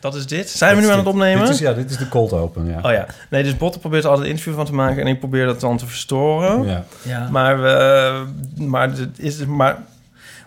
[0.00, 0.50] Dat is dit.
[0.50, 1.44] Zijn we nu aan het opnemen?
[1.44, 2.78] Dit is, ja, dit is de cold open, ja.
[2.82, 3.06] Oh ja.
[3.30, 5.60] Nee, dus Botte probeert er altijd een interview van te maken en ik probeer dat
[5.60, 6.66] dan te verstoren.
[6.66, 6.84] ja.
[7.02, 8.24] Ja, Maar we...
[8.56, 9.44] Maar dit is...
[9.44, 9.76] Maar...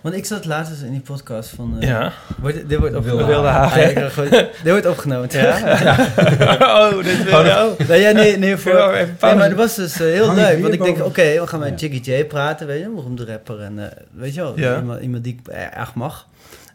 [0.01, 1.75] want ik zat laatst eens in die podcast van...
[1.79, 2.11] eh, Ja.
[2.39, 3.27] Wordt, dit wordt opgenomen.
[3.27, 4.03] Wilde Hagen.
[4.03, 5.29] Ah, gewoon- dit wordt opgenomen.
[6.61, 7.87] oh, dit wil je ook.
[7.87, 10.61] Nee, ja, nee, nee, voor, nee, maar dat was dus eh, heel Hang leuk.
[10.61, 11.87] Want ik denk, oké, we gaan met Ja.
[11.87, 13.59] Jiggy J praten, weet je, een beroemde rapper.
[13.61, 14.77] En eh, weet je wel, Ja.
[14.79, 16.27] iemand, iemand die ik erg mag.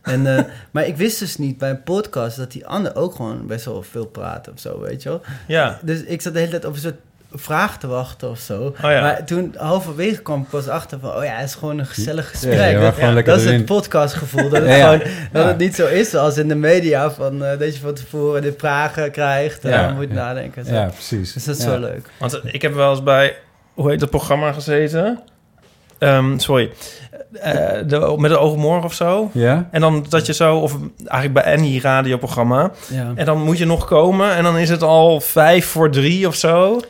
[0.07, 3.47] En, eh, maar ik wist dus niet bij een podcast dat die ander ook gewoon
[3.47, 5.21] best wel veel praat of zo, weet je wel.
[5.47, 5.79] Ja.
[5.83, 6.95] Dus ik zat de hele tijd op een soort
[7.33, 8.63] vraag te wachten of zo.
[8.63, 9.01] Oh ja.
[9.01, 12.31] Maar toen halverwege kwam ik pas achter van, oh ja, het is gewoon een gezellig
[12.31, 12.55] gesprek.
[12.99, 14.49] Ja, Dat- is het podcastgevoel.
[14.49, 14.99] Dat het, gewoon,
[15.33, 15.49] dat Ja.
[15.49, 18.55] het niet zo is zoals in de media, van, eh, dat je van tevoren de
[18.59, 20.15] vragen krijgt en Ja, dan moet je ja.
[20.15, 20.63] nadenken.
[20.63, 20.75] en Zo.
[20.75, 21.33] Ja, precies.
[21.33, 21.71] Dus dat is ja.
[21.71, 22.09] wel leuk.
[22.19, 23.37] Want ik heb wel eens bij...
[23.75, 25.21] Hoe heet dat programma gezeten?
[25.99, 26.71] Ehm, sorry.
[27.33, 27.55] Eh,
[27.87, 29.31] de, met de ogen morgen of zo.
[29.33, 29.69] Ja?
[29.71, 30.57] En dan dat je zo...
[30.57, 32.71] Of eigenlijk bij Annie radioprogramma.
[32.91, 33.13] Ja.
[33.15, 36.35] En dan moet je nog komen en dan is het al vijf voor drie of
[36.35, 36.81] zo.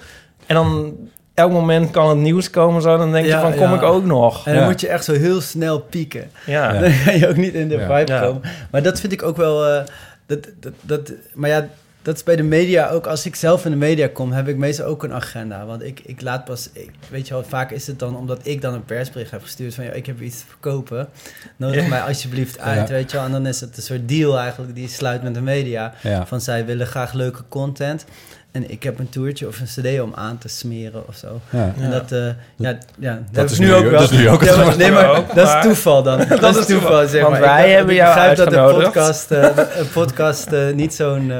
[0.46, 0.94] En dan
[1.34, 2.96] elk moment kan het nieuws komen zo.
[2.96, 3.74] Dan denk je van, kom ja.
[3.74, 4.46] ik ook nog?
[4.46, 4.68] En dan Ja.
[4.68, 6.30] moet je echt zo heel snel pieken.
[6.46, 6.72] Ja.
[6.74, 6.80] Ja.
[6.80, 7.96] Dan ga je ook niet in de Ja.
[7.98, 8.20] vibe Ja.
[8.20, 8.42] komen.
[8.70, 9.66] Maar dat vind ik ook wel...
[9.66, 9.82] eh,
[10.26, 11.68] dat, dat, dat, maar ja,
[12.06, 13.06] dat is bij de media ook.
[13.06, 15.64] Als ik zelf in de media kom, heb ik meestal ook een agenda.
[15.66, 16.70] Want ik, ik laat pas...
[16.72, 19.74] Ik, weet je wel, vaak is het dan omdat ik dan een persbericht heb gestuurd...
[19.74, 21.08] van ja, ik heb iets te verkopen.
[21.56, 21.88] Nodig Ja.
[21.88, 22.94] mij alsjeblieft uit, Ja.
[22.94, 23.26] weet je wel.
[23.26, 25.92] En dan is het een soort deal eigenlijk die je sluit met de media.
[26.02, 26.26] Ja.
[26.26, 28.04] Van zij willen graag leuke content...
[28.52, 31.40] En ik heb een toertje of een cd om aan te smeren of zo.
[31.50, 31.72] Ja.
[31.80, 34.00] En dat, eh, ja, ja, dat, is nu ook wel.
[34.00, 34.76] dat is nu ook Ja, maar-.
[34.76, 36.18] Nee, maar dat is toeval dan.
[36.40, 37.40] Dat, is toeval, zeg Want maar.
[37.42, 39.42] wij Ik- hebben ik jou begrijp dat de podcast, eh,
[39.78, 41.32] een podcast eh, niet zo'n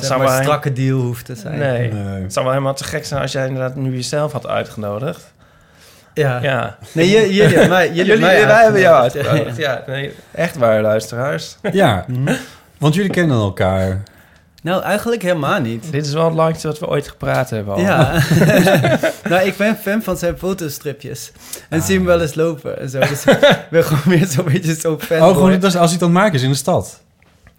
[0.00, 1.58] zeg zou maar wij- strakke deal hoeft te zijn.
[1.58, 1.92] Nee.
[1.92, 2.22] Nee.
[2.22, 5.32] Het zou wel helemaal te gek zijn als jij inderdaad nu jezelf had uitgenodigd.
[6.14, 6.38] Ja.
[6.42, 6.76] Ja.
[6.92, 9.56] Nee, jullie hebben mij, jullie, Jullie, hebben mij wij hebben jou uitgenodigd.
[9.56, 11.56] Ja, nee, echt waar, luisteraars.
[11.72, 12.04] Ja,
[12.78, 14.02] want jullie kennen elkaar.
[14.62, 15.92] Nou, eigenlijk helemaal niet.
[15.92, 17.80] Dit is wel het langste wat we ooit gepraat hebben al.
[17.80, 18.12] Ja.
[19.28, 21.32] nou, ik ben fan van zijn fotostripjes.
[21.68, 21.84] En Ah.
[21.86, 22.98] zie hem wel eens lopen en zo.
[22.98, 25.20] Dus ik ben gewoon weer zo'n beetje zo'n fan.
[25.22, 27.00] Oh, gewoon dat is als hij het aan het maken is in de stad.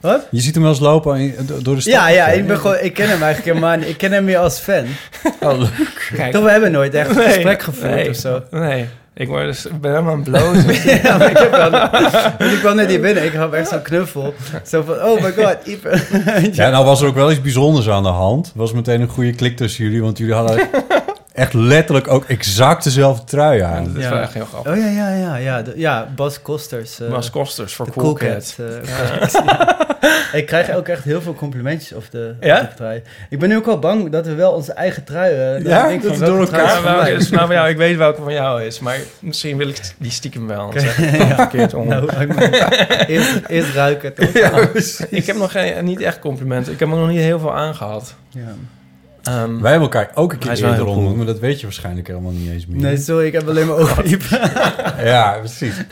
[0.04, 0.28] Wat?
[0.32, 1.94] Je ziet hem wel eens lopen door de stad.
[1.94, 3.88] Ja, ja, ik, ben gewoon, ik ken hem eigenlijk helemaal niet.
[3.88, 4.86] Ik ken hem meer als fan.
[5.40, 6.12] Oh, leuk.
[6.16, 8.42] Kijk, Toch, we hebben nooit echt een Nee, gesprek gevoerd nee, of zo.
[8.52, 10.74] Nee, ik, word dus, ik ben helemaal blozen.
[11.04, 11.72] ja, maar ik heb wel...
[12.38, 14.34] Want ik kwam net hier binnen, ik had echt zo'n knuffel.
[14.66, 16.00] Zo van, oh my god, Ipe.
[16.52, 18.48] Ja, nou was er ook wel iets bijzonders aan de hand.
[18.48, 20.70] Er was meteen een goede klik tussen jullie, want jullie hadden
[21.34, 23.84] echt letterlijk ook exact dezelfde trui aan.
[23.84, 24.10] Dat is Ja.
[24.10, 24.72] wel echt heel grappig.
[24.72, 25.62] Oh ja, ja, ja, ja.
[25.62, 27.00] de- ja, Bas Kosters.
[27.00, 28.56] eh, Bas Kosters voor Cool Cool Cat.
[28.58, 28.66] Cat,
[30.32, 32.72] eh, ik krijg ook echt heel veel complimentjes op de, Ja?
[32.76, 33.02] trui.
[33.30, 35.34] Ik ben nu ook wel bang dat we wel onze eigen trui...
[35.34, 35.88] eh, Ja?
[35.88, 37.70] ik denk Dat door trui elkaar is Ja, is nou van jou?
[37.70, 40.72] Ik weet welke van jou is, maar misschien wil ik die stiekem wel.
[40.74, 40.82] Het
[41.18, 41.36] Ja.
[41.36, 41.88] verkeerd om.
[41.88, 42.10] Nou,
[43.08, 44.28] eerst, eerst ruiken, toch?
[45.10, 46.74] ik heb nog geen, niet echt complimenten.
[46.74, 48.16] Ik heb er nog niet heel veel aangehad.
[48.30, 48.42] Ja.
[49.24, 51.16] Ehm, Wij hebben elkaar ook een keer eerder ontmoet, cool.
[51.16, 52.82] maar dat weet je waarschijnlijk helemaal niet eens meer.
[52.82, 54.52] Nee, sorry, ik heb alleen maar Ipe.
[55.12, 55.84] Ja, precies.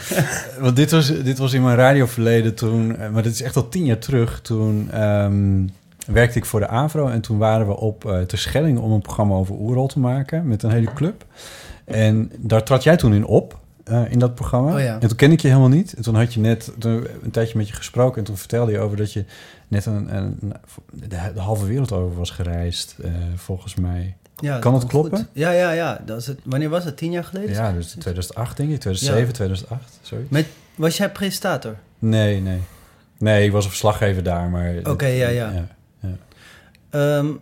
[0.59, 2.97] Want dit was, dit was in mijn radioverleden toen...
[2.97, 4.39] eh, Maar dit is echt al tien jaar terug.
[4.41, 5.65] Toen ehm,
[6.05, 7.07] werkte ik voor de AVRO.
[7.07, 10.47] En toen waren we op uh, Terschelling om een programma over oerrol te maken.
[10.47, 11.25] Met een hele club.
[11.85, 13.59] En daar trad jij toen in op.
[13.89, 14.73] uh, in dat programma.
[14.73, 14.93] Oh ja.
[14.99, 15.93] En toen ken ik je helemaal niet.
[15.93, 18.17] En toen had je net toen, een tijdje met je gesproken.
[18.17, 19.25] En toen vertelde je over dat je
[19.67, 20.53] net een, een,
[20.91, 22.95] de, de halve wereld over was gereisd.
[22.99, 24.15] Uh, volgens mij.
[24.35, 24.91] Ja, kan het goed.
[24.91, 25.27] kloppen?
[25.33, 26.01] Ja, ja, ja.
[26.05, 26.97] Dat is het, wanneer was het?
[26.97, 27.51] Tien jaar geleden?
[27.51, 28.79] Ja, dus 2008 denk ik.
[28.79, 29.33] 2007, ja.
[29.33, 29.99] 2008.
[30.01, 30.25] Sorry.
[30.29, 30.45] Met,
[30.75, 31.75] was jij presentator?
[31.99, 32.59] Nee, nee.
[33.17, 34.75] Nee, ik was een verslaggever daar, maar...
[34.77, 35.51] Oké, okay, ja, ja.
[35.51, 35.67] ja,
[35.99, 37.17] ja.
[37.17, 37.39] Um,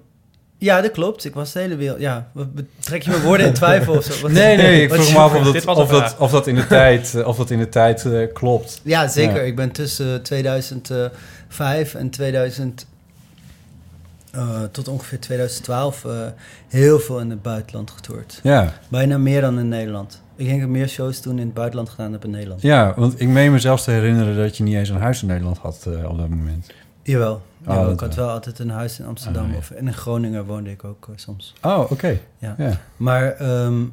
[0.62, 1.26] Ja, dat klopt.
[1.26, 2.00] Ik was de hele wereld...
[2.00, 2.32] Ja,
[2.80, 4.14] trek je mijn woorden in twijfel of zo?
[4.22, 6.20] Wat- Nee, nee, ik vroeg me af of dat, of dat, vraag.
[6.20, 8.82] of dat in de tijd, eh, of dat in de tijd eh, klopt.
[8.84, 9.36] Ja, zeker.
[9.36, 9.42] Ja.
[9.42, 12.86] Ik ben tussen 2005 en 2000...
[14.32, 16.12] eh, tot ongeveer 2012 eh,
[16.68, 18.40] heel veel in het buitenland getoerd.
[18.44, 20.22] Ja, Bijna meer dan in Nederland.
[20.36, 22.62] Ik denk dat ik meer shows toen in het buitenland gedaan heb in Nederland.
[22.62, 25.58] ja, want ik meen mezelf te herinneren dat je niet eens een huis in Nederland
[25.58, 26.68] had eh, op dat moment.
[27.10, 27.42] Jawel.
[27.66, 28.30] Jawel, dat ik had wel.
[28.30, 29.46] altijd een huis in Amsterdam.
[29.46, 29.58] Ah, ja.
[29.58, 31.54] of, en in Groningen woonde ik ook eh, soms.
[31.62, 32.20] Oh, oké.
[32.38, 32.56] Ja.
[32.58, 32.80] Ja.
[32.98, 33.86] Maar ehm,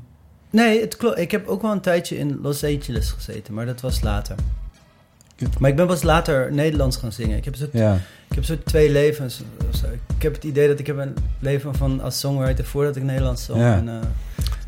[0.51, 1.19] nee, het klopt.
[1.19, 4.37] Ik heb ook wel een tijdje in Los Angeles gezeten, maar dat was later.
[5.59, 7.37] Maar ik ben pas later Nederlands gaan zingen.
[7.37, 7.95] Ik heb zo, ja.
[8.29, 9.43] ik heb zo twee levens.
[10.17, 13.45] Ik heb het idee dat ik heb een leven van als songwriter voordat ik Nederlands
[13.45, 13.61] zong.
[13.61, 13.95] En eh,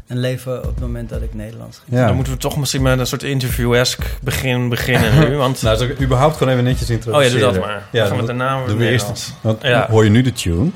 [0.09, 1.97] een leven op het moment dat ik Nederlands ging.
[2.01, 2.07] ja.
[2.07, 5.37] Dan moeten we toch misschien met een soort interview-esque begin beginnen nu.
[5.45, 5.63] Want...
[5.63, 7.41] Nou, zal ik überhaupt gewoon even netjes oh ja, introduceren?
[7.41, 7.75] doe dat maar.
[7.93, 9.35] Ja, Ja, gaan we dat- met de naam doen we eerst.
[9.41, 9.87] Want Ja.
[9.91, 10.71] hoor je nu de tune?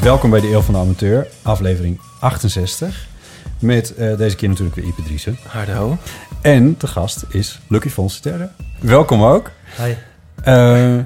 [0.00, 3.06] Welkom bij de Eeuw van de Amateur, aflevering 68.
[3.58, 5.38] Met eh, deze keer natuurlijk weer Ipe Driessen.
[5.46, 5.98] Hardo.
[6.42, 8.48] En de gast is Lucky Fons de derde.
[8.78, 9.50] Welkom ook.
[9.76, 9.92] Hi.
[10.42, 10.96] Eh,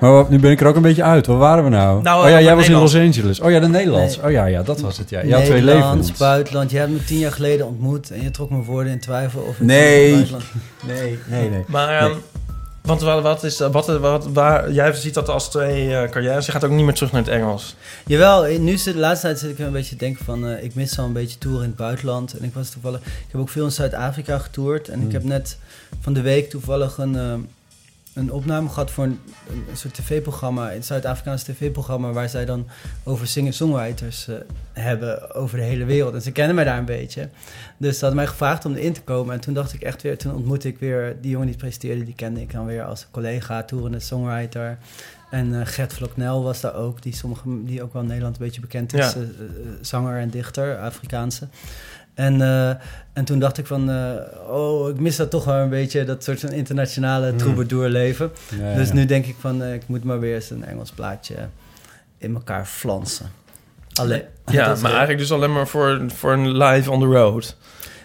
[0.00, 1.26] maar wat- nu ben ik er ook een beetje uit.
[1.26, 2.02] Waar waren we nou?
[2.02, 2.74] Nou, oh ja, over jij was in.
[2.74, 3.40] Los Angeles.
[3.40, 4.16] Oh ja, de Nederlands.
[4.16, 4.26] Nee.
[4.26, 5.10] Oh ja, ja, dat was het.
[5.10, 5.20] Ja.
[5.22, 6.18] Je had twee Nederlands, levens.
[6.18, 6.70] buitenland.
[6.70, 9.40] Je hebt me tien jaar geleden ontmoet en je trok mijn woorden in twijfel.
[9.40, 10.10] Of Nee.
[10.12, 10.44] buitenland-
[10.86, 11.64] Nee, nee, nee.
[11.66, 12.12] Maar, ehm,
[12.82, 16.46] want wat, wat is, wat, wat, waar, jij ziet dat als twee eh, carrières.
[16.46, 17.74] Je gaat ook niet meer terug naar het Engels.
[18.06, 20.46] Jawel, eh, nu zit de laatste tijd zit ik een beetje te denken van...
[20.48, 22.38] eh, ik mis wel een beetje tour in het buitenland.
[22.38, 23.00] En ik was toevallig...
[23.00, 24.88] Ik heb ook veel in Zuid-Afrika getoerd.
[24.88, 25.12] En ik Hmm.
[25.12, 25.58] heb net
[26.00, 27.48] van de week toevallig een,
[28.18, 29.20] een opname gehad voor een,
[29.70, 30.72] een soort tv-programma...
[30.72, 32.10] een Zuid-Afrikaans tv-programma...
[32.12, 32.66] waar zij dan
[33.04, 34.34] over singer-songwriters eh,
[34.72, 36.14] hebben over de hele wereld.
[36.14, 37.28] En ze kennen mij daar een beetje.
[37.76, 39.34] Dus ze hadden mij gevraagd om erin te komen.
[39.34, 40.18] En toen dacht ik echt weer...
[40.18, 42.04] Toen ontmoette ik weer die jongen die het presenteerde...
[42.04, 44.78] die kende ik dan weer als collega, toerende songwriter...
[45.30, 48.44] En eh, Gert Vloknel was daar ook, die, sommige, die ook wel in Nederland een
[48.44, 49.12] beetje bekend is.
[49.12, 49.20] Ja.
[49.20, 49.26] eh,
[49.80, 51.48] zanger en dichter, Afrikaanse.
[52.18, 52.68] En, eh,
[53.12, 56.24] en toen dacht ik van, eh, oh, ik mis dat toch wel een beetje, dat
[56.24, 58.30] soort van internationale troubadour leven.
[58.60, 58.94] Ja, dus ja.
[58.94, 61.34] nu denk ik van, eh, ik moet maar weer eens een Engels plaatje
[62.18, 63.30] in elkaar flansen.
[63.94, 67.56] Alleen, Ja, maar eigenlijk dus alleen maar voor, voor een live on the road.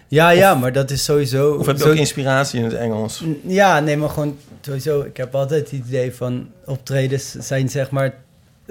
[0.08, 1.54] Ja, ja, maar dat is sowieso...
[1.54, 3.24] Of heb je zo- ook inspiratie in het Engels?
[3.46, 5.02] Ja, nee, maar gewoon sowieso.
[5.02, 8.14] Ik heb altijd het idee van optredens zijn zeg maar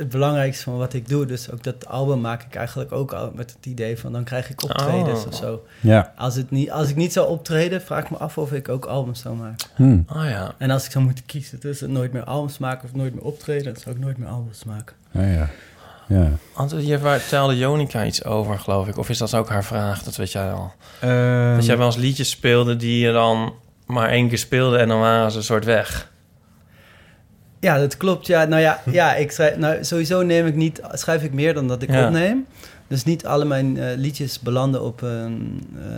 [0.02, 1.26] het belangrijkste van wat ik doe.
[1.26, 4.50] Dus ook dat album maak ik eigenlijk ook al met het idee van dan krijg
[4.50, 5.26] ik optredens Oh.
[5.26, 5.64] of zo.
[5.80, 6.12] Ja.
[6.16, 8.84] Als, het niet, als ik niet zou optreden, vraag ik me af of ik ook
[8.84, 9.68] albums zou maken.
[9.74, 10.00] Hm.
[10.18, 10.54] Oh ja.
[10.58, 13.64] En als ik zou moeten kiezen tussen nooit meer albums maken of nooit meer optreden,
[13.72, 14.96] dan zou ik nooit meer albums maken.
[15.10, 15.48] Ja, ja.
[16.08, 16.28] Ja.
[16.54, 18.96] Want je vertelde Jonica iets over, geloof ik.
[18.98, 20.02] Of is dat ook haar vraag?
[20.02, 20.72] Dat weet jij al.
[21.00, 23.52] Ehm, Dat jij wel eens liedjes speelde die je dan
[23.86, 26.10] maar één keer speelde en dan waren ze een soort weg.
[27.62, 28.26] Ja, dat klopt.
[28.26, 31.68] Ja, nou ja, ja ik schrijf, nou, sowieso neem ik niet, schrijf ik meer dan
[31.68, 32.04] dat ik Ja.
[32.06, 32.46] opneem.
[32.88, 35.90] Dus niet alle mijn eh, liedjes belanden op een, eh,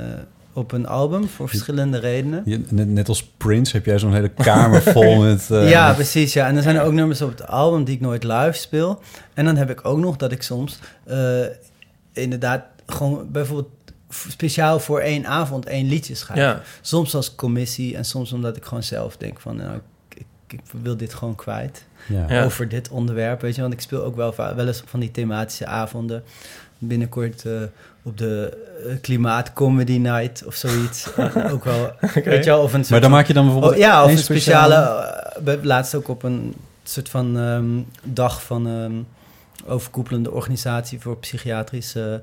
[0.53, 2.43] op een album voor verschillende redenen.
[2.45, 5.51] je- net, net als Prince heb jij zo'n hele kamer vol met...
[5.51, 6.33] eh, ja, precies.
[6.33, 6.47] Ja.
[6.47, 9.01] En er zijn ook nummers op het album die ik nooit live speel.
[9.35, 10.79] En dan heb ik ook nog dat ik soms
[12.13, 13.69] inderdaad gewoon bijvoorbeeld
[14.29, 16.39] speciaal voor één avond één liedje schrijf.
[16.41, 16.63] Ja.
[16.81, 19.57] Soms als commissie en soms omdat ik gewoon zelf denk van...
[19.57, 19.79] Nou,
[20.55, 21.85] ik, wil dit gewoon kwijt.
[22.09, 22.25] Ja.
[22.29, 22.45] Ja.
[22.45, 23.61] over dit onderwerp, weet je.
[23.61, 26.23] Want ik speel ook wel, wel eens van die thematische avonden.
[26.79, 27.53] Binnenkort eh,
[28.03, 28.57] op de
[28.89, 31.09] eh, klimaatcomedy night of zoiets.
[31.53, 31.93] Ook wel,
[32.25, 33.73] weet je wel, of een soort Maar dan van- maak je dan bijvoorbeeld...
[33.75, 34.75] Oh, ja, of een speciale...
[34.75, 37.65] eh, we hebben laatst ook op een soort van ehm,
[38.03, 38.93] dag van ehm,
[39.67, 42.23] overkoepelende organisatie voor psychiatrische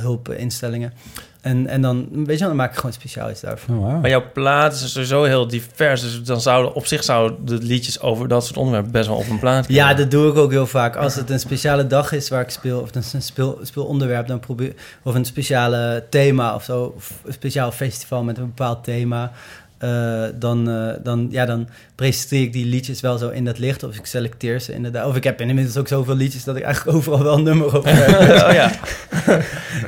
[0.00, 0.92] hulpinstellingen.
[1.40, 3.76] En, en dan, weet je wel, dan maak ik gewoon speciaal iets daarvoor.
[3.76, 4.00] Oh.
[4.00, 6.00] Maar jouw plaat is sowieso heel divers.
[6.00, 9.28] Dus dan zouden op zich zouden de liedjes over dat soort onderwerpen best wel op
[9.28, 9.84] een plaat kunnen.
[9.84, 10.96] Ja, dat doe ik ook heel vaak.
[10.96, 14.26] Als het een speciale dag is waar ik speel, of het is een speel, speelonderwerp,
[14.26, 18.84] dan probeer of een speciale thema of zo, of een speciaal festival met een bepaald
[18.84, 19.32] thema.
[19.78, 23.82] Eh, dan, eh, dan, ja, dan presenteer ik die liedjes wel zo in dat licht.
[23.82, 25.06] Of ik selecteer ze inderdaad.
[25.06, 27.84] Of ik heb inmiddels ook zoveel liedjes dat ik eigenlijk overal wel een nummer op
[27.84, 28.08] heb.
[28.48, 28.52] oh ja.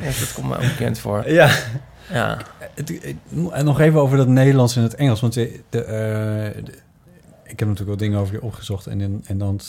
[0.05, 0.11] ja.
[0.21, 1.31] Dat komt me ook bekend voor.
[1.31, 1.51] ja.
[2.13, 2.39] Ja.
[3.53, 5.21] En nog even over dat Nederlands en het Engels.
[5.21, 6.73] Want de, de, eh, de-
[7.45, 8.87] ik heb natuurlijk wel dingen over je opgezocht.
[8.87, 9.61] En, in- en dan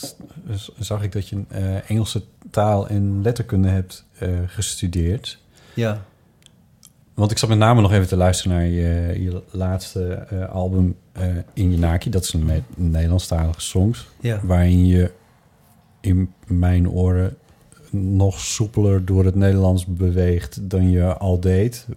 [0.80, 5.38] zag ik dat je eh, Engelse taal en letterkunde hebt eh, gestudeerd.
[5.74, 6.02] ja.
[7.14, 10.96] Want ik zat met name nog even te luisteren naar je, je laatste eh, album
[11.12, 12.10] eh, In Je Naki.
[12.10, 14.08] Dat is een Ne- Nederlandstalige songs.
[14.20, 14.40] Ja.
[14.44, 15.12] Waarin je
[16.00, 17.36] in mijn oren
[17.92, 21.88] nog soepeler door het Nederlands beweegt dan je al deed.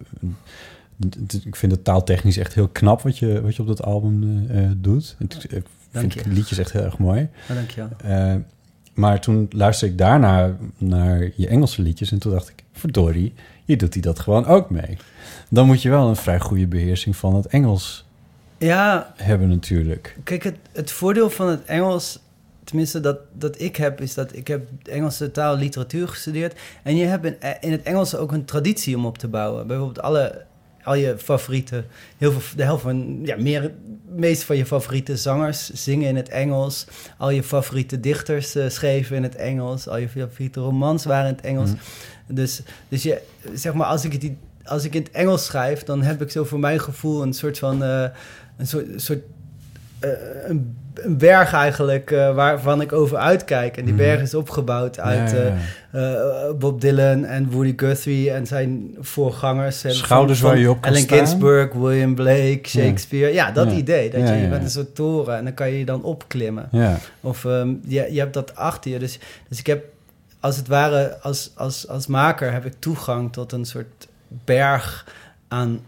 [1.43, 4.71] Ik vind het taaltechnisch echt heel knap wat je, wat je op dat album uh,
[4.77, 5.15] doet.
[5.49, 6.21] Ik vind je.
[6.25, 7.29] liedjes echt heel erg mooi.
[7.49, 8.35] Oh, dank je wel.
[8.35, 8.41] Uh,
[8.93, 13.33] maar toen luisterde ik daarna naar je Engelse liedjes en toen dacht ik, verdorie,
[13.65, 14.97] hier doet hij dat gewoon ook mee.
[15.49, 18.05] Dan moet je wel een vrij goede beheersing van het Engels
[18.57, 20.17] ja, hebben natuurlijk.
[20.23, 22.19] Kijk, het, het voordeel van het Engels,
[22.63, 26.59] tenminste dat, dat ik heb, is dat ik heb Engelse taal en literatuur gestudeerd.
[26.83, 29.67] En je hebt in, in het Engels ook een traditie om op te bouwen.
[29.67, 30.45] Bijvoorbeeld alle,
[30.83, 31.83] al je favoriete,
[32.17, 33.71] heel veel, de helft van, ja, meer,
[34.15, 36.87] meest van je favoriete zangers zingen in het Engels.
[37.17, 39.87] Al je favoriete dichters uh, schreven in het Engels.
[39.87, 41.69] Al je favoriete romans waren in het Engels.
[41.69, 41.77] Mm.
[42.27, 43.21] Dus, dus je,
[43.53, 44.31] zeg maar, als ik, het,
[44.63, 47.59] als ik in het Engels schrijf, dan heb ik zo voor mijn gevoel een soort
[47.59, 47.83] van...
[47.83, 48.05] Uh,
[48.57, 49.19] een soort, soort
[50.01, 50.09] uh,
[50.47, 53.77] een, een, berg eigenlijk uh, waarvan ik over uitkijk.
[53.77, 55.37] En die berg is opgebouwd uit ja,
[55.91, 56.49] ja.
[56.49, 59.83] Uh, Bob Dylan en Woody Guthrie en zijn voorgangers.
[59.83, 63.33] En Schouders van, waar je op kan Allen Ginsberg, William Blake, Shakespeare.
[63.33, 64.09] Ja, dat idee.
[64.09, 66.69] Dat je, je bent een soort toren en dan kan je je dan opklimmen.
[67.21, 68.99] Of um, je, je hebt dat achter je.
[68.99, 69.83] Dus, dus ik heb
[70.45, 75.07] als het ware als, als, als maker heb ik toegang tot een soort berg
[75.47, 75.79] aan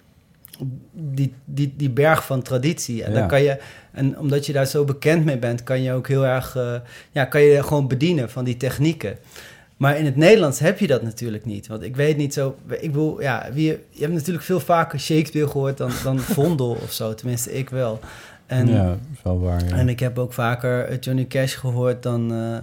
[0.92, 3.04] die, die, die berg van traditie.
[3.04, 3.20] En ja.
[3.20, 3.60] dan kan je,
[3.92, 6.74] en omdat je daar zo bekend mee bent, kan je ook heel erg, uh,
[7.12, 9.18] ja, kan je gewoon bedienen van die technieken.
[9.78, 11.68] Maar in het Nederlands heb je dat natuurlijk niet.
[11.68, 12.56] Want ik weet niet zo.
[12.68, 16.92] Ik bedoel, ja, wie, je hebt natuurlijk veel vaker Shakespeare gehoord dan, dan Vondel of
[16.92, 17.14] zo.
[17.14, 18.00] Tenminste, ik wel.
[18.46, 19.66] En, ja, wel waar.
[19.66, 19.76] Ja.
[19.76, 22.58] En ik heb ook vaker Johnny Cash gehoord dan uh,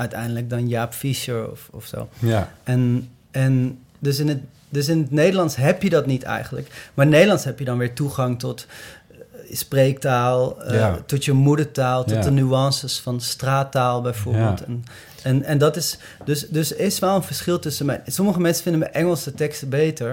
[0.00, 2.08] uiteindelijk dan Jaap Fischer of, of zo.
[2.18, 2.52] Ja.
[2.64, 4.40] En, en dus in het
[4.72, 6.68] dus in het Nederlands heb je dat niet eigenlijk.
[6.68, 8.66] Maar in het Nederlands heb je dan weer toegang tot
[9.10, 9.18] uh,
[9.56, 10.98] spreektaal, uh, ja.
[11.06, 12.20] tot je moedertaal, tot ja.
[12.20, 14.58] de nuances van straattaal bijvoorbeeld.
[14.58, 14.64] Ja.
[14.66, 14.84] En,
[15.22, 18.02] en, en dat is, dus, dus is wel een verschil tussen mij.
[18.06, 20.12] Sommige mensen vinden mijn Engelse teksten beter,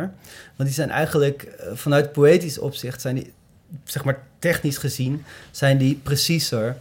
[0.56, 3.34] want die zijn eigenlijk uh, vanuit poëtisch opzicht, zijn die,
[3.84, 6.78] zeg maar technisch gezien, zijn die preciezer.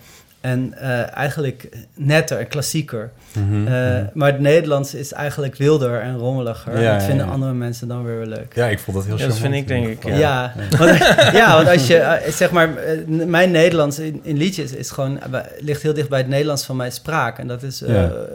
[0.46, 3.10] En uh, eigenlijk netter en klassieker.
[3.32, 4.10] Mm -hmm, uh, mm.
[4.14, 6.80] Maar het Nederlands is eigenlijk wilder en rommeliger.
[6.80, 7.34] Ja, dat vinden ja, ja.
[7.34, 8.54] andere mensen dan weer leuk.
[8.54, 10.04] Ja, ik vond dat heel ja, Dat vind ik, denk ik.
[10.04, 10.52] Ja, ja.
[10.78, 10.98] Want,
[11.40, 12.68] ja want als je, uh, zeg maar,
[13.06, 15.20] mijn Nederlands in, in, liedjes is gewoon,
[15.58, 17.38] ligt heel dicht bij het Nederlands van mijn spraak.
[17.38, 17.82] En dat is,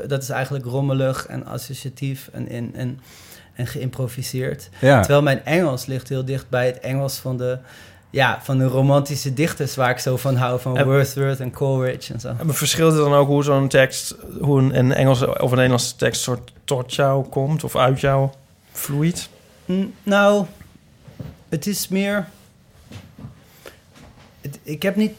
[0.07, 2.99] dat is eigenlijk rommelig en associatief en, en, en,
[3.53, 4.69] en geïmproviseerd.
[4.79, 7.57] Terwijl mijn Engels ligt heel dicht bij het Engels van de
[8.11, 12.13] ja, van de romantische dichters waar ik zo van hou, van en, Wordsworth en Coleridge
[12.13, 12.35] en zo.
[12.39, 15.95] En verschilt het dan ook hoe zo'n tekst, hoe een, een Engelse of een Nederlandse
[15.95, 18.29] tekst soort tot jou komt of uit jou
[18.71, 19.29] vloeit?
[19.65, 20.45] Mm, nou,
[21.49, 22.27] het is meer.
[24.41, 25.13] Het, ik heb niet.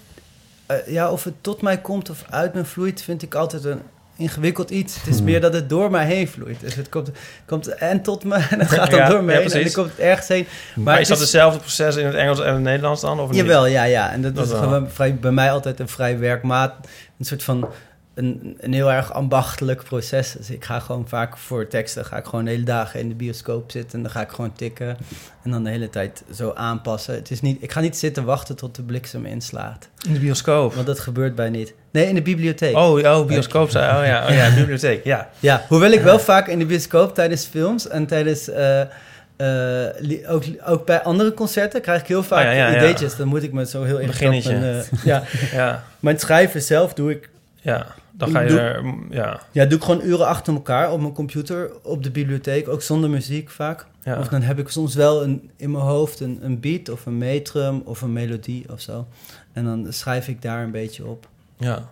[0.70, 3.82] Uh, ja, of het tot mij komt of uit me vloeit, vind ik altijd een
[4.22, 4.94] ingewikkeld iets.
[4.96, 5.24] Het is hmm.
[5.24, 6.60] meer dat het door mij heen vloeit.
[6.60, 7.10] Dus het komt,
[7.46, 9.50] komt en tot me en het gaat dan ja, door me ja, heen.
[9.50, 10.46] En dan komt het ergens heen.
[10.74, 13.20] Maar, maar is dat is, hetzelfde proces in het Engels en het Nederlands dan?
[13.20, 13.40] Of niet?
[13.40, 14.12] Jawel, ja, ja.
[14.12, 16.74] En dat, dat is gewoon vrij, bij mij altijd een vrij werkmaat.
[17.18, 17.68] Een soort van
[18.14, 20.32] een, een heel erg ambachtelijk proces.
[20.32, 23.14] Dus ik ga gewoon vaak voor teksten, ga ik gewoon de hele dagen in de
[23.14, 24.96] bioscoop zitten en dan ga ik gewoon tikken
[25.42, 27.14] en dan de hele tijd zo aanpassen.
[27.14, 29.88] Het is niet, ik ga niet zitten wachten tot de bliksem inslaat.
[30.06, 30.74] In de bioscoop?
[30.74, 31.74] Want dat gebeurt bij niet.
[31.90, 32.76] Nee, in de bibliotheek.
[32.76, 33.68] Oh, oh bioscoop.
[33.68, 35.28] Oh ja, oh, ja bibliotheek, ja.
[35.40, 38.48] Ja, hoewel ik wel vaak in de bioscoop tijdens films en tijdens...
[38.48, 38.80] Uh,
[39.36, 43.16] uh, ook, ook bij andere concerten krijg ik heel vaak oh, ja, ja, ideetjes.
[43.16, 44.54] Dan moet ik me zo heel ingewikkeld...
[44.54, 45.22] Uh, ja.
[45.52, 45.84] ja.
[46.00, 47.28] Mijn schrijven zelf doe ik...
[47.60, 47.86] Ja.
[48.24, 49.40] Dan ga je doe, er, ja.
[49.50, 53.10] Ja, doe ik gewoon uren achter elkaar op mijn computer, op de bibliotheek, ook zonder
[53.10, 53.86] muziek vaak.
[54.02, 54.18] Ja.
[54.18, 57.18] Of dan heb ik soms wel een, in mijn hoofd een, een beat of een
[57.18, 59.06] metrum of een melodie of zo.
[59.52, 61.28] En dan schrijf ik daar een beetje op.
[61.56, 61.90] Ja.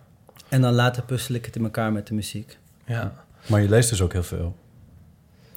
[0.49, 2.59] En dan later puzzel ik het in elkaar met de muziek.
[2.85, 3.13] Ja.
[3.47, 4.57] Maar je leest dus ook heel veel?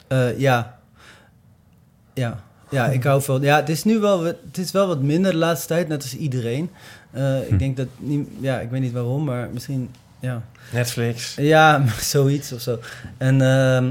[0.10, 0.80] Uh, ja.
[2.14, 2.44] Ja.
[2.70, 3.42] Ja, ik hou van.
[3.42, 6.18] Ja, het is nu wel, het is wel wat minder de laatste tijd, net als
[6.18, 6.70] iedereen.
[7.16, 7.54] Uh, hm.
[7.54, 9.90] Ik denk dat, niet, ja, ik weet niet waarom, maar misschien
[10.24, 10.44] ja.
[10.72, 11.36] Netflix.
[11.36, 11.84] Ja,
[12.16, 12.80] zoiets of zo.
[13.18, 13.84] En, uh,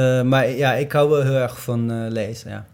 [0.00, 2.66] uh, maar ja, ik hou wel heel erg van uh, lezen, ja.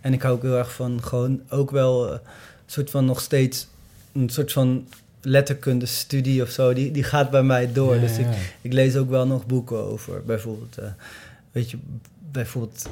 [0.00, 2.20] En ik hou ook heel erg van gewoon ook wel een
[2.66, 3.66] soort van nog steeds
[4.12, 4.88] een soort van
[5.20, 6.72] letterkunde studie of zo.
[6.72, 7.94] Die, die gaat bij mij door.
[7.94, 8.22] Ja, dus ja.
[8.22, 10.78] Ik, ik lees ook wel nog boeken over bijvoorbeeld,
[11.52, 11.78] weet je,
[12.32, 12.88] bijvoorbeeld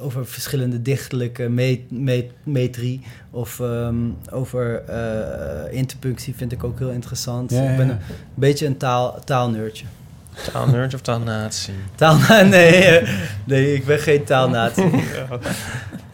[0.00, 6.90] over verschillende dichtelijke met, met, metrie of um, over uh, interpunctie vind ik ook heel
[6.90, 7.50] interessant.
[7.50, 7.98] Ja, ik ben een
[8.34, 9.84] beetje een taal, taalneurtje.
[10.52, 11.74] Taalnerd of taalnatie?
[11.94, 13.02] Taal, nee,
[13.44, 14.90] nee, ik ben geen taalnatie.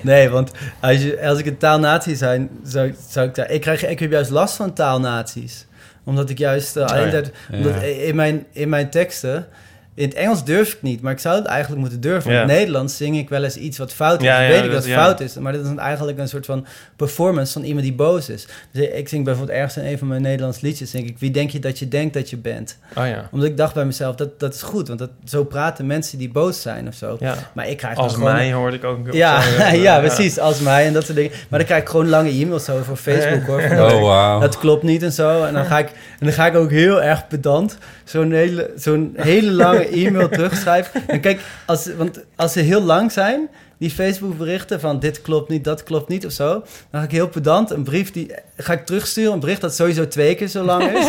[0.03, 3.51] Nee, want als, je, als ik een taalnatie zijn, zou, zou ik daar...
[3.51, 5.67] Ik, krijg, ik heb juist last van taalnaties.
[6.05, 6.77] Omdat ik juist...
[6.77, 9.47] Uh, alleen dat, omdat in, mijn, in mijn teksten
[9.95, 12.31] In het Engels durf ik niet, maar ik zou het eigenlijk moeten durven.
[12.31, 12.43] In Ja.
[12.43, 14.27] het Nederlands zing ik wel eens iets wat fout is.
[14.27, 16.67] Ja, weet ik dat- dat het fout is, maar dit is eigenlijk een soort van
[16.97, 18.47] performance van iemand die boos is.
[18.73, 21.51] Dus ik zing bijvoorbeeld ergens in een van mijn Nederlands liedjes, denk ik, wie denk
[21.51, 22.79] je dat je denkt dat je bent?
[22.97, 23.29] Oh ja.
[23.33, 26.31] Omdat ik dacht bij mezelf, dat, dat is goed, want dat, zo praten mensen die
[26.31, 27.19] boos zijn of zo.
[27.53, 28.33] Maar ik krijg Als gewoon...
[28.33, 31.31] mij hoorde ik ook een keer Ja, ja, precies, als mij en dat soort dingen.
[31.49, 33.63] Maar dan krijg ik gewoon lange e-mails over Facebook hoor.
[33.63, 34.41] van dat- Oh, wauw.
[34.41, 35.45] dat klopt niet en zo.
[35.45, 39.13] En dan ga ik, en dan ga ik ook heel erg pedant zo'n hele, zo'n
[39.17, 41.03] hele lange e-mail terugschrijven.
[41.07, 43.49] En kijk, als, want als ze heel lang zijn,
[43.79, 46.49] die Facebook berichten van dit klopt niet, dat klopt niet of zo.
[46.91, 50.09] Dan ga ik heel pedant een brief, die ga ik terugsturen, een bericht dat sowieso
[50.09, 51.07] twee keer zo lang is.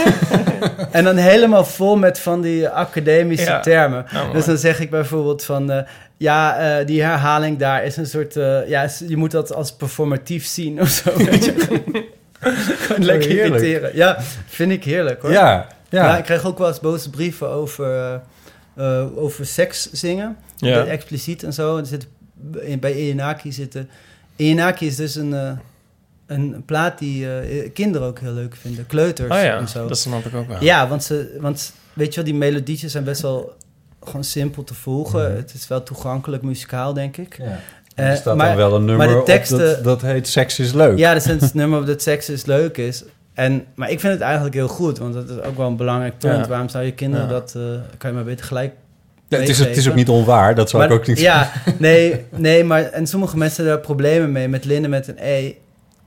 [0.92, 3.60] en dan helemaal vol met van die academische Ja.
[3.60, 4.06] termen.
[4.16, 5.72] Oh, dus dan zeg ik bijvoorbeeld van...
[5.72, 5.82] eh,
[6.18, 8.36] ja, eh, die herhaling daar is een soort...
[8.36, 11.18] eh, ja, je moet dat als performatief zien of zo.
[11.18, 11.54] Weet je.
[12.40, 13.62] Gewoon lekker heerlijk.
[13.64, 13.96] irriteren.
[13.96, 15.32] Ja, vind ik heerlijk hoor.
[15.32, 16.06] Ja, ja.
[16.06, 18.22] Ja, ik krijg ook wel eens boze brieven over,
[18.76, 20.38] eh, eh, over seks zingen.
[20.58, 20.86] Ja.
[20.86, 21.78] Expliciet en zo.
[21.78, 22.08] Er zit,
[22.80, 23.90] bij Eanaki zitten...
[24.36, 25.52] Eanaki is dus een, eh,
[26.28, 28.88] een plaat die eh, kinderen ook heel leuk vinden.
[28.88, 29.88] Kleuters Oh ja, en zo.
[29.88, 30.64] dat snap ik ook wel.
[30.64, 33.54] Ja, want, ze, want weet je wel, die melodietjes zijn best wel
[34.04, 35.28] gewoon simpel te volgen.
[35.30, 35.36] Mhm.
[35.38, 37.38] Het is wel toegankelijk muzikaal, denk ik.
[37.38, 37.60] Ja.
[37.96, 40.28] Eh, er staat maar- dan wel een maar nummer de op teksten- dat, dat heet
[40.28, 40.98] Seks is leuk.
[40.98, 43.04] Ja, dat is het nummer dat seks is leuk is.
[43.34, 46.18] En, maar ik vind het eigenlijk heel goed, want dat is ook wel een belangrijk
[46.18, 46.38] punt.
[46.40, 46.48] Ja.
[46.48, 47.32] Waarom zou je kinderen Ja.
[47.32, 47.54] dat...
[47.58, 47.62] eh,
[47.98, 48.74] kan je maar beter gelijk
[49.28, 51.52] Ja, het, is, het is ook niet onwaar, dat zou Maar- ik ook niet Ja,
[51.80, 55.54] nee, nee, maar en sommige mensen hebben daar problemen mee met Linden met een E.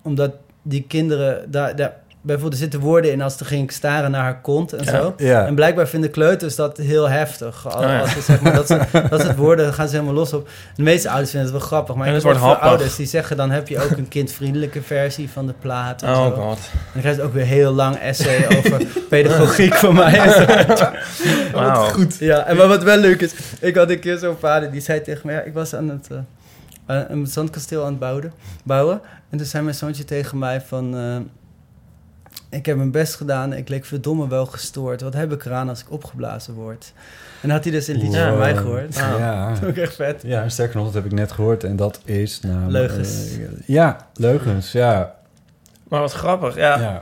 [0.03, 0.31] Omdat
[0.63, 4.41] die kinderen daar, daar bijvoorbeeld er zitten woorden in als ze ging staren naar haar
[4.41, 4.91] kont en Ja.
[4.91, 5.15] zo.
[5.17, 5.47] Ja.
[5.47, 7.67] En blijkbaar vinden kleuters dat heel heftig.
[7.67, 8.81] Als, Oh als ze, zeg maar, dat, ze,
[9.11, 10.49] dat het woorden, dan gaan ze helemaal los op.
[10.75, 11.95] De meeste ouders vinden het wel grappig.
[11.95, 12.61] Maar En ik happig.
[12.69, 13.37] ouders die zeggen...
[13.37, 16.03] dan heb je ook een kindvriendelijke versie van de plaat.
[16.03, 16.31] En Oh zo.
[16.31, 16.59] god.
[16.93, 20.19] Dan krijg je ook weer heel lang essay over pedagogiek van mij.
[20.19, 20.77] en.
[21.53, 21.85] Wauw.
[21.89, 22.17] Goed.
[22.19, 25.01] Ja, en maar wat wel leuk is, ik had een keer zo'n vader die zei
[25.03, 26.17] tegen me, ja, ik was aan het eh,
[26.87, 28.33] aan een zandkasteel aan het bouwen,
[28.65, 29.01] bouwen.
[29.31, 31.17] En toen zei mijn zoontje tegen mij van, eh,
[32.51, 35.01] ik heb mijn best gedaan, ik leek verdomme wel gestoord.
[35.01, 36.93] Wat heb ik eraan als ik opgeblazen word?
[37.43, 38.29] En had hij dus een liedje Ja.
[38.29, 38.95] van mij gehoord.
[38.95, 39.49] Ja.
[39.49, 40.23] Dat vond ik echt vet.
[40.25, 41.65] Ja, sterker nog, dat heb ik net gehoord.
[41.65, 42.73] En dat is namelijk...
[42.73, 43.33] Leugens.
[43.33, 45.15] eh, ja, leugens, ja.
[45.89, 46.57] Maar wat grappig.
[46.57, 47.01] Ja, ja.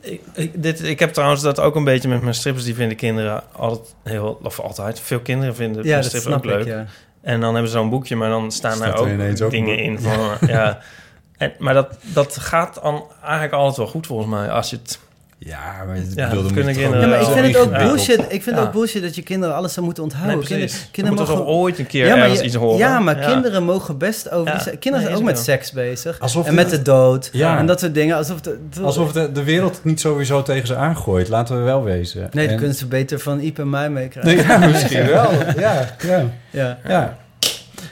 [0.00, 2.64] Ik, ik, dit, ik heb trouwens dat ook een beetje met mijn strippers.
[2.64, 4.38] Die vinden kinderen altijd heel...
[4.42, 5.00] Of altijd.
[5.00, 6.60] Veel kinderen vinden Ja, mijn ook snap leuk.
[6.60, 6.84] ik, ja.
[7.20, 9.78] En dan hebben ze zo'n boekje, maar dan staan Staat er er ook ook dingen
[9.78, 10.48] in van...
[10.48, 10.78] ja.
[11.38, 14.50] En, maar dat, dat gaat dan eigenlijk altijd wel goed volgens mij.
[14.50, 14.98] Als je het...
[15.38, 18.20] Ja, maar ik Ja, bedoel, dat kunnen kinderen- Ja, maar ik vind het ook bullshit.
[18.28, 18.62] Ik vind Ja.
[18.62, 20.38] ook bullshit dat je kinderen alles zou moeten onthouden.
[20.48, 20.70] Nee.
[20.90, 22.78] Kinderen, mogen toch ooit een keer ja, maar, ergens je- iets horen.
[22.78, 24.52] ja, maar kinderen mogen best over...
[24.64, 25.44] Die kinderen Nee, zijn ook met wel.
[25.44, 26.18] seks bezig.
[26.20, 27.28] Alsof en met de dood.
[27.32, 27.58] Ja.
[27.58, 28.16] En dat soort dingen.
[28.16, 31.28] Alsof, de, Alsof de, de wereld het niet sowieso tegen ze aangooit.
[31.28, 32.20] Laten we wel wezen.
[32.20, 34.36] Nee, dan En- kunnen ze beter van Iep en mij meekrijgen.
[34.36, 35.30] Nee, ja, misschien wel.
[35.56, 35.94] Ja,
[36.50, 37.16] ja, Ja.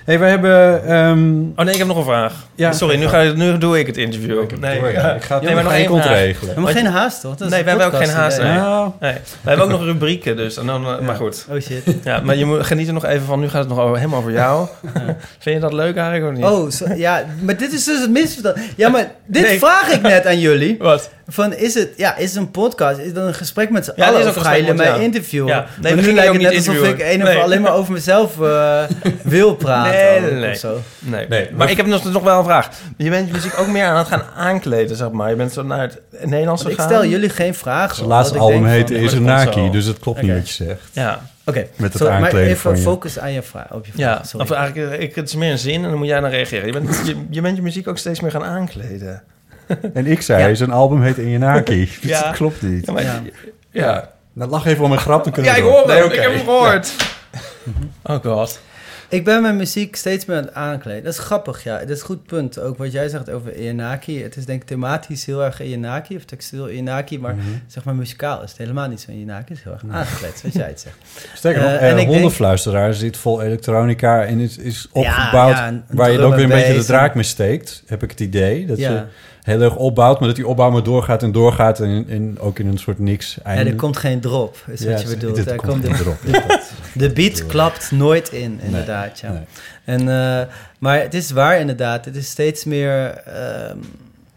[0.04, 0.84] Hey, we hebben...
[0.86, 2.32] ehm, Oh nee, ik heb nog een vraag.
[2.54, 2.72] Ja.
[2.72, 4.42] Sorry, nu, ga je, nu doe ik het interview.
[4.42, 5.12] ik, nee, door, ja.
[5.14, 6.08] ik ga het Nee, maar nog één vraag.
[6.08, 6.60] regelen.
[6.60, 7.38] Maar geen haast, toch?
[7.38, 8.48] Nee, wij hebben ook geen haast, idee.
[8.50, 8.58] nee.
[8.58, 10.56] Nou, Nee, we hebben ook nog rubrieken, dus.
[10.56, 11.46] En dan, eh, Maar goed.
[11.50, 11.82] Oh shit.
[12.04, 13.40] Ja, maar je moet, geniet er nog even van.
[13.40, 14.68] Nu gaat het nog over, helemaal over jou.
[15.38, 16.44] Vind je dat leuk eigenlijk of niet?
[16.50, 18.56] Oh, zo- ja, maar dit is dus het misverstand.
[18.76, 19.58] Ja, maar dit Nee.
[19.58, 20.76] vraag ik net aan jullie.
[20.78, 21.10] Wat?
[21.28, 22.98] Van, is het, ja, is het een podcast?
[22.98, 24.20] Is dat een gesprek met z'n Ja, allen?
[24.20, 24.94] is Of jullie gesprek mij ja.
[24.94, 25.48] interviewen?
[25.48, 25.66] Ja.
[25.80, 27.38] Nee, we nu lijkt het net niet alsof ik een of Nee.
[27.38, 28.82] alleen maar over mezelf eh,
[29.22, 29.92] wil praten.
[29.92, 30.50] Nee, nee, nee.
[30.50, 30.80] Of zo.
[30.98, 31.26] Nee.
[31.28, 32.68] Nee, maar, maar- ik heb nog, nog wel een vraag.
[32.96, 35.30] Je bent je muziek ook meer aan het gaan aankleden, zeg maar.
[35.30, 36.96] Je bent zo naar het Nederlands Want ik gegaan.
[36.98, 37.96] stel jullie geen vragen.
[37.96, 39.72] zijn laatste album denk heette van- Ja, Is maar een dat komt Naki, zo.
[39.72, 40.80] dus het klopt niet wat je zegt.
[40.92, 42.82] Ja, Oké, Met het sorry, maar aankleden even van je.
[42.82, 44.18] focus aan je vraag, op je vraag.
[44.18, 44.24] ja.
[44.24, 44.46] Sorry.
[44.46, 46.66] Of eigenlijk, eh, ik, het is meer een zin en dan moet jij dan reageren.
[46.66, 49.22] Je bent je, je, bent je muziek ook steeds meer gaan aankleden.
[49.94, 50.54] En ik zei, Ja.
[50.54, 51.90] zijn album heet In je Naki.
[52.00, 52.22] Ja.
[52.22, 52.86] dat klopt niet.
[52.86, 53.22] Ja, maar, Ja.
[53.70, 54.12] ja.
[54.32, 55.86] Nou, lach even om een grap, dan kunnen Ja, ik hoor hem.
[55.88, 56.14] Nee, oké.
[56.14, 56.92] Ik heb hem gehoord.
[58.02, 58.60] Oh god.
[59.08, 61.04] Ik ben mijn muziek steeds meer aan het aankleden.
[61.04, 61.78] Dat is grappig, ja.
[61.78, 62.58] Dat is een goed punt.
[62.60, 64.22] Ook wat jij zegt over Ianaki.
[64.22, 67.18] Het is denk ik thematisch heel erg Ianaki, of textiel Ianaki.
[67.18, 67.44] Maar Mhm.
[67.66, 69.44] zeg maar muzikaal is het helemaal niet zo Ianaki.
[69.48, 70.96] Het is heel erg aangekleed, zoals jij het zegt.
[71.34, 76.10] Sterker nog, Eh, eh, en hondenfluisteraar zit vol elektronica en is, is opgebouwd ja, waar
[76.10, 78.66] je ook weer een en beetje de draak mee steekt, heb ik het idee.
[78.66, 78.90] Dat Ja.
[78.90, 79.02] je
[79.44, 82.66] heel erg opbouwt, maar dat die opbouw maar doorgaat en doorgaat en, en ook in
[82.66, 83.70] een soort niks einde.
[83.70, 85.38] er komt geen drop, is Ja, wat je bedoelt.
[85.38, 89.20] Er komt komt niet de, beat klapt nooit in, inderdaad.
[89.20, 89.32] Ja.
[89.32, 89.42] Nee.
[89.84, 90.46] En, eh,
[90.78, 92.04] maar het is waar inderdaad.
[92.04, 93.10] Het is steeds meer...
[93.10, 93.78] ehm,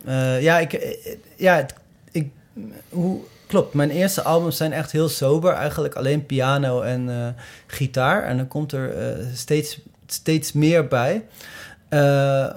[0.05, 0.73] eh, ja, ik...
[0.73, 1.65] eh, ja,
[2.11, 2.25] ik
[2.89, 5.53] hoe, klopt, mijn eerste albums zijn echt heel sober.
[5.53, 7.35] Eigenlijk alleen piano en
[7.67, 8.23] gitaar.
[8.23, 8.93] En dan komt er
[9.33, 11.23] steeds, steeds meer bij.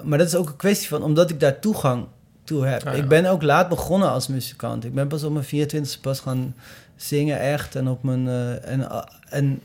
[0.03, 1.03] Maar dat is ook een kwestie van...
[1.03, 2.05] Omdat ik daar toegang
[2.43, 2.87] toe heb.
[2.87, 2.99] Ah, ja.
[3.01, 4.85] Ik ben ook laat begonnen als muzikant.
[4.85, 6.55] Ik ben pas op mijn 24e pas gaan
[6.95, 7.75] zingen echt.
[7.75, 8.27] En op mijn...
[8.27, 8.87] eh, en,
[9.29, 9.61] en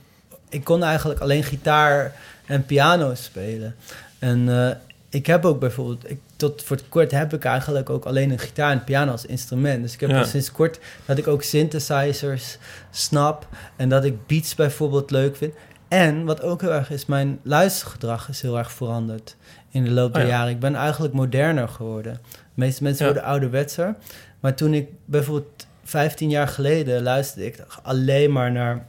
[0.48, 2.12] ik kon eigenlijk alleen gitaar
[2.46, 3.74] en piano spelen.
[4.18, 4.76] En eh,
[5.08, 8.38] ik heb ook bijvoorbeeld, ik, tot voor het kort heb ik eigenlijk ook alleen een
[8.38, 9.82] gitaar en piano als instrument.
[9.82, 10.24] Dus ik heb Ja.
[10.24, 12.58] sinds kort dat ik ook synthesizers
[12.90, 15.54] snap en dat ik beats bijvoorbeeld leuk vind.
[15.88, 19.36] En wat ook heel erg is, mijn luistergedrag is heel erg veranderd
[19.70, 20.34] in de loop der Oh ja.
[20.34, 20.50] jaren.
[20.52, 22.20] Ik ben eigenlijk moderner geworden.
[22.56, 23.94] De meeste mensen worden ouderwetser.
[24.40, 28.86] Maar toen ik bijvoorbeeld 15 jaar geleden luisterde ik alleen maar naar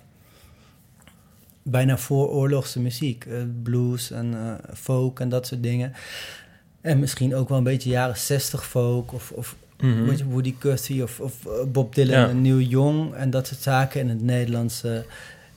[1.64, 3.26] bijna vooroorlogse muziek.
[3.26, 5.94] eh, blues en eh, folk en dat soort dingen.
[6.82, 10.24] En misschien ook wel een beetje jaren 60 folk of, of Mhm.
[10.30, 12.28] Woody Guthrie of, of eh, Bob Dylan Ja.
[12.30, 14.00] en Neil Young en dat soort zaken.
[14.02, 14.92] In het Nederlands eh,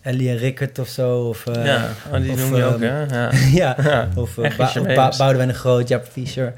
[0.01, 1.21] Ellie en Rickert of zo.
[1.29, 3.29] Of, eh, ja, oh, die of, noem je ook, ehm, hè?
[3.29, 3.31] Ja.
[3.63, 4.09] ja, Ja.
[4.15, 5.13] of uh, ba ba.
[5.17, 6.55] Boudewijn de Groot, Jaap Fischer.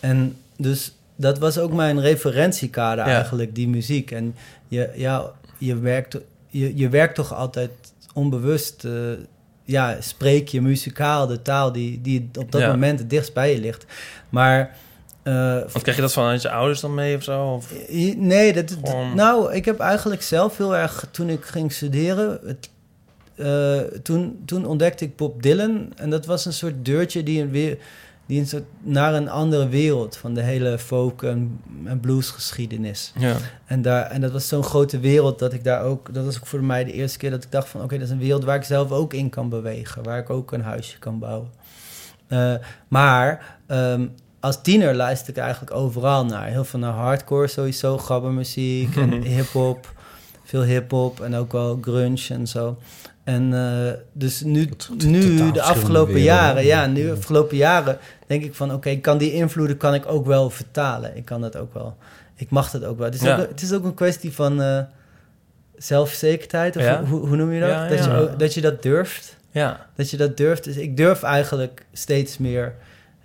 [0.00, 3.14] En dus dat was ook mijn referentiekader Ja.
[3.14, 4.10] eigenlijk, die muziek.
[4.10, 4.34] En
[4.68, 7.70] je, ja, je, werkt, je, je werkt toch altijd
[8.14, 8.84] onbewust...
[8.84, 8.92] eh,
[9.66, 12.68] ja, spreek je muzikaal de taal die, die op dat Ja.
[12.70, 13.84] moment het dichtst bij je ligt.
[14.28, 14.76] Maar...
[15.22, 17.44] eh, Want krijg je dat vanuit je ouders dan mee of zo?
[17.52, 17.72] Of?
[18.16, 22.70] Nee, dat, Gewoon- nou, ik heb eigenlijk zelf heel erg, toen ik ging studeren, het,
[23.34, 25.92] eh, toen, toen ontdekte ik Bob Dylan.
[25.96, 27.78] En dat was een soort deurtje die een weer,
[28.26, 33.12] die een soort naar een andere wereld van de hele folk en, en bluesgeschiedenis.
[33.18, 33.36] Ja.
[33.66, 36.46] En, daar, en dat was zo'n grote wereld dat ik daar ook, dat was ook
[36.46, 38.56] voor mij de eerste keer dat ik dacht van, oké, dat is een wereld waar
[38.56, 41.50] ik zelf ook in kan bewegen, waar ik ook een huisje kan bouwen.
[42.26, 42.54] Eh,
[42.88, 44.06] maar ehm,
[44.40, 46.46] als tiener luisterde ik eigenlijk overal naar.
[46.46, 49.92] Heel veel naar hardcore sowieso, gabbermuziek en hip-hop.
[50.44, 52.78] Veel hip-hop en ook wel grunge en zo.
[53.24, 54.68] En eh, dus nu,
[55.06, 59.18] nu de afgelopen jaren, ja, nu de afgelopen jaren denk ik van, oké, ik kan
[59.18, 61.16] die invloeden kan ik ook wel vertalen.
[61.16, 61.96] Ik kan dat ook wel.
[62.36, 63.06] Ik mag dat ook wel.
[63.06, 63.38] Het is, Ja.
[63.38, 64.78] ook, het is ook een kwestie van eh,
[65.76, 67.04] zelfzekerheid, of Ja.
[67.04, 67.68] hoe, hoe noem je dat?
[67.68, 68.16] Ja, dat, ja.
[68.16, 69.36] Je, ook- dat je dat durft.
[69.50, 69.86] ja.
[69.96, 70.64] Dat je dat durft.
[70.64, 72.74] Dus ik durf eigenlijk steeds meer.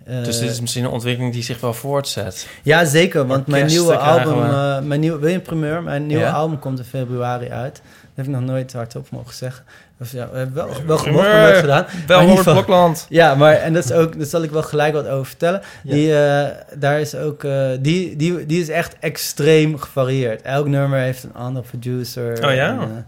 [0.04, 2.48] eh, Dus dit is misschien een ontwikkeling die zich wel voortzet.
[2.62, 3.26] ja, zeker.
[3.26, 5.82] Want mijn nieuwe album, mijn nieuwe, wil je een primeur?
[5.82, 6.32] Mijn nieuwe Ja?
[6.32, 7.74] album komt in februari uit.
[7.74, 7.82] Dat
[8.14, 9.64] heb ik nog nooit hardop mogen zeggen.
[10.00, 11.26] Of ja, we hebben wel, wel gemocht,
[11.58, 11.86] gedaan.
[12.06, 13.06] Wel Robert Blokland.
[13.08, 15.60] Ja, maar en dat is ook, daar zal ik wel gelijk wat over vertellen.
[15.82, 15.92] Ja.
[15.92, 16.46] Die, eh,
[16.78, 20.42] daar is ook, eh, die, die, die is echt extreem gevarieerd.
[20.42, 22.44] Elk nummer heeft een andere producer.
[22.48, 22.78] Oh ja?
[22.80, 23.06] En,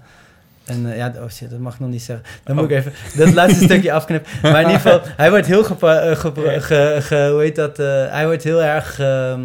[0.65, 2.25] eh, en ja, oh shit, dat mag ik nog niet zeggen.
[2.45, 2.63] Dan Oh.
[2.63, 4.31] moet ik even dat laatste stukje afknippen.
[4.43, 7.77] Maar in ieder geval, hij wordt heel gepa- ge- ge- ge- hoe heet dat?
[8.11, 9.41] hij wordt heel erg, ehm,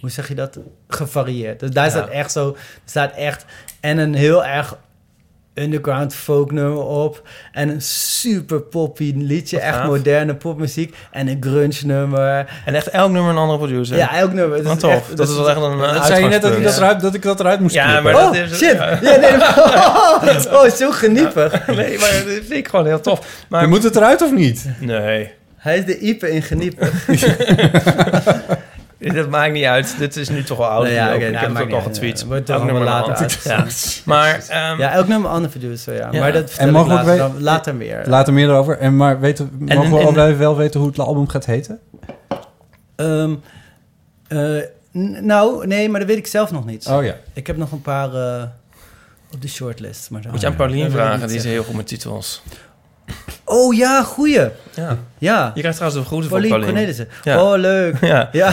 [0.00, 0.58] hoe zeg je dat?
[0.88, 1.60] Gevarieerd.
[1.60, 1.90] Dus daar Ja.
[1.90, 3.44] staat echt zo, staat echt
[3.80, 4.76] en een heel erg
[5.54, 7.22] underground folk nummer op.
[7.52, 9.56] En een super poppy liedje.
[9.56, 9.86] Wat echt gaaf.
[9.86, 10.94] moderne popmuziek.
[11.10, 12.46] En een grunge nummer.
[12.64, 13.96] En echt elk nummer een andere producer.
[13.96, 14.56] Ja, elk nummer.
[14.56, 14.92] Het Wat is tof.
[14.92, 17.14] echt- dat is wel echt een Dat zei je net dat ik dat, eruit, dat
[17.14, 18.12] ik dat eruit moest Ja, knippen.
[18.12, 18.72] maar Oh, dat is- shit.
[18.72, 18.98] ja.
[19.02, 21.66] Ja, nee, oh, zo geniepig.
[21.76, 23.18] Nee, maar dat vind ik gewoon heel tof.
[23.48, 24.64] Maar Maar moet het eruit of niet?
[24.80, 27.06] Nee, Hij is de Ipe in geniepig.
[29.14, 29.94] dat maakt niet uit.
[29.98, 30.82] Dit is nu toch wel oud.
[30.84, 32.20] Nee, ja, ik nou, heb het ook al getweet.
[32.20, 33.40] Ja, wordt Elk nummer later ander.
[33.44, 33.66] Ja.
[34.04, 36.08] Maar, ehm, Ja, elk nummer een andere producer, ja.
[36.12, 36.20] Ja.
[36.20, 38.02] Maar dat En ik mogen we later, dan- later meer.
[38.06, 38.78] Later meer erover.
[38.78, 41.80] En maar weten, mogen we en- al wel- wel weten hoe het album gaat heten?
[42.96, 43.34] Ehm,
[44.28, 44.56] eh,
[45.20, 46.86] nou, nee, maar dat weet ik zelf nog niet.
[46.86, 47.14] Oh ja.
[47.32, 48.42] Ik heb nog een paar eh,
[49.32, 50.10] op de shortlist.
[50.10, 51.28] Maar moet je aan ik vragen.
[51.28, 52.42] Die is heel goed met titels.
[53.44, 54.48] Oh ja, goeie.
[54.74, 54.96] Ja.
[55.18, 55.50] Ja.
[55.54, 56.64] Je krijgt trouwens de groeten van Paulien.
[56.64, 57.08] Cornelissen.
[57.22, 57.42] Ja.
[57.52, 57.96] Oh, leuk.
[58.00, 58.28] Ja.
[58.32, 58.52] Ja.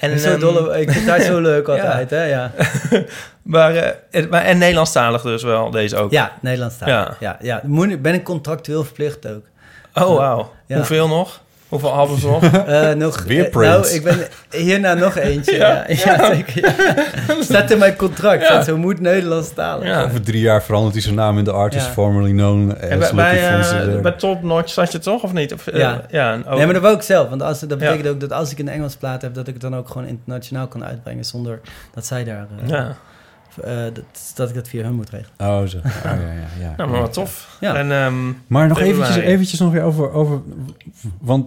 [0.00, 2.24] En, zo ehm, dolle, ik vind haar zo leuk altijd, hè?
[2.24, 2.50] Ja,
[3.42, 6.10] Maar, eh, het- maar, en Nederlandstalig dus wel, deze ook.
[6.10, 6.88] ja Nederlands taal.
[6.88, 7.16] Ja.
[7.20, 7.38] Ja.
[7.40, 7.60] Ja,
[7.98, 9.44] ben ik contractueel verplicht ook.
[9.94, 10.52] Oh, wauw.
[10.66, 10.76] Ja.
[10.76, 11.40] Hoeveel nog?
[11.72, 12.42] Hoeveel albums nog?
[12.52, 13.70] Eh, nog, Weer eh, Prince.
[13.78, 14.18] nou, ik ben
[14.60, 15.56] hierna nog eentje.
[15.56, 15.84] ja.
[15.88, 16.60] Ja, zeker.
[16.60, 17.42] ja.
[17.42, 18.42] Staat in mijn contract.
[18.42, 18.54] Ja.
[18.54, 19.86] Dat zo moet Nederlands talen.
[19.86, 20.02] Ja.
[20.04, 21.92] Over drie jaar verandert hij zijn naam in de artist Ja.
[21.92, 24.00] formerly known as En bij, bij, Fonseca.
[24.00, 25.52] bij Top Notch zat je toch, of niet?
[25.52, 26.02] Of, Ja.
[26.10, 27.28] ja en ook- Nee, maar dat wou ik zelf.
[27.28, 28.10] Want als, dat betekent Ja.
[28.10, 29.34] ook dat als ik een Engels plaat heb...
[29.34, 31.24] dat ik het dan ook gewoon internationaal kan uitbrengen...
[31.24, 31.60] zonder
[31.94, 32.46] dat zij daar...
[32.62, 32.96] eh, ja.
[33.64, 34.04] eh, dat,
[34.34, 35.32] dat ik dat via hun moet regelen.
[35.38, 35.76] Oh, zo.
[35.76, 36.74] Oh, ja, ja, ja.
[36.76, 37.56] Nou, maar wat tof.
[37.60, 37.74] Ja.
[37.74, 38.14] En, ehm,
[38.46, 40.40] Maar nog eventjes, eventjes nog weer over, over...
[41.20, 41.46] Want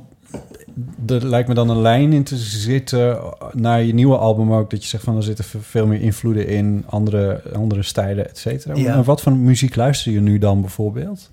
[1.07, 3.19] er lijkt me dan een lijn in te zitten
[3.51, 4.69] naar je nieuwe album ook.
[4.69, 8.37] Dat je zegt van er zitten ve- veel meer invloeden in, andere, andere stijlen, et
[8.37, 8.75] cetera.
[8.75, 8.95] Ja.
[8.95, 11.29] Maar wat voor muziek luister je nu dan bijvoorbeeld?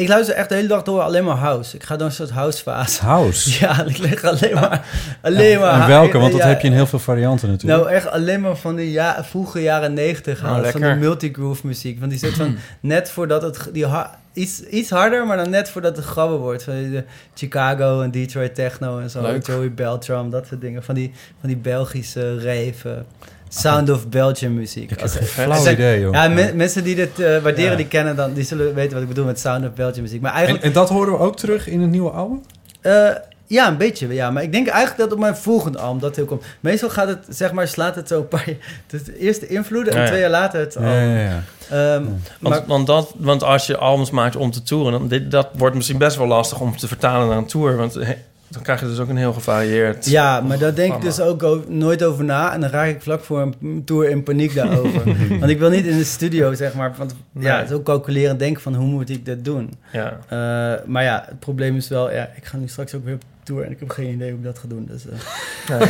[0.00, 1.76] Ik luister echt de hele dag door alleen maar house.
[1.76, 3.04] Ik ga door een soort housefase.
[3.04, 3.50] House.
[3.60, 4.86] Ja, ik leg alleen maar...
[5.22, 6.18] Alleen maar en welke?
[6.18, 7.82] Want dat ja, heb je in heel veel varianten natuurlijk.
[7.82, 10.44] Nou, echt alleen maar van die ja, vroege jaren negentig.
[10.44, 11.98] Oh, van die multigroove muziek.
[11.98, 13.68] Van die soort van net voordat het...
[13.72, 16.62] Die ha- iets, iets harder, maar dan net voordat het grabber wordt.
[16.62, 19.22] Van die, de Chicago en Detroit techno en zo.
[19.22, 19.46] Leuk.
[19.46, 20.82] Joey Beltram, dat soort dingen.
[20.82, 23.06] Van die, van die Belgische reven.
[23.52, 24.90] Sound of Belgium muziek.
[24.90, 26.12] Ik Als- heb geen flauw idee, joh.
[26.12, 27.76] Ja, me- mensen die dit eh, waarderen, Ja.
[27.76, 30.20] die kennen dan, die zullen weten wat ik bedoel met Sound of Belgium muziek.
[30.20, 32.42] Maar En, eigenlijk, en dat horen we ook terug in het nieuwe album?
[32.80, 33.08] eh,
[33.46, 34.30] ja, een beetje, ja.
[34.30, 36.44] Maar ik denk eigenlijk dat op mijn volgende album dat heel komt.
[36.60, 38.44] Meestal gaat het, zeg maar, slaat het zo een paar...
[38.86, 40.08] Het is eerst de invloeden en Ja, ja.
[40.08, 41.08] twee jaar later het Ja, album.
[41.16, 41.42] ja, ja.
[41.70, 45.30] Ehm, Want, maar, want, dat, want als je albums maakt om te toeren, dan dit,
[45.30, 47.76] dat wordt misschien best wel lastig om te vertalen naar een tour.
[47.76, 48.16] Want he-
[48.50, 50.06] dan krijg je dus ook een heel gevarieerd.
[50.10, 52.52] ja, maar daar denk ik dus ook nooit over na.
[52.52, 55.02] En dan raak ik vlak voor een tour in paniek daarover.
[55.40, 56.94] want ik wil niet in de studio, zeg maar.
[56.96, 57.52] Want ja, Nee.
[57.52, 59.70] het is ook calculeren denken van hoe moet ik dat doen.
[59.92, 60.18] Ja.
[60.28, 63.22] Eh, maar ja, het probleem is wel, ja, ik ga nu straks ook weer op
[63.42, 64.88] tour en ik heb geen idee hoe ik dat ga doen.
[64.90, 65.80] Dus, eh,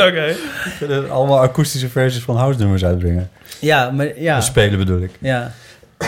[0.08, 0.34] Oké.
[1.10, 3.30] Allemaal akoestische versies van house nummers uitbrengen.
[3.60, 4.40] ja, maar ja.
[4.40, 5.10] Spelen bedoel ik.
[5.18, 5.52] Ja,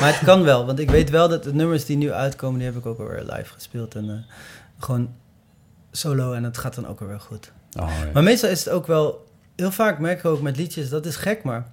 [0.00, 0.66] maar het kan wel.
[0.66, 3.22] Want ik weet wel dat de nummers die nu uitkomen, die heb ik ook alweer
[3.22, 3.94] live gespeeld.
[3.94, 4.14] En eh,
[4.78, 5.14] gewoon
[5.90, 7.52] solo en het gaat dan ook alweer goed.
[7.78, 8.10] Oh, ja.
[8.12, 9.26] Maar meestal is het ook wel...
[9.56, 11.66] Heel vaak merk ik ook met liedjes, dat is gek, maar...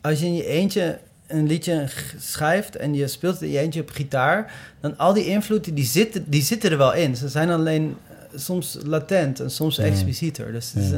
[0.00, 3.80] Als je in je eentje een liedje schrijft en je speelt het in je eentje
[3.80, 4.52] op gitaar...
[4.80, 7.16] dan al die invloeden, die zitten, die zitten er wel in.
[7.16, 10.52] Ze zijn alleen eh, soms latent en soms explicieter.
[10.52, 10.90] Dus is,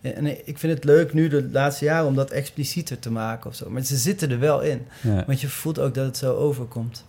[0.00, 3.56] en ik vind het leuk nu de laatste jaren om dat explicieter te maken of
[3.56, 3.70] zo.
[3.70, 4.86] Maar ze zitten er wel in.
[5.00, 5.24] Ja.
[5.26, 7.04] Want je voelt ook dat het zo overkomt.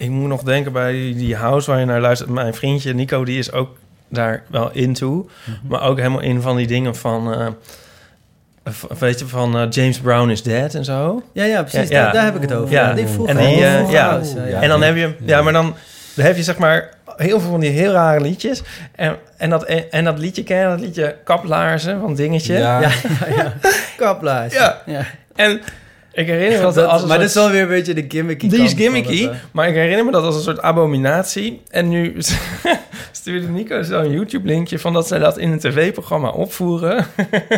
[0.00, 2.30] Ik moet nog denken bij die, house waar je naar luistert.
[2.30, 3.76] Mijn vriendje Nico, die is ook
[4.08, 5.28] daar wel into.
[5.68, 7.34] Maar ook helemaal in van die dingen van...
[7.34, 7.46] eh,
[8.98, 11.22] weet je, van eh, James Brown is dead en zo.
[11.32, 11.88] Ja, ja, precies.
[11.88, 12.12] Ja, ja.
[12.12, 12.72] Daar, heb ik het over.
[12.72, 12.92] Ja.
[12.92, 14.20] Die En die, eh, Vroeg ja.
[14.60, 15.00] En dan heb je...
[15.00, 15.42] Ja, Ja.
[15.42, 15.74] maar dan,
[16.14, 18.62] dan heb je zeg maar heel veel van die heel rare liedjes.
[18.94, 22.54] En, en, dat, en dat liedje, ken je dat liedje Kaplaarzen van Dingetje?
[22.54, 22.80] Ja.
[22.80, 22.88] Ja,
[23.28, 23.52] ja, ja.
[23.96, 24.54] Kaplaars.
[24.54, 24.82] Ja.
[24.86, 25.04] ja.
[25.34, 25.60] En
[26.12, 27.94] ik herinner me dat, Dat- als een maar soort- dat is wel weer een beetje
[27.94, 31.62] de gimmicky Die is gimmicky, het, maar ik herinner me dat als een soort abominatie.
[31.70, 32.16] En nu
[33.12, 37.06] stuurde Nico zo'n YouTube-linkje van dat zij dat in een tv-programma opvoeren.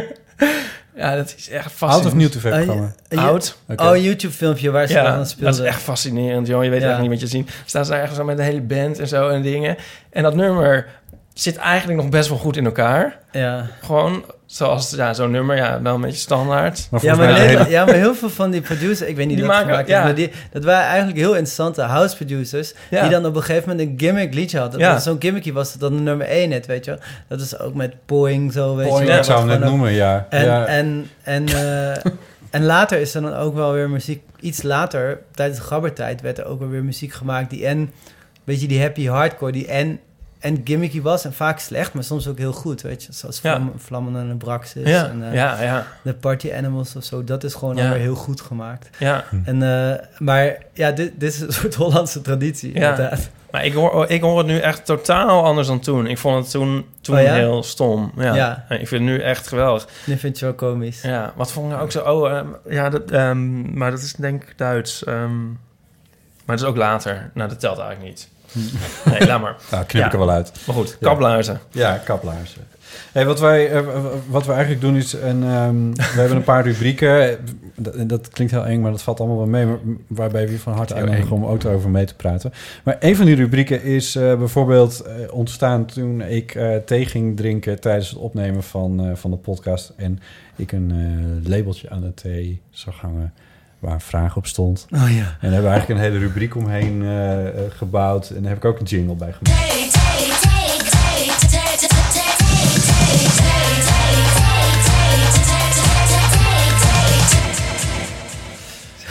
[0.96, 2.14] ja, dat is echt Out of fascinerend.
[2.14, 2.92] New TV-programma.
[3.08, 3.56] Een ju- Oud.
[3.76, 5.54] Oh, een YouTube-filmpje waar ze Ja, dan dat speelden.
[5.64, 6.64] is echt fascinerend, joh.
[6.64, 6.90] Je weet Ja.
[6.90, 7.50] echt niet wat je ziet.
[7.64, 9.76] Staan ze eigenlijk zo met de hele band en zo en dingen.
[10.10, 10.86] En dat nummer
[11.34, 13.18] zit eigenlijk nog best wel goed in elkaar.
[13.32, 13.66] Ja.
[13.82, 16.86] Gewoon zoals ja, zo'n nummer, ja, wel een beetje standaard.
[16.90, 19.46] Maar Ja, maar, hele- ja, maar heel veel van die producers, ik weet niet Die
[19.46, 20.02] dat maken- gemaakt ja.
[20.02, 23.00] hebben, maar die, dat waren eigenlijk heel interessante house producers, Ja.
[23.02, 24.80] die dan op een gegeven moment een gimmick liedje hadden.
[24.80, 24.98] Ja.
[24.98, 27.00] Zo'n gimmicky was het dan de nummer 1 net, weet je wel.
[27.28, 29.92] Dat is ook met Boeing zo, weet Boeing, je ik zou hem Wat net noemen,
[29.92, 30.26] ja.
[30.30, 30.66] En, ja.
[30.66, 32.04] en, en, eh,
[32.50, 34.22] en later is er dan ook wel weer muziek...
[34.40, 37.50] Iets later, tijdens de gabbertijd, werd er ook wel weer muziek gemaakt...
[37.50, 37.92] die en,
[38.44, 39.52] weet je, die happy hardcore...
[39.52, 40.00] die en,
[40.42, 41.94] en gimmicky was en vaak slecht...
[41.94, 43.12] maar soms ook heel goed, weet je.
[43.12, 43.54] Zoals Ja.
[43.56, 47.24] Vlam, Vlammen en de Braxis Ja, en eh, ja, ja, de Party Animals of zo.
[47.24, 48.88] Dat is gewoon alweer heel goed gemaakt.
[48.98, 49.24] ja.
[49.44, 52.90] En, eh, maar ja, dit, dit is een soort Hollandse traditie, Ja.
[52.90, 53.30] inderdaad.
[53.50, 56.06] Maar ik hoor, ik hoor het nu echt totaal anders dan toen.
[56.06, 57.32] Ik vond het toen, toen Oh ja?
[57.34, 58.12] heel stom.
[58.16, 58.64] Ja.
[58.68, 59.88] Ik vind het nu echt geweldig.
[60.06, 61.02] Nu vind je wel komisch.
[61.02, 62.00] Ja, wat vond ik nou ook zo...
[62.00, 65.04] Oh, ehm, ja, dat, ehm, maar dat is denk ik Duits.
[65.04, 65.46] Ehm,
[66.44, 67.30] maar dat is ook later.
[67.34, 68.28] Nou, dat telt eigenlijk niet.
[69.10, 69.56] Nee, laat maar.
[69.70, 70.06] Nou, knip Ja.
[70.06, 70.52] ik er wel uit.
[70.66, 71.60] Maar goed, kaplaarzen.
[71.70, 72.60] Ja, kaplaarzen.
[73.12, 73.80] Hey, wat, wij, eh,
[74.28, 75.12] wat we eigenlijk doen is...
[75.12, 77.38] Een, ehm, we hebben een paar rubrieken.
[77.76, 79.66] Dat, dat klinkt heel eng, maar dat valt allemaal wel mee.
[80.06, 82.52] Waarbij we van harte uitnodigen om ook erover mee te praten.
[82.84, 85.84] Maar een van die rubrieken is eh, bijvoorbeeld eh, ontstaan...
[85.86, 89.92] toen ik eh, thee ging drinken tijdens het opnemen van, eh, van de podcast...
[89.96, 90.18] en
[90.56, 90.90] ik een
[91.44, 93.32] eh, labeltje aan de thee zag hangen
[93.82, 94.86] waar een vraag op stond.
[94.90, 95.06] Oh ja.
[95.06, 98.30] En daar hebben we eigenlijk een hele rubriek omheen eh, eh, gebouwd.
[98.30, 99.60] En daar heb ik ook een jingle bij gemaakt.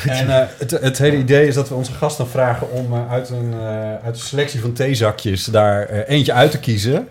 [0.05, 3.53] En eh, het, het hele idee is dat we onze gasten vragen om uit, een,
[4.03, 7.07] uit een selectie van theezakjes daar eentje uit te kiezen.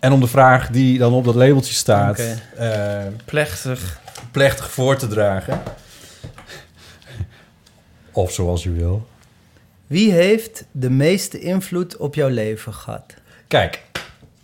[0.00, 2.22] En om de vraag die dan op dat labeltje staat,
[3.24, 4.00] Plechtig.
[4.30, 5.62] plechtig voor te dragen.
[8.12, 9.06] Of zoals u wil.
[9.86, 13.14] Wie heeft de meeste invloed op jouw leven gehad?
[13.48, 13.82] Kijk,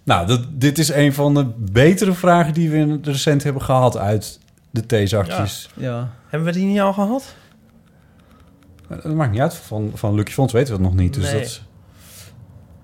[0.03, 3.63] nou, dat, dit is een van de betere vragen die we in het recent hebben
[3.63, 4.39] gehad uit
[4.71, 5.71] de theezakjes.
[5.75, 6.11] Ja.
[6.29, 7.35] Hebben we die niet al gehad?
[8.89, 9.55] Maar Dat maakt niet uit.
[9.55, 11.15] Van, van Lucky Fonds weten we het nog niet.
[11.15, 11.33] Dus Nee.
[11.33, 11.63] dat is,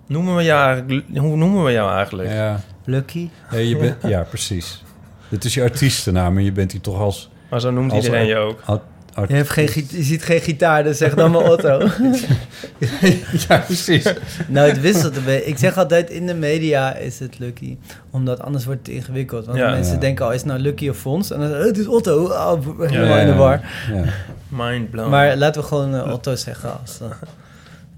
[0.07, 2.29] Noemen we jou eigenlijk, hoe noemen we jou eigenlijk?
[2.31, 3.29] ja, Lucky?
[3.51, 4.83] ja, je bent, ja, precies.
[5.29, 7.31] Het is je artiestennaam en je bent hier toch als...
[7.51, 8.61] Maar zo noemt Als- iedereen je ook.
[9.14, 11.79] Art- Je, hebt geen, gi- je ziet geen gitaar, dus zeg dan maar Otto.
[13.48, 14.12] ja, precies.
[14.48, 15.46] nou, het wisselt een beetje.
[15.46, 17.77] Ik zeg altijd, in de media is het Lucky.
[18.11, 19.46] Omdat anders wordt het ingewikkeld.
[19.46, 19.70] Want Ja.
[19.70, 20.01] mensen Ja.
[20.01, 21.31] denken, oh, is het nou Lucky of Fons?
[21.31, 22.25] En dan zeggen het is Otto.
[22.25, 23.61] Oh, helemaal Ja, in de ja, war.
[23.92, 24.05] Ja.
[24.48, 25.11] Mind blown.
[25.11, 26.81] Maar laten we gewoon eh, Otto zeggen.
[26.81, 27.07] Als, eh,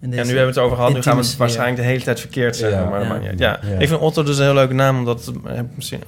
[0.01, 0.93] in Ja, nu hebben we het over gehad.
[0.93, 2.79] Nu gaan we het waarschijnlijk de hele tijd verkeerd zeggen.
[2.81, 2.89] Ja.
[2.89, 3.61] maar Ja.
[3.79, 4.99] Ik vind Otto dus een heel leuke naam.
[4.99, 6.01] Omdat het, eh, misschien,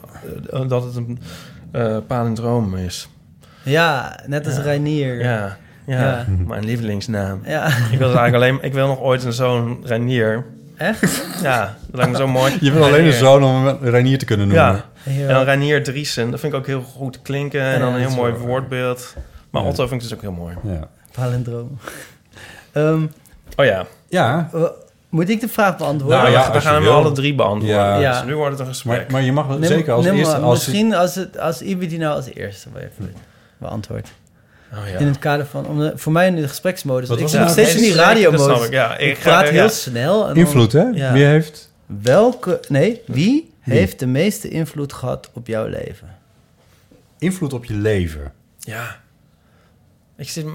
[0.51, 1.19] eh, dat het een
[1.73, 3.09] eh palindroom is.
[3.71, 4.63] Ja, net als Ja.
[4.63, 5.19] Reinier.
[5.23, 6.25] Ja, ja, Ja.
[6.47, 7.41] mijn lievelingsnaam.
[7.45, 7.67] Ja.
[7.67, 8.59] Ik wil eigenlijk alleen...
[8.63, 10.45] Ik wil nog ooit een zoon Reinier.
[10.77, 11.27] Echt?
[11.43, 12.57] Ja, dat lijkt me zo mooi.
[12.61, 14.83] Je wil alleen een zoon om hem Reinier te kunnen noemen.
[15.05, 15.13] Ja.
[15.23, 16.31] En dan Reinier Driesen.
[16.31, 17.61] Dat vind ik ook heel goed klinken.
[17.61, 19.15] En Ja, dan een heel mooi woordbeeld.
[19.51, 19.69] Maar Ja.
[19.69, 20.55] Otto vind ik dus ook heel mooi.
[20.63, 20.89] Ja.
[21.13, 21.79] Palindroom.
[22.73, 23.01] Ehm,
[23.57, 23.87] Oh ja.
[24.09, 24.65] Ja, w-
[25.09, 26.19] moet ik de vraag beantwoorden?
[26.19, 26.93] Nou Nou, ja, we gaan hem wil.
[26.93, 27.77] alle drie beantwoorden.
[27.79, 27.99] Ja.
[27.99, 28.13] Ja.
[28.21, 28.97] Dus nu wordt het een gesprek.
[29.03, 30.37] maar, maar je mag wel zeker als eerste...
[30.37, 32.83] Als misschien als, het, als Ibi die nou als eerste wel
[33.57, 34.09] even beantwoordt.
[34.73, 34.99] Oh, ja.
[34.99, 35.67] In het kader van...
[35.67, 37.09] Om de- voor mij in de gespreksmodus.
[37.09, 37.61] Wat ik zit nog nou?
[37.61, 38.67] steeds in die radiomodus.
[38.67, 38.97] ik, ja.
[38.97, 39.69] Ik, Ik ga- praat heel ja.
[39.69, 40.21] snel.
[40.29, 40.83] En dan- invloed, hè?
[40.83, 41.13] Ja.
[41.13, 41.73] Wie heeft...
[42.03, 42.61] Welke...
[42.69, 46.09] Nee, wie heeft de meeste invloed gehad op jouw leven?
[47.19, 48.33] Invloed op je leven.
[48.59, 49.01] Ja.
[50.17, 50.47] Ik, zit,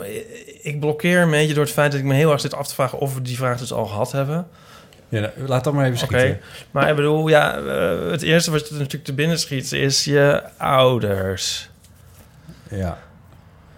[0.62, 2.74] ik blokkeer een beetje door het feit dat ik me heel erg zit af te
[2.74, 4.48] vragen of we die vraag dus al gehad hebben.
[5.10, 6.18] Ja, nou, laat dat maar even Oké.
[6.20, 6.42] schieten.
[6.72, 10.44] Maar ik bedoel, ja, eh, het eerste wat je natuurlijk te binnen schiet is je
[10.58, 11.70] ouders.
[12.72, 12.98] Ja.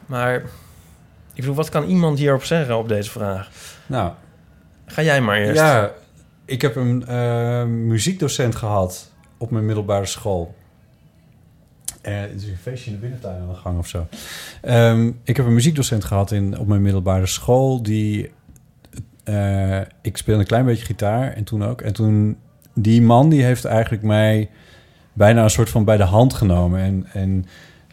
[0.05, 0.43] Maar ik
[1.35, 3.49] bedoel, wat kan iemand hierop zeggen op deze vraag?
[3.85, 4.11] Nou,
[4.85, 5.59] Ga jij maar eerst.
[5.61, 5.91] ja,
[6.45, 10.55] ik heb een eh, muziekdocent gehad op mijn middelbare school.
[12.01, 14.07] Eh, het is een feestje in de binnentuin aan de gang of zo.
[14.61, 17.83] Ehm, ik heb een muziekdocent gehad in, op mijn middelbare school.
[17.83, 18.31] Die,
[19.23, 21.81] eh, ik speelde een klein beetje gitaar en toen ook.
[21.81, 22.37] En toen,
[22.73, 24.49] die man die heeft eigenlijk mij
[25.13, 26.79] bijna een soort van bij de hand genomen.
[26.79, 27.45] En, en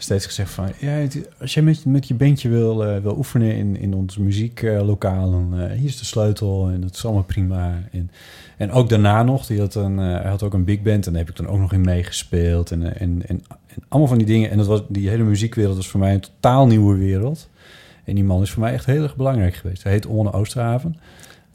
[0.03, 0.69] steeds gezegd van...
[0.79, 4.17] Ja, het- als jij met, met je bandje wil, eh, wil oefenen in, in ons
[4.17, 5.31] muzieklokaal...
[5.31, 7.79] dan eh, hier is de sleutel en dat is allemaal prima.
[7.93, 8.11] En,
[8.57, 11.07] en ook daarna nog, die had een, eh, hij had ook een big band...
[11.07, 12.71] en daar heb ik dan ook nog in meegespeeld.
[12.71, 13.43] En, en, en, en
[13.89, 14.51] allemaal van die dingen.
[14.51, 17.49] En dat was, die hele muziekwereld was voor mij een totaal nieuwe wereld.
[18.05, 19.83] En die man is voor mij echt heel erg belangrijk geweest.
[19.83, 20.97] Hij heet Onne Oosterhaven.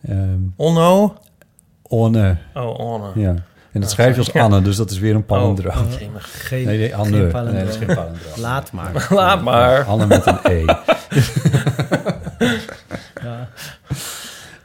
[0.07, 1.13] Ehm Onno?
[1.81, 3.11] Onne, Oh, Onno.
[3.15, 3.35] ja.
[3.75, 4.33] En dat schrijf je als.
[4.33, 5.85] Anne, dus dat is weer een palindroom.
[5.85, 6.47] Oh, jemig.
[6.47, 7.29] Geen, Nee, nee, Anne.
[7.31, 8.33] geen Nee, dat is geen palindroom.
[8.35, 9.07] Laat maar.
[9.21, 9.83] Laat maar.
[9.83, 10.65] Anne met een E.
[13.23, 13.49] Ja.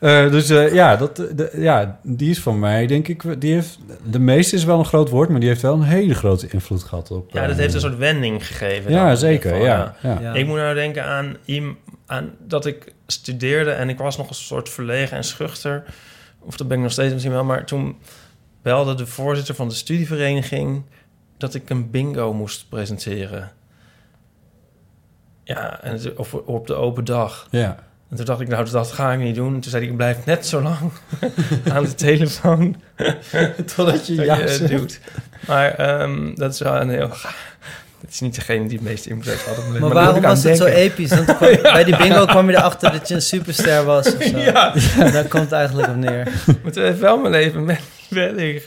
[0.01, 3.41] Eh, dus eh, ja, dat, de, ja, die is van mij, denk ik.
[3.41, 6.15] Die heeft, de meeste is wel een groot woord, maar die heeft wel een hele
[6.15, 7.31] grote invloed gehad op.
[7.33, 8.93] Ja, dat eh, heeft een soort wending gegeven.
[8.93, 9.51] Ja, zeker.
[9.51, 10.19] geval, Ja, ja.
[10.21, 10.35] Ja.
[10.35, 11.37] Ik moet nou denken aan,
[12.07, 15.85] aan dat ik studeerde en ik was nog een soort verlegen en schuchter.
[16.41, 17.45] Of dat ben ik nog steeds misschien wel.
[17.45, 17.97] Maar toen
[18.63, 20.83] belde de voorzitter van de studievereniging
[21.39, 23.53] dat ik een bingo moest presenteren.
[25.45, 27.47] Ja, en het- of op de open dag.
[27.51, 27.89] ja.
[28.11, 29.55] En toen dacht ik, nou, dat ga ik niet doen.
[29.55, 30.79] En toen zei hij, ik blijf net zo lang
[31.75, 32.77] aan de telefoon
[33.77, 35.01] Totdat je dat ja je doet.
[35.47, 37.09] Maar ehm, dat is wel een heel...
[38.01, 39.81] Het is niet degene die het meeste invloed mijn leven.
[39.81, 41.11] Maar daar waarom ik was het zo episch?
[41.11, 44.39] Want kwam- bij die bingo kwam je erachter dat je een superster was of zo.
[44.39, 44.75] Ja.
[44.97, 46.25] Daar komt het eigenlijk op neer.
[46.47, 47.81] Maar het heeft wel mijn leven met
[48.19, 48.63] wending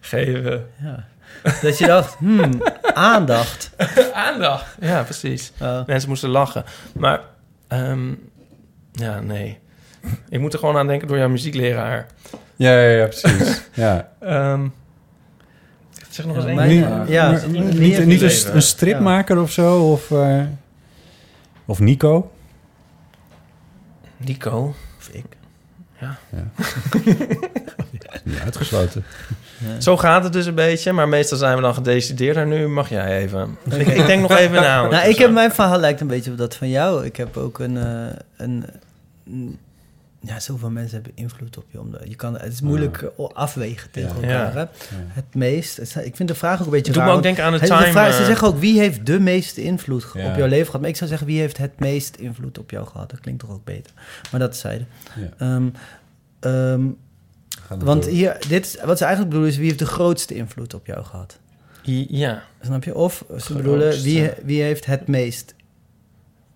[0.00, 0.66] gegeven.
[0.82, 1.04] Ja.
[1.62, 2.62] Dat je dacht, hmm,
[2.94, 3.70] aandacht.
[4.26, 4.76] Aandacht.
[4.80, 5.52] Ja, precies.
[5.86, 6.64] Mensen moesten lachen.
[6.94, 7.20] Maar,
[7.68, 8.14] ehm,
[8.92, 9.58] ja, nee.
[10.28, 12.06] Ik moet er gewoon aan denken door jouw muziekleraar.
[12.56, 13.62] Ja, ja, ja, precies.
[13.74, 14.08] ja.
[14.20, 14.68] Ehm,
[16.08, 16.98] zeg nog eens Ja, één.
[16.98, 17.46] Niet, ja,
[18.04, 19.90] niet, een, een stripmaker of zo?
[19.90, 20.42] Of, eh,
[21.64, 22.32] of Nico?
[24.16, 24.74] Nico.
[24.98, 25.36] Of ik.
[28.24, 29.04] Niet uitgesloten.
[29.78, 32.36] Zo gaat het dus een beetje, maar meestal zijn we dan gedecideerd.
[32.36, 33.56] En nu mag jij even.
[33.70, 34.86] Ik, ik denk nog even na.
[34.88, 37.04] Nou, ik heb mijn verhaal lijkt een beetje op dat van jou.
[37.04, 38.64] Ik heb ook een, eh, een,
[39.26, 39.58] een-
[40.20, 41.80] ja, zoveel mensen hebben invloed op je.
[41.80, 44.44] Om de, je kan, het is moeilijk eh, afwegen tegen Ja.
[44.44, 44.54] elkaar.
[44.56, 44.68] Ja.
[45.08, 45.78] Het meest.
[45.78, 47.16] Ik vind de vraag ook een beetje Doe me raar.
[47.16, 47.90] ook want denken aan de het- time.
[47.92, 50.80] vraag- ze eh, zeggen ook wie heeft de meeste invloed op jouw leven gehad.
[50.80, 53.10] Maar ik zou zeggen wie heeft het meest invloed op jou gehad.
[53.10, 53.92] Dat klinkt toch ook beter.
[54.30, 54.86] Maar dat zeiden.
[55.38, 55.46] Ja.
[56.40, 56.86] Ehm,
[57.68, 58.12] want door.
[58.12, 61.04] hier, dit, is- wat ze eigenlijk bedoelen is wie heeft de grootste invloed op jou
[61.04, 61.38] gehad.
[62.08, 62.42] Ja.
[62.62, 62.94] Snap je?
[62.94, 63.52] Of ze Grootste.
[63.52, 65.54] bedoelen wie, wie heeft het meest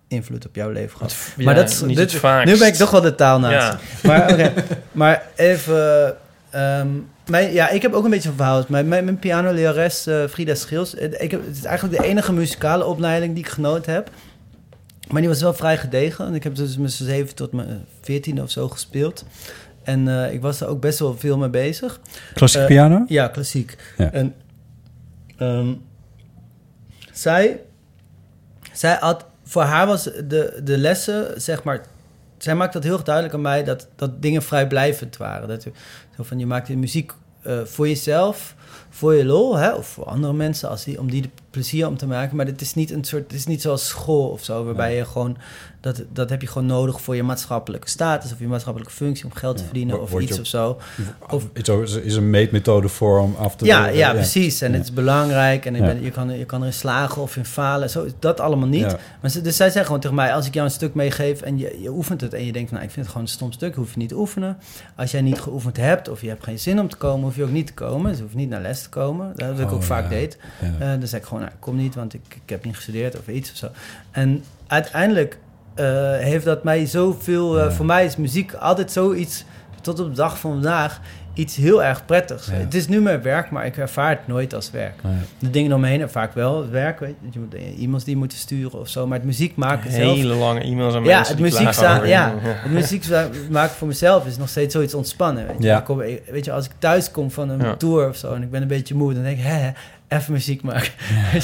[0.07, 1.15] invloed op jouw leven gehad.
[1.37, 2.53] Ja, maar dat is niet dit, het vaakst.
[2.53, 3.13] nu ben ik toch wel de.
[3.17, 3.79] Ja.
[4.03, 4.53] Maar, oké.
[4.91, 6.15] maar even...
[6.49, 6.87] ehm,
[7.29, 8.65] mijn, ja, ik heb ook een beetje een verhaal.
[8.67, 10.95] Mijn, mijn, mijn pianolerares uh, Frida Schils...
[10.95, 14.09] eh, Ik heb, het is eigenlijk de enige muzikale opleiding die ik genoten heb.
[15.09, 16.25] Maar die was wel vrij gedegen.
[16.25, 19.25] En ik heb dus mijn 7 tot mijn 14 of zo gespeeld.
[19.83, 21.99] En uh, ik was er ook best wel veel mee bezig.
[22.33, 23.03] Klassiek Uh, piano?
[23.07, 23.93] Ja, klassiek.
[23.97, 24.11] Ja.
[24.11, 24.35] En
[25.39, 25.81] um,
[27.11, 27.61] zij,
[28.73, 31.81] zij had, voor haar was de, de lessen, zeg maar,
[32.37, 35.47] zij maakte dat heel erg duidelijk aan mij dat, dat dingen vrijblijvend waren.
[35.47, 35.67] Dat,
[36.15, 37.11] zo van, je maakt de muziek
[37.47, 38.55] uh, voor jezelf
[38.89, 41.97] voor je lol, hè, of voor andere mensen, als die, om die de plezier om
[41.97, 42.35] te maken.
[42.35, 45.05] Maar het is niet een soort, het is niet zoals school of zo, waarbij je
[45.05, 45.37] gewoon,
[45.83, 49.33] dat, dat heb je gewoon nodig voor je maatschappelijke status of je maatschappelijke functie om
[49.33, 50.77] geld te verdienen of je iets of zo.
[51.29, 54.61] Of, Is is een meetmethode voor om af te ja, ja, precies.
[54.61, 54.77] En Ja.
[54.77, 57.89] het is belangrijk en ik ben, je, kan, je kan erin slagen of in falen.
[57.89, 58.95] Zo, dat allemaal niet.
[59.21, 61.57] Maar ze, dus zij zeggen gewoon tegen mij, als ik jou een stuk meegeef en
[61.57, 63.51] je, je oefent het en je denkt, van, nou, ik vind het gewoon een stom
[63.51, 64.57] stuk, hoef je niet te oefenen.
[64.95, 67.43] Als jij niet geoefend hebt of je hebt geen zin om te komen, hoef je
[67.43, 68.07] ook niet te komen.
[68.09, 69.31] Dus je hoeft niet naar les te komen.
[69.35, 70.09] Dat ik Oh, ook vaak ja.
[70.09, 70.37] deed.
[70.61, 73.19] Eh, dan zei ik gewoon, nou, ik kom niet, want ik, ik heb niet gestudeerd
[73.19, 73.67] of iets of zo.
[74.11, 75.37] En uiteindelijk
[76.19, 77.57] heeft dat mij zoveel...
[77.59, 77.71] eh, Ja.
[77.71, 79.45] Voor mij is muziek altijd zoiets,
[79.81, 80.99] tot op de dag van vandaag,
[81.33, 82.45] iets heel erg prettigs.
[82.47, 82.53] Ja.
[82.53, 85.03] Het is nu mijn werk, maar ik ervaar het nooit als werk.
[85.03, 85.13] Nee.
[85.39, 87.27] De dingen omheen en vaak wel het werk, weet je.
[87.31, 89.07] Je moet eh, e-mails die je moet sturen of zo.
[89.07, 90.15] Maar het muziek maken zelf...
[90.15, 93.05] Hele lange e-mails aan Ja, mensen het muziek, over ja, het muziek
[93.49, 95.47] maken voor mezelf is nog steeds zoiets ontspannen.
[95.47, 95.77] Weet je, Ja.
[95.77, 95.97] Ik kom,
[96.31, 97.75] weet je als ik thuis kom van een Ja.
[97.75, 99.71] tour of zo en ik ben een beetje moe, dan denk ik, hè,
[100.17, 100.91] even muziek maken.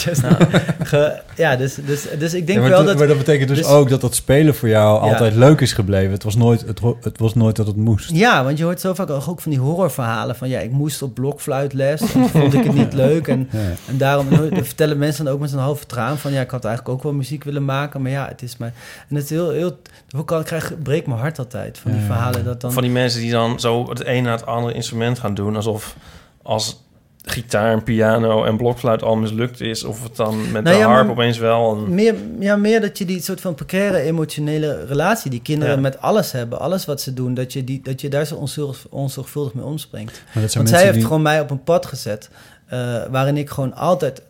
[0.83, 2.97] Ge- ja, dus, dus, dus ik denk Ja, maar, wel dat, dat...
[2.97, 5.11] maar dat betekent dus, dus- ook dat dat spelen voor jou Ja.
[5.11, 6.11] altijd leuk is gebleven.
[6.11, 8.09] Het was nooit, het, het was nooit dat het moest.
[8.11, 11.13] Ja, want je hoort zo vaak ook van die horrorverhalen van ja, ik moest op
[11.13, 13.59] blokfluitles en vond ik het niet leuk en, Ja.
[13.87, 14.27] en daarom
[14.63, 17.13] vertellen mensen dan ook met zo'n halve traan van ja, ik had eigenlijk ook wel
[17.13, 18.73] muziek willen maken, maar ja, het is maar
[19.09, 19.77] en het is heel heel
[20.15, 22.45] ook al krijg breekt mijn hart altijd van die Ja, ja, verhalen ja.
[22.45, 25.33] dat dan Van die mensen die dan zo het een na het andere instrument gaan
[25.33, 25.55] doen...
[25.55, 25.95] alsof
[26.43, 26.83] als
[27.23, 29.83] gitaar en piano en blokfluit al mislukt is...
[29.83, 31.71] of het dan met Nou de ja, harp maar- opeens wel...
[31.77, 35.81] Een, Meer, ja, meer dat je die soort van precaire emotionele relatie die kinderen Ja.
[35.81, 38.85] met alles hebben, alles wat ze doen, dat je, die, dat je daar zo onzorg,
[38.89, 40.21] onzorgvuldig mee omspringt.
[40.53, 41.03] Want zij heeft die...
[41.03, 42.29] gewoon mij op een pad gezet,
[42.65, 44.21] eh, waarin ik gewoon altijd,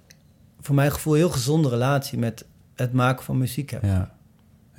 [0.62, 3.84] voor mijn gevoel, heel gezonde relatie met het maken van muziek heb.
[3.84, 4.12] Ja.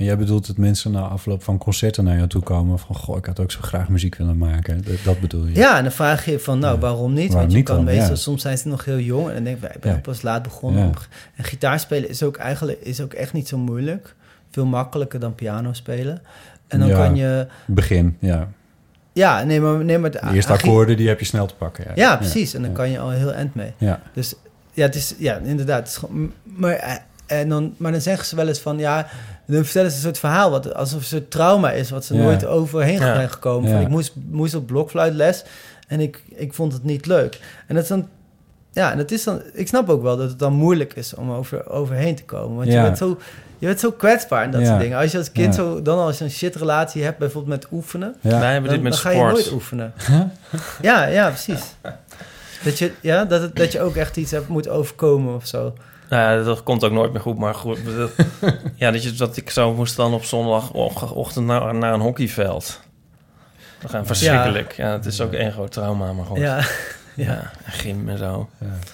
[0.01, 2.97] En jij bedoelt dat mensen na afloop van concerten naar jou toe komen van...
[2.97, 4.83] goh, ik had ook zo graag muziek willen maken.
[4.85, 5.55] Dat, dat bedoel je?
[5.55, 6.81] Ja, en dan vraag je van, nou, Ja.
[6.81, 7.19] waarom niet?
[7.33, 7.85] Waarom Want je niet kan dan?
[7.85, 8.15] meestal, Ja.
[8.17, 9.29] soms zijn ze nog heel jong.
[9.29, 9.99] En dan denk ik, ik ben Ja.
[9.99, 10.93] pas laat begonnen.
[11.37, 14.15] En gitaarspelen is ook eigenlijk is ook echt niet zo moeilijk.
[14.51, 16.23] Veel makkelijker dan piano spelen.
[16.69, 17.47] En dan kan je...
[17.67, 18.49] Begin, ja.
[19.13, 19.85] Ja, nee, maar...
[19.85, 21.85] Nee, maar De eerste akkoorden, die heb je snel te pakken.
[21.85, 22.55] Ja, Ja, precies.
[22.55, 23.73] En dan kan je al heel eind mee.
[23.79, 24.35] Ja, Dus
[24.73, 25.79] ja, het is, ja inderdaad.
[25.79, 26.95] Het is gewoon, maar, eh,
[27.27, 29.07] en dan, maar dan zeggen ze wel eens van, ja,
[29.51, 32.15] dan vertellen ze een soort verhaal, wat alsof het een soort trauma is, wat ze
[32.15, 32.23] Ja.
[32.23, 33.15] nooit overheen Ja.
[33.15, 33.71] zijn gekomen.
[33.71, 35.45] Van, ik moest, moest op blokfluitles
[35.89, 37.41] en ik, ik vond het niet leuk.
[37.67, 38.09] En dat is dan,
[38.73, 41.31] ja, en dat is dan, ik snap ook wel dat het dan moeilijk is om
[41.33, 42.57] over, overheen te komen.
[42.57, 42.75] Want Ja.
[42.77, 43.19] je bent zo...
[43.59, 44.67] Je bent zo kwetsbaar en dat Ja.
[44.67, 44.99] soort dingen.
[44.99, 45.63] Als je als kind Ja.
[45.63, 48.39] zo, dan als je een shitrelatie hebt, bijvoorbeeld met oefenen, ja.
[48.41, 49.33] Wij hebben dan, dit met dan ga je sport.
[49.33, 49.93] nooit oefenen.
[50.83, 51.61] ja, ja, precies.
[52.65, 55.75] Dat je, ja, dat, het, dat je ook echt iets hebt moet overkomen of zo.
[56.11, 57.79] Nou dat komt ook nooit meer goed, maar goed.
[57.97, 58.11] dat-
[58.77, 62.81] ja, dat, je, dat ik zo moest dan op zondagochtend naar, naar een hockeyveld.
[63.81, 64.73] Dat gaan verschrikkelijk.
[64.73, 64.93] Ja.
[64.93, 66.39] het is ook één groot trauma, maar goed.
[66.39, 66.61] Ja,
[67.15, 68.49] Ja, gym en zo.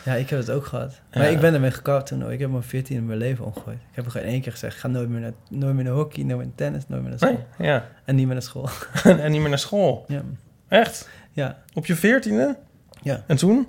[0.04, 1.00] ja, ik heb het ook gehad.
[1.14, 1.28] Maar Ja.
[1.28, 2.30] ik ben ermee gekapt toen.
[2.32, 3.76] Ik heb mijn 14 in mijn leven omgegooid.
[3.90, 5.92] Ik heb er geen één keer gezegd, ik ga nooit meer naar, nooit meer naar
[5.92, 7.44] hockey, nooit meer naar tennis, nooit meer naar school.
[7.58, 7.84] Nee, ja.
[8.04, 8.68] En niet meer naar school.
[9.24, 10.04] en niet meer naar school.
[10.08, 10.22] Ja.
[10.68, 11.08] Echt?
[11.32, 11.58] ja.
[11.74, 12.56] Op je veertiende?
[13.02, 13.22] Ja.
[13.26, 13.66] En toen?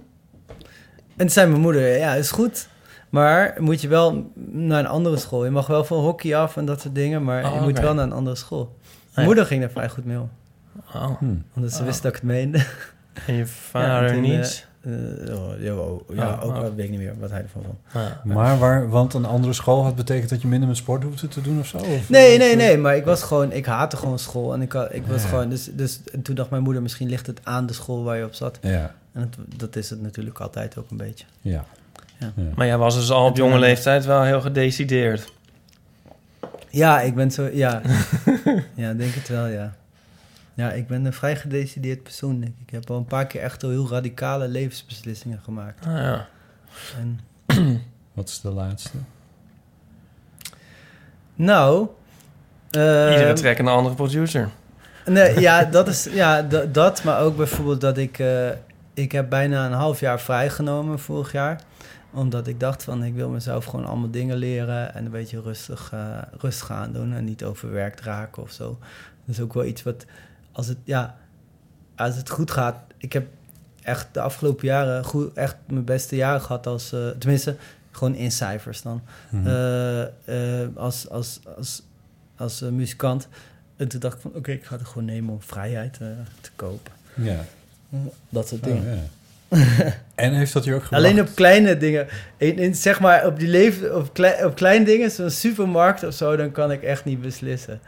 [0.48, 0.56] En
[1.16, 2.68] toen zei mijn moeder, ja, is goed.
[3.10, 5.46] Maar moet je wel naar een andere school.
[5.46, 7.94] Je mag wel van hockey af en dat soort dingen, maar Oh, je moet wel
[7.94, 8.76] naar een andere school.
[8.82, 8.88] ja.
[9.14, 10.30] Mijn moeder ging daar vrij goed mee om.
[10.96, 11.18] Oh.
[11.20, 11.26] Hm.
[11.56, 11.86] Omdat ze Oh.
[11.86, 12.66] wist dat ik het meende.
[13.28, 14.68] En je Ja, vader toen, niet?
[14.82, 14.92] eh,
[15.36, 16.60] oh, ja, oh, ja, Oh, ook oh.
[16.62, 17.78] wel, weet ik niet meer wat hij ervan vond.
[17.92, 18.34] Ah.
[18.34, 21.42] Maar waar, want een andere school had betekend dat je minder met sport hoefde te
[21.42, 21.78] doen of zo?
[21.78, 24.54] Of, Nee, nee, nee, maar ik was gewoon, ik haatte gewoon school.
[24.54, 25.28] En ik, had- ik was Ja.
[25.28, 28.18] gewoon, dus, dus en toen dacht mijn moeder, misschien ligt het aan de school waar
[28.18, 28.58] je op zat.
[28.62, 31.26] Ja, En het, dat is het natuurlijk altijd ook een beetje.
[31.42, 31.66] ja.
[32.20, 32.32] Ja.
[32.36, 32.44] Ja.
[32.56, 35.32] Maar jij was dus al op jonge leeftijd wel heel gedecideerd.
[36.70, 37.82] Ja, ik ben zo, ja.
[38.76, 39.76] ja, denk het wel, ja.
[40.54, 42.62] Ja, ik ben een vrij gedecideerd persoon, denk ik.
[42.68, 45.86] Ik heb al een paar keer echt wel heel radicale levensbeslissingen gemaakt.
[45.86, 46.28] Ah, ja.
[46.98, 47.20] En,
[48.14, 48.98] Wat is de laatste?
[51.36, 51.88] nou...
[52.72, 54.50] eh, Iedere track een andere producer.
[55.06, 56.42] Nee, ja, dat is ja,
[56.72, 58.50] dat, maar ook bijvoorbeeld dat ik eh,
[58.94, 61.60] ik heb bijna een half jaar vrijgenomen vorig jaar,
[62.12, 65.92] omdat ik dacht van ik wil mezelf gewoon allemaal dingen leren en een beetje rustig
[65.94, 68.78] uh, rustig aan doen en niet overwerkt raken of zo.
[69.26, 70.06] Dat is ook wel iets wat
[70.52, 71.18] als het ja
[71.96, 72.76] als het goed gaat.
[72.98, 73.28] Ik heb
[73.82, 77.56] echt de afgelopen jaren goed, echt mijn beste jaren gehad als uh, tenminste
[77.92, 79.48] gewoon in cijfers dan Mhm.
[79.48, 81.82] uh, als als als
[82.36, 83.28] als muzikant.
[83.76, 85.94] En toen dacht ik van, oké, okay, ik ga het gewoon nemen om vrijheid
[86.42, 86.92] te kopen.
[87.16, 87.40] Ja.
[88.30, 88.96] Dat soort Oh, dingen.
[88.96, 89.02] ja.
[90.16, 91.04] en heeft dat je ook gebracht?
[91.04, 92.08] Alleen op kleine dingen.
[92.38, 96.14] In, in, zeg maar, op die leven, op, klei, op kleine dingen, zo'n supermarkt of
[96.14, 97.80] zo, dan kan ik echt niet beslissen.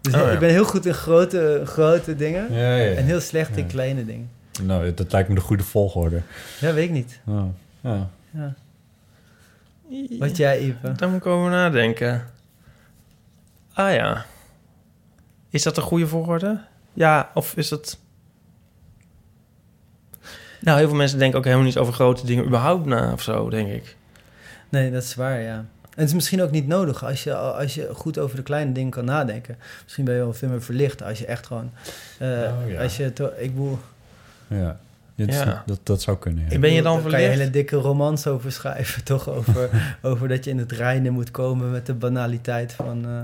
[0.00, 0.30] Dus Oh, ja.
[0.30, 2.94] ik ben heel goed in grote, grote dingen Ja, ja, ja.
[2.96, 4.30] en heel slecht in kleine dingen.
[4.62, 6.20] Nou, dat lijkt me de goede volgorde.
[6.60, 7.20] Ja, weet ik niet.
[7.26, 7.44] Oh,
[7.80, 8.08] ja.
[8.30, 8.54] Ja.
[10.18, 10.92] Wat jij, Ipe?
[10.92, 12.24] Daar moet ik over nadenken.
[13.72, 14.24] Ah ja.
[15.50, 16.60] Is dat een goede volgorde?
[16.92, 17.98] Ja, of is dat...
[20.66, 23.50] Nou, heel veel mensen denken ook helemaal niet over grote dingen überhaupt na of zo,
[23.50, 23.96] denk ik.
[24.68, 25.54] Nee, dat is waar, ja.
[25.54, 28.72] En het is misschien ook niet nodig als je, als je goed over de kleine
[28.72, 29.56] dingen kan nadenken.
[29.82, 31.70] Misschien ben je wel veel meer verlicht als je echt gewoon...
[32.18, 32.82] eh, Oh, ja.
[32.82, 33.04] Als je...
[33.38, 33.78] Ik bedoel...
[34.46, 34.78] Ja,
[35.14, 35.62] Ja, dat, Ja.
[35.66, 36.50] dat, dat zou kunnen, ja.
[36.50, 37.38] En ben je dan Daar kan je verlicht?
[37.38, 39.28] hele dikke romans over schrijven, toch?
[39.28, 39.70] Over,
[40.02, 43.20] over dat je in het reinen moet komen met de banaliteit van eh,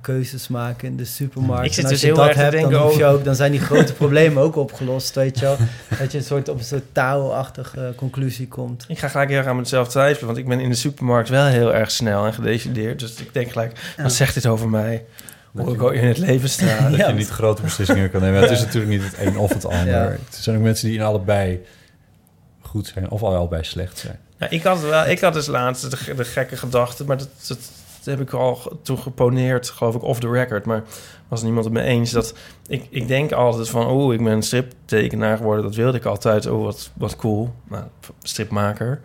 [0.00, 1.66] keuzes maken in de supermarkt.
[1.66, 3.24] Ik zit en als dus je heel dat hebt, dan, denken hoef je over- ook,
[3.24, 5.56] dan zijn die grote problemen ook opgelost, weet je wel.
[5.98, 8.84] Dat je een soort, op een soort taal-achtige conclusie komt.
[8.88, 11.44] Ik ga gelijk heel erg aan mezelf twijfelen, want ik ben in de supermarkt wel
[11.46, 12.98] heel erg snel en gedecideerd.
[13.00, 15.04] Dus ik denk gelijk, wat zegt dit over mij?
[15.52, 16.78] Hoe ik ook in het leven sta.
[16.90, 17.08] Dat Ja.
[17.08, 18.40] je niet grote beslissingen kan nemen.
[18.40, 19.86] Het is natuurlijk niet het een of het ander.
[19.86, 20.02] Ja.
[20.08, 21.60] Er zijn ook mensen die in allebei
[22.60, 24.18] goed zijn of allebei slecht zijn.
[24.38, 27.58] Nou, ik, had wel, ik had dus laatst de, de gekke gedachte, maar dat, dat,
[28.04, 30.64] dat heb ik al toen geponeerd, geloof ik, off the record.
[30.64, 30.82] Maar
[31.28, 32.10] was niemand het mee eens.
[32.10, 32.34] Dat
[32.66, 35.64] ik, ik denk altijd van, oeh, ik ben een striptekenaar geworden.
[35.64, 36.46] Dat wilde ik altijd.
[36.46, 37.54] Oh, wat, wat cool.
[37.68, 37.84] Nou,
[38.22, 39.00] stripmaker.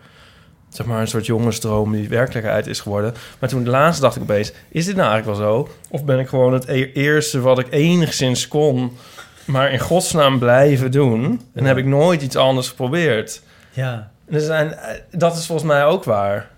[0.68, 3.14] Zeg maar een soort jongensdroom die werkelijkheid is geworden.
[3.38, 5.68] Maar toen de laatste dacht ik opeens, is dit nou eigenlijk wel zo?
[5.88, 8.96] Of ben ik gewoon het e- eerste wat ik enigszins kon,
[9.44, 11.40] maar in godsnaam blijven doen?
[11.54, 13.42] En heb ik nooit iets anders geprobeerd?
[13.70, 14.10] Ja.
[14.28, 16.50] Er zijn, eh, dat is volgens mij ook waar.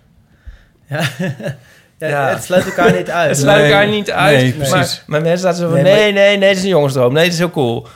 [0.87, 1.03] Ja.
[2.09, 2.29] ja.
[2.29, 3.29] Het sluit elkaar niet uit.
[3.29, 4.37] Het sluit Nee, elkaar niet uit.
[4.41, 5.03] nee, maar, precies.
[5.07, 5.81] maar mensen zaten zo van...
[5.81, 7.13] Nee, Nee, nee, nee, is een jongensdroom.
[7.13, 7.87] Nee, het is heel cool.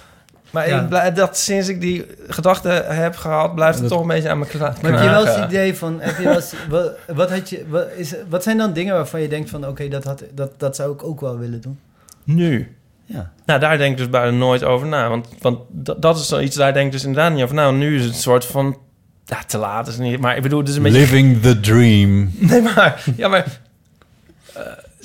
[0.52, 0.82] Maar Ja.
[0.82, 3.56] ik blij- dat sinds ik die gedachte heb gehad...
[3.56, 5.46] blijft het Dat- toch een beetje aan me kna- Maar heb je wel eens het
[5.52, 8.74] idee van, heb je wel eens, wat, wat, had je, wat, is, wat zijn dan
[8.74, 11.62] dingen waarvan je denkt van, oké, dat dat, dat, dat zou ik ook wel willen
[11.62, 11.80] doen?
[12.24, 12.76] Nu.
[13.06, 13.32] Ja.
[13.46, 15.10] Nou, daar denk ik dus bijna nooit over na.
[15.10, 17.72] Want, want dat, dat is zoiets, daar denk ik dus inderdaad niet over na.
[17.72, 18.78] Nu is het een soort van...
[19.26, 20.20] Ja, te laat is het niet.
[20.20, 21.00] Maar ik bedoel, het is een beetje...
[21.00, 22.32] Living the dream.
[22.50, 23.04] Nee, maar...
[23.16, 23.46] Ja, maar...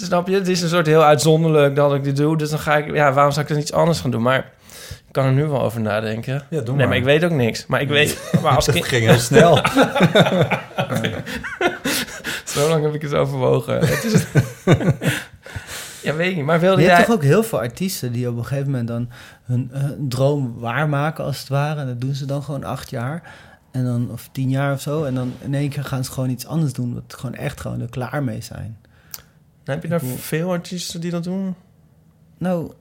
[0.02, 0.34] eh, snap je?
[0.34, 2.36] Het is een soort heel uitzonderlijk dat ik dit doe.
[2.36, 2.94] Dus dan ga ik...
[2.94, 4.22] Ja, waarom zou ik dan iets anders gaan doen?
[4.22, 4.38] Maar
[5.06, 6.42] ik kan er nu wel over nadenken.
[6.50, 7.66] Ja, doe nee, maar ik weet ook niks.
[7.66, 8.18] Maar ik weet...
[8.42, 9.56] Maar als Dat kind, ging heel snel.
[12.44, 13.78] zo lang heb ik het overwogen.
[13.78, 14.24] Het is...
[16.02, 16.44] ja, weet ik niet.
[16.44, 16.94] Maar wilde Je jij...
[16.94, 19.10] hebt toch ook heel veel artiesten die op een gegeven moment dan
[19.44, 21.80] hun, hun droom waarmaken, als het ware.
[21.80, 23.22] En dat doen ze dan gewoon acht jaar.
[23.72, 25.04] En dan, of tien jaar of zo.
[25.04, 26.94] En dan in één keer gaan ze gewoon iets anders doen.
[26.94, 28.76] Wat gewoon echt gewoon er klaar mee zijn.
[29.64, 31.54] Heb je daar veel artiesten die dat doen?
[32.38, 32.72] Nou,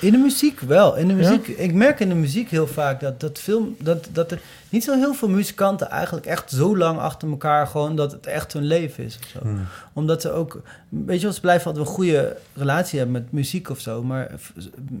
[0.00, 0.96] in de muziek wel.
[0.96, 1.18] In de Ja?
[1.30, 4.84] muziek, Ik merk in de muziek heel vaak dat, dat, film, dat, dat er niet
[4.84, 8.64] zo heel veel muzikanten eigenlijk echt zo lang achter elkaar gewoon dat het echt hun
[8.64, 9.38] leven is of zo.
[9.42, 9.64] Hmm.
[9.92, 13.70] Omdat ze ook, weet je wel, ze blijven altijd een goede relatie hebben met muziek
[13.70, 14.02] of zo.
[14.02, 14.30] Maar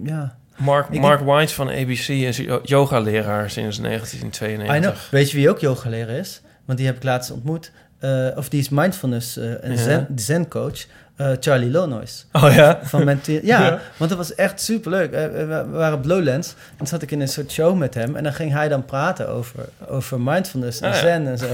[0.02, 3.90] ja, Mark, Ik- Mark White van ABC is yo- yoga-leraar sinds I know.
[3.90, 5.10] 1992.
[5.10, 6.40] Weet je wie ook yogaleraar is?
[6.64, 7.70] Want die heb ik laatst ontmoet.
[7.98, 9.76] Eh, of die is mindfulness eh, en Ja.
[9.76, 10.86] zen, zen coach.
[11.16, 12.26] eh, Charlie Lonois.
[12.32, 12.78] Oh ja?
[12.82, 13.78] Van Menti- ja, Ja.
[13.96, 15.10] want dat was echt superleuk.
[15.10, 16.48] We waren op Lowlands.
[16.70, 18.16] En toen zat ik in een soort show met hem.
[18.16, 21.00] En dan ging hij dan praten over, over mindfulness en Ah, ja.
[21.00, 21.46] zen en zo.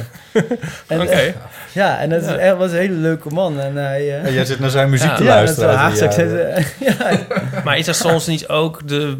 [1.00, 1.34] Oké.
[1.72, 2.36] ja, en dat is Ja.
[2.36, 3.60] echt, was een hele leuke man.
[3.60, 4.00] En hij...
[4.00, 5.16] eh, En jij zit naar zijn muziek Ja.
[5.16, 5.74] te ja, dat is luisteren.
[5.76, 6.64] hartstikke...
[6.78, 7.18] jaren.
[7.52, 9.16] ja, Maar is er soms niet ook de...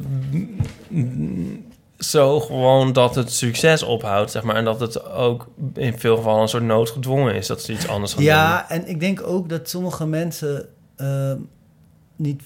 [2.03, 4.57] Zo gewoon dat het succes ophoudt, zeg maar.
[4.57, 7.47] En dat het ook in veel gevallen een soort noodgedwongen is.
[7.47, 11.33] Dat ze iets anders gaan Ja, en ik denk ook dat sommige mensen eh,
[12.17, 12.43] niet...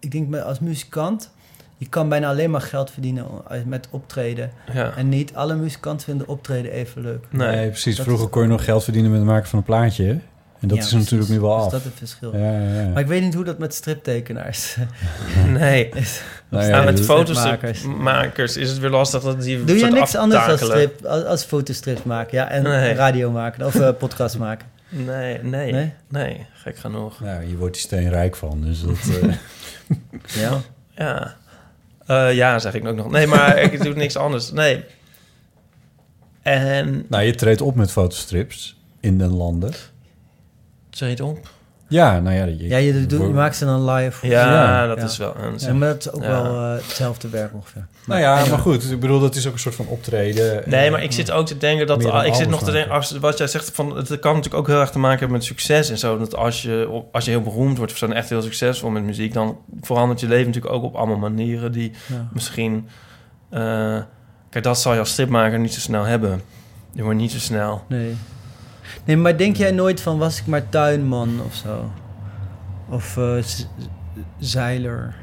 [0.00, 1.30] Ik denk me- als muzikant,
[1.76, 3.26] je kan bijna alleen maar geld verdienen
[3.66, 4.50] met optreden.
[4.66, 4.74] doen.
[4.76, 4.92] Ja.
[4.96, 7.26] En niet alle muzikanten vinden optreden even leuk.
[7.30, 7.56] Nee.
[7.56, 7.96] Nee, precies.
[7.96, 10.18] Dat Vroeger is- kon je nog geld verdienen met het maken van een plaatje.
[10.60, 11.72] En dat Ja, is natuurlijk nu wel precies.
[11.74, 11.82] af.
[11.82, 12.36] Dus dat is het verschil.
[12.36, 12.88] Ja, ja, ja.
[12.88, 14.76] Maar ik weet niet hoe dat met striptekenaars
[15.58, 15.88] Nee.
[15.88, 16.20] is.
[16.48, 18.56] Nou Ja, ja, met dat- fotostripmakers.
[18.56, 20.90] is het weer lastig dat die Doe je niks anders als, aftakelen.
[20.90, 22.38] strip, als, als fotostrips maken?
[22.38, 22.94] Ja, en Nee.
[22.94, 24.68] radio maken of eh, podcast maken?
[24.88, 25.92] Nee, nee, Nee?
[26.08, 27.20] nee, Gek genoeg.
[27.20, 28.60] Nou, hier wordt die steen rijk van.
[28.62, 29.34] Dus dat, eh,
[30.42, 30.60] Ja.
[30.96, 31.34] Ja.
[32.06, 33.10] Eh, ja, zeg ik ook nog.
[33.10, 34.52] Nee, maar ik doe niks anders.
[34.52, 34.84] Nee.
[36.42, 37.04] En...
[37.08, 39.72] nou, je treedt op met fotostrips in de landen.
[40.98, 41.38] Treed op.
[41.88, 42.44] Ja, nou ja.
[42.44, 44.26] Je, Ja, je, doet, je maakt ze dan live.
[44.28, 44.86] Ja, Ja.
[44.86, 45.04] dat Ja.
[45.04, 45.34] is wel...
[45.36, 46.28] Een, Ja, maar dat is ook Ja.
[46.28, 47.86] wel eh, hetzelfde werk ongeveer.
[48.06, 48.90] Nou ja, maar goed.
[48.90, 50.62] Ik bedoel, dat is ook een soort van optreden.
[50.66, 52.24] Nee, maar ik zit ook te denken dat...
[52.24, 52.92] Ik zit nog te denken...
[52.92, 55.46] Als, wat jij zegt, van, het kan natuurlijk ook heel erg te maken hebben met
[55.46, 56.18] succes en zo.
[56.18, 58.90] Dat als je, op- als je heel beroemd wordt of zo en echt heel succesvol
[58.90, 59.32] met muziek...
[59.32, 62.28] dan verandert je leven natuurlijk ook op allemaal manieren die Ja.
[62.32, 62.88] misschien...
[63.50, 63.96] eh,
[64.50, 66.42] kijk, dat zal je als stripmaker niet zo snel hebben.
[66.92, 67.84] Je wordt niet zo snel...
[67.88, 68.16] Nee.
[69.08, 71.90] Nee, maar denk jij nooit van was ik maar tuinman of zo?
[72.88, 73.32] Of eh,
[74.38, 75.14] zeiler?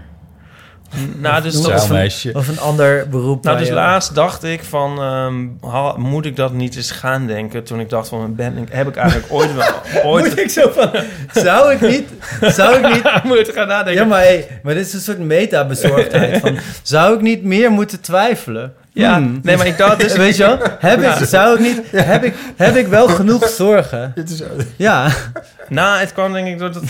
[1.17, 2.31] Nou, dus, dat- een- Zaalmeisje.
[2.33, 3.43] Of een ander beroep.
[3.43, 5.01] nou, dus laatst dacht ik van...
[5.01, 7.63] ehm, ha- moet ik dat niet eens gaan denken?
[7.63, 8.36] Toen ik dacht van...
[8.36, 9.65] Ben, ik- heb ik eigenlijk ooit wel...
[10.11, 10.89] Ooit Moet ik zo van...
[11.33, 12.09] Zou ik niet...
[12.41, 13.23] Zou ik niet...
[13.33, 14.03] moet gaan nadenken.
[14.03, 16.39] Ja, maar, hey, maar dit is een soort meta-bezorgdheid.
[16.41, 18.73] Van, zou ik niet meer moeten twijfelen?
[18.95, 19.39] Ja, Hmm.
[19.43, 20.15] nee, maar ik dacht dus...
[20.25, 20.57] Weet je wel?
[20.79, 21.81] Heb ik, zou ik niet...
[21.91, 24.11] Heb ik, heb ik wel genoeg zorgen?
[24.15, 24.41] Dit is,
[24.75, 25.07] Ja.
[25.69, 26.83] Nou, het kwam denk ik door dat...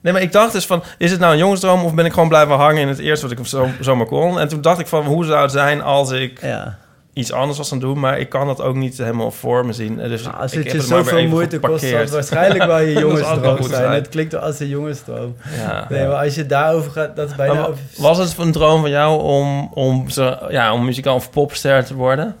[0.00, 2.28] Nee, maar ik dacht dus van, is het nou een jongensdroom of ben ik gewoon
[2.28, 4.40] blijven hangen in het eerste wat ik zo, zomaar kon?
[4.40, 6.78] En toen dacht ik van, hoe zou het zijn als ik ja.
[7.16, 8.00] Iets anders was aan het doen?
[8.00, 9.96] Maar ik kan dat ook niet helemaal voor me zien.
[9.96, 13.68] Dus Nou, als ik het je zoveel moeite kost, waarschijnlijk wel je jongensdroom zijn.
[13.74, 13.92] zijn.
[13.92, 15.36] Het klinkt wel als een jongensdroom.
[15.56, 15.86] Ja.
[15.88, 17.54] Nee, maar als je daarover gaat, dat is bijna...
[17.54, 21.84] Maar was het een droom van jou om, om, zo, ja, om muzikant of popster
[21.84, 22.36] te worden?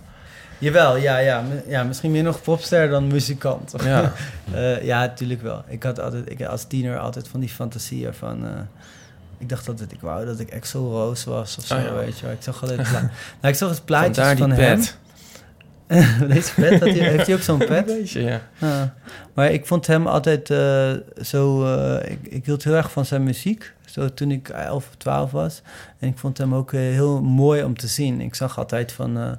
[0.58, 1.82] Jawel, ja, ja, ja.
[1.82, 3.74] Misschien meer nog popster dan muzikant.
[3.84, 4.12] Ja.
[4.54, 5.62] Eh, ja, natuurlijk wel.
[5.68, 8.44] Ik had altijd, ik, als tiener altijd van die fantasieën van...
[8.44, 8.50] eh,
[9.38, 11.94] ik dacht altijd, ik wou dat ik Axel Rose was of zo, Oh ja.
[11.94, 12.34] weet je wel.
[12.34, 12.82] Ik zag altijd...
[12.82, 13.00] pla-
[13.40, 14.78] nou, ik zag het Vandaar van die hem.
[14.78, 14.96] pet.
[16.28, 17.86] Deze pet, hij, heeft hij ook zo'n pet?
[17.86, 18.40] Beetje, ja.
[18.58, 18.94] Ja.
[19.34, 21.64] Maar ik vond hem altijd eh, zo...
[21.76, 23.72] eh, ik, ik hield heel erg van zijn muziek.
[23.84, 25.62] Zo toen ik 11 of 12 was.
[25.98, 28.20] En ik vond hem ook eh, heel mooi om te zien.
[28.20, 29.36] Ik zag altijd van...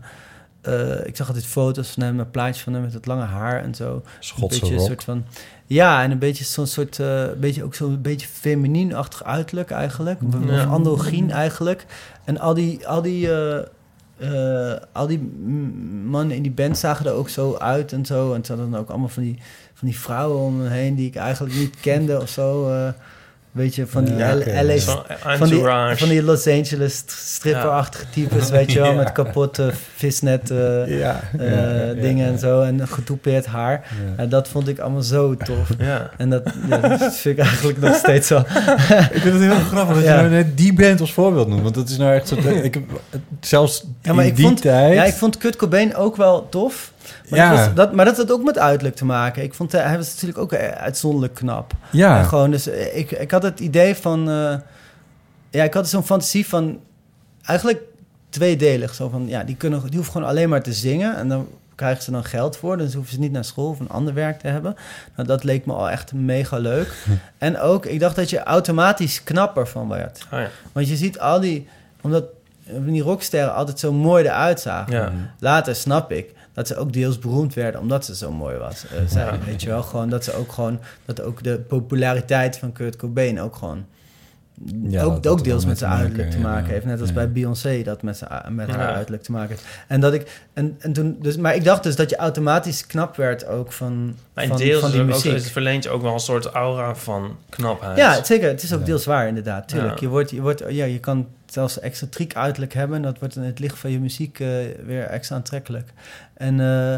[1.03, 3.75] ik zag altijd foto's van hem, een plaatje van hem met het lange haar en
[3.75, 4.01] zo.
[4.19, 5.25] Schotse een beetje een soort van...
[5.69, 6.99] Ja, en een beetje zo'n soort...
[6.99, 10.19] eh, beetje, ook zo'n beetje feminien-achtig uiterlijk eigenlijk.
[10.27, 10.63] Of, Ja.
[10.63, 11.85] of androgyn eigenlijk.
[12.23, 12.87] En al die...
[12.87, 13.59] Al die eh,
[14.17, 15.19] eh, al die
[16.05, 18.33] mannen in die band zagen er ook zo uit en zo.
[18.33, 19.39] En ze hadden dan ook allemaal van die,
[19.73, 22.69] van die vrouwen om me heen die ik eigenlijk niet kende of zo.
[23.57, 24.35] Weet je, van die Ja.
[24.35, 24.77] LA
[25.37, 25.61] van die,
[25.97, 28.95] van die Los Angeles stripperachtige types, weet je wel, Ja.
[28.97, 32.31] met kapotte visnet eh, ja, eh, dingen ja.
[32.31, 33.71] en zo en getoupeerd haar.
[33.71, 34.23] Ja.
[34.23, 35.69] En dat vond ik allemaal zo tof.
[35.79, 36.09] Ja.
[36.17, 38.37] En dat, ja, dat vind ik eigenlijk nog steeds zo.
[39.17, 40.13] Ik vind het heel grappig dat Ja.
[40.15, 41.61] je nou net die band als voorbeeld noemt.
[41.61, 42.35] Want dat is nou echt zo...
[42.63, 42.83] Ik heb
[43.39, 44.93] zelfs Ja, maar in ik die vond, tijd...
[44.93, 46.91] ja, ik vond Kurt Cobain ook wel tof.
[47.29, 47.49] Maar, Ja.
[47.55, 49.43] dat, was, dat, maar dat had ook met uiterlijk te maken.
[49.43, 51.73] Ik vond, eh, hij was natuurlijk ook eh, uitzonderlijk knap.
[51.91, 52.19] ja.
[52.19, 54.29] En gewoon, dus eh, ik, ik had het idee van...
[54.29, 54.55] eh,
[55.49, 56.79] ja, ik had zo'n fantasie van...
[57.45, 57.81] Eigenlijk
[58.29, 58.93] tweedelig.
[58.93, 61.15] Zo van, ja, die, kunnen, die hoeven gewoon alleen maar te zingen.
[61.15, 62.77] En dan krijgen ze dan geld voor.
[62.77, 64.75] Dus hoeven ze niet naar school of een ander werk te hebben.
[65.15, 66.93] Nou, dat leek me al echt mega leuk.
[67.37, 70.25] en ook, ik dacht dat je automatisch knapper van werd.
[70.33, 70.47] Oh, ja.
[70.71, 71.67] Want je ziet al die...
[72.01, 72.23] Omdat
[72.69, 74.93] die rocksterren altijd zo mooi eruit zagen.
[74.93, 75.11] Ja.
[75.39, 78.85] Later snap ik dat ze ook deels beroemd werden omdat ze zo mooi was.
[78.87, 79.45] eh, zijn, Ja.
[79.45, 83.41] Weet je wel, gewoon dat ze ook gewoon dat ook de populariteit van Kurt Cobain
[83.41, 83.85] ook gewoon
[84.89, 86.71] Ja, ook, dat ook deels met zijn uiterlijk te maken, ja.
[86.73, 86.85] heeft.
[86.85, 87.15] Net als Ja.
[87.15, 89.65] bij Beyoncé dat met, zijn, met haar uiterlijk te maken heeft.
[89.87, 93.15] En dat ik en, en toen dus, maar ik dacht dus dat je automatisch knap
[93.15, 95.33] werd ook van Maar in van, deels van die ook, muziek.
[95.33, 97.97] het verleent je ook wel een soort aura van knapheid.
[97.97, 98.47] Ja, zeker.
[98.47, 98.85] Het is ook Ja.
[98.85, 99.67] deels waar, inderdaad.
[99.67, 99.93] Tuurlijk.
[99.93, 99.99] Ja.
[100.01, 102.95] Je, wordt, je, wordt, ja, je kan zelfs excentriek uiterlijk hebben.
[102.97, 104.47] En dat wordt in het licht van je muziek eh,
[104.85, 105.89] weer extra aantrekkelijk.
[106.33, 106.95] En eh,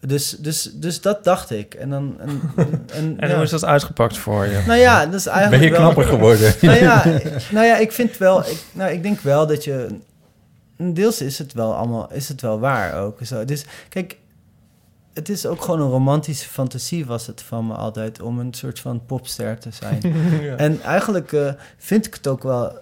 [0.00, 1.74] dus, dus, dus dat dacht ik.
[1.74, 2.16] En dan...
[2.18, 2.40] En,
[2.94, 3.34] en, En ja.
[3.34, 4.62] hoe is dat uitgepakt voor je?
[4.66, 6.54] Nou ja, dat is eigenlijk Ben je wel- knapper geworden?
[6.60, 7.04] nou ja,
[7.50, 8.40] nou ja, ik vind wel...
[8.40, 9.86] Ik, nou, ik denk wel dat je...
[10.76, 12.12] Deels is het wel allemaal...
[12.12, 13.18] Is het wel waar ook.
[13.22, 13.44] Zo.
[13.44, 14.18] Dus kijk...
[15.14, 18.20] Het is ook gewoon een romantische fantasie was het van me altijd...
[18.20, 20.00] om een soort van popster te zijn.
[20.56, 22.72] En eigenlijk eh, vind ik het ook wel...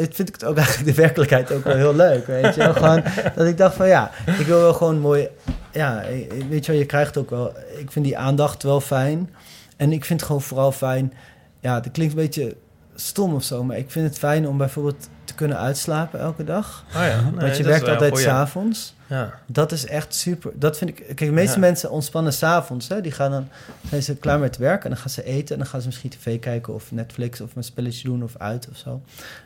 [0.00, 2.74] Ik vind ik het ook eigenlijk de werkelijkheid ook wel heel leuk, weet je.
[2.74, 3.02] Gewoon
[3.34, 5.28] dat ik dacht van ja, ik wil wel gewoon mooi...
[5.72, 6.04] Ja,
[6.48, 7.52] weet je wel, je krijgt ook wel...
[7.78, 9.30] Ik vind die aandacht wel fijn.
[9.76, 11.12] En ik vind het gewoon vooral fijn...
[11.60, 12.56] Ja, dat klinkt een beetje
[12.94, 13.64] stom of zo...
[13.64, 16.84] maar ik vind het fijn om bijvoorbeeld te kunnen uitslapen elke dag.
[16.88, 18.94] Oh ja, nee, Want je werkt altijd s'avonds.
[19.06, 19.32] Ja.
[19.46, 20.50] Dat is echt super.
[20.54, 20.96] Dat vind ik.
[20.96, 21.60] Kijk, de meeste Ja.
[21.60, 22.88] mensen ontspannen s'avonds.
[23.02, 23.48] Die gaan dan
[23.88, 26.10] zijn ze klaar met werk en dan gaan ze eten en dan gaan ze misschien
[26.10, 29.02] tv kijken of Netflix of een spelletje doen of uit of zo.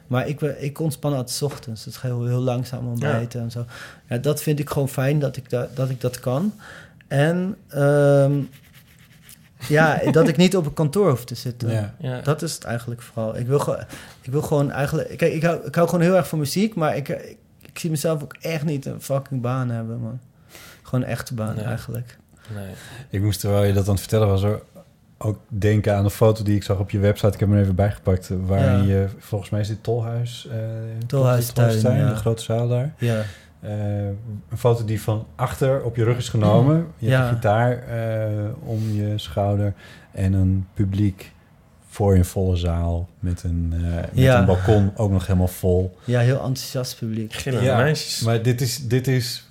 [0.07, 1.85] Maar ik, ben- ik ontspan altijd 's ochtends.
[1.85, 3.65] Het is heel, heel langzaam ontbijten en zo.
[4.09, 6.53] Ja, dat vind ik gewoon fijn dat ik, da, dat, ik dat kan.
[7.09, 8.33] En ehm,
[9.69, 11.71] ja, dat ik niet op een kantoor hoef te zitten.
[11.71, 11.95] Ja.
[11.99, 12.21] Ja.
[12.21, 13.37] Dat is het eigenlijk vooral.
[13.37, 13.81] Ik wil, gewoon,
[14.21, 15.17] ik wil gewoon eigenlijk...
[15.17, 17.91] Kijk, ik hou, ik hou gewoon heel erg van muziek, maar ik, ik, ik zie
[17.91, 20.21] mezelf ook echt niet een fucking baan hebben, man.
[20.83, 21.65] Gewoon een echte baan Nee.
[21.65, 22.19] eigenlijk.
[22.55, 22.71] Nee.
[23.11, 24.61] Ik moest, terwijl je dat aan het vertellen was, er
[25.19, 27.33] ook denken aan de foto die ik zag op je website.
[27.33, 28.31] Ik heb hem even bijgepakt.
[28.47, 28.95] Waarin Ja.
[28.95, 30.47] je, volgens mij is dit Tolhuis.
[30.51, 30.57] eh
[31.07, 32.09] Tolhuistuin, Tolhuistuin, ja.
[32.09, 32.93] de grote zaal daar.
[32.99, 33.23] Ja.
[33.65, 34.07] Eh,
[34.51, 36.87] een foto die van achter op je rug is genomen.
[36.99, 39.75] Je hebt een gitaar eh, om je schouder.
[40.13, 41.33] En een publiek
[41.89, 43.09] voor je een volle zaal.
[43.19, 44.39] Met een, eh, met Ja.
[44.39, 45.97] een balkon ook nog helemaal vol.
[46.05, 47.33] ja, heel enthousiast publiek.
[47.33, 48.21] Gillende Ja, meisjes.
[48.21, 49.51] Maar dit is, dit is...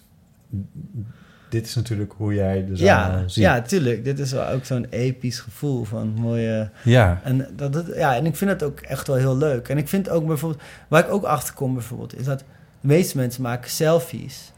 [1.50, 3.44] dit is natuurlijk hoe jij de zaal Ja, ziet.
[3.44, 4.04] ja, tuurlijk.
[4.04, 6.70] Dit is wel ook zo'n episch gevoel van mooie...
[6.84, 7.20] Ja.
[7.24, 9.70] En, dat, dat, ja, en ik vind het ook echt wel heel leuk.
[9.70, 10.62] En ik vind ook bijvoorbeeld...
[10.88, 12.18] Waar ik ook achter kom bijvoorbeeld...
[12.20, 12.44] is dat
[12.84, 14.52] de meeste mensen maken selfies.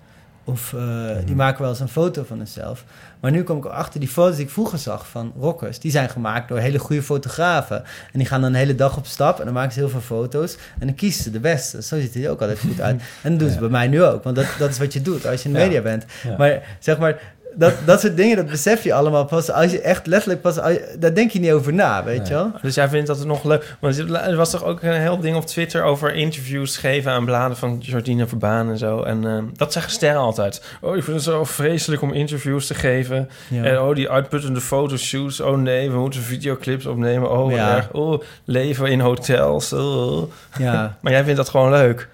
[0.44, 1.26] Of eh, Mhm.
[1.26, 2.84] die maken wel eens een foto van zichzelf.
[3.20, 5.80] Maar nu kom ik achter die foto's die ik vroeger zag van rockers.
[5.80, 7.84] Die zijn gemaakt door hele goede fotografen.
[7.84, 9.40] En die gaan dan een hele dag op stap.
[9.40, 10.58] En dan maken ze heel veel foto's.
[10.80, 11.82] En dan kiezen ze de beste.
[11.82, 13.02] Zo ziet hij ook altijd goed uit.
[13.22, 13.60] En dat doen ze Ja.
[13.60, 14.24] bij mij nu ook.
[14.24, 15.66] Want dat, dat is wat je doet als je in de Ja.
[15.66, 16.06] media bent.
[16.24, 16.38] Ja.
[16.38, 17.22] Maar zeg maar...
[17.58, 20.60] Dat, dat soort dingen, dat besef je allemaal pas als je echt letterlijk pas...
[20.60, 22.28] als je- Daar denk je niet over na, weet Nee.
[22.28, 22.52] je wel?
[22.62, 23.76] Dus jij vindt dat het nog leuk...
[23.80, 27.58] Want er was toch ook een heel ding op Twitter over interviews geven aan bladen
[27.58, 29.02] van Jordina Verbaan en zo.
[29.04, 30.64] En eh, dat zeggen sterren altijd.
[30.82, 33.30] Oh, ik vind het zo vreselijk om interviews te geven.
[33.50, 33.64] Ja.
[33.64, 35.42] En oh, die uitputtende fotoshoots.
[35.42, 37.32] Oh nee, we moeten videoclips opnemen.
[37.32, 37.76] Oh, Ja.
[37.76, 37.92] erg.
[37.92, 39.74] Oh, leven in hotels.
[39.74, 40.32] Oh.
[40.58, 40.98] ja.
[41.02, 42.08] Maar jij vindt dat gewoon leuk.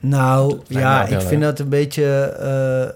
[0.00, 2.04] Nou, ja, ik vind dat een beetje...
[2.22, 2.94] eh,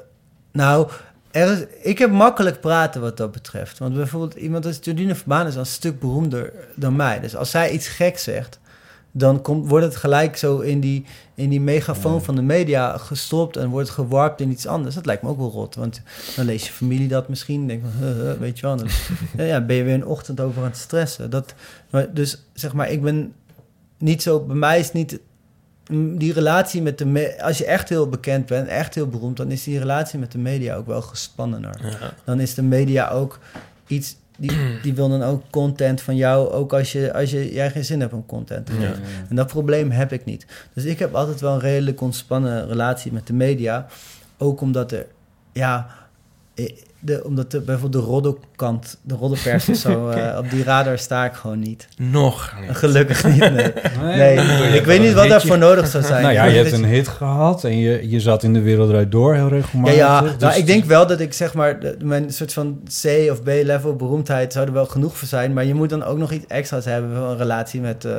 [0.53, 0.89] nou,
[1.33, 3.79] er is, ik heb makkelijk praten wat dat betreft.
[3.79, 7.21] Want bijvoorbeeld iemand als Jordine Verbaan is al een stuk beroemder dan mij.
[7.21, 8.61] Dus als zij iets gek zegt,
[9.11, 11.05] dan komt, wordt het gelijk zo in die,
[11.35, 12.21] in die megafoon Ja.
[12.21, 13.57] van de media gestopt...
[13.57, 14.95] en wordt gewarpt in iets anders.
[14.95, 16.03] Dat lijkt me ook wel rot, want
[16.37, 17.67] dan leest je familie dat misschien...
[17.67, 18.89] denk van, weet je wel, dan
[19.47, 21.31] ja, ben je weer een ochtend over aan het stressen.
[21.31, 21.55] Dat,
[21.91, 23.33] maar, dus zeg maar, ik ben
[23.99, 24.41] niet zo...
[24.41, 25.21] Bij mij is niet
[26.19, 29.51] die relatie met de me- als je echt heel bekend bent, echt heel beroemd, dan
[29.51, 31.75] is die relatie met de media ook wel gespannener.
[31.83, 32.15] Ja.
[32.25, 33.39] Dan is de media ook
[33.87, 37.71] iets die, die wil dan ook content van jou, ook als je als je jij
[37.71, 38.79] geen zin hebt om content te Ja.
[38.89, 39.03] geven.
[39.29, 40.47] En dat probleem heb ik niet.
[40.75, 43.87] Dus ik heb altijd wel een redelijk ontspannen relatie met de media,
[44.39, 45.07] ook omdat er
[45.53, 45.87] ja
[46.55, 46.71] eh,
[47.05, 51.25] de, omdat de, bijvoorbeeld de roddelkant, de roddelpers of zo, eh, op die radar sta
[51.25, 51.89] ik gewoon niet.
[51.97, 52.55] Nog.
[52.69, 53.73] Gelukkig niet, nee.
[54.03, 56.23] Nee, Nee, ik weet niet wat daarvoor nodig zou zijn.
[56.23, 59.11] Nou ja, je hebt een hit gehad en je, je zat in de wereld eruit
[59.13, 59.97] door heel Ja, regelmatig.
[59.97, 63.31] ja Dus- nou, ik denk wel dat ik zeg maar, de- mijn soort van C
[63.31, 65.53] of B-level beroemdheid zou er wel genoeg voor zijn.
[65.53, 68.13] Maar je moet dan ook nog iets extra's hebben, een relatie met, eh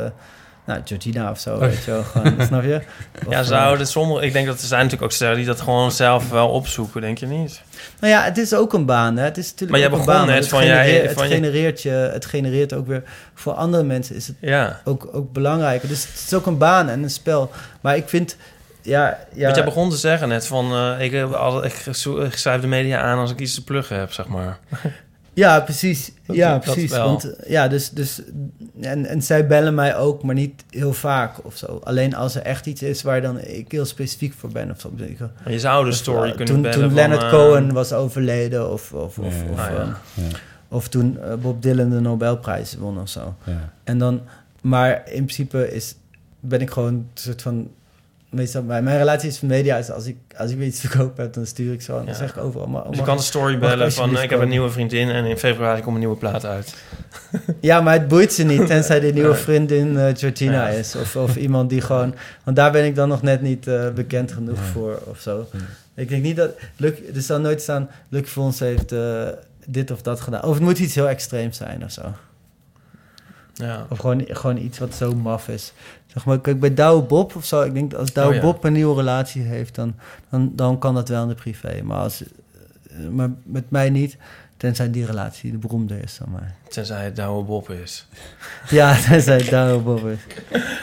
[0.66, 2.04] nou, Georgina of zo, weet je wel.
[2.04, 2.82] Gewoon, snap je?
[3.26, 4.26] Of, Ja, eh, zouden sommige...
[4.26, 7.18] Ik denk dat er zijn natuurlijk ook sterren die dat gewoon zelf wel opzoeken, denk
[7.18, 7.62] je niet?
[8.00, 9.24] Nou ja, het is ook een baan, hè.
[9.24, 12.26] Het is natuurlijk Maar jij begon baan, net van jij- van het genereert je, het
[12.26, 13.04] genereert ook weer
[13.34, 14.82] voor andere mensen is het Ja.
[14.84, 15.88] ook, ook belangrijker.
[15.88, 17.52] Dus het is ook een baan en een spel.
[17.82, 18.36] Maar ik vind,
[18.82, 19.18] ja...
[19.34, 20.72] ja Want jij begon te zeggen net van...
[20.74, 21.96] eh, ik, heb altijd, ik,
[22.26, 24.58] ik schrijf de media aan als ik iets te pluggen heb, zeg maar.
[25.34, 26.12] Ja, precies.
[26.26, 26.92] Dat- ja, precies.
[26.98, 28.22] Want ja, dus, dus
[28.82, 31.80] en, en zij bellen mij ook, maar niet heel vaak of zo.
[31.84, 34.92] Alleen als er echt iets is waar dan ik heel specifiek voor ben of zo.
[34.96, 37.74] Ik- Maar je zou de story of, kunnen toen, bellen toen van, Leonard eh, Cohen
[37.74, 39.66] was overleden of, of, of, Ja, of, ja.
[39.66, 39.80] Ah, ja.
[39.82, 39.90] ehm,
[40.30, 43.36] Ja, of toen eh, Bob Dylan de Nobelprijs won of zo.
[43.44, 43.74] ja.
[43.84, 44.22] En dan,
[44.62, 45.96] maar in principe is,
[46.40, 47.68] ben ik gewoon een soort van.
[48.34, 50.88] Meestal, mijn, mijn relatie is met media is als ik, als ik weer iets te
[50.90, 52.68] koop heb, dan stuur ik zo en dan zeg ik overal.
[52.68, 54.18] Maar, Dus je kan de story bellen van...
[54.22, 56.76] ik heb een nieuwe vriendin en in februari komt een nieuwe plaat uit.
[57.60, 60.78] Ja, maar het boeit ze niet, tenzij de nieuwe vriendin eh Georgina Ja.
[60.78, 60.96] is.
[60.96, 62.16] Of, of iemand die gewoon...
[62.44, 64.64] Want daar ben ik dan nog net niet eh, bekend genoeg Ja.
[64.64, 65.48] voor of zo.
[65.52, 65.60] Ja.
[65.96, 66.50] Ik denk niet dat...
[66.78, 67.90] Luc, er zal nooit staan...
[68.10, 69.28] Luc Fons heeft eh,
[69.66, 70.44] dit of dat gedaan.
[70.44, 72.02] Of het moet iets heel extreems zijn of zo.
[73.54, 73.86] Ja.
[73.90, 75.74] Of gewoon, gewoon iets wat zo maf is.
[76.14, 77.62] Zeg maar, kijk, bij Douwe Bob of zo...
[77.62, 78.42] Ik denk dat als Douwe Oh, ja.
[78.42, 79.76] Bob een nieuwe relatie heeft...
[79.76, 79.96] Dan,
[80.30, 81.82] dan, dan kan dat wel in de privé.
[81.84, 84.18] Maar, als, eh, maar met mij niet...
[84.58, 86.54] Tenzij die relatie de beroemder is dan mij.
[86.70, 88.08] Tenzij het Douwe Bob is.
[88.70, 90.20] Ja, tenzij het Douwe Bob is.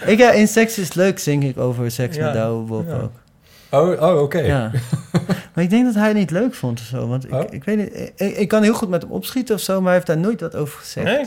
[0.06, 2.94] Ik, ja, in Seks is Leuk zing ik over seks Ja, met Douwe Bob ja.
[2.94, 3.12] ook.
[3.70, 4.38] Oh, oh oké.
[4.38, 4.70] Ja.
[5.54, 7.08] maar ik denk dat hij het niet leuk vond of zo.
[7.08, 7.44] Want ik, Oh?
[7.50, 9.94] ik weet niet, ik, ik kan heel goed met hem opschieten of zo, maar hij
[9.94, 11.06] heeft daar nooit wat over gezegd.
[11.06, 11.26] Nee?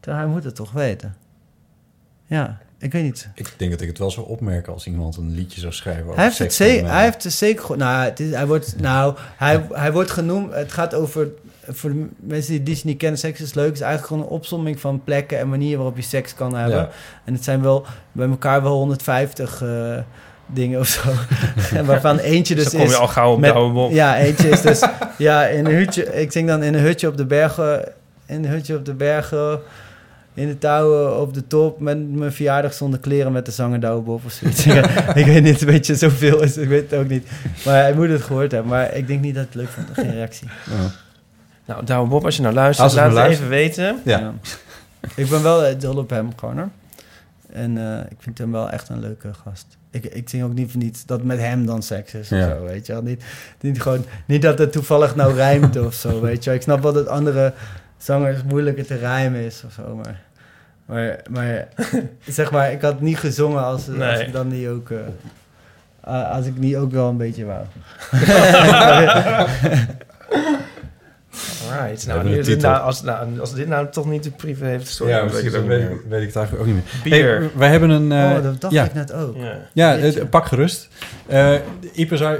[0.00, 1.16] Terwijl hij moet het toch weten.
[2.26, 3.28] Ja, ik weet niet.
[3.34, 6.14] Ik denk dat ik het wel zou opmerken als iemand een liedje zou schrijven over
[6.16, 7.76] Hij heeft, het zeker, hij heeft het zeker goed.
[7.76, 10.54] Nou, het is, hij wordt, nou hij, hij wordt genoemd.
[10.54, 11.28] Het gaat over.
[11.68, 13.66] Voor de mensen die Disney niet kennen, seks is leuk.
[13.66, 16.76] Het is eigenlijk gewoon een opsomming van plekken en manieren waarop je seks kan hebben.
[16.78, 16.90] Ja.
[17.24, 19.98] En het zijn wel bij elkaar wel 150 eh,
[20.46, 21.00] dingen of zo.
[21.76, 22.98] en waarvan eentje dus dan kom je is.
[22.98, 23.92] al gauw op met- Bob.
[23.92, 24.82] Ja, eentje is dus.
[25.18, 26.20] ja, in een hutje.
[26.20, 27.92] Ik zing dan in een hutje op de bergen.
[28.26, 29.60] In een hutje op de bergen.
[30.34, 31.80] In de touwen op de top.
[31.80, 34.66] Met mijn verjaardag zonder kleren met de zanger Douwe Bob of zoiets.
[35.20, 36.56] ik weet niet, een beetje zoveel is.
[36.56, 37.26] Ik weet het ook niet.
[37.64, 38.70] Maar hij moet het gehoord hebben.
[38.70, 39.88] Maar ik denk niet dat het leuk vond.
[39.92, 40.48] Geen reactie.
[40.70, 40.90] Ja.
[41.66, 44.00] Nou, Douwe Bob, als je nou luistert, Als laat het even weten.
[44.04, 44.32] Ja.
[45.14, 46.68] Ik ben wel eh, dol op hem, gewoon hoor.
[47.52, 49.66] En eh, ik vind hem wel echt een leuke gast.
[49.90, 52.48] Ik, ik zing ook niet voor niets dat met hem dan seks is of Ja.
[52.56, 53.02] zo, weet je wel.
[53.02, 53.24] Niet,
[53.60, 56.58] niet, gewoon, niet dat het toevallig nou rijmt of zo, weet je wel.
[56.58, 57.52] Ik snap wel dat andere
[58.02, 60.20] zangers moeilijker te rijmen is of zo, maar...
[60.86, 61.68] Maar, maar
[62.26, 64.90] zeg maar, ik had niet gezongen als, als ik dan niet ook...
[64.90, 64.96] eh,
[66.08, 67.64] Uh, als ik niet ook wel een beetje wou.
[71.80, 72.04] Right.
[72.04, 74.88] We Nou, nu dit nou, als, nou, als dit nou toch niet de privé heeft,
[74.88, 75.12] sorry.
[75.12, 76.84] ja, weet ik weet, niet ik- weet ik het eigenlijk ook niet meer.
[77.20, 77.38] Bier.
[77.40, 78.12] Hey, wij hebben een...
[78.12, 79.36] eh, oh, dat dacht ja, ik net ook.
[79.36, 79.56] Ja.
[79.72, 80.20] Ja, Jeetje.
[80.20, 80.88] het- pak gerust.
[81.26, 81.54] Eh
[81.92, 82.38] Ipe zei,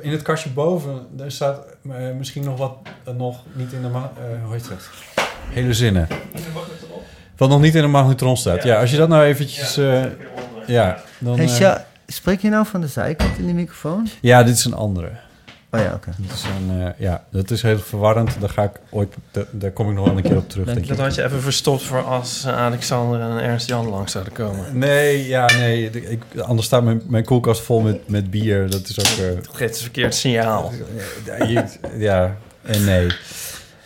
[0.00, 1.72] in het kastje boven, daar staat eh,
[2.18, 3.88] misschien nog wat eh, nog niet in de...
[3.88, 4.88] eh hoe heet het?
[5.48, 6.08] Hele zinnen.
[7.36, 8.62] Wat nog niet in de magnetron staat.
[8.62, 9.76] Ja, als je dat nou eventjes...
[9.76, 10.04] eh,
[10.66, 11.36] ja, dan...
[11.36, 14.08] Hey, eh, Sja, spreek je nou van de zijkant in die microfoon?
[14.20, 15.10] ja, dit is een andere.
[15.74, 16.10] Oh ja, oké.
[16.18, 18.30] Dat eh, ja, dat is heel verwarrend.
[18.40, 20.86] Daar, ga ik ooit, da- daar kom ik nog wel een keer op terug, denk
[20.86, 21.02] Dat ik.
[21.02, 24.78] had je even verstopt voor als eh, Alexander en Ernst Jan langs zouden komen.
[24.78, 25.90] Nee, ja, nee.
[25.90, 28.70] Ik, anders staat mijn, mijn koelkast vol met, met bier.
[28.70, 29.24] Dat is ook...
[29.26, 30.72] eh, Dat geeft een verkeerd signaal.
[31.98, 33.06] Ja, en nee.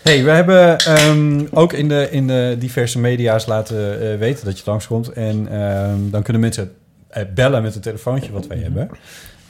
[0.02, 4.58] hey, we hebben ehm, ook in de, in de diverse media's laten eh, weten dat
[4.58, 5.08] je langskomt.
[5.12, 6.72] En ehm, dan kunnen mensen
[7.08, 8.90] eh, bellen met een telefoontje wat wij hebben.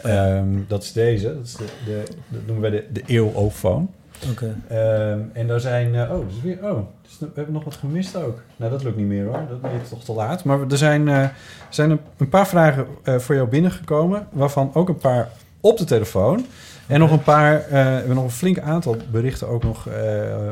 [0.03, 1.35] Ehm, dat is deze.
[1.35, 3.91] Dat, is de, de, dat noemen wij de, de eeuwofoon.
[4.31, 4.57] Oké.
[4.69, 5.95] Ehm, en daar zijn...
[5.95, 8.43] eh, oh, dus weer, oh dus we hebben nog wat gemist ook.
[8.57, 9.41] Nou, dat lukt niet meer hoor.
[9.63, 10.45] Dat is toch te laat.
[10.45, 11.29] Maar er zijn, eh,
[11.69, 14.27] zijn een, een paar vragen eh, voor jou binnengekomen.
[14.33, 15.29] Waarvan ook een paar
[15.61, 16.47] op de telefoon.
[16.87, 17.65] En nog een paar...
[17.69, 19.87] we hebben nog een flink aantal berichten ook nog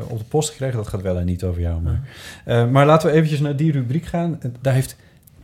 [0.07, 0.77] op de post gekregen.
[0.77, 1.81] Dat gaat wel en niet over jou.
[1.81, 4.39] Maar, maar laten we eventjes naar die rubriek gaan.
[4.61, 4.95] Daar heeft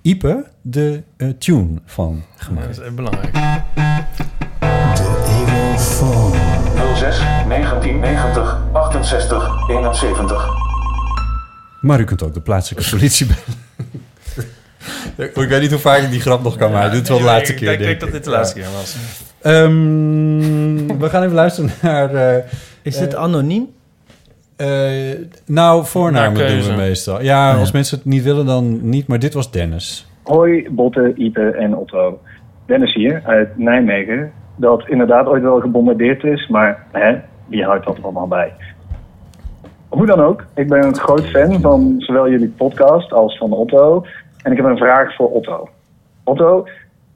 [0.03, 2.67] Ipe de eh, tune van Ja, gemaakt.
[2.67, 3.35] dat is echt belangrijk.
[6.95, 10.47] 06 1990 68 71.
[11.81, 13.61] Maar u kunt ook de plaatselijke politie bellen.
[15.43, 16.91] ik weet niet hoe vaak ik die grap nog kan maken.
[16.91, 18.15] Dit is wel de laatste ik keer, denk, denk denk dat ik.
[18.15, 18.95] dit de laatste keer was.
[19.41, 22.13] Ehm, we gaan even luisteren naar...
[22.15, 22.43] eh,
[22.81, 23.69] Is dit anoniem?
[24.55, 27.21] Eh, nou, voornamen doen we meestal.
[27.21, 27.59] Ja, ja.
[27.59, 29.07] als mensen het niet willen, dan niet.
[29.07, 30.07] Maar dit was Dennis.
[30.23, 32.19] Hoi, Botte, Ipe en Otto.
[32.65, 34.31] Dennis hier uit Nijmegen.
[34.55, 37.15] Dat inderdaad ooit wel gebombardeerd is, maar hè,
[37.47, 38.53] wie houdt dat allemaal bij?
[39.87, 44.05] Hoe dan ook, ik ben een groot fan van zowel jullie podcast als van Otto.
[44.43, 45.69] En ik heb een vraag voor Otto.
[46.23, 46.67] Otto,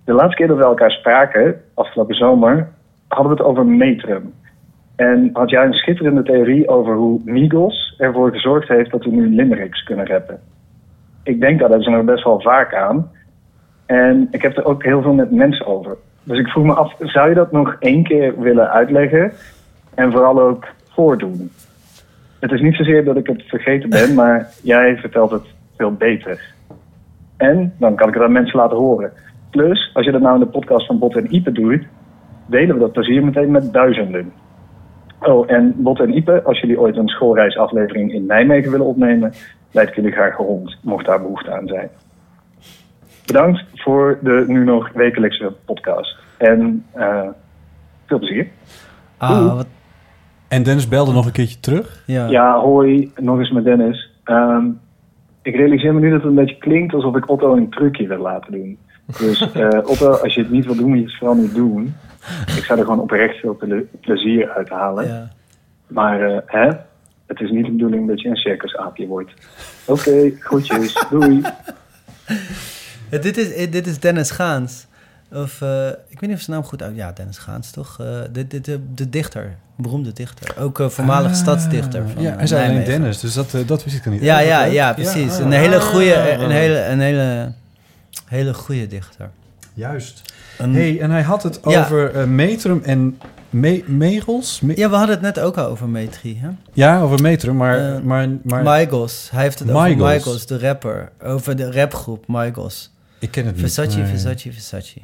[0.05, 2.69] de laatste keer dat we elkaar spraken, afgelopen zomer,
[3.07, 4.33] hadden we het over metrum.
[4.97, 9.35] En had jij een schitterende theorie over hoe Migos ervoor gezorgd heeft dat we nu
[9.35, 10.39] limericks kunnen rappen.
[11.23, 13.11] Ik denk daar ze er best wel vaak aan.
[13.85, 15.97] En ik heb er ook heel veel met mensen over.
[16.23, 19.31] Dus ik vroeg me af, zou je dat nog één keer willen uitleggen?
[19.95, 21.51] En vooral ook voordoen?
[22.39, 25.45] Het is niet zozeer dat ik het vergeten ben, maar jij vertelt het
[25.75, 26.53] veel beter.
[27.37, 29.11] En dan kan ik het aan mensen laten horen.
[29.49, 31.83] Plus, als je dat nou in de podcast van Bot en Ipe doet,
[32.45, 34.31] delen we dat plezier meteen met duizenden.
[35.28, 39.34] Oh, en Bot en Ipe, als jullie ooit een schoolreisaflevering in Nijmegen willen opnemen,
[39.71, 41.89] leid ik jullie graag rond, mocht daar behoefte aan zijn.
[43.25, 46.17] Bedankt voor de nu nog wekelijkse podcast.
[46.38, 47.28] En eh,
[48.05, 48.47] veel plezier.
[49.17, 49.67] Ah, wat...
[50.47, 52.03] En Dennis belde nog een keertje terug.
[52.05, 52.28] Ja.
[52.28, 54.09] Ja, hoi, nog eens met Dennis.
[54.23, 54.65] Ehm,
[55.41, 58.21] ik realiseer me nu dat het een beetje klinkt alsof ik Otto een trucje wil
[58.21, 58.78] laten doen.
[59.19, 61.93] Dus eh, Otto, als je het niet wil doen, moet je het vooral niet doen.
[62.57, 65.07] Ik zou er gewoon oprecht veel ple- plezier uit halen.
[65.07, 65.32] Ja.
[65.88, 66.67] Maar eh, hè,
[67.25, 69.32] het is niet de bedoeling dat je een circusaapje wordt.
[69.86, 71.41] Oké, groetjes, doei.
[73.09, 74.86] Eh, dit, is, eh, dit is Dennis Gaans.
[75.34, 76.95] Of, eh, ik weet niet of zijn naam goed uit...
[76.95, 77.97] Ja, Dennis Gaans, toch?
[77.99, 79.55] Eh, de, de, de, de dichter.
[79.75, 80.61] Beroemde dichter.
[80.63, 82.84] Ook voormalig Ah, stadsdichter van Ja, hij zei alleen.
[82.84, 84.21] Dennis, dus dat, dat wist ik dan niet.
[84.21, 85.34] Ja, ja, ja, precies.
[85.34, 85.39] ah.
[85.39, 87.51] Een hele goede, een hele, een hele,
[88.25, 89.30] hele goede dichter.
[89.73, 90.34] Juist.
[90.58, 91.84] Een- hey, en hij had het Ja.
[91.84, 94.62] over eh, metrum en me megels.
[94.62, 96.49] Me- Ja, we hadden het net ook al over Metri, hè?
[96.74, 97.95] ja, over metrum, maar...
[97.95, 99.28] Eh, maar, maar Migos.
[99.32, 100.12] Hij heeft het over Migos.
[100.14, 101.12] Migos, de rapper.
[101.24, 102.91] Over de rapgroep Migos.
[103.20, 103.74] ik ken het niet.
[103.74, 104.05] Versace.
[104.05, 104.99] Versace, Versace.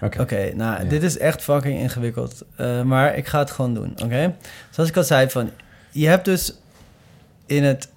[0.00, 0.20] Oké.
[0.20, 0.88] Oké, nou, Ja.
[0.88, 2.42] dit is echt fucking ingewikkeld.
[2.56, 4.34] Eh, maar ik ga het gewoon doen, oké?
[4.70, 5.50] Zoals ik al zei, van,
[5.90, 6.54] je hebt dus
[7.46, 7.88] in het...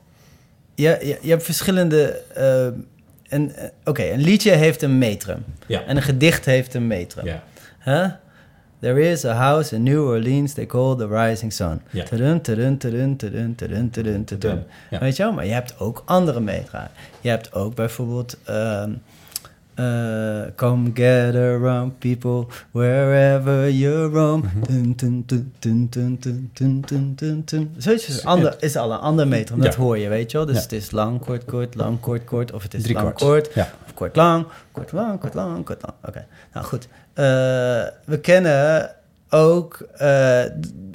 [0.75, 2.21] Je, je, je hebt verschillende...
[3.31, 5.43] een- eh, Oké, een liedje heeft een metrum.
[5.67, 5.83] Ja.
[5.83, 7.25] En een gedicht heeft een metrum.
[7.25, 7.43] Ja.
[7.83, 8.05] Huh?
[8.79, 11.81] There is a house in New Orleans they call the rising sun.
[11.89, 12.03] Ja.
[12.03, 14.63] Tudun, tudun, tudun, tudun, tudun, tudun, tudun.
[14.89, 14.99] Ja.
[14.99, 15.33] Weet je wel?
[15.33, 16.91] Maar je hebt ook andere metra.
[17.21, 18.37] Je hebt ook bijvoorbeeld...
[18.45, 18.91] ehm,
[19.81, 24.43] eh, come gather round people wherever you roam.
[24.65, 24.93] Mhm.
[27.77, 30.45] Zoiets is, ander, is al een ander meter, dat hoor je, weet je wel.
[30.45, 32.51] Dus het is lang, kort, kort, lang, kort, kort.
[32.51, 33.69] Of het is Drie lang, kort, kort ja.
[33.85, 35.93] of kort, lang, kort, lang, kort, lang, kort, lang.
[36.07, 36.87] Oké, nou goed.
[37.13, 37.25] Eh,
[38.05, 38.95] we kennen
[39.29, 40.43] ook, eh,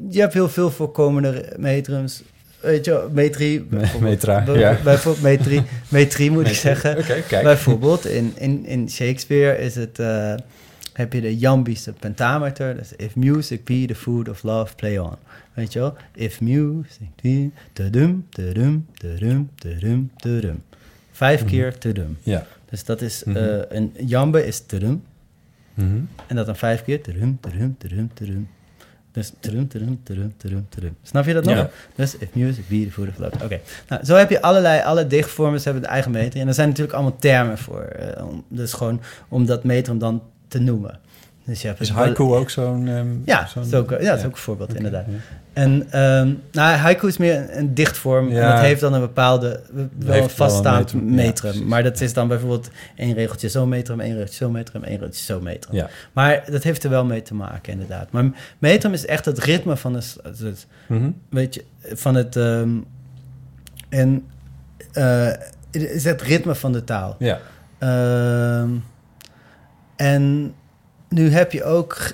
[0.09, 2.23] je hebt heel veel voorkomende metrums
[2.67, 3.61] Weet je metrie...
[3.71, 4.03] bijvoorbeeld.
[4.11, 4.79] metra, ja.
[4.85, 6.99] Bijvoorbeeld metrie, metrie moet ik zeggen.
[6.99, 7.43] Oké, kijk.
[7.43, 9.99] Bijvoorbeeld in, in, in Shakespeare is het...
[9.99, 10.35] eh,
[10.93, 12.77] heb je de jambische pentameter.
[12.77, 15.15] Dus if music be the food of love, play on.
[15.55, 15.97] Weet je wel?
[16.15, 17.51] If music be...
[17.73, 20.63] Tudum, tudum, tudum, tudum, tudum.
[21.13, 21.51] Vijf Mhm.
[21.51, 22.17] keer tudum.
[22.23, 22.47] Ja.
[22.71, 23.23] Dus dat is...
[23.25, 23.37] Mhm.
[23.37, 25.03] eh, een jambe is tudum.
[25.75, 25.99] Mhm.
[26.27, 27.03] En dat dan vijf keer.
[27.03, 28.49] Tudum, tudum, tudum, tudum.
[29.17, 30.97] Dus tudum, tudum, tudum, tudum, tudum.
[31.03, 31.55] Snap je dat nog?
[31.57, 31.71] Ja.
[31.95, 33.45] Dus if music be the food of love.
[33.45, 33.61] Oké.
[33.89, 34.83] Nou, zo heb je allerlei...
[34.83, 36.43] Alle dichtvormen hebben de eigen metrum.
[36.43, 37.81] En er zijn natuurlijk allemaal termen voor.
[37.83, 41.01] eh, om, dus gewoon om dat metrum dan te noemen.
[41.47, 42.89] Dus je hebt Is haiku ook zo'n...
[42.89, 45.05] ehm, Ja, zo'n- dat is ook, ja, dat is ook een voorbeeld, inderdaad.
[45.53, 48.29] En ehm, nou, haiku is meer een, een dichtvorm.
[48.29, 48.53] En Ja.
[48.53, 51.53] dat heeft dan een bepaalde, wel een wel een vaststaand metrum, metrum.
[51.53, 54.97] ja, maar dat is dan bijvoorbeeld één regeltje zo metrum, één regeltje zo metrum, één
[54.99, 55.75] regeltje zo metrum.
[55.75, 55.89] Ja.
[56.13, 58.11] Maar dat heeft er wel mee te maken, inderdaad.
[58.11, 58.25] Maar
[58.59, 61.11] metrum is echt het ritme van het, het Mhm.
[61.31, 62.37] weet je, van het...
[62.37, 62.71] ehm,
[63.89, 64.25] en
[64.93, 65.27] eh,
[65.71, 67.17] het is het ritme van de taal.
[67.19, 67.39] Ja.
[69.97, 70.55] En
[71.09, 72.13] nu heb je ook...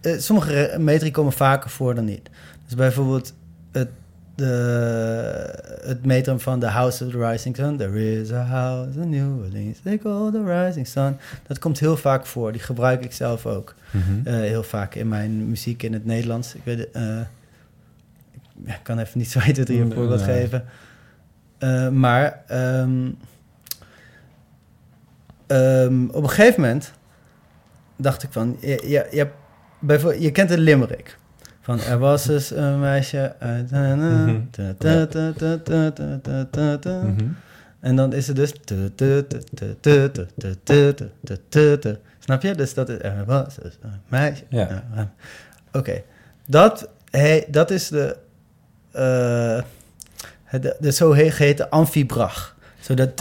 [0.00, 2.30] eh, sommige metri komen vaker voor dan niet.
[2.64, 3.34] Dus bijvoorbeeld
[3.72, 3.88] het,
[4.34, 7.76] de, het metrum van The House of the Rising Sun.
[7.76, 11.16] There is a house in New Orleans, they call the Rising Sun.
[11.46, 12.52] Dat komt heel vaak voor.
[12.52, 13.74] Die gebruik ik zelf ook.
[13.90, 14.04] Mhm.
[14.28, 16.54] Eh, heel vaak in mijn muziek in het Nederlands.
[16.54, 17.20] Ik, weet, eh,
[18.64, 19.96] ik kan even niet zo 1, 2, 3 een Nee.
[19.96, 20.64] voorbeeld geven.
[21.98, 23.10] Maar ehm,
[25.46, 26.92] ehm, op een gegeven moment
[27.96, 29.28] dacht ik van, je, je, je,
[29.78, 31.18] bijvoorbeeld, je kent het limerick.
[31.60, 33.70] Van er was dus een meisje uit.
[37.80, 38.52] En dan is het dus.
[42.18, 42.54] Snap je?
[42.54, 44.44] Dus dat is er was een meisje.
[44.48, 44.84] Ja.
[45.72, 46.02] Oké.
[46.46, 48.16] Dat, hey, dat is de.
[48.96, 49.60] Uh,
[50.44, 52.56] het, de, de amphibrach amfibrach.
[52.80, 53.16] Zo dat.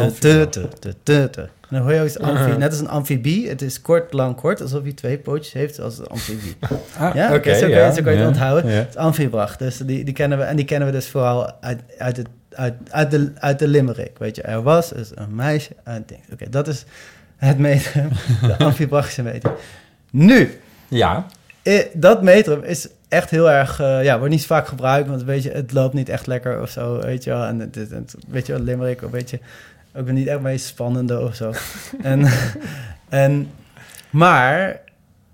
[1.72, 3.50] En eens amfi, net als een amfibie.
[3.50, 4.62] Het is kort, lang, kort.
[4.62, 6.56] Alsof hij twee pootjes heeft als een amfibie.
[6.98, 8.72] Ah, Ja, oké, oké, zo, kan je- ja, zo kan je het onthouden.
[8.72, 9.58] Het is amfibrach.
[9.58, 12.74] Dus die, die kennen we, en die kennen we dus vooral uit, uit, het, uit,
[12.90, 14.18] uit, de, uit de limerick.
[14.18, 16.20] Weet je, er was dus een meisje uit ding.
[16.34, 16.86] Oké, dat is
[17.38, 18.10] het metrum,
[18.48, 19.54] de amfibrachische metrum.
[20.12, 21.26] Nu, Ja.
[21.94, 25.44] dat metrum is echt heel erg, eh, ja, wordt niet zo vaak gebruikt, want weet
[25.44, 27.44] je, het loopt niet echt lekker of zo, weet je wel.
[27.44, 29.40] En het, het, het- weet je wel, limerick, een beetje,
[29.96, 31.52] ook niet echt meest spannende of zo.
[32.02, 32.28] en,
[33.10, 33.50] en,
[34.10, 34.82] maar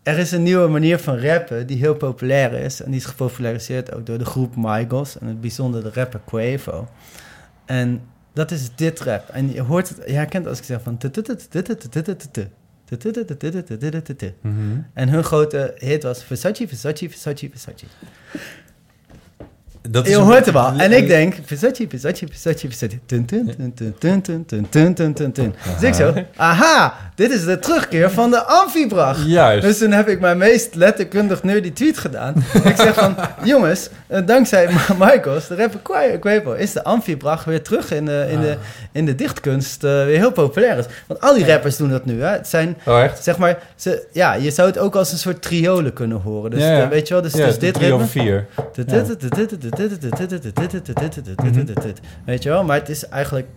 [0.04, 2.82] er is een nieuwe manier van rappen die heel populair is.
[2.82, 5.20] En die is gepopulariseerd ook door de groep Migos.
[5.20, 6.88] En het bijzonder de rapper Quavo.
[7.66, 8.02] En
[8.34, 9.30] dat is dit rap.
[9.30, 10.98] En je hoort het, je herkent als ik zeg van...
[14.42, 14.82] Mhm.
[14.94, 17.86] En hun grote hit was Versace, Versace, Versace, Versace.
[19.90, 20.74] Dat is Je hoort hem al.
[20.78, 22.98] En ik denk, Versace, Versace, Versace, Versace.
[23.06, 25.54] Tun, tun, tun, tun, tun, tun, tun, tun, tun, tun, tun.
[25.80, 29.26] Dus ik zo, aha, dit is de terugkeer van de amfibrach.
[29.26, 29.62] Juist.
[29.68, 32.34] Dus toen heb ik mijn meest letterkundig nerdy tweet gedaan.
[32.64, 34.70] ik zeg van, jongens, eh, dankzij
[35.00, 38.56] Michaels, de rapper Qua- Quavo, is de amfibrach weer terug in de, in de,
[38.92, 40.86] in de dichtkunst eh, weer heel populair is.
[41.08, 42.28] Want al die rappers doen dat nu, hè.
[42.32, 43.24] Het zijn, Oh, echt?
[43.24, 46.52] zeg maar, ze, ja, je zou het ook als een soort triolen kunnen horen.
[46.52, 46.84] Dus Ja, ja.
[46.84, 48.04] eh, weet je wel, dus, Ja, dus dit drie ritme...
[48.04, 48.46] of vier.
[52.26, 53.48] Weet je wel, maar het is eigenlijk...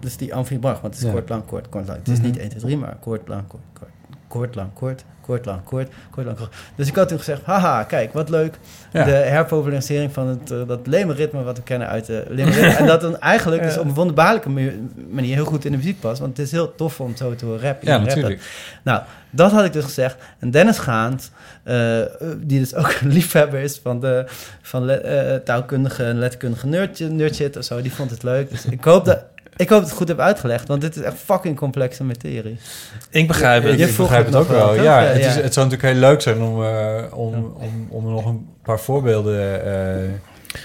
[0.00, 1.98] Dus die amfibrach, want het is kort, lang, kort, kort, lang.
[1.98, 2.26] Het is Mhm.
[2.26, 3.90] niet 1, 2, 3, maar kort, lang, kort, kort.
[4.28, 6.54] Kort, lang, kort, kort, lang, kort, kort, lang, kort.
[6.74, 8.58] Dus ik had toen gezegd, haha, kijk, wat leuk.
[8.92, 9.04] Ja.
[9.04, 12.74] De herpopularisering van het, eh, dat lemmerritme wat we kennen uit de limerick.
[12.74, 14.48] en dat dan eigenlijk dus op een wonderbaarlijke
[15.10, 16.20] manier heel goed in de muziek past.
[16.20, 17.88] Want het is heel tof om zo te horen rappen.
[17.88, 18.40] Ja, natuurlijk.
[18.82, 20.16] Nou, dat had ik dus gezegd.
[20.38, 21.30] En Dennis Gaand,
[21.62, 22.00] eh,
[22.36, 24.24] die dus ook een liefhebber is van, de,
[24.62, 28.50] van le- eh, taalkundige en letterkundige nerdje, nerdshit of zo, die vond het leuk.
[28.50, 29.18] Dus ik hoop dat...
[29.58, 32.58] Ik hoop dat ik het goed heb uitgelegd, want dit is echt fucking complexe materie.
[33.10, 33.78] Ik begrijp het.
[33.78, 34.74] Je ik begrijp het het ook wel?
[34.74, 35.28] Ja, Ja, het, ja.
[35.28, 38.46] Is, het zou natuurlijk heel leuk zijn om, eh, om, om, om er nog een
[38.62, 39.64] paar voorbeelden...
[39.64, 40.10] eh,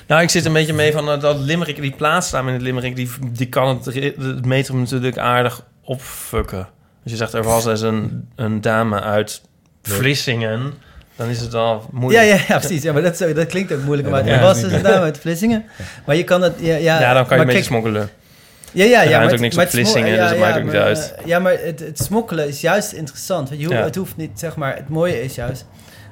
[0.08, 2.96] Nou, ik zit een beetje mee van eh, dat Limerick, die plaatsnaam in het Limerick,
[2.96, 6.68] die, die kan het, het metrum natuurlijk aardig opfukken.
[7.04, 9.42] Als je zegt, er was eens een, een dame uit
[9.82, 10.74] Vlissingen,
[11.16, 12.26] dan is het al Ja, moeilijk.
[12.26, 12.84] ja, ja, precies.
[12.84, 14.08] Ja, maar dat, dat klinkt ook moeilijk.
[14.08, 14.46] Ja, Maar dat er ja.
[14.46, 15.66] was dus een dame uit Vlissingen.
[16.06, 16.54] Maar je kan het...
[16.60, 18.10] Ja, ja, Ja, dan kan je een beetje smokkelen.
[18.74, 19.20] Ja, ja, ja.
[19.20, 21.14] maar ook niks op het Vlissingen, dus dat maakt ook niet maar, uit.
[21.18, 23.50] eh, ja, maar het, het smokkelen is juist interessant.
[23.50, 23.86] Want je hoeft, Ja.
[23.86, 24.76] het hoeft niet, zeg maar...
[24.76, 25.66] Het mooie is juist...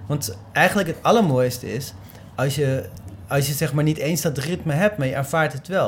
[0.07, 1.93] Want eigenlijk het allermooiste is...
[2.35, 2.83] Als je,
[3.27, 5.87] als je zeg maar niet eens dat ritme hebt, maar je ervaart het wel.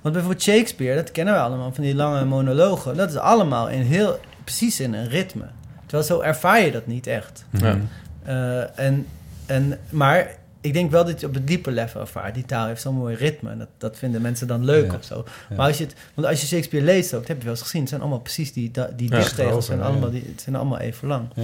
[0.00, 2.96] Want bijvoorbeeld Shakespeare, dat kennen we allemaal, van die lange monologen.
[2.96, 5.44] Dat is allemaal in heel, precies in een ritme.
[5.86, 7.44] Terwijl zo ervaar je dat niet echt.
[7.50, 7.76] Ja.
[8.24, 9.06] Eh, en,
[9.46, 10.28] en, maar
[10.60, 12.34] ik denk wel dat je op het diepe level ervaart.
[12.34, 13.50] Die taal heeft zo'n mooi ritme.
[13.50, 14.96] En dat, dat vinden mensen dan leuk Ja.
[14.96, 15.24] of zo.
[15.50, 15.56] Ja.
[15.56, 17.62] Maar als je het, want als je Shakespeare leest ook, dat heb je wel eens
[17.62, 17.80] gezien.
[17.80, 19.66] Het zijn allemaal precies die, die Ja, dichtregels.
[19.66, 21.28] zijn allemaal, die, het zijn allemaal even lang.
[21.34, 21.42] ja.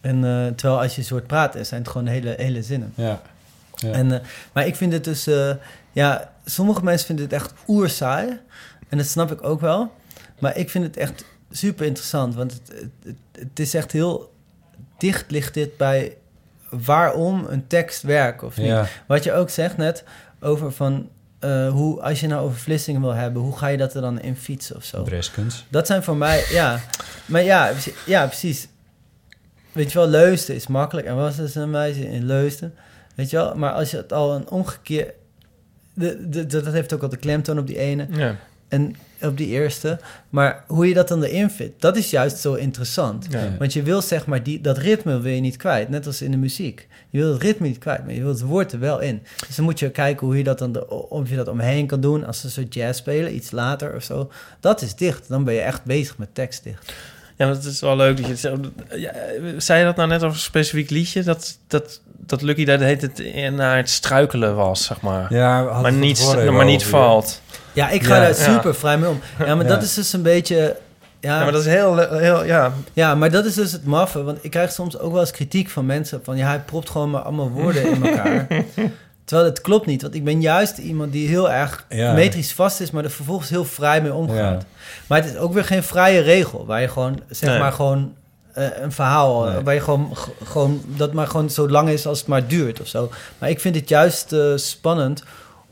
[0.00, 2.92] En eh, terwijl als je een soort praat, zijn het gewoon hele, hele zinnen.
[2.94, 3.22] Ja.
[3.76, 3.90] ja.
[3.92, 4.20] En, eh,
[4.52, 5.26] maar ik vind het dus...
[5.26, 5.50] eh,
[5.92, 8.40] ja, sommige mensen vinden het echt oerzaai.
[8.88, 9.92] En dat snap ik ook wel.
[10.38, 12.34] Maar ik vind het echt super interessant.
[12.34, 14.32] Want het, het, het, het is echt heel
[14.98, 16.16] dicht ligt dit bij
[16.84, 18.66] waarom een tekst werkt of niet.
[18.66, 18.86] Ja.
[19.06, 20.04] Wat je ook zegt net
[20.40, 21.08] over van...
[21.38, 24.20] eh, hoe, als je nou over Vlissingen wil hebben, hoe ga je dat er dan
[24.20, 25.02] in fietsen of zo?
[25.02, 25.64] Breskens.
[25.68, 26.80] Dat zijn voor mij, ja.
[27.26, 27.70] Maar ja,
[28.06, 28.68] ja, precies.
[29.72, 31.06] Weet je wel, Leusden is makkelijk.
[31.06, 32.74] En was dus een meisje in Leusden.
[33.14, 35.12] Weet je wel, maar als je het al een omgekeerd...
[35.94, 38.36] De, de, de- dat heeft ook al de klemtoon op die ene Ja.
[38.68, 39.98] en op die eerste.
[40.30, 43.26] Maar hoe je dat dan erin vindt, dat is juist zo interessant.
[43.30, 43.38] Ja.
[43.58, 45.88] Want je wil zeg maar, die, dat ritme wil je niet kwijt.
[45.88, 46.88] Net als in de muziek.
[47.10, 49.22] Je wil het ritme niet kwijt, maar je wil het woord er wel in.
[49.46, 52.00] Dus dan moet je kijken hoe je dat dan, de, of je dat omheen kan
[52.00, 52.26] doen.
[52.26, 54.30] Als ze zo jazz spelen, iets later of zo.
[54.60, 55.28] Dat is dicht.
[55.28, 56.92] Dan ben je echt bezig met tekst dicht.
[57.36, 58.56] Ja, maar het is wel leuk dat je het zegt.
[58.96, 59.12] Ja,
[59.58, 61.22] zei je dat nou net over een specifiek liedje?
[61.22, 65.34] Dat, dat, dat Lucky daar tijd in- naar het struikelen was, zeg maar.
[65.34, 67.40] Ja, maar het niet, maar niet valt.
[67.72, 69.20] Ja, ik ga daar super vrij mee om.
[69.38, 70.76] Ja, maar dat is dus een beetje...
[71.20, 72.72] Ja, Ja, maar dat is heel, heel ja.
[72.92, 74.22] Ja, maar dat is dus het maffe.
[74.22, 76.20] Want ik krijg soms ook wel eens kritiek van mensen...
[76.24, 78.46] van ja, hij propt gewoon maar allemaal woorden in elkaar.
[79.24, 80.02] Terwijl het klopt niet.
[80.02, 82.12] Want ik ben juist iemand die heel erg Ja.
[82.12, 82.90] metrisch vast is...
[82.90, 84.60] maar er vervolgens heel vrij mee omgaat.
[84.62, 84.66] Ja.
[85.06, 86.66] Maar het is ook weer geen vrije regel...
[86.66, 87.58] waar je gewoon, zeg Nee.
[87.58, 88.14] maar gewoon...
[88.52, 89.62] eh, een verhaal eh, Nee.
[89.62, 92.86] waar je gewoon, gewoon dat maar gewoon zo lang is als het maar duurt of
[92.86, 93.10] zo.
[93.38, 95.22] Maar ik vind het juist eh, spannend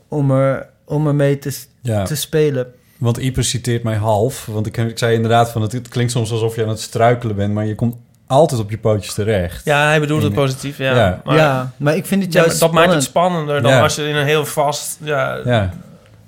[0.07, 2.03] om er, om er mee te, Ja.
[2.03, 2.67] te spelen.
[2.97, 4.45] Want Ieper citeert mij half.
[4.45, 7.35] Want ik, ik zei inderdaad van het, het klinkt soms alsof je aan het struikelen
[7.35, 7.95] bent, maar je komt
[8.27, 9.65] altijd op je pootjes terecht.
[9.65, 10.95] ja, hij bedoelt het positief, ja.
[10.95, 11.21] Ja.
[11.25, 13.43] Maar, ja, maar ik vind het Ja, juist dat maakt het spannend.
[13.43, 13.81] spannender dan Ja.
[13.83, 14.97] als je in een heel vast...
[15.03, 15.73] Ja, Ja.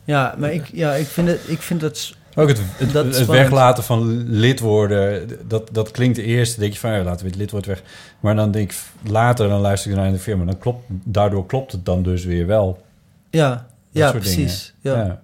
[0.06, 1.40] Ja, maar ik, ja, ik vind het...
[1.46, 6.52] Ik vind het s- Ook het, het, Dat weglaten van lidwoorden, dat, dat klinkt eerst,
[6.52, 7.82] dan denk je van ja, laten we het lidwoord weg.
[8.20, 8.78] Maar dan denk ik
[9.12, 12.48] later, dan luister ik naar de firma, dan klopt, daardoor klopt het dan dus weer
[12.48, 12.82] wel.
[13.30, 13.62] Ja, Dat
[13.94, 14.74] ja precies.
[14.82, 14.96] Ja.
[14.98, 15.22] Ja.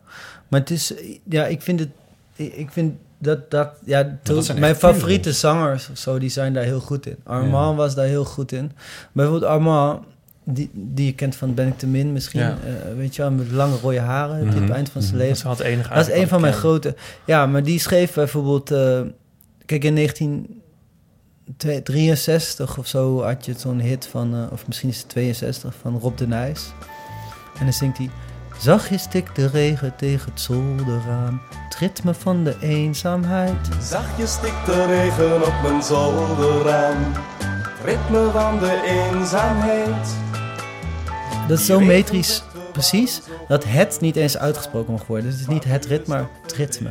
[0.47, 0.93] Maar het is,
[1.29, 1.89] ja, ik vind het,
[2.35, 6.79] ik vind dat, dat, ja, dat mijn favoriete zangers of zo, die zijn daar heel
[6.79, 7.15] goed in.
[7.23, 8.71] Armand was daar heel goed in.
[9.11, 10.03] Bijvoorbeeld Armand,
[10.43, 12.49] die, die je kent van Ben ik te min misschien, Ja.
[12.65, 14.61] eh, weet je wel, met lange rode haren, op Mhm.
[14.61, 15.23] het eind van zijn Mhm.
[15.27, 15.49] dat leven.
[15.49, 16.95] het enige Dat is een van mijn grote,
[17.25, 19.01] ja, maar die schreef bijvoorbeeld, eh,
[19.65, 25.09] kijk in 1963 of zo had je zo'n hit van, eh, of misschien is het
[25.09, 26.71] 62, van Rob de Nijs.
[27.59, 28.09] En dan zingt hij...
[28.59, 31.41] Zachtjes stikt de regen tegen het zolderraam.
[31.49, 33.67] Het ritme van de eenzaamheid.
[33.81, 36.97] Zachtjes stikt de regen op mijn zolderraam.
[37.83, 40.15] Ritme van de eenzaamheid.
[41.47, 45.25] Dat is zo metrisch precies dat het niet eens uitgesproken mag worden.
[45.25, 46.89] Dus het is niet het ritme, maar het ritme.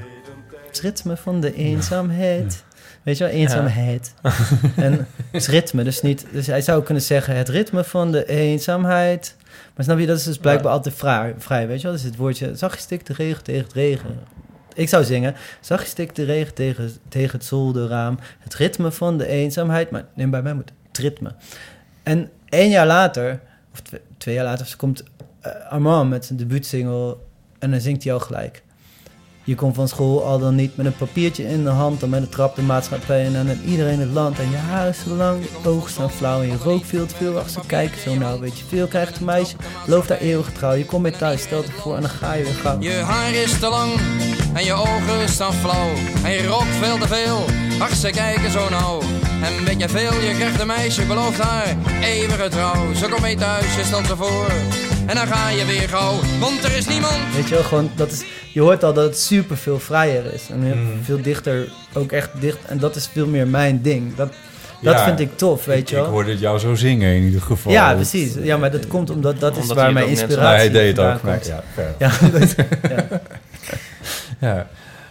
[0.67, 2.65] Het ritme van de eenzaamheid.
[3.03, 4.15] Weet je wel, eenzaamheid.
[4.77, 6.27] en het ritme, dus niet...
[6.33, 9.37] Dus hij zou kunnen zeggen het ritme van de eenzaamheid.
[9.75, 11.93] Maar snap je, dat is dus blijkbaar altijd vrij, vrij, weet je wel?
[11.93, 14.19] Dus het woordje, zachtjes stikt de regen tegen het regen.
[14.75, 18.19] Ik zou zingen, zachtjes stikt de regen tegen, tegen het zolderraam.
[18.39, 19.91] Het ritme van de eenzaamheid.
[19.91, 21.35] Maar nee, bij mij moet het ritme.
[22.03, 23.41] En één jaar later,
[23.73, 25.03] of twee, twee jaar later, komt
[25.41, 27.17] eh, Armand met zijn debuutsingle
[27.59, 28.63] en dan zingt hij al gelijk.
[29.49, 32.21] Je komt van school al dan niet met een papiertje in de hand, dan met
[32.21, 34.39] de trap de maatschappij en dan iedereen het land.
[34.39, 37.15] En je haar is zo lang, je ogen staan flauw en je rookt veel te
[37.15, 38.01] veel achter kijken.
[38.01, 40.73] Zo nou, weet je veel, krijgt een meisje, beloof daar eeuwig trouw.
[40.73, 42.81] Je komt weer thuis, stelt het voor en dan ga je weer gauw.
[42.81, 43.93] Je haar is te lang
[44.55, 45.91] en je ogen staan flauw.
[46.25, 47.45] En je rookt veel te veel,
[47.79, 49.01] ach ze kijken zo nauw.
[49.43, 52.95] En weet je veel, je krijgt een meisje, belooft haar eeuwige trouw.
[52.95, 54.51] Ze komt mee thuis, je stelt ervoor
[55.09, 56.15] en dan ga je weer gauw.
[56.41, 59.19] Want er is niemand Weet je wel, gewoon, dat is, je hoort al dat het
[59.19, 60.49] super veel vrijer is.
[60.51, 61.05] En Mm.
[61.05, 62.59] veel dichter, ook echt dicht.
[62.67, 64.15] En dat is veel meer mijn ding.
[64.17, 64.33] Dat,
[64.83, 66.05] dat Ja, vind ik tof, weet ik, je wel.
[66.05, 67.73] Ik hoorde het jou zo zingen in ieder geval.
[67.73, 68.35] Ja, precies.
[68.43, 71.23] Ja, maar dat komt omdat dat is waar mijn inspiratie hij deed het ook.
[71.23, 71.39] maar.
[71.47, 71.63] Ja.
[71.99, 72.55] Ja, dat-
[72.89, 73.21] ja.
[74.41, 74.67] ja.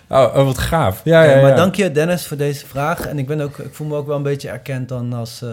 [0.10, 1.02] Oh, oh, wat gaaf.
[1.04, 1.42] Ja, ja, Ja, ja.
[1.42, 3.06] maar dank je Dennis voor deze vraag.
[3.08, 5.42] En ik, ben ook, ik voel me ook wel een beetje erkend dan als...
[5.42, 5.50] eh,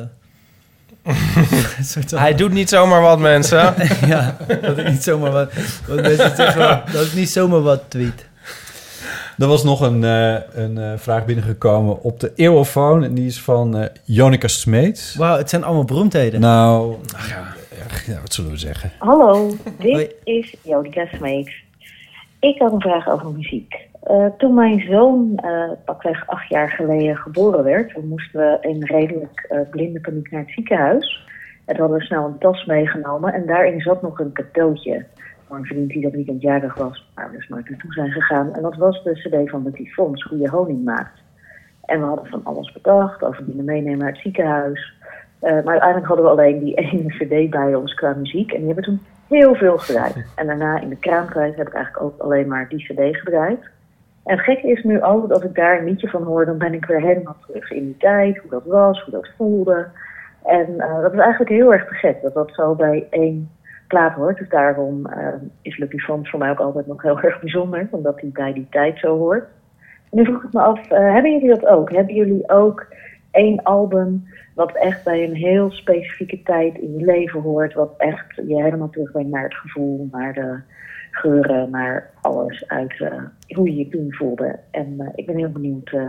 [2.15, 3.75] Hij doet niet zomaar wat, mensen.
[4.07, 5.53] ja, dat ik niet zomaar wat...
[5.87, 8.27] wat mensen zeggen, dat ik niet zomaar wat tweet.
[9.39, 13.05] Er was nog een, eh, een eh, vraag binnengekomen op de eeuwofoon.
[13.05, 15.15] En die is van eh Jonica Smeets.
[15.15, 16.41] Wauw, het zijn allemaal beroemdheden.
[16.41, 16.97] Nou,
[18.07, 18.93] ja, wat zullen we zeggen?
[18.99, 20.09] Hallo, dit Hoi.
[20.25, 21.53] is Jodika Smeets.
[22.41, 23.75] Ik had een vraag over muziek.
[24.05, 29.47] Eh, toen mijn zoon eh pakweg acht jaar geleden geboren werd, moesten we in redelijk
[29.49, 31.27] eh blinde paniek naar het ziekenhuis.
[31.65, 35.05] En hadden we snel een tas meegenomen en daarin zat nog een cadeautje
[35.47, 38.55] voor een vriend die dat weekend jarig was, waar we dus maar naartoe zijn gegaan.
[38.55, 41.23] En dat was de cd van de Tyfons, Goede Honing maakt.
[41.85, 44.93] En we hadden van alles bedacht over dingen meenemen naar het ziekenhuis.
[45.41, 48.53] Maar uiteindelijk hadden we alleen die ene cd bij ons qua muziek.
[48.53, 50.27] En die hebben toen heel veel gedraaid.
[50.37, 53.73] En daarna in de kraamtijd heb ik eigenlijk ook alleen maar die cd gedraaid.
[54.25, 56.85] En gekke is nu ook, dat ik daar een liedje van hoor, dan ben ik
[56.85, 58.37] weer helemaal terug in die tijd.
[58.37, 59.87] Hoe dat was, hoe dat voelde.
[60.45, 63.51] En eh, dat is eigenlijk heel erg te gek, dat dat zo bij één
[63.89, 64.39] plaat hoort.
[64.39, 65.29] Dus daarom eh,
[65.63, 67.89] is Lucky Fons voor mij ook altijd nog heel erg bijzonder.
[67.91, 69.45] Omdat hij bij die tijd zo hoort.
[70.11, 71.93] Nu vroeg ik me af, eh, hebben jullie dat ook?
[71.93, 72.87] Hebben jullie ook
[73.31, 77.75] één album wat echt bij een heel specifieke tijd in je leven hoort?
[77.75, 80.59] Wat echt je helemaal terugbrengt naar het gevoel, naar de
[81.15, 83.23] geuren, naar alles uit eh,
[83.57, 84.59] hoe je je toen voelde.
[84.71, 86.09] En eh, ik ben heel benieuwd eh,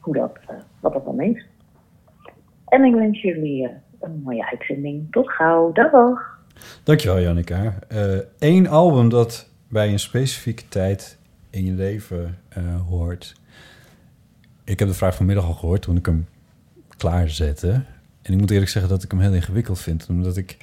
[0.00, 0.38] hoe dat,
[0.80, 1.46] wat dat dan is.
[2.66, 3.70] En ik wens jullie
[4.00, 5.06] een mooie uitzending.
[5.10, 5.72] Tot gauw.
[5.72, 6.38] Dag.
[6.82, 7.74] Dankjewel, Jannica.
[8.38, 11.18] Eén album dat bij een specifieke tijd
[11.50, 12.38] in je leven
[12.88, 13.34] hoort.
[14.64, 16.26] Ik heb de vraag vanmiddag al gehoord toen ik hem
[16.96, 17.70] klaarzette.
[18.22, 20.06] En ik moet eerlijk zeggen dat ik hem heel ingewikkeld vind.
[20.08, 20.56] Omdat ik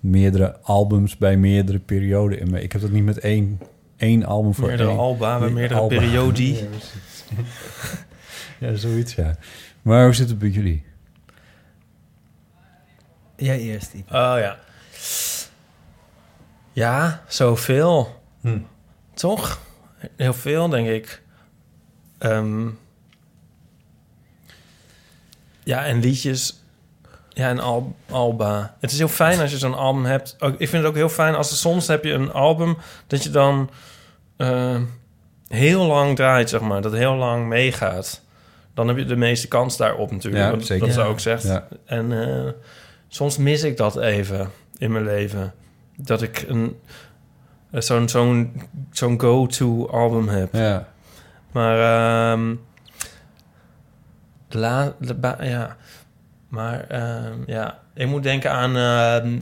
[0.00, 2.62] meerdere albums bij meerdere perioden in me...
[2.62, 3.60] Ik heb dat niet met één,
[3.96, 4.98] één album voor Meerdere één...
[4.98, 5.96] alba, bij meerdere alba.
[5.96, 6.58] periodie.
[8.58, 9.36] Ja, zoiets, ja.
[9.82, 10.84] Maar hoe zit het bij jullie?
[13.36, 13.94] Jij eerst.
[13.94, 14.58] Oh ja.
[16.72, 18.20] Ja, zoveel.
[18.40, 18.58] Hm.
[19.14, 19.60] Toch?
[20.16, 21.22] Heel veel, denk ik.
[22.18, 22.68] Ehm,
[25.64, 26.62] ja, en liedjes.
[27.38, 28.76] Ja, en al, alba.
[28.80, 30.36] Het is heel fijn als je zo'n album hebt.
[30.38, 33.22] Ook, ik vind het ook heel fijn als er soms heb je een album dat
[33.22, 33.70] je dan
[34.36, 34.80] eh,
[35.48, 36.80] heel lang draait, zeg maar.
[36.82, 38.22] Dat heel lang meegaat.
[38.74, 40.44] Dan heb je de meeste kans daarop natuurlijk.
[40.44, 40.92] Ja, wat- zeker.
[40.92, 41.06] Ze Ja.
[41.06, 41.42] ook zegt.
[41.42, 41.68] Ja.
[41.84, 42.52] En eh,
[43.08, 45.52] soms mis ik dat even in mijn leven.
[45.96, 46.76] Dat ik een
[47.70, 50.54] eh, zo'n zo'n zo'n go-to album heb.
[50.54, 50.88] Ja.
[51.52, 51.78] Maar
[52.32, 52.54] ehm
[54.48, 55.76] de la, de ba- ja,
[56.48, 59.38] maar ehm, ja, ik moet denken aan ehm,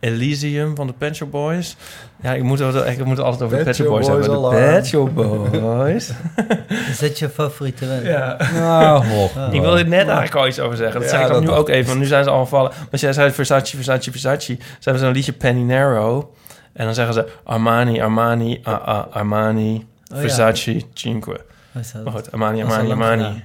[0.00, 1.76] Elysium van de Pet Shop Boys.
[2.22, 4.50] Ja, ik moet, ik moet altijd over de Pet Shop Boys Boys hebben.
[4.50, 4.56] De.
[4.56, 6.12] Pet Shop Boys.
[6.90, 8.02] Is dat je favoriete band?
[8.02, 8.36] Ja.
[8.54, 9.04] Nou.
[9.36, 9.54] Ah.
[9.54, 11.00] Ik wilde er net eigenlijk al iets over zeggen.
[11.00, 12.72] Dat Ja, zeg ik dat nu ook even, want nu zijn ze al gevallen.
[12.90, 14.56] Want jij zei Versace, Versace, Versace.
[14.58, 16.24] Ze hebben zo'n liedje Penny Narrow.
[16.72, 20.16] En dan zeggen ze Armani, Armani, ah, Armani, ja.
[20.16, 21.40] Versace, Cinque.
[21.72, 22.04] Wat is dat?
[22.04, 23.44] Maar goed, Armani, Armani, Armani.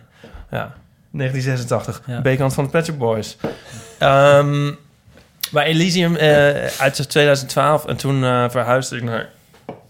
[0.52, 0.74] Ja,
[1.12, 2.02] 1986.
[2.06, 2.22] Ja.
[2.22, 3.38] B-kant van de Pet Shop Boys.
[4.00, 4.66] Ehm,
[5.52, 7.86] maar Elysium eh, uit 2012.
[7.86, 9.30] En toen eh, verhuisde ik naar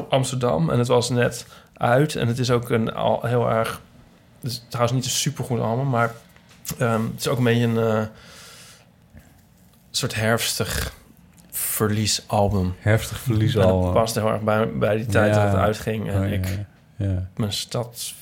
[0.09, 0.69] Amsterdam.
[0.69, 1.45] En het was net
[1.77, 2.15] uit.
[2.15, 3.81] En het is ook een al heel erg...
[4.41, 6.11] Het is trouwens niet een supergoed album, maar...
[6.77, 8.01] ehm, het is ook een beetje een eh,
[9.91, 10.93] soort herfstig
[11.51, 12.75] verliesalbum.
[12.79, 13.81] Herfstig verlies En al.
[13.83, 15.43] dat past heel erg bij, bij die tijd Ja.
[15.43, 16.09] dat het uitging.
[16.09, 17.05] En Oh, ja, ik ja.
[17.07, 17.27] Ja.
[17.35, 18.13] mijn stad,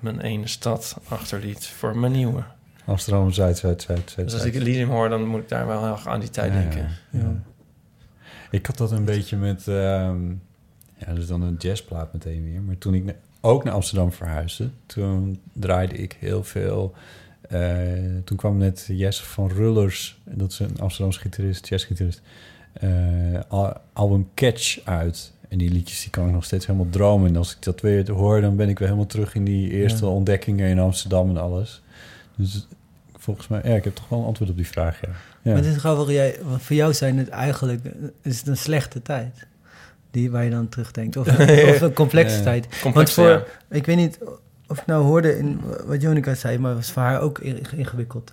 [0.00, 2.42] mijn ene stad achterliet voor mijn nieuwe.
[2.84, 4.26] Amsterdam, Zuid, Zuid, Zuid, Zuid.
[4.30, 4.54] Dus als ik.
[4.54, 6.88] Elysium hoor, dan moet ik daar wel heel erg aan die tijd Ja, denken.
[7.10, 7.42] ja, ja.
[8.50, 9.68] Ik had dat een beetje met...
[9.68, 10.28] ehm,
[10.96, 12.60] ja, dus dan een jazzplaat meteen weer.
[12.62, 14.70] Maar toen ik na- ook naar Amsterdam verhuisde...
[14.86, 16.94] toen draaide ik heel veel...
[17.48, 17.60] eh,
[18.24, 20.20] toen kwam net Jesse van Rullers...
[20.24, 22.20] en dat is een Amsterdamse gitarist, jazzgitarist...
[22.72, 22.88] eh,
[23.48, 25.32] al- album Catch uit.
[25.50, 27.28] En die liedjes die kan ik nog steeds helemaal dromen.
[27.28, 29.34] En als ik dat weer hoor, dan ben ik weer helemaal terug...
[29.34, 30.10] in die eerste Ja.
[30.10, 31.82] ontdekkingen in Amsterdam en alles.
[32.36, 32.66] Dus
[33.18, 33.60] volgens mij...
[33.64, 35.08] Ja, ik heb toch wel een antwoord op die vraag, ja.
[35.08, 35.14] ja.
[35.42, 37.80] Maar het is grappig, jij, voor jou zijn het eigenlijk
[38.22, 39.46] is het een slechte tijd.
[40.10, 41.16] Die, waar je dan terugdenkt.
[41.16, 41.28] Of,
[41.74, 42.42] of een complexe Ja.
[42.42, 42.66] tijd.
[42.82, 44.18] Complexe, Want voor, ik weet niet
[44.66, 47.58] of ik nou hoorde in wat Jonica zei, maar het was voor haar ook in-
[47.76, 48.32] ingewikkeld.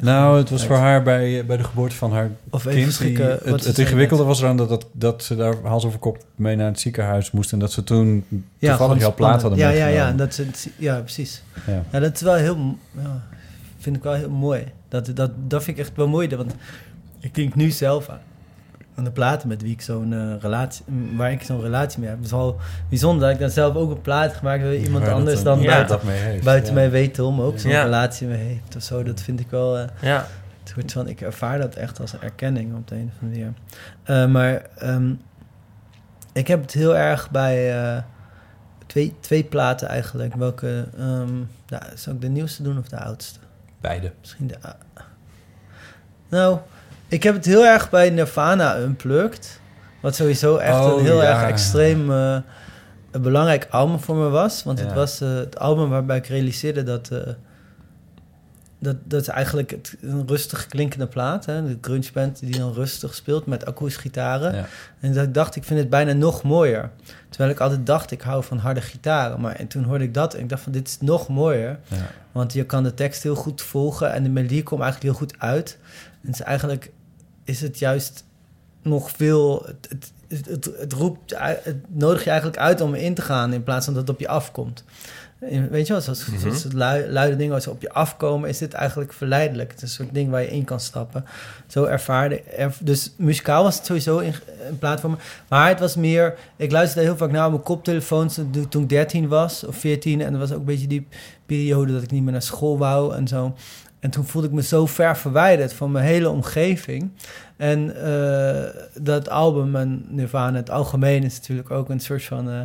[0.00, 2.98] Nou, het was voor haar bij, bij de geboorte van haar Of kind.
[2.98, 6.18] die- het ze het ingewikkelde was eraan dat, dat, dat ze daar hals over kop
[6.34, 7.52] mee naar het ziekenhuis moest...
[7.52, 8.24] en dat ze toen
[8.58, 11.42] toevallig gewoon jouw plaat hadden ja, ja, ja, dat, is het- ja, precies.
[11.66, 11.82] Ja.
[11.92, 12.00] Ja.
[12.00, 13.22] dat is wel heel, ja,
[13.78, 14.64] vind ik wel heel mooi.
[14.88, 16.54] Dat, dat, dat vind ik echt wel mooi, want
[17.20, 18.20] ik denk nu zelf aan,
[18.98, 20.84] aan de platen met wie ik zo'n eh, relatie,
[21.16, 22.16] waar ik zo'n relatie mee heb.
[22.18, 22.56] Het is wel
[22.88, 25.68] bijzonder dat ik dan zelf ook een plaat gemaakt heb, iemand anders dan- dan ja,
[25.74, 26.74] buiten, heeft, buiten ja.
[26.74, 27.82] mij weet om ook zo'n Ja.
[27.82, 29.02] relatie mee heeft of zo.
[29.02, 30.26] Dat vind ik wel, eh, Ja,
[30.60, 33.40] het soort van, ik ervaar dat echt als een erkenning op de een of andere
[33.40, 33.52] manier.
[34.02, 35.12] Eh, maar ehm,
[36.32, 38.02] ik heb het heel erg bij eh,
[38.86, 40.34] twee, twee platen eigenlijk.
[40.34, 41.34] Welke, ehm
[41.68, 43.38] nou, zou ik de nieuwste doen of de oudste?
[43.80, 44.12] Beide.
[44.20, 44.56] Misschien de...
[44.62, 44.74] ou-
[46.28, 46.58] nou,
[47.08, 49.60] ik heb het heel erg bij Nirvana Unplugged.
[50.00, 51.28] Wat sowieso echt Oh, een heel ja.
[51.42, 52.36] erg extreem eh,
[53.10, 54.62] een belangrijk album voor me was.
[54.64, 54.84] Want Ja.
[54.84, 57.08] het was eh, het album waarbij ik realiseerde dat...
[57.10, 57.18] eh,
[58.80, 61.44] dat, dat is eigenlijk het, een rustig klinkende plaat.
[61.46, 61.66] Hè?
[61.66, 64.54] De grunge band die dan rustig speelt met akoestische gitaren.
[64.54, 64.66] Ja.
[65.00, 66.90] En dat ik dacht, ik vind het bijna nog mooier.
[67.28, 69.40] Terwijl ik altijd dacht, ik hou van harde gitaren.
[69.40, 71.78] Maar en toen hoorde ik dat en ik dacht van, dit is nog mooier.
[71.86, 71.96] Ja.
[72.32, 75.40] Want je kan de tekst heel goed volgen en de melodie komt eigenlijk heel goed
[75.40, 75.78] uit.
[76.22, 76.90] En het is eigenlijk
[77.48, 78.24] is het juist
[78.82, 79.66] nog veel...
[79.66, 83.52] Het, het, het, roept, het nodigt je eigenlijk uit om in te gaan...
[83.52, 84.84] in plaats van dat het op je afkomt.
[85.40, 88.48] En Weet je wel, zoals, zoals het lui- luide dingen als ze op je afkomen...
[88.48, 89.70] is dit eigenlijk verleidelijk.
[89.70, 91.24] Het is een soort ding waar je in kan stappen.
[91.66, 94.34] Zo ervaarde er, Dus muzikaal was het sowieso in,
[94.68, 95.16] een plaat voor me.
[95.48, 96.38] Maar het was meer...
[96.56, 100.20] Ik luisterde heel vaak naar op mijn koptelefoons toen toen ik 13 was of 14.
[100.20, 101.06] En dat was ook een beetje die
[101.46, 103.54] periode dat ik niet meer naar school wou en zo.
[104.00, 107.10] En toen voelde ik me zo ver verwijderd van mijn hele omgeving.
[107.56, 112.50] En eh, dat album en Nirvana in het algemeen is natuurlijk ook een soort van...
[112.50, 112.60] eh,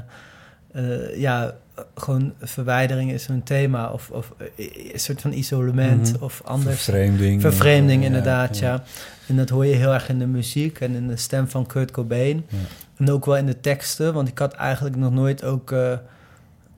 [0.71, 1.55] eh, ja,
[1.95, 3.89] gewoon verwijdering is een thema.
[3.89, 6.23] Of, of een soort van isolement Mhm.
[6.23, 6.81] of anders.
[6.83, 7.41] Vervreemding.
[7.41, 8.73] Vervreemding, inderdaad, ja.
[8.73, 8.83] ja.
[9.27, 11.91] En dat hoor je heel erg in de muziek en in de stem van Kurt
[11.91, 12.45] Cobain.
[12.49, 12.57] Ja.
[12.97, 15.73] En ook wel in de teksten, want ik had eigenlijk nog nooit ook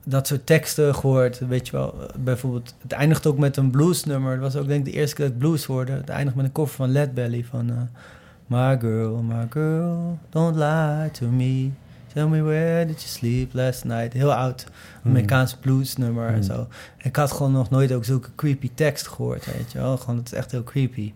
[0.08, 1.38] dat soort teksten gehoord.
[1.48, 4.40] Weet je wel, bijvoorbeeld, het eindigt ook met een bluesnummer.
[4.40, 5.92] Dat was ook denk ik de eerste keer dat ik blues hoorde.
[5.92, 7.70] Het eindigt met een koffer van Led Belly van...
[7.70, 7.76] eh,
[8.46, 11.70] my girl, my girl, don't lie to me.
[12.12, 14.12] Tell me where did you sleep last night?
[14.12, 14.66] Heel oud
[15.04, 16.42] Amerikaans bluesnummer en Hmm.
[16.42, 16.66] zo.
[16.98, 19.96] Ik had gewoon nog nooit ook zulke creepy tekst gehoord, weet je wel.
[19.96, 21.12] Gewoon, het is echt heel creepy.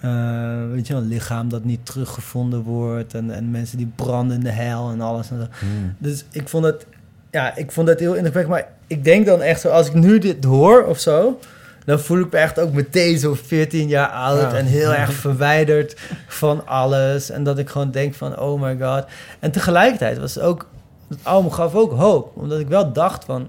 [0.00, 3.14] Eh, weet je wel, een lichaam dat niet teruggevonden wordt...
[3.14, 5.30] en, en mensen die branden in de hel en alles.
[5.30, 5.66] En zo.
[5.66, 5.94] Hmm.
[5.98, 6.86] Dus ik vond het,
[7.30, 8.54] ja, ik vond het heel indrukwekkend.
[8.54, 11.38] Maar ik denk dan echt zo, als ik nu dit hoor of zo,
[11.84, 14.54] dan voel ik me echt ook meteen zo 14 jaar oud Ja.
[14.56, 15.96] en heel erg verwijderd
[16.26, 17.30] van alles.
[17.30, 19.04] En dat ik gewoon denk van, oh my god.
[19.38, 20.66] En tegelijkertijd was het ook,
[21.08, 22.32] het album gaf ook hoop.
[22.36, 23.48] Omdat ik wel dacht van,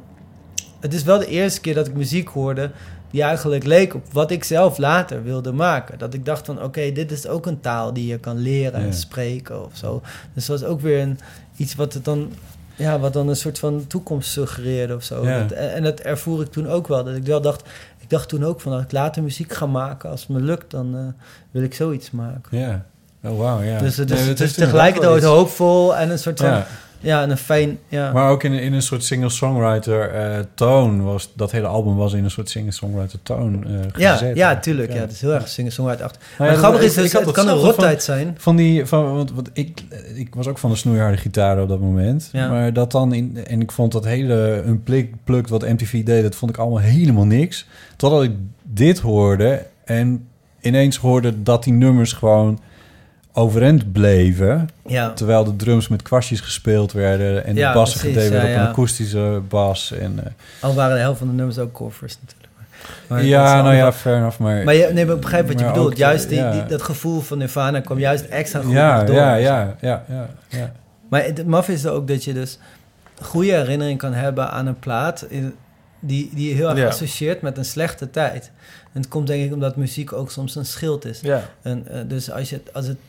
[0.80, 2.72] het is wel de eerste keer dat ik muziek hoorde
[3.12, 5.98] die eigenlijk leek op wat ik zelf later wilde maken.
[5.98, 8.86] Dat ik dacht van, oké, dit is ook een taal die je kan leren Ja.
[8.86, 10.02] en spreken of zo.
[10.34, 11.20] Dus dat was ook weer een,
[11.56, 12.32] iets wat het dan,
[12.80, 15.24] ja, wat dan een soort van toekomst suggereerde of zo.
[15.26, 15.40] Ja.
[15.40, 17.04] Dat- en, en dat ervoer ik toen ook wel.
[17.04, 17.62] Dat ik wel dacht,
[18.00, 20.72] ik dacht toen ook van, als ik later muziek ga maken, als het me lukt,
[20.72, 22.58] dan eh, wil ik zoiets maken.
[22.58, 22.86] Ja.
[23.24, 23.80] Oh, wauw, ja.
[23.80, 26.68] Dus, dus, Nee, het dus is tegelijkertijd hoopvol en een soort van, Ja.
[27.00, 28.12] Ja, en een fijn, ja.
[28.12, 31.32] Maar ook in, in een soort singer-songwriter eh, toon was...
[31.36, 34.36] Dat hele album was in een soort singer-songwriter toon eh ja, gezet.
[34.36, 34.94] ja, tuurlijk.
[34.94, 35.00] Ja.
[35.00, 36.22] het is heel erg singer-songwriter achter.
[36.22, 38.36] Nou maar ja, het grappige is, dus, het kan een rottijd zijn.
[38.40, 39.84] Van die, van, want, want ik,
[40.16, 42.30] ik was ook van de snoeiharde gitaren op dat moment.
[42.32, 42.50] Ja.
[42.50, 46.52] Maar dat dan in, en ik vond dat hele unplugged wat MTV deed, dat vond
[46.52, 47.68] ik allemaal helemaal niks.
[47.96, 48.32] Totdat ik
[48.64, 50.28] dit hoorde en
[50.62, 52.60] ineens hoorde dat die nummers gewoon
[53.34, 54.70] overeind bleven.
[54.86, 55.14] Ja.
[55.14, 58.62] Terwijl de drums met kwastjes gespeeld werden en Ja, de bassen precies, gededen werden ja,
[58.62, 59.92] op een akoestische bas.
[59.92, 60.32] En, eh,
[60.62, 62.50] Al waren de helft van de nummers ook covers natuurlijk.
[63.08, 64.40] Maar ja, nou ja, fair enough.
[64.40, 65.88] Maar, Maar, je, nee, maar ik begrijp wat je bedoelt.
[65.92, 66.52] ook, juist die, ja.
[66.52, 69.16] die, dat gevoel van Nirvana kwam juist extra goed Ja, door.
[69.16, 70.72] ja, ja, ja, ja, ja.
[71.10, 72.60] Maar het maf is ook dat je dus
[73.22, 75.26] goede herinnering kan hebben aan een plaat...
[75.30, 75.54] In,
[76.02, 78.52] die, die je heel erg associeert met een slechte tijd.
[78.94, 81.20] En het komt denk ik omdat muziek ook soms een schild is.
[81.22, 81.42] Ja.
[81.62, 83.04] En, eh, dus als je, als, het, eh,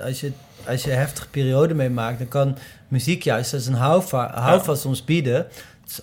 [0.00, 0.32] als, je,
[0.66, 2.18] als je een heftige periode meemaakt...
[2.18, 2.56] dan kan
[2.88, 5.46] muziek juist als een houva- houvast soms bieden...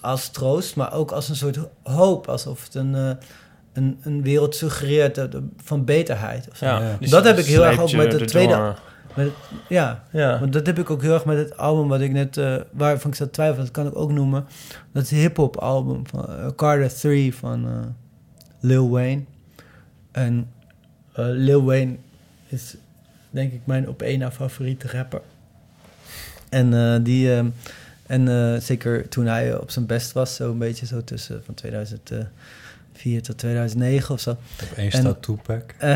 [0.02, 2.28] als troost, maar ook als een soort hoop.
[2.28, 3.10] Alsof het een, eh,
[3.74, 5.28] een, een wereld suggereert
[5.64, 6.48] van beterheid.
[6.52, 6.66] Of zo.
[6.66, 8.28] Ja, die dat heb ik heel erg ook met de erdoor.
[8.28, 8.76] tweede...
[9.16, 10.40] Met het- ja, Ja.
[10.40, 12.38] want dat heb ik ook heel erg met het album wat ik net...
[12.38, 14.46] eh waarvan ik zat te twijfelen, dat kan ik ook noemen.
[14.94, 17.72] Dat is een hip-hop album van eh, Carter 3 van eh,
[18.60, 19.24] Lil Wayne.
[20.12, 20.50] En
[21.14, 21.96] Lil Wayne
[22.48, 22.76] is
[23.30, 25.22] denk ik mijn op één na favoriete rapper.
[26.50, 27.34] En eh, die...
[27.36, 27.48] ehm,
[28.06, 31.54] en eh, zeker toen hij op zijn best was, zo een beetje zo tussen van
[31.54, 34.30] 2004 tot 2009 of zo.
[34.32, 34.38] Op
[34.76, 35.64] één staat Tupac.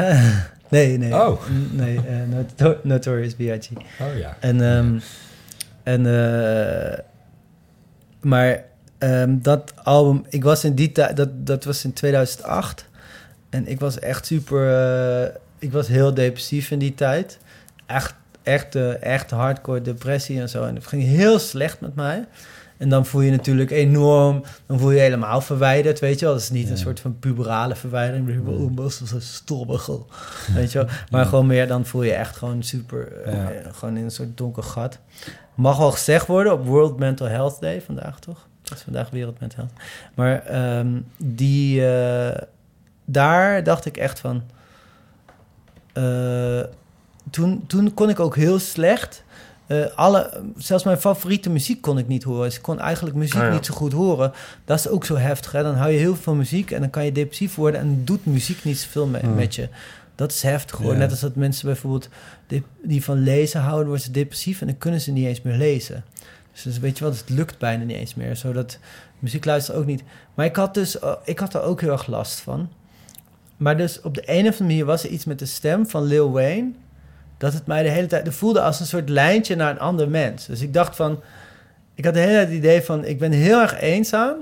[0.70, 1.14] Nee, nee.
[1.14, 1.42] Oh.
[1.72, 3.70] Nee, eh, Noto- Notorious B.I.G.
[4.02, 4.38] Oh ja.
[4.40, 5.00] En, ehm,
[5.84, 6.02] en
[8.22, 8.64] maar
[8.98, 12.86] ehm, dat album, ik was in die tijd, dat, dat was in 2008.
[13.50, 15.32] En ik was echt super,
[15.64, 17.40] ik was heel depressief in die tijd.
[17.86, 20.64] Echt, echt, eh, echt hardcore depressie en zo.
[20.66, 22.26] En het ging heel slecht met mij.
[22.78, 26.34] En dan voel je natuurlijk enorm, dan voel je helemaal verwijderd, weet je wel.
[26.34, 28.26] Dat is niet een soort van puberale verwijdering.
[28.26, 30.08] Ben, Oh, dat is een stommigel,
[30.54, 30.88] weet je wel.
[31.12, 33.52] Maar gewoon meer, dan voel je echt gewoon super, Ja.
[33.52, 35.00] eh, gewoon in een soort donker gat.
[35.56, 38.48] Mag wel gezegd worden op World Mental Health Day vandaag, toch?
[38.64, 39.82] Dat is vandaag Wereld Mental Health.
[40.16, 42.42] Maar ehm, die, eh,
[43.06, 44.44] daar dacht ik echt van...
[45.94, 46.64] eh,
[47.30, 49.24] toen, toen kon ik ook heel slecht
[49.68, 52.44] eh, alle, zelfs mijn favoriete muziek kon ik niet horen.
[52.44, 53.54] Dus ik kon eigenlijk muziek Ah, ja.
[53.54, 54.32] niet zo goed horen.
[54.66, 55.52] Dat is ook zo heftig.
[55.52, 55.64] Hè?
[55.64, 57.80] Dan hou je heel veel muziek en dan kan je depressief worden...
[57.82, 59.36] en doet muziek niet zoveel mee, Hmm.
[59.36, 59.70] met je.
[60.16, 60.96] Dat is heftig hoor.
[60.98, 62.10] Net als dat mensen bijvoorbeeld
[62.84, 63.88] die van lezen houden...
[63.88, 66.04] worden ze depressief en dan kunnen ze niet eens meer lezen.
[66.52, 68.36] Dus, dus weet je wat, het lukt bijna niet eens meer.
[68.36, 68.78] Zodat
[69.20, 70.04] muziek luisteren ook niet.
[70.34, 72.70] Maar ik had dus, eh, ik had er ook heel erg last van.
[73.64, 76.04] Maar dus op de een of andere manier was er iets met de stem van
[76.04, 76.72] Lil Wayne...
[77.38, 78.26] dat het mij de hele tijd...
[78.26, 80.46] Het voelde als een soort lijntje naar een ander mens.
[80.46, 81.22] Dus ik dacht van...
[81.96, 83.06] Ik had de hele tijd het idee van...
[83.06, 84.36] ik ben heel erg eenzaam...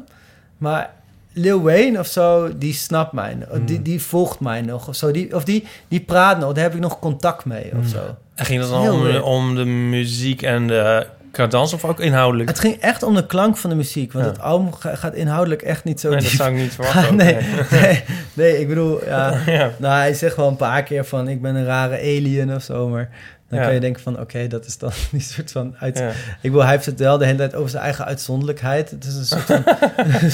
[0.57, 0.93] maar
[1.33, 3.37] Lil Wayne of zo, die snapt mij.
[3.49, 3.65] Hmm.
[3.65, 5.11] Die, die volgt mij nog of zo.
[5.11, 8.15] Die, of die, die praat nog, daar heb ik nog contact mee of zo.
[8.35, 12.49] En ging het dan om, om de muziek en de cadans of ook inhoudelijk?
[12.49, 14.11] Het ging echt om de klank van de muziek.
[14.13, 14.31] Want Ja.
[14.31, 17.35] het album ga- gaat inhoudelijk echt niet zo Nee, dat zou ik niet verwachten nee,
[17.35, 17.43] nee.
[17.81, 18.03] nee,
[18.33, 19.71] nee, ik bedoel, ja, Ja.
[19.77, 21.27] Nou, hij zegt wel een paar keer van...
[21.27, 23.09] ik ben een rare alien of zo, maar...
[23.49, 23.65] Dan Ja.
[23.65, 25.75] kan je denken van, oké, dat is dan die soort van...
[25.79, 25.97] Uit...
[25.97, 26.07] Ja.
[26.09, 28.89] Ik bedoel, hij heeft het wel de hele tijd over zijn eigen uitzonderlijkheid.
[28.91, 29.63] Het is een soort van,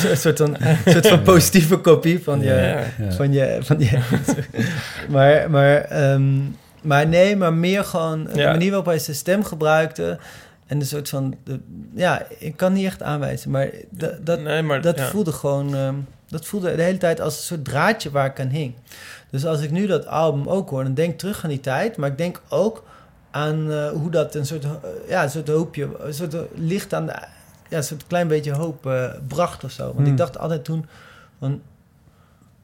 [0.07, 2.83] een soort van, een soort van positieve kopie van je...
[2.97, 3.11] Ja.
[3.11, 3.99] Van je, van je
[5.09, 6.23] maar, maar, ehm,
[6.81, 10.17] maar nee, maar meer gewoon de manier waarop hij zijn stem gebruikte...
[10.67, 11.35] En de soort van...
[11.43, 11.59] De,
[11.93, 15.07] ja, ik kan niet echt aanwijzen, maar dat, dat, Nee, maar, dat ja.
[15.07, 15.75] voelde gewoon...
[15.75, 15.95] ehm,
[16.27, 18.73] dat voelde de hele tijd als een soort draadje waar ik aan hing.
[19.29, 21.97] Dus als ik nu dat album ook hoor, dan denk ik terug aan die tijd.
[21.97, 22.83] Maar ik denk ook
[23.31, 24.71] aan eh, hoe dat een soort, eh,
[25.07, 27.11] ja, een soort hoopje, een soort licht aan de,
[27.69, 29.83] ja, een soort klein beetje hoop eh, bracht of zo.
[29.85, 30.05] Want Hmm.
[30.05, 30.85] ik dacht altijd toen,
[31.39, 31.61] van,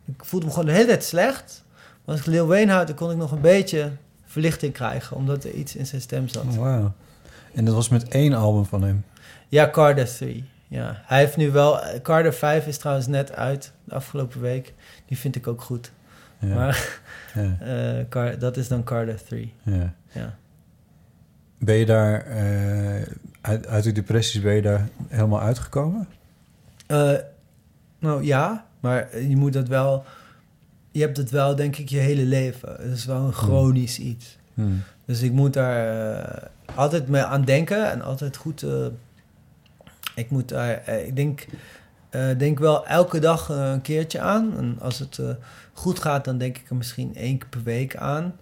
[0.06, 1.64] ik voelde me gewoon de hele tijd slecht.
[2.06, 3.92] Maar als ik Lil Wayne had, dan kon ik nog een beetje
[4.26, 6.44] verlichting krijgen, omdat er iets in zijn stem zat.
[6.44, 6.94] Oh, wauw.
[7.54, 9.04] En dat was met één album van hem.
[9.48, 10.50] Ja, Carter 3.
[10.68, 11.80] Ja, hij heeft nu wel.
[12.02, 14.74] Carter 5 is trouwens net uit de afgelopen week.
[15.06, 15.92] Die vind ik ook goed.
[16.40, 16.56] Ja.
[16.56, 17.02] Maar
[17.34, 17.58] Ja.
[18.00, 19.54] eh, Car- dat is dan Carter 3.
[19.64, 19.94] Ja.
[20.12, 20.36] Ja.
[21.60, 23.02] Ben je daar eh,
[23.42, 26.08] uit, uit die depressies ben je daar helemaal uitgekomen?
[26.88, 27.12] Eh,
[28.00, 30.06] nou ja, maar je moet dat wel.
[30.92, 32.70] Je hebt het wel, denk ik, je hele leven.
[32.70, 34.38] Het is wel een chronisch iets.
[34.54, 34.82] Hmm.
[35.06, 38.64] Dus ik moet daar eh, altijd mee aan denken en altijd goed.
[38.64, 38.86] eh,
[40.16, 41.46] ik moet daar, eh, ik denk,
[42.38, 44.58] denk wel elke dag een keertje aan.
[44.58, 45.20] En als het
[45.74, 48.36] goed gaat, dan denk ik er misschien één keer per week aan.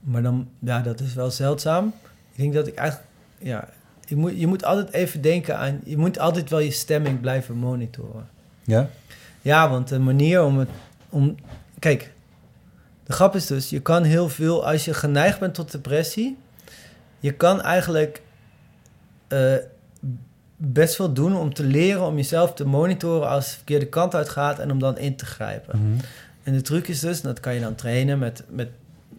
[0.00, 1.94] Maar dan, ja, dat is wel zeldzaam.
[2.32, 3.08] Ik denk dat ik eigenlijk,
[3.38, 3.68] ja,
[4.06, 7.56] je moet, je moet altijd even denken aan, je moet altijd wel je stemming blijven
[7.56, 8.28] monitoren.
[8.62, 8.88] Ja?
[9.42, 10.68] Ja, want de manier om het,
[11.08, 11.34] om,
[11.78, 12.12] kijk,
[13.10, 16.36] de grap is dus, je kan heel veel, als je geneigd bent tot depressie,
[17.20, 18.22] je kan eigenlijk
[19.28, 19.54] eh,
[20.56, 24.14] best wel doen om te leren om jezelf te monitoren als het de verkeerde kant
[24.14, 25.78] uit gaat en om dan in te grijpen.
[25.78, 26.00] Mhm.
[26.42, 28.68] En de truc is dus, en dat kan je dan trainen met, met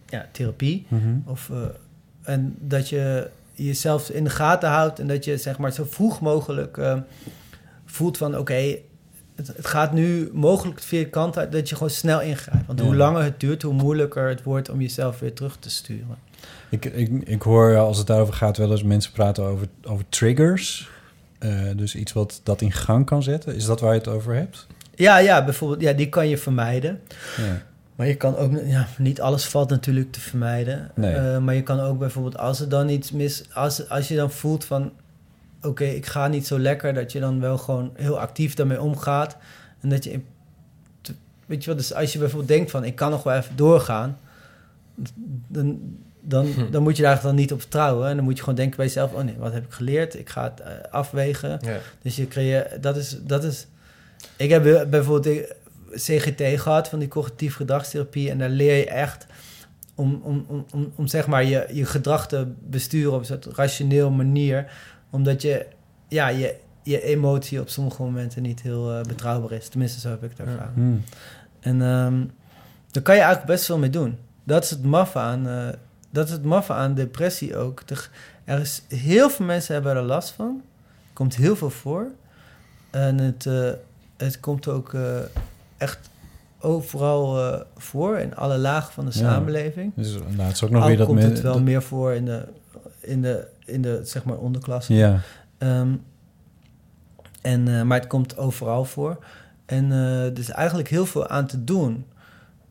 [0.09, 1.15] ja, therapie, Mhm.
[1.25, 1.57] of, eh,
[2.21, 6.21] en dat je jezelf in de gaten houdt en dat je zeg maar zo vroeg
[6.21, 6.97] mogelijk eh,
[7.85, 8.75] voelt van oké,
[9.47, 12.67] het, het gaat nu mogelijk de verkeerde kant uit, dat je gewoon snel ingrijpt.
[12.67, 16.17] Want hoe langer het duurt, hoe moeilijker het wordt om jezelf weer terug te sturen.
[16.69, 20.89] Ik, ik, ik hoor als het daarover gaat wel eens mensen praten over, over triggers.
[21.39, 23.55] Eh, dus iets wat dat in gang kan zetten.
[23.55, 24.67] Is dat waar je het over hebt?
[24.95, 26.99] Ja, ja, bijvoorbeeld, ja, die kan je vermijden.
[27.37, 27.61] Ja.
[27.95, 30.91] Maar je kan ook, ja, niet alles valt natuurlijk te vermijden.
[30.95, 31.13] Nee.
[31.13, 34.31] Eh, maar je kan ook bijvoorbeeld, als er dan iets mis, als, als je dan
[34.31, 34.91] voelt van,
[35.61, 39.37] oké, ik ga niet zo lekker, dat je dan wel gewoon heel actief daarmee omgaat.
[39.79, 40.19] En dat je,
[41.45, 44.17] weet je wat, dus als je bijvoorbeeld denkt van, ik kan nog wel even doorgaan,
[45.47, 45.79] dan,
[46.21, 46.71] dan, Hm.
[46.71, 48.09] dan moet je daar dan niet op vertrouwen.
[48.09, 50.19] En dan moet je gewoon denken bij jezelf, oh nee, wat heb ik geleerd?
[50.19, 51.59] Ik ga het eh, afwegen.
[51.61, 51.77] Ja.
[52.01, 53.67] Dus je creëert, dat is, dat is.
[54.35, 55.55] Ik heb bij- bijvoorbeeld de
[55.95, 58.29] CGT gehad van die cognitief gedragstherapie.
[58.29, 59.25] En daar leer je echt
[59.95, 63.45] om, om, om, om, om zeg maar je, je gedrag te besturen op een soort
[63.45, 64.71] rationeel manier.
[65.11, 65.65] Omdat je,
[66.07, 69.67] ja, je, je emotie op sommige momenten niet heel eh, betrouwbaar is.
[69.67, 70.71] Tenminste, zo heb ik het ervaren.
[70.73, 71.03] Hmm.
[71.59, 72.23] En ehm
[72.91, 74.17] daar kan je eigenlijk best veel mee doen.
[74.43, 75.67] Dat is het maffe aan, eh,
[76.09, 77.81] dat is het maffe aan depressie ook.
[77.87, 78.09] Er,
[78.43, 80.61] er is, heel veel mensen hebben er last van.
[80.85, 82.07] Er komt heel veel voor.
[82.89, 83.69] En het, eh,
[84.17, 85.17] het komt ook eh,
[85.77, 86.09] echt
[86.59, 89.29] overal eh, voor, in alle lagen van de Ja.
[89.31, 89.91] samenleving.
[89.95, 91.81] Dus nou, het is ook nog Al weer dat komt men- het wel dat- meer
[91.83, 92.43] voor in de,
[92.99, 94.93] in de, in de zeg maar, onderklasse.
[94.93, 95.19] Ja.
[95.57, 95.93] Ehm,
[97.41, 99.25] en, eh, maar het komt overal voor.
[99.65, 102.05] En eh, er is eigenlijk heel veel aan te doen.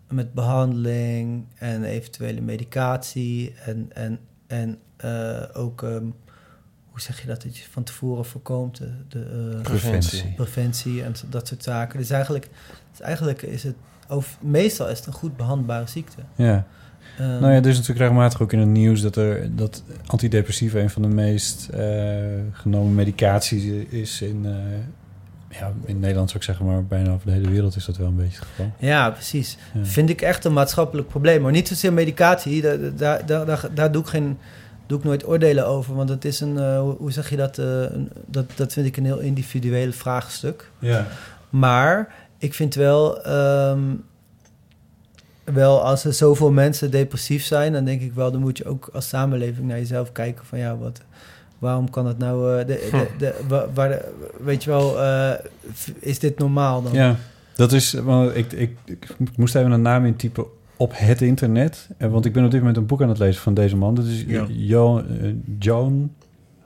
[0.08, 3.54] Met behandeling en eventuele medicatie.
[3.64, 6.04] En, en, en eh, ook, ehm,
[6.90, 8.76] hoe zeg je dat, dat je van tevoren voorkomt?
[8.76, 10.32] De, de, Preventie.
[10.34, 11.98] Preventie en dat soort zaken.
[11.98, 12.48] Dus eigenlijk,
[12.90, 13.76] dus eigenlijk is het,
[14.08, 16.22] over, meestal is het een goed behandelbare ziekte.
[16.34, 16.66] Ja.
[17.20, 20.78] Ehm, nou ja, er is natuurlijk regelmatig ook in het nieuws dat, er, dat antidepressiva
[20.78, 21.84] een van de meest eh,
[22.52, 27.32] genomen medicaties is in, eh, ja, in Nederland zou ik zeggen, maar bijna over de
[27.32, 28.70] hele wereld is dat wel een beetje het geval.
[28.78, 29.58] Ja, precies.
[29.74, 29.84] Ja.
[29.84, 31.42] Vind ik echt een maatschappelijk probleem.
[31.42, 34.38] Maar niet zozeer medicatie, daar, daar, daar, daar, doe, ik geen,
[34.86, 35.94] doe ik nooit oordelen over.
[35.94, 38.44] Want het is een, eh, hoe- zeg je dat, een- dat?
[38.54, 40.70] Dat vind ik een heel individueel vraagstuk.
[40.78, 41.06] Ja.
[41.50, 43.80] Maar ik vind wel, ehm,
[45.52, 48.88] wel als er zoveel mensen depressief zijn, dan denk ik wel, dan moet je ook
[48.92, 51.00] als samenleving naar jezelf kijken van ja, wat,
[51.58, 54.08] waarom kan het nou, eh, de, de, de, wa- waar de-
[54.44, 55.30] weet je wel, eh,
[55.98, 56.92] is dit normaal dan?
[56.92, 57.16] Ja,
[57.54, 60.44] dat is, want ik, ik, ik moest even een naam intypen
[60.76, 61.88] op het internet.
[61.96, 63.94] Eh, Want ik ben op dit moment een boek aan het lezen van deze man.
[63.94, 64.46] Dat is Ja.
[64.48, 65.04] Jo, eh,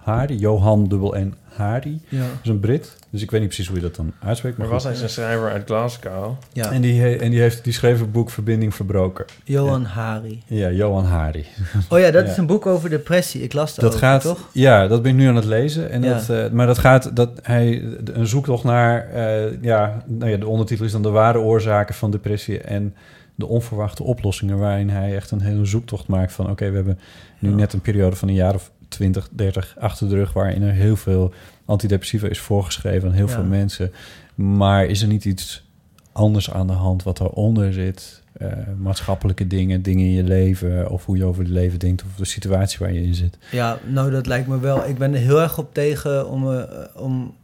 [0.04, 1.98] Hardy, Johan dubbel N Hardy.
[2.08, 2.18] Ja.
[2.18, 4.56] Dat is een Brit, dus ik weet niet precies hoe je dat dan uitspreekt.
[4.56, 6.32] Maar Maar was hij een schrijver uit Glasgow?
[6.52, 6.72] Ja.
[6.72, 9.24] En, die, en die, heeft, die schreef het boek Verbinding Verbroken.
[9.44, 10.42] Johan Hari.
[10.46, 11.44] Ja, Johan Hardy.
[11.88, 12.30] Oh ja, dat Ja.
[12.30, 13.42] is een boek over depressie.
[13.42, 14.48] Ik las dat Dat gaat, toch?
[14.52, 15.90] ja, dat ben ik nu aan het lezen.
[15.90, 16.14] En Ja.
[16.14, 20.46] dat, eh, maar dat gaat, dat hij een zoektocht naar, eh, ja, nou ja, de
[20.48, 22.94] ondertitel is dan de ware oorzaken van depressie en
[23.34, 26.98] de onverwachte oplossingen, waarin hij echt een hele zoektocht maakt van, oké, we hebben
[27.38, 30.72] nu net een periode van een jaar of 20, 30 achter de rug, waarin er
[30.72, 31.32] heel veel
[31.64, 33.32] antidepressiva is voorgeschreven aan heel Ja.
[33.34, 33.92] veel mensen.
[34.34, 35.64] Maar is er niet iets
[36.12, 38.22] anders aan de hand wat daaronder zit?
[38.34, 38.48] Eh,
[38.78, 42.24] maatschappelijke dingen, dingen in je leven, of hoe je over het leven denkt, of de
[42.24, 43.38] situatie waar je in zit.
[43.50, 44.88] Ja, nou dat lijkt me wel.
[44.88, 46.62] Ik ben er heel erg op tegen om, eh,
[46.96, 47.34] om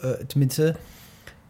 [0.00, 0.74] eh, tenminste...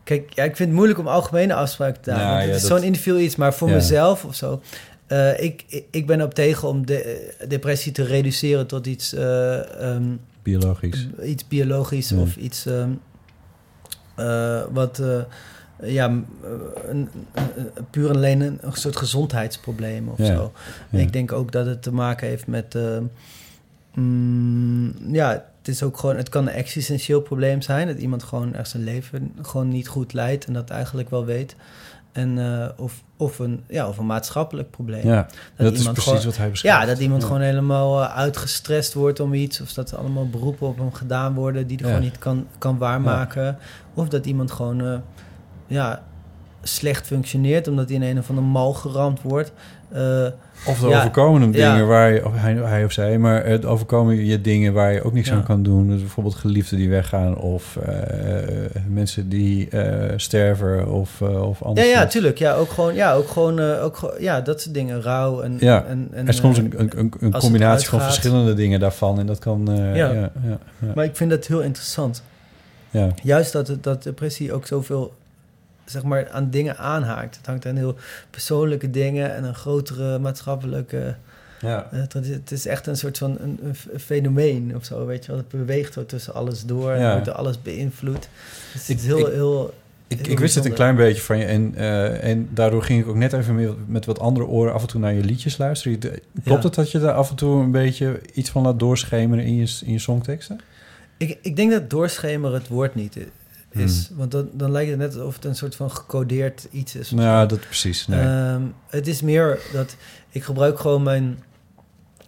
[0.04, 2.82] Kijk, ja, ik vind het moeilijk om algemene afspraken te want het is dat- zo'n
[2.86, 4.60] individueel iets, maar voor mezelf of zo...
[5.08, 9.12] eh, ik, ik- ben op tegen om de, eh, depressie te reduceren tot iets...
[9.12, 10.04] eh, ehm,
[10.42, 11.06] Biologisch.
[11.24, 12.90] Iets biologisch of iets ehm,
[14.16, 15.02] eh, wat...
[15.82, 16.06] ja,
[16.88, 17.08] een,
[17.90, 20.52] puur en alleen een, een soort gezondheidsprobleem of Ja, zo.
[20.90, 20.98] ja.
[20.98, 22.74] Ik denk ook dat het te maken heeft met...
[22.74, 22.98] eh,
[23.94, 26.16] mm, ja, het is ook gewoon...
[26.16, 27.86] Het kan een existentieel probleem zijn.
[27.86, 30.44] Dat iemand gewoon echt zijn leven gewoon niet goed leidt...
[30.44, 31.56] en dat eigenlijk wel weet.
[32.18, 35.06] Eh, of, of, een, ja, of een maatschappelijk probleem.
[35.06, 35.26] Ja,
[35.56, 36.78] dat is precies gewoon- wat hij beschrijft.
[36.80, 37.26] Ja, dat iemand Ja.
[37.26, 39.60] gewoon helemaal eh, uitgestrest wordt om iets...
[39.60, 41.66] of dat er allemaal beroepen op hem gedaan worden...
[41.66, 41.92] die hij Ja.
[41.94, 43.58] gewoon niet kan, kan waarmaken.
[43.94, 44.80] Of dat iemand gewoon...
[44.86, 44.98] eh,
[45.66, 46.02] ja,
[46.62, 47.68] slecht functioneert...
[47.68, 49.52] omdat hij in een of andere mal geramd wordt...
[50.66, 51.70] Of er ja, overkomen hem ja.
[51.72, 55.02] dingen waar je, of hij, hij of zij, maar het overkomen je dingen waar je
[55.02, 55.34] ook niks Ja.
[55.34, 55.88] aan kan doen.
[55.88, 57.94] Dus bijvoorbeeld geliefden die weggaan of eh,
[58.88, 61.90] mensen die eh, sterven of, eh, of Ja, anders.
[61.90, 62.38] ja, tuurlijk.
[62.38, 65.02] Ja, ook gewoon, ja, ook gewoon, ook ja, dat soort dingen.
[65.02, 65.56] Rouw en...
[65.60, 69.26] Ja, en, en, er is soms een, een, een, combinatie van verschillende dingen daarvan en
[69.26, 69.68] dat kan...
[69.70, 69.94] Ja.
[69.94, 70.30] ja, ja,
[70.78, 70.92] ja.
[70.94, 72.22] Maar ik vind dat heel interessant.
[72.90, 73.08] Ja.
[73.22, 75.12] Juist dat, dat depressie ook zoveel
[75.90, 77.36] zeg maar, aan dingen aanhaakt.
[77.36, 77.96] Het hangt aan heel
[78.30, 81.14] persoonlijke dingen en een grotere maatschappelijke...
[81.60, 81.88] Ja.
[81.92, 85.40] eh, het, is echt een soort van een, fenomeen of zo, weet je wel.
[85.40, 87.10] Het beweegt zo tussen alles door en Ja.
[87.10, 88.28] wordt door alles beïnvloed.
[88.72, 89.74] Dus het Ik- is heel, ik- heel...
[90.06, 93.08] Ik, ik wist het een klein beetje van je en, eh, en daardoor ging ik
[93.08, 95.98] ook net even meer met wat andere oren af en toe naar je liedjes luisteren.
[95.98, 96.58] Klopt Ja.
[96.60, 99.78] het dat je daar af en toe een beetje iets van laat doorschemeren in je,
[99.84, 100.60] in je songteksten?
[101.16, 103.16] Ik, ik denk dat doorschemeren het woord niet
[103.68, 104.06] is.
[104.06, 104.16] Hmm.
[104.16, 107.12] Want dan, dan lijkt het net alsof het een soort van gecodeerd iets is.
[107.12, 107.56] of Nou, zo.
[107.56, 108.06] dat precies.
[108.06, 108.20] Nee.
[108.20, 109.96] Ehm, het is meer dat
[110.28, 111.38] ik gebruik gewoon mijn...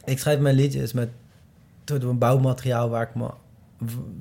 [0.04, 1.08] Ik schrijf mijn liedjes met
[1.98, 3.30] door een bouwmateriaal waar ik me,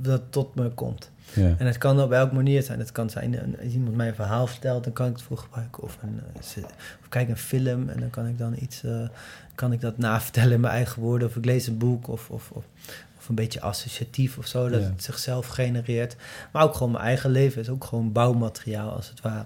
[0.02, 1.12] dat tot me komt.
[1.34, 1.56] Ja.
[1.58, 2.80] En het kan op elke manier zijn.
[2.80, 5.84] Het kan zijn als iemand mij een verhaal vertelt, dan kan ik het voor gebruiken.
[5.84, 6.64] Of, een, eh,
[7.02, 9.08] of kijk een film en dan kan ik dan iets, eh,
[9.56, 11.28] kan ik dat navertellen in mijn eigen woorden.
[11.28, 12.66] Of ik lees een boek of, of, of,
[13.09, 14.88] of een beetje associatief of zo, dat Ja.
[14.88, 16.16] het zichzelf genereert.
[16.52, 19.46] Maar ook gewoon mijn eigen leven is ook gewoon bouwmateriaal als het ware.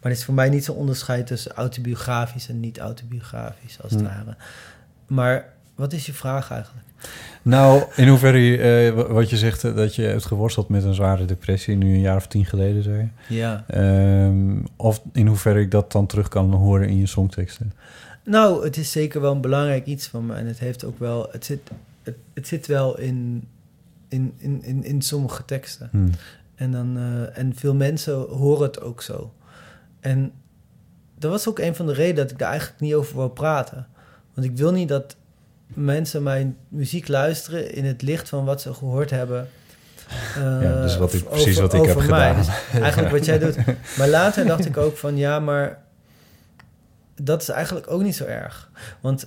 [0.00, 4.00] Maar het is voor mij niet zo'n onderscheid tussen autobiografisch en niet autobiografisch als het
[4.00, 4.06] Hm.
[4.06, 4.36] ware.
[5.06, 5.44] Maar
[5.74, 6.84] wat is je vraag eigenlijk?
[7.42, 8.58] Nou, in hoeverre, je,
[8.88, 11.94] eh, wa- wat je zegt, eh, dat je hebt geworsteld met een zware depressie, nu
[11.94, 13.34] een jaar of tien geleden, zei je.
[13.34, 13.64] Ja.
[13.66, 17.72] Ehm, of in hoeverre ik dat dan terug kan horen in je songteksten.
[18.24, 20.34] Nou, het is zeker wel een belangrijk iets van me.
[20.34, 21.28] En het heeft ook wel.
[21.32, 21.60] Het zit,
[22.06, 23.48] het, het zit wel in,
[24.08, 25.88] in, in, in, in sommige teksten.
[25.92, 26.10] Hmm.
[26.54, 29.32] En, dan, eh, en veel mensen horen het ook zo.
[30.00, 30.32] En
[31.18, 33.86] dat was ook een van de redenen dat ik daar eigenlijk niet over wil praten.
[34.34, 35.16] Want ik wil niet dat
[35.66, 39.48] mensen mijn muziek luisteren in het licht van wat ze gehoord hebben.
[40.36, 42.04] eh, Ja, is wat ik- over- precies wat ik heb mij.
[42.04, 42.36] gedaan.
[42.36, 43.56] Dus eigenlijk wat jij doet.
[43.98, 45.82] Maar later dacht ik ook van ja, maar
[47.22, 48.70] dat is eigenlijk ook niet zo erg.
[49.00, 49.26] Want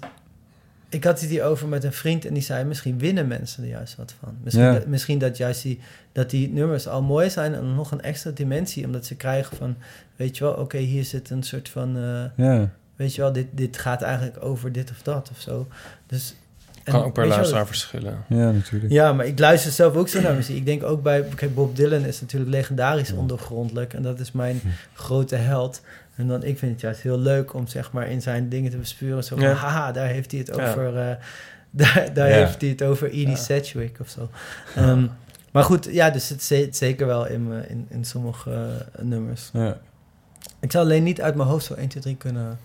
[0.90, 2.64] ik had het hier over met een vriend en die zei...
[2.64, 4.38] misschien winnen mensen er juist wat van.
[4.44, 4.74] Misschien, Ja.
[4.74, 5.80] dat, misschien dat juist die,
[6.12, 7.54] dat die nummers al mooi zijn...
[7.54, 9.76] en nog een extra dimensie, omdat ze krijgen van...
[10.16, 11.98] weet je wel, oké, hier zit een soort van...
[11.98, 12.70] eh, Ja.
[12.96, 15.68] weet je wel, dit, dit gaat eigenlijk over dit of dat of zo.
[16.08, 16.36] Dus,
[16.84, 18.24] en Kan ook per luisteraar verschillen.
[18.30, 18.92] Ja, natuurlijk.
[18.92, 20.58] Ja, maar ik luister zelf ook zo naar muziek.
[20.58, 23.94] Ik denk ook bij, kijk, Bob Dylan is natuurlijk legendarisch ondergrondelijk.
[23.94, 24.62] En dat is mijn
[24.94, 25.82] grote held.
[26.20, 28.78] En dan, ik vind het juist heel leuk om zeg maar in zijn dingen te
[28.78, 29.24] bespuren.
[29.24, 29.54] Zo van, Ja.
[29.54, 30.70] haha, daar heeft hij het Ja.
[30.70, 30.98] over...
[30.98, 31.16] eh,
[31.72, 32.36] daar daar Ja.
[32.36, 34.30] heeft hij het over Edie Sedgwick of zo.
[34.76, 35.06] Ehm,
[35.52, 39.50] maar goed, ja, dus het zit zeker wel in, in, in sommige eh, nummers.
[39.54, 39.78] Ja.
[40.60, 42.60] Ik zou alleen niet uit mijn hoofd zo 1, 2, 3 kunnen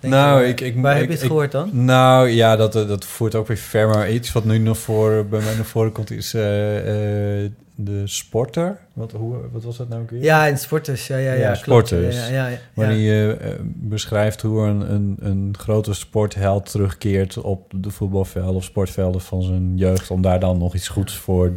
[0.00, 0.18] denken.
[0.20, 1.70] Nou, ik, ik, Waar ik- heb je het ik- gehoord dan?
[1.84, 3.88] Nou, ja, dat, eh, dat voert ook weer ver.
[3.88, 8.02] Maar iets wat nu nog voor, bij mij naar voren komt is eh, eh, de
[8.04, 8.78] sporter.
[8.92, 10.22] Wat, hoe, wat was dat nou weer?
[10.22, 11.06] Ja, in Sporters.
[11.06, 11.44] Ja, ja, ja.
[11.50, 11.58] klopt.
[11.88, 12.16] sporters.
[12.16, 17.90] Ja, ja, ja, Wanneer je beschrijft hoe een, een, een grote sportheld terugkeert op de
[17.90, 20.10] voetbalvelden of sportvelden van zijn jeugd.
[20.10, 21.52] Om daar dan nog iets goeds voor,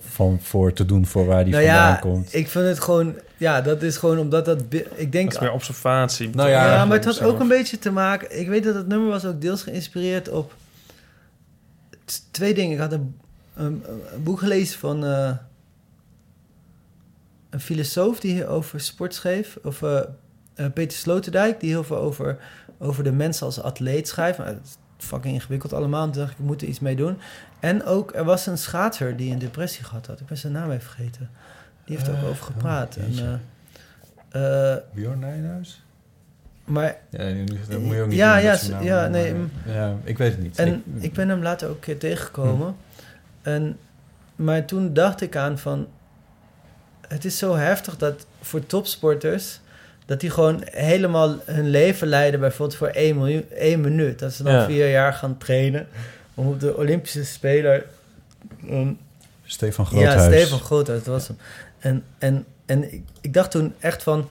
[0.00, 2.34] van, voor te doen voor waar die nou vandaan ja, komt.
[2.34, 3.14] ik vind het gewoon...
[3.40, 4.62] Ja, dat is gewoon omdat dat...
[4.94, 5.24] Ik denk...
[5.24, 6.30] Dat is meer observatie.
[6.30, 7.32] Nou ja, ja, maar het had zelf.
[7.32, 8.40] ook een beetje te maken...
[8.40, 10.54] Ik weet dat het nummer was ook deels geïnspireerd op...
[12.30, 12.72] Twee dingen.
[12.72, 13.20] Ik had een,
[13.54, 15.04] een, een boek gelezen van...
[15.04, 15.30] eh,
[17.50, 19.58] een filosoof die over sport schreef.
[19.62, 20.00] Of eh,
[20.54, 22.38] eh, Peter Sloterdijk, die heel veel over,
[22.78, 24.38] over de mens als atleet schrijft.
[24.38, 24.60] Maar het
[24.98, 26.04] is fucking ingewikkeld allemaal.
[26.04, 27.18] En toen dacht ik, ik moet er iets mee doen.
[27.60, 30.20] En ook, er was een schaatser die een depressie gehad had.
[30.20, 31.30] Ik ben zijn naam even vergeten.
[31.84, 32.96] Die heeft er ook Eh, over gepraat.
[32.98, 33.40] oh, en,
[34.30, 35.82] eh, eh, Bjorn Nijhuis?
[36.64, 39.34] maar Ja, nu- dat moet je ook niet ja, doen ja, naam, ja, nee,
[39.66, 40.58] ja, ik weet het niet.
[40.58, 42.76] En Ik- ik, ben hem later ook een keer tegengekomen.
[43.42, 43.78] En,
[44.36, 45.86] maar toen dacht ik aan van...
[47.08, 49.60] Het is zo heftig dat voor topsporters...
[50.06, 52.40] dat die gewoon helemaal hun leven leiden...
[52.40, 54.18] bijvoorbeeld voor één, miljoen, één minuut.
[54.18, 54.64] Dat ze dan Ja.
[54.66, 55.86] vier jaar gaan trainen...
[56.34, 57.84] om op de Olympische Speler...
[58.70, 58.98] um,
[59.44, 60.34] Stefan ja, Groothuis.
[60.42, 61.36] Stefan Groothuis, dat was hem.
[61.80, 64.28] En, en, en ik, ik dacht toen echt van...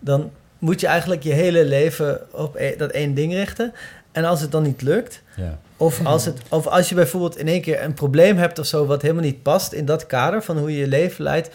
[0.00, 3.72] dan moet je eigenlijk je hele leven op e- dat één ding richten.
[4.12, 5.22] En als het dan niet lukt...
[5.36, 5.58] Ja.
[5.76, 8.86] Of als, het, of als je bijvoorbeeld in één keer een probleem hebt of zo...
[8.86, 11.50] wat helemaal niet past in dat kader van hoe je je leven leidt...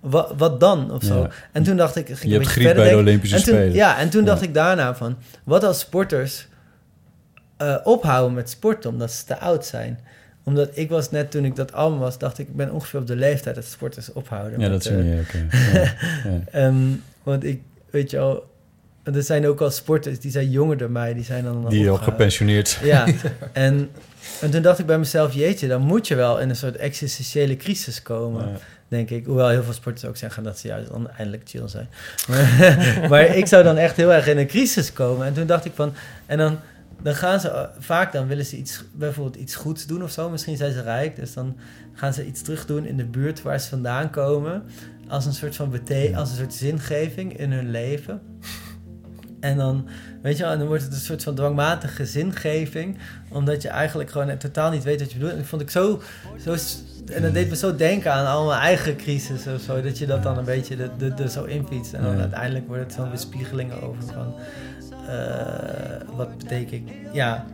[0.00, 1.20] Wat, wat dan of zo?
[1.20, 1.30] Ja.
[1.52, 2.06] En toen dacht ik...
[2.06, 3.06] Ging Je hebt griep verder bij de denken.
[3.06, 3.74] Olympische en toen, Spelen.
[3.74, 4.26] Ja, en toen Ja.
[4.26, 5.16] dacht ik daarna van...
[5.44, 6.48] wat als sporters
[7.56, 10.00] eh, ophouden met sporten omdat ze te oud zijn?
[10.42, 12.18] Omdat ik was net toen ik dat album was...
[12.18, 14.60] dacht ik, ik ben ongeveer op de leeftijd dat sporters ophouden.
[14.60, 15.22] Ja, met, dat zie je.
[15.72, 16.40] Ja.
[16.50, 16.76] Ehm,
[17.22, 17.60] want ik,
[17.90, 18.48] weet je al...
[19.02, 21.14] Er zijn ook al sporters die zijn jonger dan mij.
[21.14, 22.78] Die zijn dan al Die al gepensioneerd.
[22.82, 23.06] Ja,
[23.52, 23.90] en,
[24.40, 25.34] en toen dacht ik bij mezelf...
[25.34, 28.48] jeetje, dan moet je wel in een soort existentiële crisis komen.
[28.48, 28.58] Ja.
[28.90, 29.26] Denk ik.
[29.26, 31.88] Hoewel heel veel sporters ook zeggen dat ze juist dan eindelijk chill zijn.
[32.28, 32.68] Maar,
[33.10, 35.26] maar ik zou dan echt heel erg in een crisis komen.
[35.26, 35.94] En toen dacht ik van...
[36.26, 36.58] En dan,
[37.02, 37.48] dan gaan ze...
[37.50, 40.30] eh, Vaak dan willen ze iets, bijvoorbeeld iets goeds doen of zo.
[40.30, 41.16] Misschien zijn ze rijk.
[41.16, 41.56] Dus dan
[41.92, 44.62] gaan ze iets terug doen in de buurt waar ze vandaan komen.
[45.08, 48.20] Als een soort van bete als een soort zingeving in hun leven.
[49.40, 49.88] En dan,
[50.22, 52.98] weet je wel, en dan wordt het een soort van dwangmatige zingeving.
[53.28, 55.32] Omdat je eigenlijk gewoon totaal niet weet wat je bedoelt.
[55.32, 56.02] En dat vond ik zo,
[56.44, 56.56] zo...
[57.12, 59.82] En dat deed me zo denken aan al mijn eigen crisis of zo.
[59.82, 61.92] Dat je dat dan een beetje er, zo infietst.
[61.92, 64.34] En dan uiteindelijk wordt het zo'n bespiegeling over van...
[65.10, 66.90] eh, wat betekent...
[67.12, 67.44] Ja,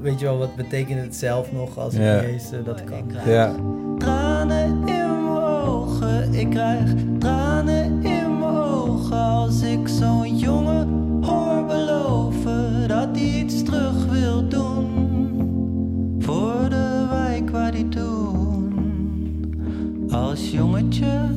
[0.00, 3.10] weet je wel, wat betekent het zelf nog als ik eens dat kan.
[3.24, 3.54] Ja.
[3.98, 10.88] Tranen in mijn ogen, ik krijg tranen in mijn ogen als ik zo'n jongen
[11.24, 14.88] hoor beloven dat hij iets terug wil doen
[16.18, 18.72] voor de wijk waar hij toen
[20.10, 21.28] als jongetje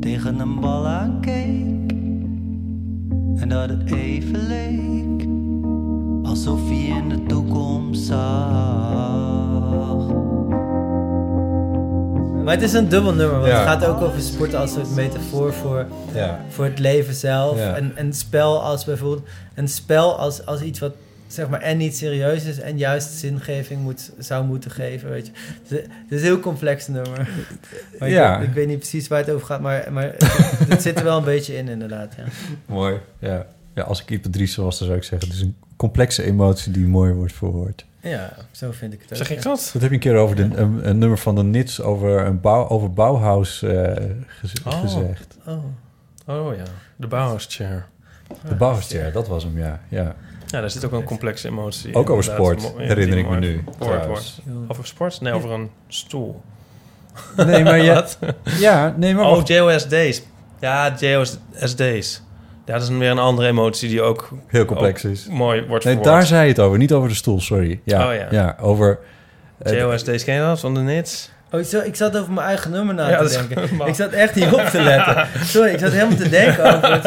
[0.00, 1.81] tegen een bal aankeek
[3.42, 5.26] en dat het even leek
[6.30, 8.20] alsof hij in de toekomst zag.
[12.44, 13.58] Maar het is een dubbel nummer, want Ja.
[13.58, 16.40] het gaat ook over sport als een metafoor voor, Ja.
[16.48, 17.58] voor het leven zelf.
[17.58, 17.74] Ja.
[17.76, 19.22] En een spel als bijvoorbeeld
[19.54, 20.92] een spel als, als iets wat
[21.32, 25.32] zeg maar en niet serieus is en juist zingeving moet, zou moeten geven, weet je.
[25.68, 27.28] Dus Het is een heel complex nummer.
[27.98, 28.38] Maar Ja.
[28.40, 30.14] ik, weet niet precies waar het over gaat, maar, maar
[30.68, 32.14] het zit er wel een beetje in inderdaad.
[32.16, 32.24] Ja.
[32.66, 32.96] Mooi.
[33.18, 33.46] Ja.
[33.74, 35.28] ja, als ik Ipe Dries was, dan zou ik zeggen...
[35.28, 37.84] het is een complexe emotie die mooi wordt verwoord.
[38.00, 39.16] ja, zo vind ik het ook.
[39.16, 39.42] Zeg ik ja.
[39.42, 39.70] dat?
[39.72, 41.80] Dat heb je een keer over de, een, een nummer van de Nits...
[41.80, 43.92] over, een bouw, over Bauhaus eh,
[44.26, 44.80] gez- Oh.
[44.80, 45.36] gezegd.
[45.46, 45.64] Oh.
[46.26, 46.62] Oh ja,
[46.96, 47.86] de Bauhaus Chair.
[48.48, 49.80] De Bauhaus Chair, dat was hem, ja.
[49.88, 50.14] ja.
[50.52, 51.94] Ja, daar zit ook een complexe emotie.
[51.94, 54.40] Ook over sport, ja, herinner ik me nu, wordt.
[54.68, 55.20] Over sport?
[55.20, 56.40] Nee, over een stoel.
[57.36, 58.06] Nee, maar ja-
[58.58, 59.42] ja, nee, maar Oh.
[59.44, 60.22] JOSD's.
[60.60, 62.22] Ja, JOSD's.
[62.66, 64.30] Ja, dat is weer een andere emotie die ook...
[64.46, 65.26] Heel complex ook is.
[65.26, 66.14] Mooi wordt Nee, verwoord.
[66.16, 67.80] daar zei je het over, niet over de stoel, sorry.
[67.84, 68.26] Ja, Oh, ja.
[68.30, 68.98] ja over...
[69.58, 71.30] eh, JOSD's, ken je dat van de Nits?
[71.52, 73.86] Oh, zo, ik zat over mijn eigen nummer na Ja, te dat denken.
[73.86, 75.26] Ik zat echt niet op te letten.
[75.44, 77.02] Sorry, ik zat helemaal te denken over het...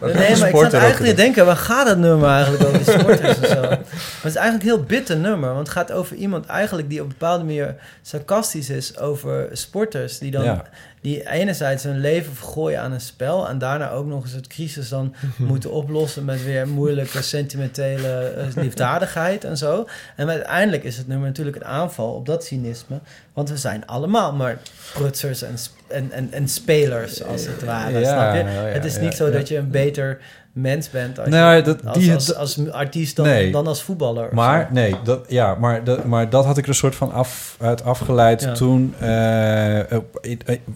[0.00, 2.78] Nee, maar ik zat eigenlijk te denken, waar gaat het nummer eigenlijk over?
[2.78, 3.60] Die sporters en zo.
[3.60, 5.48] Maar het is eigenlijk een heel bitter nummer.
[5.54, 10.18] Want het gaat over iemand eigenlijk die op een bepaalde manier sarcastisch is over sporters.
[10.18, 10.44] Die dan...
[10.44, 10.64] Ja.
[11.04, 13.48] Die enerzijds hun leven vergooien aan een spel...
[13.48, 16.24] en daarna ook nog eens het crisis dan moeten oplossen...
[16.24, 19.88] met weer moeilijke sentimentele eh, liefdadigheid en zo.
[20.16, 23.00] En uiteindelijk is het nummer natuurlijk een aanval op dat cynisme.
[23.32, 24.58] Want we zijn allemaal maar
[24.92, 25.56] prutsers en,
[25.86, 27.98] en, en, en spelers, als het ware.
[27.98, 28.50] Ja, snap je?
[28.50, 30.18] ja, ja, het is niet zo dat je een beter
[30.54, 33.52] mens bent als, Nou, dat- als, die- als, als, artiest dan, Nee.
[33.52, 34.28] dan als voetballer.
[34.32, 34.74] Maar zo.
[34.74, 37.84] nee, dat, ja, maar, dat, maar dat had ik er een soort van af, uit
[37.84, 38.52] afgeleid Ja.
[38.52, 38.94] toen.
[38.98, 40.20] eh, op,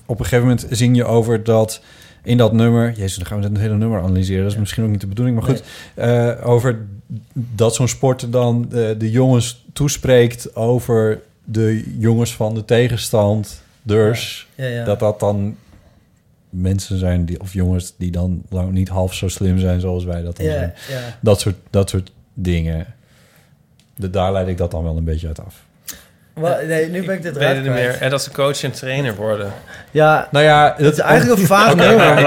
[0.06, 1.80] op een gegeven moment zing je over dat
[2.22, 2.92] in dat nummer.
[2.96, 4.42] Jezus, dan gaan we het hele nummer analyseren.
[4.42, 5.62] Dat is misschien ook niet de bedoeling, maar goed.
[5.94, 6.78] eh, over
[7.32, 13.62] dat zo'n sport dan de, de jongens toespreekt over de jongens van de tegenstand.
[13.82, 14.84] Dus ja.
[14.84, 15.56] dat dat dan
[16.50, 20.22] mensen zijn die, of jongens die dan lang niet half zo slim zijn zoals wij
[20.22, 20.74] dat dan zijn.
[21.20, 22.86] Dat soort, dat soort dingen.
[23.96, 25.66] De, daar leid ik dat dan wel een beetje uit af.
[26.66, 27.96] Nee, nu ben ik dit weet eruit het niet meer.
[28.00, 29.52] En dat ze coach en trainer worden.
[29.90, 31.96] Ja, Nou ja, het is eigenlijk een vaag nummer.
[31.96, 32.26] maar ik,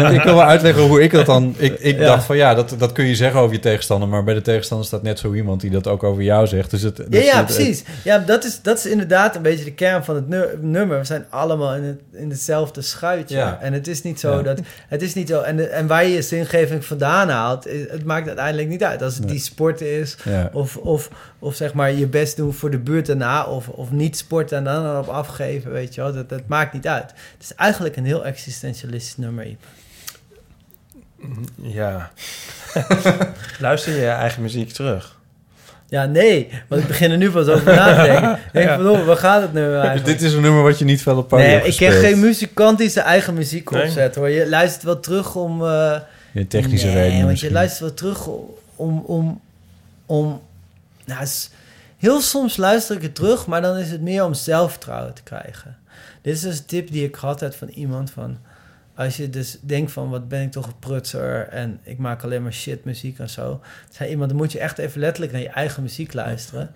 [0.00, 1.54] wil, ik wil wel uitleggen hoe ik dat dan...
[1.58, 2.04] Ik, ik Ja.
[2.06, 4.08] dacht van ja, dat, dat kun je zeggen over je tegenstander...
[4.08, 6.70] maar bij de tegenstander staat net zo iemand die dat ook over jou zegt.
[6.70, 7.84] Dus het, Ja, dus ja, het- precies.
[8.04, 10.98] Ja, dat is, dat is inderdaad een beetje de kern van het nu- nummer.
[10.98, 13.36] We zijn allemaal in, het, in hetzelfde schuitje.
[13.36, 13.58] Ja.
[13.60, 14.42] En het is niet zo Ja.
[14.42, 14.60] dat...
[14.88, 15.40] Het is niet zo...
[15.40, 17.64] En, de- en waar je je zingeving vandaan haalt...
[17.88, 19.02] Het maakt uiteindelijk niet uit.
[19.02, 19.32] Als het Nee.
[19.32, 20.16] die sport is...
[20.24, 20.50] Ja.
[20.52, 21.08] Of, of,
[21.42, 23.44] of zeg maar je best doen voor de buurt daarna...
[23.44, 26.12] Of, of niet sporten en dan erop afgeven, weet je wel.
[26.12, 27.10] Dat, dat maakt niet uit.
[27.10, 29.64] Het is eigenlijk een heel existentialistisch nummer, Iep.
[31.56, 32.10] Ja.
[33.58, 35.20] Luister je je eigen muziek terug?
[35.88, 36.48] Ja, nee.
[36.68, 38.38] Want ik begin er nu pas over na te denken.
[38.52, 38.90] Denk Ja.
[38.90, 40.04] oh, waar gaat het nu eigenlijk?
[40.04, 42.12] Dit is een nummer wat je niet veel op podium Nee, hebt ik ken gespeeld.
[42.12, 43.82] geen muzikant die zijn eigen muziek Nee?
[43.82, 44.28] opzet, hoor.
[44.28, 45.64] Je luistert wel terug om...
[45.66, 45.96] eh,
[46.32, 47.48] Je technische nee, redenen want misschien.
[47.48, 48.26] je luistert wel terug
[48.76, 48.98] om...
[49.06, 49.40] om,
[50.06, 50.40] om
[51.14, 51.28] nou,
[51.96, 55.78] heel soms luister ik het terug, maar dan is het meer om zelfvertrouwen te krijgen.
[56.22, 58.38] Dit is dus een tip die ik gehad heb van iemand van...
[58.94, 61.48] Als je dus denkt van, wat ben ik toch een prutser...
[61.48, 63.60] en ik maak alleen maar shit muziek en zo.
[63.90, 66.74] Zei iemand, dan moet je echt even letterlijk naar je eigen muziek luisteren.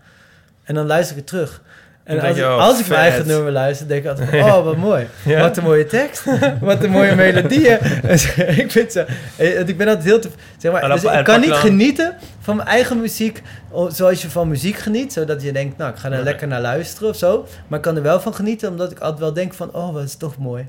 [0.63, 1.63] En dan luister ik het terug.
[2.07, 4.29] En als, je, oh, als ik mijn eigen nummer luister, denk ik altijd...
[4.31, 5.07] van, oh, wat mooi.
[5.25, 5.41] Ja.
[5.41, 6.25] Wat een mooie tekst.
[6.61, 7.79] Wat een mooie melodieën.
[8.63, 9.05] ik vind zo...
[9.37, 10.19] eh, Ik ben altijd heel...
[10.21, 10.29] Te,
[10.59, 13.43] zeg maar, dus ik kan niet genieten van mijn eigen muziek...
[13.89, 15.13] zoals je van muziek geniet.
[15.13, 16.23] Zodat je denkt, nou, ik ga er Nee.
[16.23, 17.47] lekker naar luisteren of zo.
[17.69, 19.73] Maar ik kan er wel van genieten, omdat ik altijd wel denk van...
[19.73, 20.67] Oh, wat is toch mooi.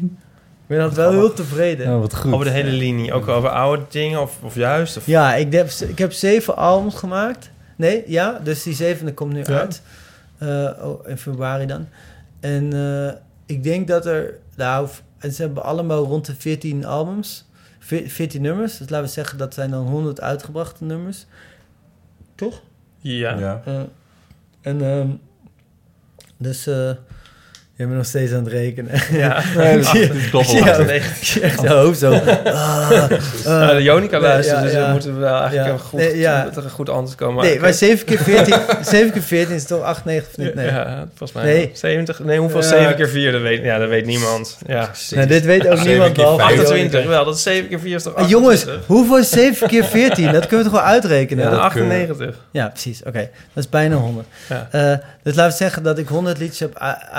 [0.00, 1.90] Ik ben altijd wel heel tevreden.
[1.90, 2.32] Ja, wat goed.
[2.32, 3.12] Over de hele linie.
[3.12, 4.96] Ook over oude dingen of, of juist?
[4.96, 5.06] Of...
[5.06, 7.50] Ja, ik heb, ik heb zeven albums gemaakt.
[7.76, 9.58] Nee, ja, dus die zevende komt nu Ja.
[9.58, 9.82] uit.
[10.40, 11.88] Eh, oh, in februari dan.
[12.40, 13.12] En eh,
[13.46, 14.38] ik denk dat er...
[14.56, 14.88] Nou,
[15.20, 17.48] ze hebben allemaal rond de 14 albums.
[17.78, 18.78] Ve- 14 nummers.
[18.78, 21.26] Dus laten we zeggen, dat zijn dan 100 uitgebrachte nummers.
[22.34, 22.62] Toch?
[22.98, 23.38] Ja.
[23.38, 23.62] Ja.
[23.64, 23.82] Eh,
[24.60, 25.08] en ehm,
[26.36, 26.68] dus...
[27.80, 29.00] eh je bent nog steeds aan het rekenen.
[29.12, 29.42] Ja.
[29.56, 32.12] Nee, dat is klopt ik zie echt hoofd zo.
[32.44, 32.88] Ah,
[33.44, 34.86] Nou, de Jonica ja, dus ja.
[34.86, 35.72] we moeten wel eigenlijk Ja.
[35.72, 36.44] een goed, ja.
[36.44, 37.44] dat er een goed antwoord komen.
[37.44, 40.54] Nee, maar 7 keer 14, 7 keer 14 is toch 8, 9 of niet?
[40.54, 40.66] Nee.
[40.66, 41.44] Ja, volgens mij.
[41.52, 41.70] Nee.
[41.72, 42.60] 70, nee, hoeveel?
[42.60, 42.66] Ja.
[42.66, 44.58] 7 keer 4, dat weet, ja, dat weet niemand.
[44.66, 44.90] Ja.
[45.10, 47.08] Nou, dit weet ook niemand behalve 28, Jonica.
[47.08, 47.24] wel.
[47.24, 48.40] Dat is 7 keer 4 is toch Ah, 28?
[48.64, 50.32] jongens, hoeveel is 7 keer 14?
[50.32, 51.50] Dat kunnen we toch wel uitrekenen?
[51.50, 52.34] Ja, 98.
[52.50, 53.00] Ja, precies.
[53.04, 53.18] Oké,
[53.54, 54.26] dat is bijna 100.
[54.48, 54.68] Ja.
[54.70, 57.16] Eh, dus laten we zeggen dat ik 100 liedjes heb u-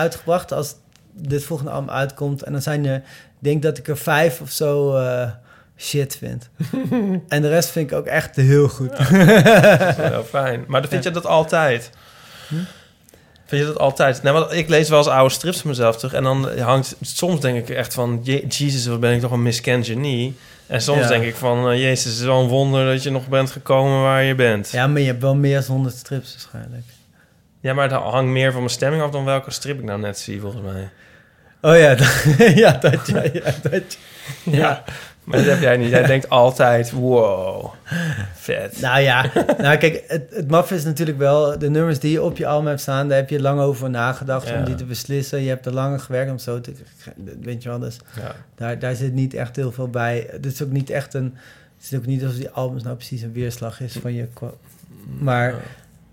[0.51, 0.75] als
[1.13, 2.43] dit volgende album uitkomt.
[2.43, 3.03] En dan zijn er, ik
[3.39, 5.29] denk dat ik er vijf of zo eh,
[5.77, 6.49] shit vind.
[7.27, 8.89] en de rest vind ik ook echt heel goed.
[8.97, 10.63] Dat is wel heel fijn.
[10.67, 11.09] Maar dan vind Ja.
[11.09, 11.89] je dat altijd?
[12.47, 12.55] Hm?
[13.45, 14.23] Vind je dat altijd?
[14.23, 16.13] Nee, want ik lees wel eens oude strips van mezelf terug.
[16.13, 16.95] En dan hangt...
[17.01, 18.19] Soms denk ik echt van...
[18.23, 20.37] Je, Jezus, wat ben ik toch een miskend genie.
[20.67, 21.07] En soms Ja.
[21.07, 21.69] denk ik van...
[21.69, 24.69] eh, Jezus, het is wel een wonder dat je nog bent gekomen waar je bent.
[24.71, 26.83] Ja, maar je hebt wel meer dan 100 strips waarschijnlijk.
[27.61, 30.17] Ja, maar dat hangt meer van mijn stemming af dan welke strip ik nou net
[30.17, 30.89] zie, volgens mij.
[31.61, 32.23] Oh ja, dat,
[32.55, 33.97] ja, dat, ja, ja, dat.
[34.43, 34.83] Ja,
[35.23, 35.89] maar dat heb jij niet.
[35.89, 37.73] Jij denkt altijd, wow,
[38.35, 38.81] vet.
[38.81, 39.25] Nou ja,
[39.57, 41.59] nou kijk, het, het maf is natuurlijk wel...
[41.59, 43.07] de nummers die je op je album hebt staan...
[43.07, 44.57] daar heb je lang over nagedacht Ja.
[44.57, 45.41] om die te beslissen.
[45.41, 46.73] Je hebt er langer gewerkt om zo te...
[47.41, 48.35] weet je wel, dus Ja.
[48.55, 50.27] daar, daar zit niet echt heel veel bij.
[50.31, 51.37] Het is ook niet echt een...
[51.77, 54.27] het is ook niet alsof die albums nou precies een weerslag is van je...
[54.33, 54.53] kwa-
[55.19, 55.53] Maar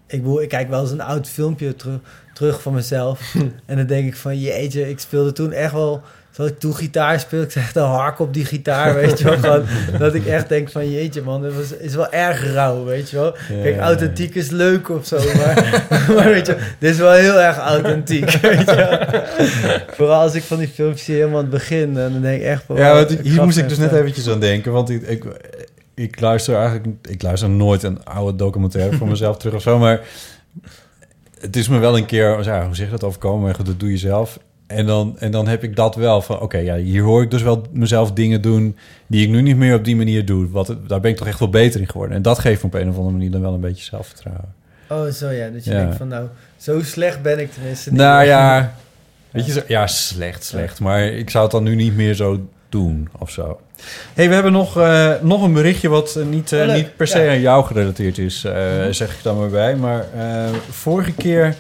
[0.09, 1.99] ik, bedoel, ik kijk wel eens een oud filmpje terug,
[2.35, 3.35] terug van mezelf...
[3.67, 6.03] en dan denk ik van, jeetje, ik speelde toen echt wel...
[6.37, 9.39] dat ik toen gitaar speel, ik zeg de hark op die gitaar, weet je wel.
[9.43, 9.65] Gewoon,
[9.99, 13.17] dat ik echt denk van, jeetje man, het was, is wel erg rauw, weet je
[13.17, 13.35] wel.
[13.49, 17.41] Ja, Kijk, authentiek is leuk of zo, maar, maar weet je, dit is wel heel
[17.41, 19.85] erg authentiek, weet je wel.
[19.91, 22.47] Vooral als ik van die filmpjes zie helemaal aan het begin, en dan denk ik
[22.47, 22.77] echt van...
[22.77, 24.73] Ja, want ik hier moest ik dus net eventjes aan denken.
[24.73, 25.25] Want ik, ik,
[25.99, 26.87] ik luister eigenlijk...
[27.09, 29.79] Ik luister nooit een oude documentaire voor mezelf terug of zo.
[29.79, 30.01] Maar
[31.41, 32.45] het is me wel een keer...
[32.45, 33.43] Ja, hoe zeg je dat overkomen?
[33.45, 34.39] Maar goed, dat doe je zelf.
[34.67, 36.41] En dan, en dan heb ik dat wel van...
[36.41, 38.77] Oké, ja, hier hoor ik dus wel mezelf dingen doen...
[39.07, 40.49] die ik nu niet meer op die manier doe.
[40.51, 42.17] Wat, daar ben ik toch echt wel beter in geworden.
[42.17, 44.55] En dat geeft me op een of andere manier dan wel een beetje zelfvertrouwen.
[44.89, 45.77] Oh, zo ja, dat je Ja.
[45.81, 46.27] denkt van, nou,
[46.57, 47.99] zo slecht ben ik tenminste niet.
[47.99, 48.75] Nou ja,
[49.31, 50.81] weet je, zo, ja, slecht, slecht.
[50.81, 53.61] Maar ik zou het dan nu niet meer zo doen of zo.
[54.15, 57.07] hey, we hebben nog, eh, nog een berichtje wat eh, niet, eh, Oh, niet per
[57.07, 57.31] se Ja.
[57.31, 58.93] aan jou gerelateerd is, eh, Mhm.
[58.93, 59.77] zeg ik dan maar bij.
[59.77, 61.57] Maar eh, vorige keer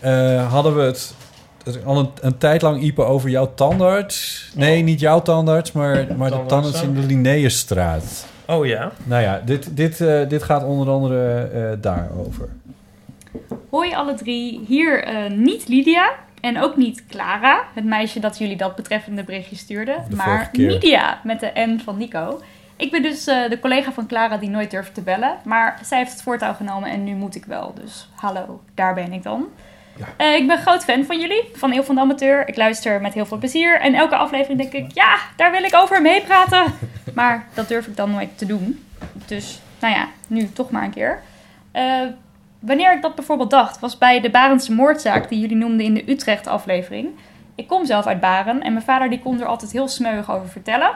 [0.00, 1.14] eh, hadden we het
[1.64, 4.48] het- al een, een tijd lang iepen over jouw tandarts.
[4.54, 8.26] Nee, niet jouw tandarts, maar, maar de tandarts in de Linnaeusstraat.
[8.46, 8.92] Oh ja?
[9.04, 12.48] Nou ja, dit, dit, eh, dit gaat onder andere eh, daarover.
[13.70, 16.10] Hoi alle drie, hier eh, niet Lydia
[16.46, 20.48] en ook niet Clara, het meisje dat jullie dat betreffende berichtje stuurde, De maar.
[20.52, 22.40] Nidia met de N van Nico.
[22.76, 25.98] Ik ben dus eh, de collega van Clara die nooit durft te bellen, maar zij
[25.98, 27.74] heeft het voortouw genomen en nu moet ik wel.
[27.82, 29.46] Dus hallo, daar ben ik dan.
[30.16, 32.48] Eh, ik ben groot fan van jullie, van Eeuw van de Amateur.
[32.48, 35.74] Ik luister met heel veel plezier en elke aflevering denk ik, ja, daar wil ik
[35.74, 36.64] over meepraten.
[37.14, 38.84] Maar dat durf ik dan nooit te doen.
[39.26, 41.22] Dus, nou ja, nu toch maar een keer.
[41.72, 42.00] Eh,
[42.60, 46.10] wanneer ik dat bijvoorbeeld dacht, was bij de Barendse moordzaak die jullie noemden in de
[46.10, 47.08] Utrecht-aflevering.
[47.54, 50.48] Ik kom zelf uit Baren en mijn vader die kon er altijd heel smeuig over
[50.48, 50.90] vertellen.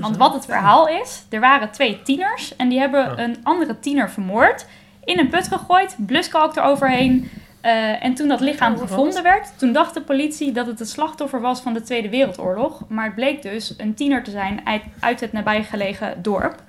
[0.00, 4.10] Want wat het verhaal is, er waren twee tieners en die hebben een andere tiener
[4.10, 4.66] vermoord.
[5.04, 7.30] In een put gegooid, bluskalk eroverheen.
[7.60, 11.40] Eh, en toen dat lichaam gevonden werd, toen dacht de politie dat het het slachtoffer
[11.40, 12.82] was van de Tweede Wereldoorlog.
[12.88, 16.62] Maar het bleek dus een tiener te zijn uit, uit het nabijgelegen dorp.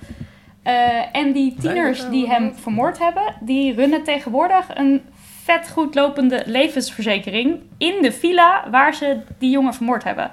[0.65, 5.01] Eh, en die tieners die hem vermoord hebben, die runnen tegenwoordig een
[5.43, 10.31] vet goed lopende levensverzekering in de villa waar ze die jongen vermoord hebben.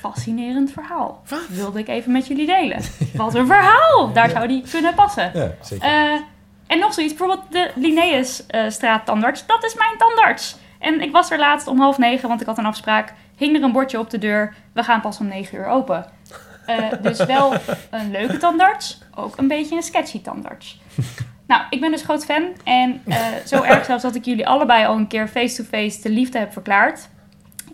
[0.00, 1.22] Fascinerend verhaal.
[1.48, 2.78] Wilde ik even met jullie delen.
[3.14, 4.12] Wat een verhaal!
[4.12, 5.30] Daar zou die kunnen passen.
[5.34, 5.88] Ja, zeker.
[5.88, 6.20] Eh,
[6.66, 9.46] en nog zoiets, bijvoorbeeld de Linnaeus-straat tandarts.
[9.46, 10.56] Dat is mijn tandarts.
[10.78, 13.14] En ik was er laatst om half negen, want ik had een afspraak.
[13.36, 14.54] Hing er een bordje op de deur.
[14.72, 16.06] We gaan pas om negen uur open.
[16.66, 17.52] Eh, dus wel
[17.90, 18.98] een leuke tandarts.
[19.14, 20.80] Ook een beetje een sketchy tandarts.
[21.46, 22.42] Nou, ik ben dus groot fan.
[22.64, 26.38] En eh, zo erg zelfs dat ik jullie allebei al een keer face-to-face de liefde
[26.38, 27.08] heb verklaard.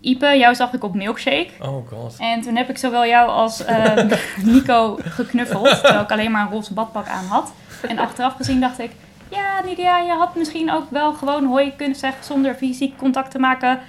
[0.00, 1.48] Ipe, jou zag ik op Milkshake.
[1.60, 2.16] Oh god.
[2.18, 3.96] En toen heb ik zowel jou als eh,
[4.52, 7.52] Nico geknuffeld, terwijl ik alleen maar een roze badpak aan had.
[7.88, 8.90] En achteraf gezien dacht ik,
[9.28, 13.38] ja Nidia, je had misschien ook wel gewoon hoi kunnen zeggen zonder fysiek contact te
[13.38, 13.80] maken.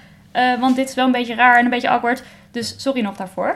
[0.60, 2.24] Want dit is wel een beetje raar en een beetje awkward.
[2.52, 3.56] Dus sorry nog daarvoor.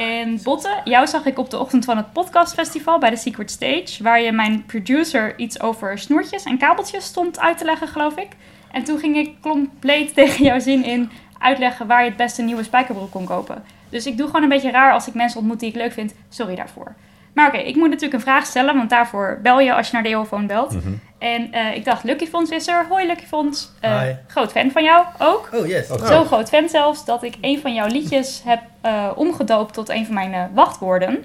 [0.00, 4.02] En Botte, jou zag ik op de ochtend van het podcastfestival bij de Secret Stage.
[4.02, 8.28] Waar je mijn producer iets over snoertjes en kabeltjes stond uit te leggen, geloof ik.
[8.70, 12.62] En toen ging ik compleet tegen jouw zin in uitleggen waar je het beste nieuwe
[12.62, 13.64] spijkerbroek kon kopen.
[13.88, 16.14] Dus ik doe gewoon een beetje raar als ik mensen ontmoet die ik leuk vind.
[16.28, 16.94] Sorry daarvoor.
[17.32, 20.02] Maar oké, ik moet natuurlijk een vraag stellen, want daarvoor bel je als je naar
[20.02, 20.74] de Eeuwfoon belt.
[20.74, 20.92] Mhm.
[21.18, 22.86] En eh, ik dacht, Lucky Fonds is er.
[22.88, 23.70] Hoi Lucky Fonds.
[23.80, 25.48] Eh, groot fan van jou ook.
[25.52, 25.86] Oh, yes.
[25.86, 30.06] Zo groot fan zelfs dat ik een van jouw liedjes heb eh, omgedoopt tot een
[30.06, 31.24] van mijn wachtwoorden.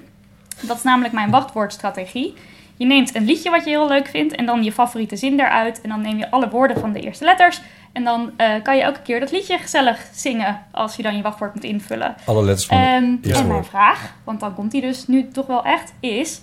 [0.60, 2.34] Dat is namelijk mijn wachtwoordstrategie.
[2.76, 5.80] Je neemt een liedje wat je heel leuk vindt en dan je favoriete zin daaruit.
[5.80, 7.60] En dan neem je alle woorden van de eerste letters.
[7.96, 11.22] En dan eh, kan je elke keer dat liedje gezellig zingen als je dan je
[11.22, 12.14] wachtwoord moet invullen.
[12.24, 15.46] Alle letters van Ehm, eerste en mijn vraag, want dan komt die dus nu toch
[15.46, 16.40] wel echt, is...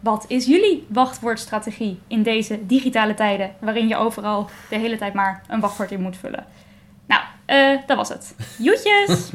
[0.00, 3.54] Wat is jullie wachtwoordstrategie in deze digitale tijden...
[3.60, 6.46] waarin je overal de hele tijd maar een wachtwoord in moet vullen?
[7.06, 8.34] Nou, eh, dat was het.
[8.58, 9.30] Joetjes!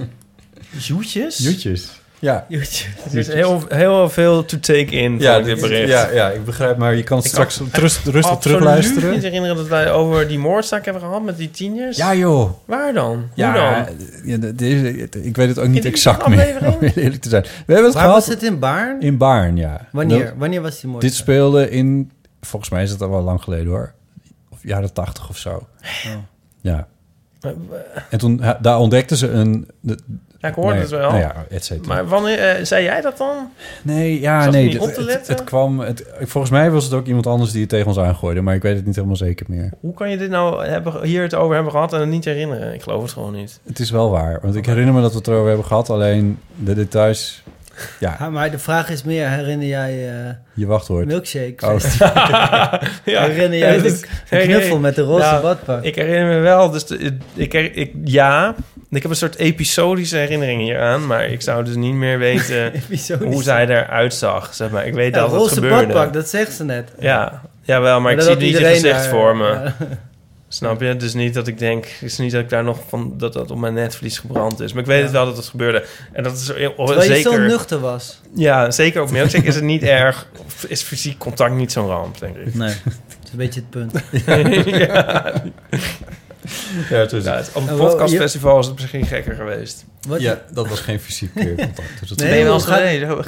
[0.88, 1.38] Joetjes?
[1.38, 2.02] Joetjes.
[2.20, 2.46] Ja.
[2.50, 5.90] Het is heel, heel veel to take in Ja, voor dit bericht.
[5.90, 9.12] ja, ja, ik begrijp, maar je kan Ik straks kan rust- rustig terugluisteren.
[9.12, 11.98] niet herinneren dat wij over die moordzaak hebben gehad met die tieners.
[11.98, 12.50] Ja, joh.
[12.66, 13.30] Waar dan?
[13.34, 13.96] Ja, Hoe dan?
[14.40, 17.42] ja, ik weet het ook niet exact meer, om eerlijk te zijn.
[17.44, 18.26] We hebben het Waar gehad...
[18.26, 19.02] was het in Baarn?
[19.02, 19.88] In Baarn, ja.
[19.92, 20.26] Wanneer?
[20.26, 21.02] Dat- Wanneer was die moord?
[21.02, 22.12] Dit speelde in...
[22.42, 23.94] Volgens mij is het al wel lang geleden, hoor.
[24.50, 25.50] Of jaren tachtig of zo.
[25.50, 26.12] Oh.
[26.62, 26.88] Ja.
[28.10, 29.68] En toen, daar ontdekten ze een...
[29.80, 29.98] de-
[30.40, 31.10] Ja, ik hoorde nee, het wel.
[31.10, 31.94] Nou ja, et cetera.
[31.94, 33.36] Maar wanneer eh, zei jij dat dan?
[33.82, 34.64] Nee, ja, Zat nee.
[34.64, 35.36] niet Het, op te het, letten?
[35.36, 35.80] het kwam...
[35.80, 38.42] Het, volgens mij was het ook iemand anders die het tegen ons aangooide.
[38.42, 39.70] Maar ik weet het niet helemaal zeker meer.
[39.80, 42.74] Hoe kan je dit nou hebben, hier het over hebben gehad en het niet herinneren?
[42.74, 43.60] Ik geloof het gewoon niet.
[43.68, 44.40] Het is wel waar.
[44.42, 45.90] Want ik herinner me dat we het erover hebben gehad.
[45.90, 47.44] Alleen de details...
[48.00, 51.06] Ja, Ja, maar de vraag is meer, herinner jij eh je wachtwoord.
[51.06, 51.56] Milkshake?
[51.66, 51.76] Oh.
[53.04, 54.00] Herinner jij de,
[54.30, 55.84] de knuffel met de roze Nou, badpak?
[55.84, 56.70] Ik herinner me wel.
[56.72, 58.56] Dus de- ik, ik, ja,
[58.90, 62.72] ik heb een soort episodische herinnering hieraan, maar ik zou dus niet meer weten
[63.32, 64.54] hoe zij eruit zag.
[64.54, 64.86] Zeg maar.
[64.88, 65.76] Ik weet Ja, dat het roze gebeurde.
[65.86, 66.92] badpak, dat zegt ze net.
[67.00, 69.46] Ja, jawel, maar, Maar ik zie niet je gezicht daar, voor me.
[69.50, 69.76] ja.
[70.50, 70.96] Snap je?
[70.96, 73.52] Dus niet dat ik denk, het is niet dat ik daar nog van dat dat
[73.52, 74.74] op mijn netvlies gebrand is.
[74.74, 75.86] Maar ik weet het wel dat het gebeurde.
[76.14, 77.32] En dat is Terwijl je zeker.
[77.32, 78.22] zo nuchter was.
[78.36, 80.28] Ja, zeker op milkshake is het niet erg.
[80.68, 82.54] Is fysiek contact niet zo'n ramp, denk ik.
[82.56, 82.94] Nee, dat
[83.24, 84.04] is een beetje het punt.
[84.66, 85.34] ja.
[86.90, 89.86] Ja, het is- Ja, het- op een podcastfestival is het misschien gekker geweest.
[90.08, 90.22] Wat?
[90.22, 92.00] Ja, dat was geen fysiek eh, contact.
[92.00, 92.76] Dus dat Nee, ben je wel ga-?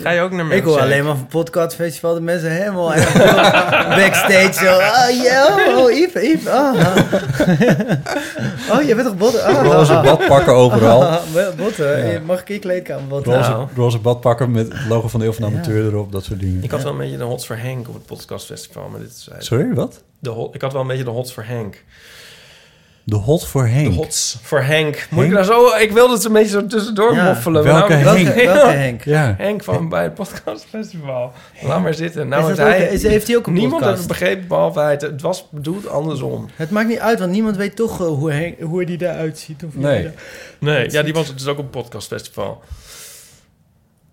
[0.02, 3.14] Ga je ook naar Ik hoor alleen maar van podcastfestival de mensen helemaal echt
[4.00, 4.76] backstage zo.
[4.78, 6.74] Oh, yeah, oh, Yves, Yves, oh.
[8.72, 9.50] oh, je bent toch botten?
[9.50, 11.20] Oh, Roze badpakken overal.
[11.58, 12.20] botten, Ja.
[12.20, 13.34] mag ik je kleedkamer botten?
[13.34, 13.68] Roze, Nou.
[13.76, 16.64] roze badpakken met het logo van de Eeuw van de Amateur erop, dat soort dingen.
[16.64, 19.28] Ik had wel een beetje de hots voor Henk op het podcastfestival, maar dit is
[19.46, 20.02] Sorry, wat?
[20.20, 21.84] De hot, ik had wel een beetje de hots voor Henk.
[23.10, 23.88] De hot voor Henk.
[23.90, 25.08] De hots voor Henk.
[25.10, 25.76] Moet ik nou zo...
[25.76, 27.24] Ik wilde het een beetje zo tussendoor Ja.
[27.26, 27.64] moffelen.
[27.64, 28.26] Welke nou- Henk?
[28.36, 29.04] Welke, welke Henk?
[29.04, 29.36] Ja.
[29.38, 31.34] Henk van bij het podcastfestival.
[31.62, 32.28] Laat maar zitten.
[32.28, 33.98] Nou, Is ook- hij, is- heeft hij ook een Niemand podcast?
[33.98, 34.92] heeft het begrepen, behalve hij.
[34.92, 36.50] Het- was bedoeld andersom.
[36.56, 39.64] Het maakt niet uit, want niemand weet toch eh, hoe, hij, hoe die eruit ziet.
[39.64, 40.10] Of Nee.
[40.60, 42.62] Nee, ja, die was dus ook op een podcastfestival.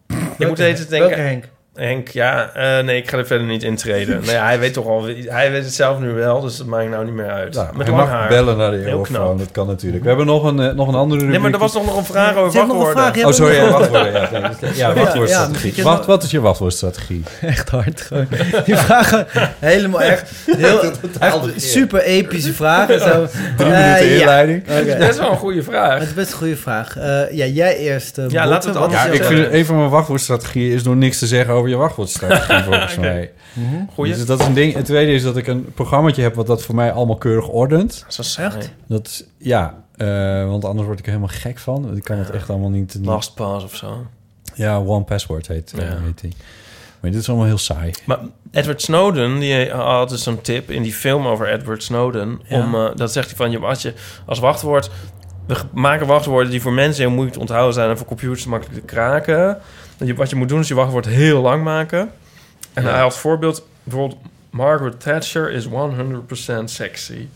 [0.06, 1.08] ik Welke moet even denken...
[1.08, 1.44] Welke Henk?
[1.76, 4.20] Henk, ja, eh, nee, ik ga er verder niet intreden.
[4.20, 6.88] nou ja, hij weet toch al, hij weet het zelf nu wel, dus dat maakt
[6.90, 7.54] nou niet meer uit.
[7.54, 8.28] Met hij lang mag haar.
[8.28, 10.02] bellen naar de Eurofoon, dat kan natuurlijk.
[10.02, 11.30] We hebben nog een, eh, nog een andere rubriek.
[11.30, 13.12] Nee, maar er was toch nog een vraag over nog wachtwoorden.
[13.14, 14.12] vraag, Oh, sorry, ja, Ja, wachtwoorden.
[14.12, 15.72] Ja, ja, ja, wachtwoordstrategie.
[15.76, 17.22] ja, Wacht, wat is je wachtwoordstrategie?
[17.40, 18.26] Echt hard gewoon.
[18.64, 19.26] Die vragen
[19.58, 20.80] helemaal echt, heel,
[21.20, 23.00] echt super epische vragen.
[23.00, 23.26] Zo.
[23.56, 24.18] Drie Eh, minuten ja.
[24.20, 24.62] inleiding.
[24.62, 24.74] Oké.
[24.76, 25.98] Dat is best wel een goede vraag.
[25.98, 26.96] Het is best een goede vraag.
[26.96, 28.18] Eh, ja, jij eerst.
[28.18, 30.96] eh, Ja, we het Ja, anders jouw- ik vind een van mijn wachtwoordstrategieën is door
[30.96, 33.32] niks te zeggen over je wachtwoordstrategie, volgens mij.
[33.94, 34.12] Goeie.
[34.14, 34.74] Dus dat is een ding.
[34.74, 38.00] Het tweede is dat ik een programmaatje heb wat dat voor mij allemaal keurig ordent.
[38.00, 38.66] Dat is wel saai.
[38.86, 41.96] Dat is, ja, eh, want anders word ik er helemaal gek van.
[41.96, 42.98] Ik kan het echt allemaal niet...
[43.02, 44.06] LastPass of zo.
[44.54, 45.96] Ja, One Password heet, eh, Ja.
[46.04, 46.32] heet die.
[47.00, 47.90] Maar dit is allemaal heel saai.
[48.04, 48.18] Maar
[48.50, 52.40] Edward Snowden, die had dus zo'n tip in die film over Edward Snowden.
[52.48, 52.58] Ja.
[52.58, 53.92] Om, eh, dat zegt hij van, je, als je
[54.26, 54.90] als wachtwoord...
[55.46, 57.90] We maken wachtwoorden die voor mensen heel moeilijk te onthouden zijn...
[57.90, 59.58] en voor computers makkelijk te kraken.
[59.98, 62.10] Je, wat je moet doen is je wachtwoord heel lang maken.
[62.72, 62.88] En Ja.
[62.90, 63.66] hij had voorbeeld...
[63.82, 64.20] Bijvoorbeeld,
[64.50, 67.26] Margaret Thatcher is 100% sexy.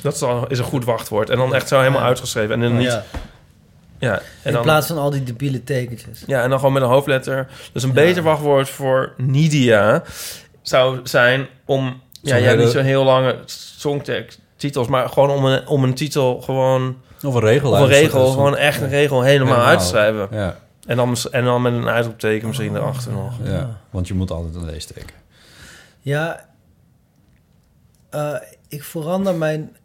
[0.00, 1.30] Dat is, al, is een goed wachtwoord.
[1.30, 2.06] En dan echt zo helemaal Ja.
[2.06, 2.54] uitgeschreven.
[2.54, 2.86] En dan niet...
[2.86, 3.04] Ja,
[3.98, 6.22] Ja, en in dan, plaats van al die debiele tekentjes.
[6.26, 7.46] ja, en dan gewoon met een hoofdletter.
[7.72, 10.02] Dus een beter wachtwoord voor Nidia
[10.62, 12.00] zou zijn om...
[12.22, 13.36] Ja, jij hebt niet zo'n heel lange
[13.76, 16.96] songtekst titels, maar gewoon om een, om een titel gewoon...
[17.24, 17.70] Of een regel.
[17.70, 19.70] Of een regel, gewoon echt een regel helemaal, Helemaal.
[19.70, 20.28] uit te schrijven.
[20.30, 20.58] Ja,
[20.88, 23.34] En dan, en dan met een uitroepteken misschien erachter nog.
[23.44, 25.14] ja, want je moet altijd een leesteken.
[26.00, 26.48] Ja,
[28.10, 28.34] eh,
[28.68, 29.76] ik verander mijn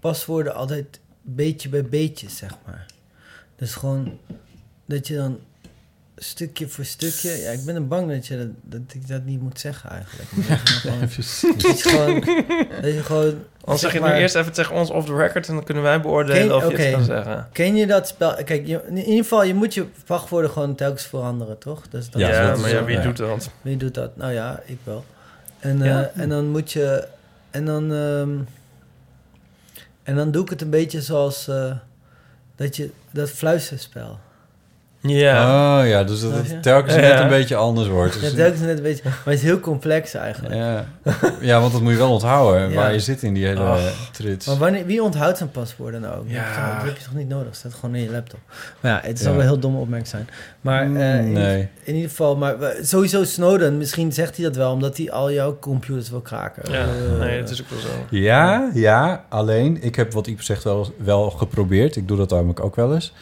[0.00, 2.86] paswoorden altijd beetje bij beetje, zeg maar.
[3.56, 4.18] Dus gewoon
[4.86, 5.38] dat je dan
[6.16, 7.30] stukje voor stukje...
[7.30, 8.48] Ja, ik ben er bang dat, je dat,
[8.80, 10.30] dat ik dat niet moet zeggen eigenlijk.
[10.48, 12.20] Dat je dan gewoon- dat je gewoon...
[12.82, 15.48] Dat je gewoon Anders zeg je maar- nu eerst even tegen ons off the record...
[15.48, 17.48] en dan kunnen wij beoordelen Ken- of je het kan zeggen.
[17.52, 18.34] Ken je dat spel?
[18.44, 21.88] Kijk, je, in ieder geval, je moet je wachtwoorden gewoon telkens veranderen, toch?
[21.88, 23.02] Dus dat Ja, is- dat is maar ja, wie ja.
[23.02, 23.50] doet dat?
[23.62, 24.16] Wie doet dat?
[24.16, 25.04] Nou ja, ik wel.
[25.58, 26.02] En, Ja?
[26.14, 27.06] eh, en dan moet je...
[27.50, 27.92] En dan...
[27.92, 28.30] ehm,
[30.02, 31.48] en dan doe ik het een beetje zoals...
[31.48, 31.72] eh,
[32.56, 32.90] dat je...
[33.10, 34.18] Dat fluisterspel.
[35.04, 35.80] Ja.
[35.80, 36.52] Oh ja, dus dat je?
[36.52, 37.00] het telkens Ja.
[37.00, 38.14] net een beetje anders wordt.
[38.14, 39.02] Ja, Dus- telkens net een beetje...
[39.04, 40.54] Maar het is heel complex eigenlijk.
[40.54, 40.84] ja.
[41.40, 42.74] ja, want dat moet je wel onthouden, Ja.
[42.74, 43.76] waar je zit in die hele Oh.
[44.12, 44.46] trits.
[44.46, 46.24] Maar wanneer, wie onthoudt zijn paswoorden nou ook?
[46.26, 46.74] Ja.
[46.78, 47.46] Dat heb je toch niet nodig?
[47.46, 48.38] Dat staat gewoon in je laptop.
[48.80, 49.24] Maar ja, het Ja.
[49.24, 50.28] zal wel heel domme opmerking zijn.
[50.60, 51.68] Maar Mm, eh, in, nee.
[51.82, 52.36] in ieder geval...
[52.36, 54.72] Maar sowieso Snowden, misschien zegt hij dat wel...
[54.72, 56.72] omdat hij al jouw computers wil kraken.
[56.72, 57.88] Ja, Eh, nee, het is ook wel zo.
[58.10, 61.96] Ja, ja, alleen ik heb wat Iep zegt wel, wel geprobeerd.
[61.96, 63.12] Ik doe dat namelijk ook wel eens.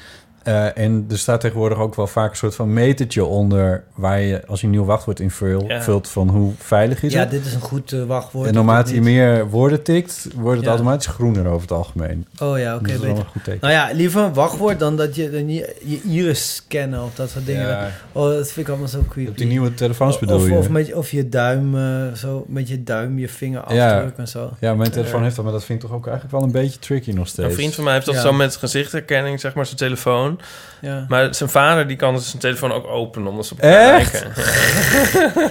[0.51, 3.85] Eh, en er staat tegenwoordig ook wel vaak een soort van metertje onder...
[3.95, 5.83] waar je, als je een nieuw wachtwoord invult, Ja.
[5.83, 7.31] vult van hoe veilig is Ja, het.
[7.31, 8.49] dit is een goed eh, wachtwoord.
[8.49, 10.71] en naarmate je meer woorden tikt, wordt het Ja.
[10.71, 12.27] automatisch groener over het algemeen.
[12.43, 13.25] Oh ja, oké, dat is wel beter.
[13.25, 13.59] een goed teken.
[13.61, 17.31] Nou ja, liever een wachtwoord dan dat je dan je, je iris scannen of dat
[17.31, 17.67] soort dingen.
[17.69, 17.91] Ja.
[18.13, 19.31] Oh, dat vind ik allemaal zo creepy.
[19.31, 20.55] Op die nieuwe telefoons bedoel of, je?
[20.55, 23.93] Of met, of je duim, eh, zo met je duim je vinger ja.
[23.95, 24.51] afdrukken en zo.
[24.61, 25.23] ja, mijn telefoon Ja.
[25.25, 27.49] heeft dat, maar dat vind ik toch ook eigenlijk wel een beetje tricky nog steeds.
[27.49, 28.21] Een vriend van mij heeft dat Ja.
[28.21, 30.40] zo met gezichtherkenning, zeg maar, zijn telefoon.
[30.81, 31.05] Ja.
[31.09, 34.13] Maar zijn vader die kan dus zijn telefoon ook openen, omdat ze op Echt?
[34.13, 34.33] lijken.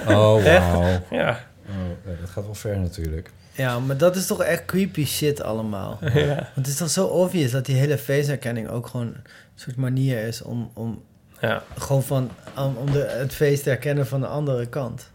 [0.16, 0.66] Oh, Echt?
[0.72, 1.02] wauw.
[1.10, 1.40] Ja.
[1.68, 3.30] Oh, dat gaat wel ver natuurlijk.
[3.52, 5.98] ja, maar dat is toch echt creepy shit allemaal.
[6.14, 6.26] ja.
[6.34, 9.22] Want het is toch zo obvious dat die hele face-herkenning ook gewoon een
[9.54, 11.02] soort manier is om, om
[11.40, 11.62] Ja.
[11.78, 15.10] gewoon van om, om de, het face te herkennen van de andere kant.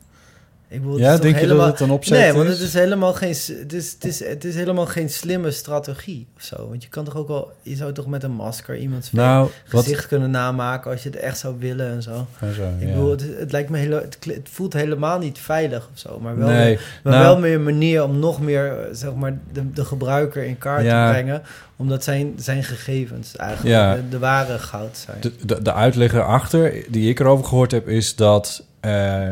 [0.67, 2.51] Ik bedoel, Ja, denk je dat het een opzet Nee, want is?
[2.59, 3.29] het is helemaal geen,
[3.59, 6.67] het is, het, is, het is helemaal geen slimme strategie of zo.
[6.69, 9.83] Want je kan toch ook wel, je zou toch met een masker iemands Nou, wat-
[9.83, 12.27] gezicht kunnen namaken als je het echt zou willen en zo.
[12.39, 12.93] En zo, ik ja.
[12.93, 16.47] bedoel, het, het lijkt me heel, het, voelt helemaal niet veilig of zo, maar wel,
[16.47, 19.85] Nee, maar nou- wel meer een manier om nog meer, eh, zeg maar, de, de
[19.85, 21.05] gebruiker in kaart Ja.
[21.05, 21.41] te brengen,
[21.75, 23.95] omdat zijn, zijn gegevens eigenlijk Ja.
[23.95, 25.17] de, de ware goud zijn.
[25.21, 29.23] De, de, de uitleg erachter die ik erover gehoord heb, is dat eh,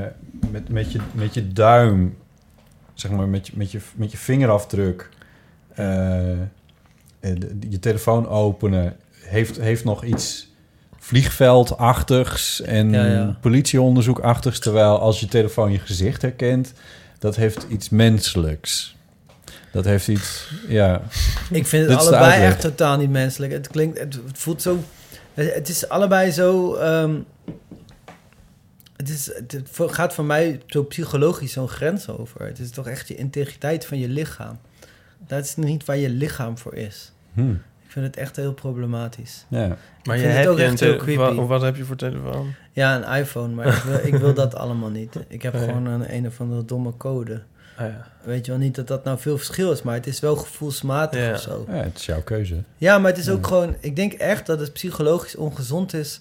[0.52, 2.18] met, met, je, met je duim,
[2.94, 5.10] zeg maar met je, met je, met je vingerafdruk,
[5.76, 6.40] eh, eh,
[7.70, 10.52] je telefoon openen, heeft, heeft nog iets
[11.00, 13.38] vliegveldachtigs en Ja, ja.
[13.42, 14.60] politieonderzoekachtigs.
[14.60, 16.74] Terwijl als je telefoon je gezicht herkent,
[17.20, 18.96] dat heeft iets menselijks.
[19.72, 21.02] Dat heeft iets, ja.
[21.52, 23.52] Ik vind het allebei echt totaal niet menselijk.
[23.52, 24.84] Het klinkt, het, voelt zo.
[25.34, 26.76] Het, het is allebei zo.
[26.76, 27.16] ehm,
[28.96, 32.46] het, is, het, gaat voor mij zo psychologisch zo'n grens over.
[32.46, 34.60] Het is toch echt je integriteit van je lichaam.
[35.28, 37.12] Dat is niet waar je lichaam voor is.
[37.34, 37.62] Hmm.
[37.86, 39.46] Ik vind het echt heel problematisch.
[39.48, 39.78] Ja.
[40.04, 41.20] Maar Ik je hebt ook je echt een heel te- creepy.
[41.36, 42.54] wa- wat heb je voor telefoon?
[42.72, 45.16] Ja, een iPhone, maar ik wil, ik wil dat allemaal niet.
[45.28, 45.64] Ik heb Nee.
[45.64, 47.42] gewoon een een of andere domme code.
[47.78, 48.08] Ah, ja.
[48.24, 51.20] Weet je wel niet dat dat nou veel verschil is, maar het is wel gevoelsmatig
[51.20, 51.32] Ja.
[51.34, 51.66] of zo.
[51.68, 52.64] ja, het is jouw keuze.
[52.78, 53.48] Ja, maar het is ook Ja.
[53.48, 53.76] gewoon...
[53.80, 56.20] Ik denk echt dat het psychologisch ongezond is...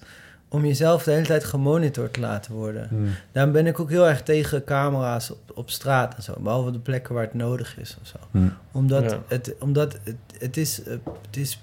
[0.52, 2.88] om jezelf de hele tijd gemonitord te laten worden.
[2.88, 3.08] Hmm.
[3.32, 6.34] Daarom ben ik ook heel erg tegen camera's op, op straat en zo.
[6.40, 8.16] Behalve de plekken waar het nodig is of zo.
[8.30, 8.52] Hmm.
[8.72, 9.22] Omdat, Ja.
[9.28, 10.82] het, omdat het, het is...
[10.82, 10.94] eh,
[11.26, 11.62] Het is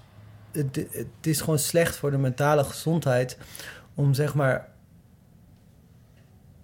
[0.52, 3.38] het, het is gewoon slecht voor de mentale gezondheid...
[3.96, 4.68] om zeg maar...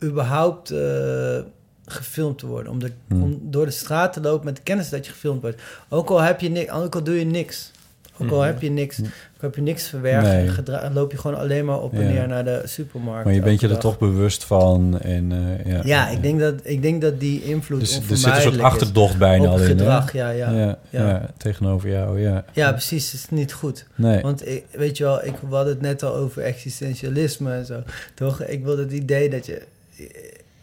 [0.03, 1.39] überhaupt eh,
[1.85, 2.71] gefilmd te worden.
[2.71, 3.23] Om, de, Hmm.
[3.23, 5.61] om door de straat te lopen met de kennis dat je gefilmd wordt.
[5.89, 7.71] Ook al, heb je ni- ook al doe je niks.
[8.17, 8.45] Ook al Mhm.
[8.45, 8.99] heb je niks,
[9.35, 10.47] ook heb je niks verwerkt, Nee.
[10.47, 12.07] gedra- loop je gewoon alleen maar op en Ja.
[12.11, 13.25] neer naar de supermarkt.
[13.25, 14.99] Maar je bent je er toch bewust van.
[15.01, 18.11] En, eh, ja, Ja, ik denk, dat, ik denk dat die invloed Dus er zit
[18.35, 19.65] een soort achterdocht bijna op al in.
[19.65, 21.07] gedrag, ja, ja, ja, ja.
[21.07, 22.45] ja, tegenover jou, ja.
[22.53, 23.11] Ja, precies.
[23.11, 23.85] Het is niet goed.
[23.95, 24.21] Nee.
[24.21, 27.83] Want ik, weet je wel, ik, we hadden het net al over existentialisme en zo.
[28.13, 28.43] Toch?
[28.43, 29.61] Ik wilde het idee dat je...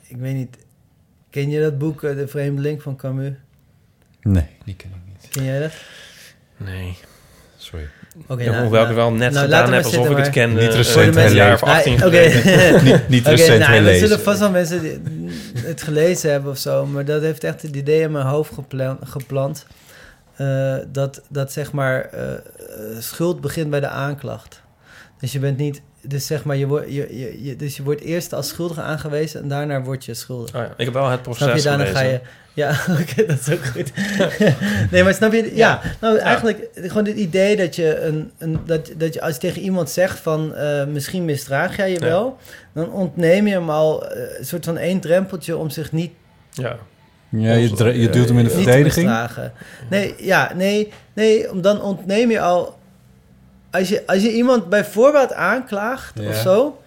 [0.07, 0.57] Ik weet niet...
[1.31, 3.33] Ken je dat boek, eh, De Vreemdeling van Camus?
[4.23, 5.29] Nee, die ken ik niet.
[5.31, 5.73] Ken jij dat?
[6.57, 6.97] Nee.
[7.63, 7.89] Sorry.
[8.29, 10.31] Oké, Ja, nou, hoewel ik nou, het wel net nou, gedaan heb alsof ik het
[10.31, 10.61] kende.
[10.61, 11.37] Niet eh, recent herlezen.
[11.37, 12.85] jaar of 18 Nee, Oké, geleden.
[12.85, 15.01] Niet- niet Oké, recent nou, Er zullen vast wel mensen die
[15.57, 18.99] het gelezen hebben of zo, maar dat heeft echt het idee in mijn hoofd geplan-
[19.05, 19.67] geplant.
[20.37, 22.23] eh, dat, dat zeg maar eh,
[22.99, 24.63] schuld begint bij de aanklacht.
[25.21, 28.01] Dus je bent niet, dus zeg maar, je, wordt je, je, je- dus je wordt
[28.01, 30.55] eerst als schuldige aangewezen en daarna word je schuldig.
[30.55, 32.21] Oh ja, ik heb wel het Snap proces je, daarna ga je.
[32.55, 32.71] Ja,
[33.01, 33.93] oké, dat is ook goed.
[34.91, 35.51] nee, maar snap je?
[35.55, 39.41] Ja, nou eigenlijk gewoon het idee dat je een, een dat, dat je als je
[39.41, 42.07] tegen iemand zegt van eh, misschien misdraag jij je Ja.
[42.07, 42.37] wel,
[42.75, 46.11] dan ontneem je hem al eh, een soort van één drempeltje om zich niet
[46.51, 46.77] Ja.
[47.29, 49.11] Ja, je, je duwt hem in de verdediging.
[49.91, 52.79] Nee, ja, nee, nee, om dan ontneem je al
[53.73, 56.29] als je, als je iemand bij voorbaat aanklaagt Ja.
[56.29, 56.79] of zo,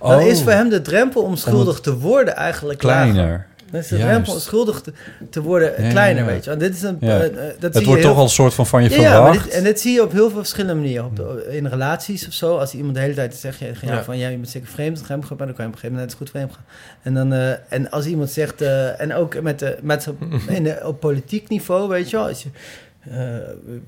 [0.00, 0.26] dan Oh.
[0.26, 3.12] is voor hem de drempel om schuldig het te worden eigenlijk lager.
[3.12, 3.46] Kleiner.
[3.70, 4.10] Dan is de Juist.
[4.12, 4.92] drempel om schuldig te,
[5.30, 6.30] te worden Ja, kleiner, ja.
[6.30, 6.50] weet je.
[6.50, 7.28] Want dit is een, eh, dat
[7.60, 9.44] Het zie je wordt toch al een soort van van je verwacht.
[9.44, 11.04] dit, en dit zie je op heel veel verschillende manieren.
[11.04, 12.56] Op de- in relaties of zo.
[12.56, 14.04] Als iemand de hele tijd zegt Ja.
[14.04, 16.52] van ja, je bent zeker vreemd dan kan je op een gegeven moment goed vreemd
[16.52, 16.64] gaan.
[17.02, 18.62] En, dan, eh, en als iemand zegt,
[18.98, 20.16] en ook met de, met zo,
[20.48, 22.48] in op politiek niveau, weet je wel, als je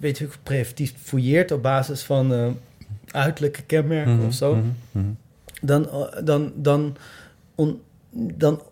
[0.00, 2.48] weet je, preventief fouilleert op basis van eh,
[3.06, 5.06] uiterlijke kenmerken Mhm, of zo, mhm, mhm.
[5.62, 6.96] dan, eh, dan, dan,
[7.54, 7.80] on-
[8.12, 8.62] dan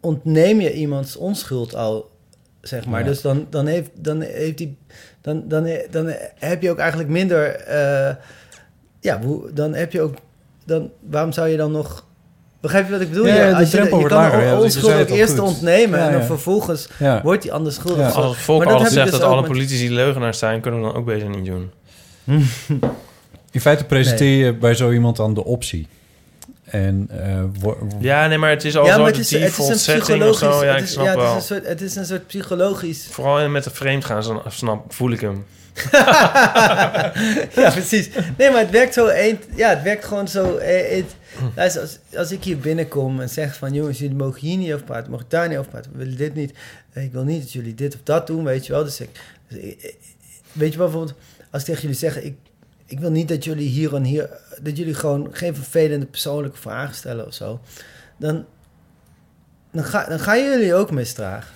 [0.00, 2.10] ontneem je iemands onschuld al,
[2.60, 3.00] zeg maar.
[3.00, 3.06] Ja.
[3.06, 4.76] Dus dan, dan, heeft, dan, heeft die,
[5.20, 6.06] dan, dan, dan
[6.38, 7.54] heb je ook eigenlijk minder...
[7.54, 8.14] eh,
[9.00, 9.20] ja,
[9.52, 10.14] dan heb je ook...
[10.64, 12.06] Dan, waarom zou je dan nog...
[12.60, 13.26] Begrijp je wat ik bedoel?
[13.26, 15.10] Ja, als je, je wordt kan lager, de ja, want je onschuld zei ook het
[15.10, 15.48] al eerst goed.
[15.48, 15.98] ontnemen...
[15.98, 17.22] Ja, en dan vervolgens Ja.
[17.22, 18.14] wordt die ander schuldig.
[18.14, 20.38] Als het volk Maar dat altijd heb ik zegt dus dat alle met- politici leugenaars
[20.38, 21.70] zijn, kunnen we dan ook beter niet doen.
[23.50, 25.86] In feite presenteer je bij zo iemand dan de optie.
[26.64, 29.70] En eh, Ja, nee, maar het is al Ja, zo het is, het is default
[29.70, 30.38] een psychologisch...
[30.38, 30.64] zo.
[30.64, 31.28] Ja, het ik is, snap ja, het, wel.
[31.30, 33.06] is een soort, het is een soort psychologisch...
[33.10, 35.44] Vooral met de vreemd gaan, zo snap, voel ik hem.
[37.54, 38.08] ja, precies.
[38.38, 39.06] Nee, maar het werkt zo...
[39.06, 40.56] Een, ja, het werkt gewoon zo...
[40.56, 41.16] eh, het-
[41.56, 43.72] luister, als, als ik hier binnenkom en zeg van...
[43.72, 45.92] jongens, jullie mogen hier niet over praten, mogen daar niet over praten.
[45.92, 46.52] We willen dit niet.
[46.92, 48.84] Eh, Ik wil niet dat jullie dit of dat doen, weet je wel.
[48.84, 49.20] Dus ik...
[49.48, 49.58] dus
[50.52, 51.14] weet je bijvoorbeeld...
[51.50, 52.22] Als ik tegen jullie zeg...
[52.22, 52.36] Ik,
[52.86, 54.30] ik wil niet dat jullie hier en hier...
[54.62, 57.60] Dat jullie gewoon geen vervelende persoonlijke vragen stellen of zo.
[58.16, 58.46] Dan...
[59.72, 61.54] Dan, ga, dan gaan jullie ook misdragen.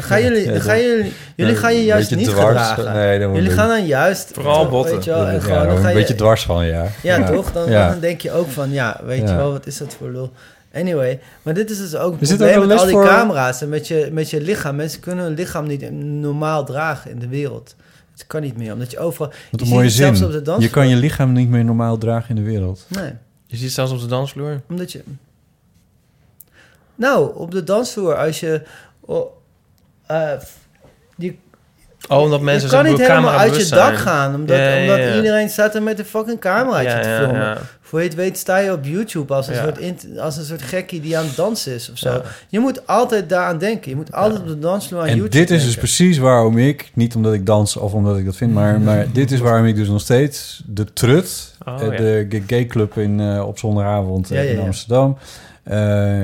[0.00, 2.46] Gaan jullie, Ja, dan dan- gaan jullie, jullie gaan je een juist niet dwars.
[2.68, 2.92] gedragen.
[2.94, 4.30] Nee, dan jullie gaan dan juist...
[4.32, 4.94] Vooral botten.
[4.94, 6.86] Weet je wel, en ja, gewoon, dan een ga je, beetje dwars van, ja.
[7.02, 7.52] ja, toch?
[7.52, 7.88] Dan, Ja.
[7.90, 9.30] dan denk je ook van, ja, weet Ja.
[9.30, 10.30] je wel, wat is dat voor lul?
[10.74, 12.94] Anyway, maar dit is dus ook het Er zit probleem ook een met al die
[12.94, 14.76] voor- camera's en met je, met je lichaam.
[14.76, 15.90] Mensen kunnen hun lichaam niet
[16.20, 17.74] normaal dragen in de wereld.
[18.12, 19.28] Het kan niet meer, omdat je overal...
[19.28, 20.24] Wat je een ziet mooie zin.
[20.24, 22.84] op de Je kan je lichaam niet meer normaal dragen in de wereld.
[22.88, 23.12] Nee.
[23.46, 24.60] Je ziet het zelfs op de dansvloer.
[24.68, 25.02] Omdat je...
[26.94, 28.62] Nou, op de dansvloer, als je...
[29.00, 29.35] oh,
[30.06, 30.30] eh,
[31.16, 31.34] je
[32.08, 33.96] Oh, omdat mensen je kan niet helemaal uit je dak zijn.
[33.96, 34.34] gaan.
[34.34, 35.16] Omdat, Ja, ja, omdat ja.
[35.16, 37.40] iedereen staat er met een fucking cameraatje Ja, te filmen.
[37.40, 37.58] ja.
[37.80, 39.62] Voor je het weet sta je op YouTube als een, Ja.
[39.62, 42.10] soort, als een soort gekkie die aan het dansen is of zo.
[42.10, 42.22] Ja.
[42.48, 43.90] Je moet altijd daaraan denken.
[43.90, 46.90] Je moet altijd op de dansvloer aan En YouTube dit is dus precies waarom ik,
[46.94, 49.74] niet omdat ik dans of omdat ik dat vind, maar, maar dit is waarom ik
[49.76, 51.90] dus nog steeds de Trut, Oh, eh,
[52.22, 52.28] ja.
[52.28, 54.60] de gay club in, eh, op zondagavond Ja, ja, in.
[54.60, 55.18] Amsterdam,
[55.62, 56.22] eh,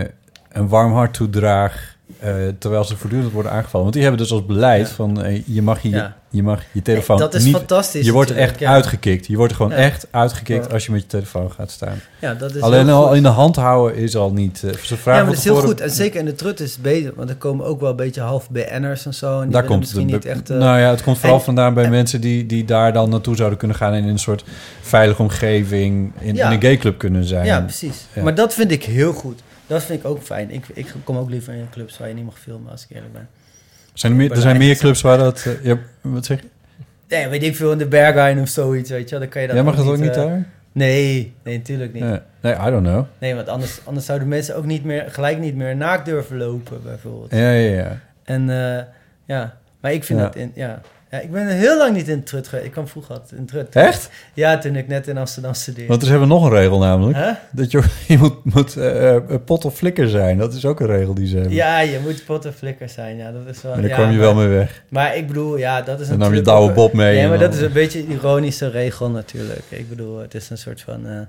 [0.52, 1.91] een warm hart toedraag.
[2.23, 3.81] Eh, terwijl ze voortdurend worden aangevallen.
[3.81, 6.16] Want die hebben dus als beleid van eh, je, mag je, Ja.
[6.31, 7.57] je mag je telefoon dat is niet...
[7.57, 8.73] fantastisch Je wordt echt ja.
[8.73, 9.27] uitgekikt.
[9.27, 9.77] Je wordt gewoon Ja.
[9.77, 10.73] echt uitgekikt Ja.
[10.73, 12.01] als je met je telefoon gaat staan.
[12.19, 13.16] Ja, dat is Alleen al goed.
[13.16, 14.62] in de hand houden is al niet...
[14.65, 15.81] eh, ze vragen Ja, maar dat is heel goed.
[15.81, 17.12] En zeker in de trut is het beter.
[17.16, 19.36] Want er komen ook wel een beetje half BN'ers en zo.
[19.36, 20.51] En die Daar komt misschien het, niet echt...
[20.51, 23.36] eh, nou ja, het komt vooral en- vandaan bij mensen die, die daar dan naartoe
[23.36, 24.44] zouden kunnen gaan en in een soort
[24.81, 26.47] veilige omgeving in, Ja.
[26.47, 27.47] in een gayclub kunnen zijn.
[27.47, 28.07] Ja, precies.
[28.15, 28.23] Ja.
[28.23, 29.40] Maar dat vind ik heel goed.
[29.73, 30.51] Dat vind ik ook fijn.
[30.51, 33.12] Ik, ik kom ook liever in clubs waar je niet mag filmen, als ik eerlijk
[33.12, 33.28] ben.
[33.94, 35.47] zijn er, meer, er zijn meer clubs waar dat.
[35.62, 36.47] ja, wat zeg je?
[37.09, 39.20] Nee, weet ik veel, in de Berghain of zoiets, weet je wel.
[39.20, 40.47] Dan kan je dat Jij mag dat ook niet eh, daar?
[40.73, 42.03] Nee, nee, natuurlijk niet.
[42.03, 43.05] Nee, nee, I don't know.
[43.19, 46.82] Nee, want anders, anders zouden mensen ook niet meer, gelijk niet meer naakt durven lopen,
[46.82, 47.31] bijvoorbeeld.
[47.31, 47.99] Ja, ja, ja.
[48.24, 48.85] En eh,
[49.24, 50.24] ja, maar ik vind Ja.
[50.24, 50.81] dat in, ja.
[51.12, 51.18] Ja.
[51.18, 52.66] Ik ben heel lang niet in Trut geweest.
[52.66, 53.74] Ik kwam vroeger altijd in Trut.
[53.76, 54.10] Echt?
[54.34, 55.89] Ja, toen ik net in Amsterdam studeerde.
[55.89, 57.18] Want er hebben we nog een regel namelijk.
[57.18, 57.30] Huh?
[57.51, 60.39] Dat je, je moet, moet eh, pot of flikker zijn.
[60.39, 61.55] Dat is ook een regel die ze hebben.
[61.55, 63.16] Ja, je moet pot en flikker zijn.
[63.16, 63.72] Ja, dat is wel.
[63.72, 64.82] En daar ja, kwam je maar- wel mee weg.
[64.89, 67.55] Maar ik bedoel, ja, dat is Dan nam je Douwe Bob mee Nee, maar dat
[67.55, 69.62] is een beetje een ironische regel natuurlijk.
[69.68, 71.06] Ik bedoel, het is een soort van.
[71.06, 71.20] eh,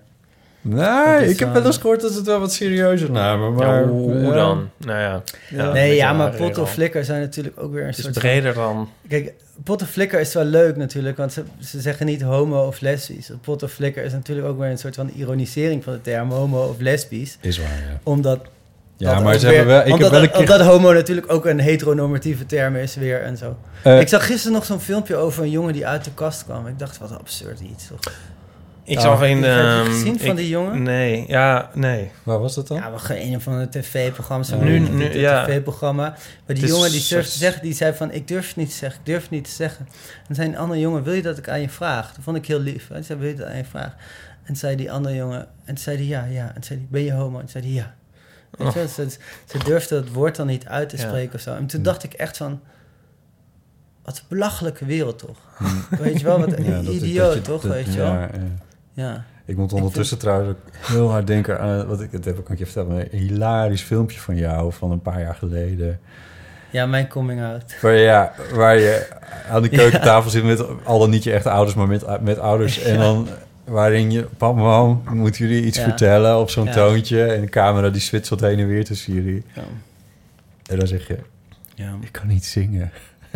[0.65, 3.53] Nee, ik heb wel- eens gehoord dat ze het wel wat serieuzer namen.
[3.53, 4.69] Maar, Ja, hoe dan?
[4.77, 5.21] Nou ja.
[5.49, 6.63] ja een nee, ja, een maar pot regel.
[6.63, 8.19] of flikker zijn natuurlijk ook weer een Het is soort.
[8.19, 8.89] breder van, dan...
[9.07, 9.33] Kijk,
[9.63, 13.31] pot of flikker is wel leuk natuurlijk, want ze, ze zeggen niet homo of lesbisch.
[13.41, 16.63] Pot of flikker is natuurlijk ook weer een soort van ironisering van de term homo
[16.67, 17.37] of lesbisch.
[17.41, 17.99] Is waar, ja.
[18.03, 18.39] Omdat.
[18.97, 21.31] Ja, dat maar ze hebben wel- ik heb omdat, wel een keer- omdat homo natuurlijk
[21.31, 23.57] ook een heteronormatieve term is weer en zo.
[23.83, 26.67] Eh, ik zag gisteren nog zo'n filmpje over een jongen die uit de kast kwam.
[26.67, 27.87] Ik dacht, wat absurd iets.
[27.87, 27.99] Toch?
[28.85, 29.03] Ik Oh.
[29.03, 29.43] zag een...
[29.43, 30.83] Heb je ehm, gezien van ik- die jongen?
[30.83, 32.11] Nee, ja, nee.
[32.23, 32.77] Waar was dat dan?
[32.77, 34.43] Ja, we gaan een of andere tv-programma.
[34.43, 34.63] Ze Ja.
[34.63, 36.15] nu, Nu- nu, tv-programma.
[36.45, 38.75] Maar die jongen die durfde te zeggen, die zei van, ik durf het niet te
[38.75, 39.87] zeggen, ik durf het niet te zeggen.
[40.27, 42.13] En zei een andere jongen, wil je dat ik aan je vraag?
[42.13, 42.89] Dat vond ik heel lief.
[42.89, 43.95] En zei, wil je dat aan je vraag?
[44.43, 46.51] En zei die andere jongen, en zei hij ja, ja.
[46.55, 47.39] En zei hij, ben je homo?
[47.39, 47.93] En zei hij ja.
[48.57, 49.09] Weet je wel, Ze,
[49.45, 51.01] ze durfde het woord dan niet uit te Ja.
[51.07, 51.55] spreken of zo.
[51.55, 52.59] En toen dacht ik echt van,
[54.03, 55.37] wat een belachelijke wereld toch?
[55.89, 58.11] Weet je wel, wat een Ja, idioot dat je- toch, dat- weet je wel?
[58.13, 58.21] ja.
[58.21, 58.29] Ja.
[59.45, 60.57] Ik moet ondertussen trouwens ook
[60.87, 61.87] heel hard denken aan...
[61.87, 62.89] Wat ik, dat heb ik een keer verteld.
[62.89, 65.99] Een hilarisch filmpje van jou van een paar jaar geleden.
[66.69, 67.75] Ja, mijn coming out.
[67.81, 69.07] Waar, ja, waar je
[69.49, 72.81] aan de keukentafel zit met al dan niet je echte ouders, maar met, met ouders.
[72.81, 72.99] En Ja.
[72.99, 73.27] dan
[73.63, 75.83] waarin je, pap, mam, moeten jullie iets Ja.
[75.83, 76.71] vertellen op zo'n Ja.
[76.73, 77.25] toontje.
[77.25, 79.43] En de camera die switselt heen en weer tussen jullie.
[79.53, 79.61] Ja.
[80.69, 81.17] En dan zeg je,
[81.75, 81.93] Ja.
[82.01, 82.91] ik kan niet zingen.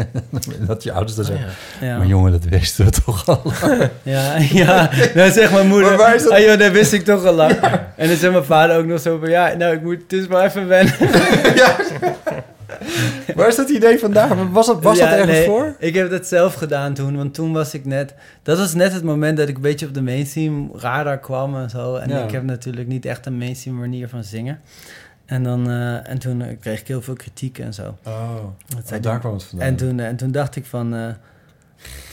[0.67, 1.49] dat je ouders dan Oh, zeggen,
[1.81, 1.87] ja.
[1.87, 1.97] Ja.
[1.97, 3.89] maar jongen, dat wisten we toch al lang.
[4.03, 4.89] Ja, ja.
[5.13, 7.33] Dan zegt mijn moeder, Maar waar is dat- ah joh, dat wist ik toch al
[7.33, 7.51] lang.
[7.95, 10.27] En dan zegt mijn vader ook nog zo van, ja, nou, ik moet het is
[10.27, 10.93] maar even wennen.
[13.35, 14.51] Waar is dat idee vandaan?
[14.51, 15.75] Was dat, was Ja, dat ergens nee, voor?
[15.79, 18.13] Ik heb dat zelf gedaan toen, want toen was ik net...
[18.43, 21.69] Dat was net het moment dat ik een beetje op de mainstream radar kwam en
[21.69, 21.95] zo.
[21.95, 22.23] En Ja.
[22.23, 24.59] ik heb natuurlijk niet echt een mainstream manier van zingen.
[25.27, 27.97] En, dan, eh, en toen eh, kreeg ik heel veel kritiek en zo.
[28.03, 28.35] Oh,
[28.67, 29.67] Dat oh, daar kwam het vandaan.
[29.67, 30.95] En toen, en toen dacht ik van...
[30.95, 31.07] eh,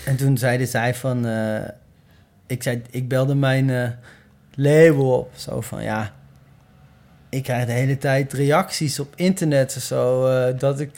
[0.06, 1.26] en toen zeiden zij van...
[1.26, 1.62] eh,
[2.46, 3.88] ik, zei, ik belde mijn eh,
[4.54, 5.30] label op.
[5.34, 6.12] Zo van, ja...
[7.28, 10.26] Ik krijg de hele tijd reacties op internet of zo...
[10.26, 10.90] eh, dat, ik,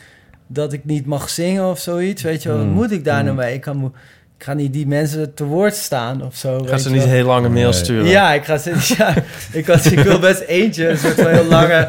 [0.47, 2.23] dat ik niet mag zingen of zoiets.
[2.23, 3.41] Weet je wel, wat Mm, moet ik daar nou mm.
[3.43, 3.55] mee?
[3.55, 3.95] Ik, kan,
[4.39, 6.59] ik ga niet die mensen te woord staan of zo.
[6.59, 7.09] Gaat weet ze niet wel.
[7.13, 8.09] heel lange mails sturen?
[8.09, 9.15] Ja, ik, ga ze, ja,
[9.53, 11.87] ik, was, ik wil best eentje, een soort van heel lange,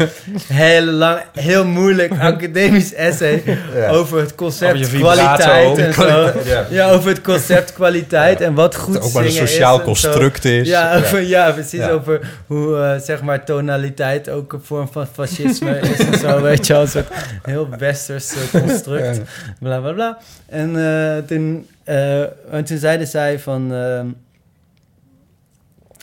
[0.48, 3.44] hele lang, heel moeilijk academisch essay
[3.76, 3.88] Ja.
[3.90, 6.32] over het concept kwaliteit en zo.
[6.46, 6.66] Ja.
[6.70, 6.90] Ja.
[6.90, 10.68] over het concept kwaliteit en wat goed Het ook maar een sociaal is construct is.
[10.68, 10.98] Ja, Ja.
[10.98, 11.52] over, ja.
[11.52, 11.80] precies.
[11.80, 11.90] Ja.
[11.90, 16.68] Over hoe, eh, zeg maar, tonaliteit ook een vorm van fascisme is en zo, weet
[16.68, 16.82] je wel.
[16.82, 17.08] Een soort
[17.44, 19.16] heel westers eh, construct.
[19.16, 19.22] Ja.
[19.60, 20.18] Bla, bla, bla.
[20.50, 23.74] En, eh, toen, eh, en toen zeiden zij van...
[23.74, 24.10] ehm,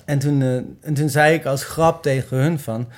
[0.04, 2.88] en, toen, eh, en toen zei ik als grap tegen hun van...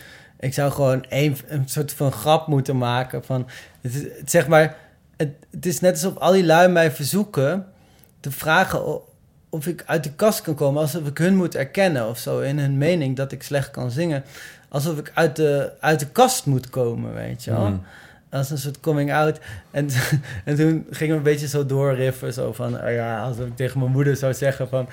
[0.40, 3.48] Ik zou gewoon een, een soort van grap moeten maken van...
[3.80, 4.76] Het, is, zeg maar,
[5.16, 7.66] het, is net alsof al die lui mij verzoeken
[8.20, 9.00] te vragen...
[9.48, 12.58] of ik uit de kast kan komen, alsof ik hun moet erkennen of zo in
[12.58, 14.24] hun mening dat ik slecht kan zingen.
[14.68, 17.68] Alsof ik uit de, uit de kast moet komen, weet je wel.
[17.68, 17.82] Mm.
[18.36, 19.38] Als een soort coming out.
[19.70, 19.88] En,
[20.44, 22.32] en toen gingen we een beetje zo doorriffen.
[22.32, 24.88] Zo van, oh ja, alsof ik tegen mijn moeder zou zeggen van...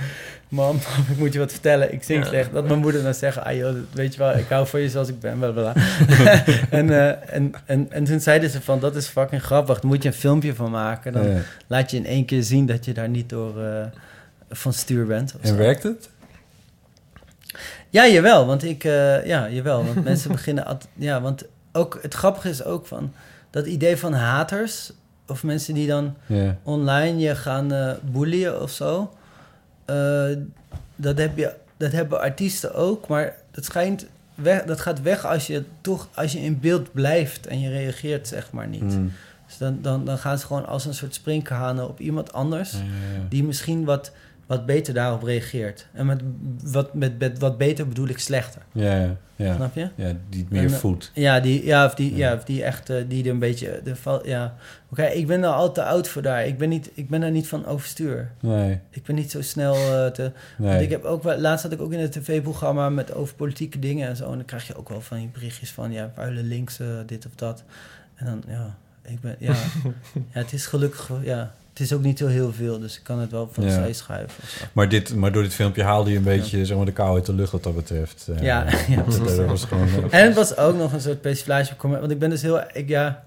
[0.48, 0.76] Mam,
[1.12, 2.52] ik moet je wat vertellen, ik zing slecht.
[2.54, 5.08] Dat mijn moeder dan zeggen, ah joh, weet je wel, ik hou van je zoals
[5.08, 5.72] ik ben, bla bla.
[5.72, 5.84] bla.
[6.70, 9.80] en, eh, en, en, en toen zeiden ze van, dat is fucking grappig.
[9.80, 11.14] Daar moet je een filmpje van maken.
[11.14, 11.38] Dan Ja.
[11.68, 13.86] laat je in één keer zien dat je daar niet door eh,
[14.50, 15.36] van stuur bent.
[15.42, 15.56] En zo.
[15.56, 16.10] werkt het?
[17.90, 22.50] Ja, jawel, want ik, eh, ja, jawel, want mensen beginnen, ja, want ook het grappige
[22.50, 23.14] is ook van
[23.54, 24.92] dat idee van haters
[25.28, 26.16] of mensen die dan
[26.64, 29.14] online je gaan boeien of zo,
[29.86, 30.26] eh,
[30.96, 34.06] dat heb je, dat hebben artiesten ook, maar dat schijnt
[34.36, 38.28] weg, dat gaat weg als je toch, als je in beeld blijft en je reageert
[38.28, 38.82] zeg maar niet.
[38.82, 39.12] Mm.
[39.48, 42.78] Dus dan, dan, dan gaan ze gewoon als een soort sprinkhanen op iemand anders Ja,
[42.78, 43.26] ja, ja.
[43.30, 44.12] die misschien wat,
[44.58, 45.88] wat beter daarop reageert.
[45.94, 46.22] En met
[46.64, 48.62] wat, met, met wat beter bedoel ik slechter.
[48.72, 49.56] Ja, ja, ja.
[49.56, 49.90] Snap je?
[49.96, 51.12] Ja, die het meer En, eh, voedt.
[51.14, 52.30] Ja, die, ja, of die, Ja.
[52.30, 52.36] ja.
[52.36, 54.56] of die echt, eh, die er een beetje, de, val- ja.
[54.90, 56.46] Oké, ik ben er al te oud voor daar.
[56.46, 58.32] Ik ben, niet, ik ben er niet van overstuur.
[58.40, 58.80] Nee.
[58.90, 60.32] Ik ben niet zo snel eh, te...
[60.58, 60.70] Nee.
[60.70, 63.80] Want ik heb ook wel, laatst zat ik ook in een tv-programma met over politieke
[63.80, 64.24] dingen en zo.
[64.32, 67.32] En dan krijg je ook wel van die berichtjes van, ja, vuile links, dit of
[67.36, 67.64] dat.
[68.16, 68.76] En dan, ja,
[69.06, 69.54] ik ben, ja,
[70.14, 73.20] ja, het is gelukkig, ja, het is ook niet zo heel veel, dus ik kan
[73.20, 73.70] het wel van Ja.
[73.70, 74.44] zij schuiven.
[74.44, 74.66] of zo.
[74.74, 77.26] Maar, dit, maar door dit filmpje haalde je een beetje zeg maar, de kou uit
[77.26, 78.28] de lucht wat dat betreft.
[78.36, 81.76] Eh, Ja, ja, dat, was gewoon, eh, En het was ook nog een soort persiflage.
[81.76, 82.62] comment- Want ik ben dus heel...
[82.74, 83.24] Ik, ja,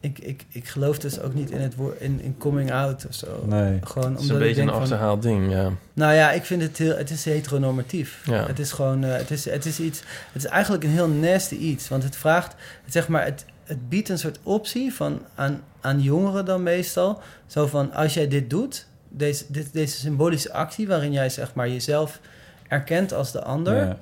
[0.00, 3.14] ik, ik, ik geloof dus ook niet in het woord in, in coming out of
[3.14, 3.44] zo.
[3.46, 3.78] Nee.
[3.84, 5.70] Gewoon Het is omdat een ik beetje een achterhaald ding, ja.
[5.92, 6.96] Nou ja, ik vind het heel...
[6.96, 8.22] Het is heteronormatief.
[8.24, 8.46] Ja.
[8.46, 9.04] Het is gewoon...
[9.04, 9.98] eh, het, is, het is iets...
[10.32, 11.88] Het is eigenlijk een heel nasty iets.
[11.88, 12.54] Want het vraagt...
[12.84, 17.20] Het, zeg maar, het, het biedt een soort optie van aan, aan jongeren dan meestal.
[17.46, 18.86] Zo van, als jij dit doet...
[19.14, 22.20] Deze, dit, deze symbolische actie waarin jij zeg maar jezelf
[22.68, 23.76] erkent als de ander...
[23.76, 23.96] Ja.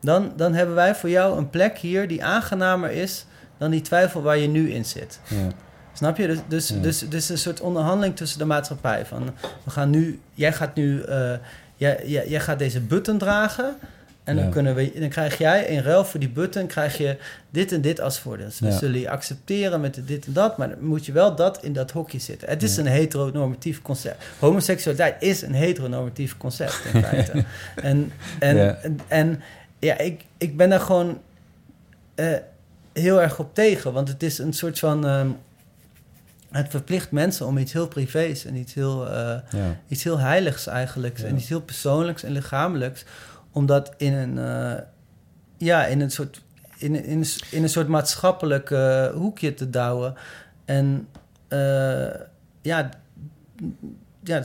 [0.00, 3.26] Dan, dan hebben wij voor jou een plek hier die aangenamer is
[3.58, 5.20] dan die twijfel waar je nu in zit.
[5.28, 5.48] Ja.
[5.92, 6.26] Snap je?
[6.26, 6.76] Dus, dus, Ja.
[6.76, 9.06] dus, dus een soort onderhandeling tussen de maatschappij.
[9.06, 9.30] Van,
[9.64, 11.04] we gaan nu, jij gaat nu,
[11.76, 13.76] jij, jij, jij gaat deze button dragen.
[14.24, 14.50] En dan, Ja.
[14.50, 17.16] kunnen we, dan krijg jij in ruil voor die button krijg je
[17.50, 18.46] dit en dit als voordeel.
[18.46, 18.78] Dus we Ja.
[18.78, 21.90] zullen je accepteren met dit en dat, maar dan moet je wel dat in dat
[21.90, 22.48] hokje zitten.
[22.48, 22.80] Het is Ja.
[22.80, 24.24] een heteronormatief concept.
[24.38, 27.32] Homoseksualiteit is een heteronormatief concept in feite.
[27.82, 29.42] en, en, en, en
[29.78, 31.20] ja, ik, ik ben daar gewoon
[32.14, 32.26] eh,
[32.92, 33.92] heel erg op tegen.
[33.92, 35.06] Want het is een soort van.
[35.06, 35.28] ehm,
[36.50, 39.36] het verplicht mensen om iets heel privés en iets heel, eh,
[39.88, 41.18] iets heel heiligs eigenlijk.
[41.18, 43.04] En iets heel persoonlijks en lichamelijks.
[43.54, 44.82] Om dat in een, eh,
[45.58, 46.42] ja, in een soort.
[46.78, 50.14] In, in, in, in een soort maatschappelijk eh, hoekje te douwen.
[50.64, 51.08] En
[51.48, 51.58] eh,
[52.62, 52.88] ja,
[54.22, 54.44] ja,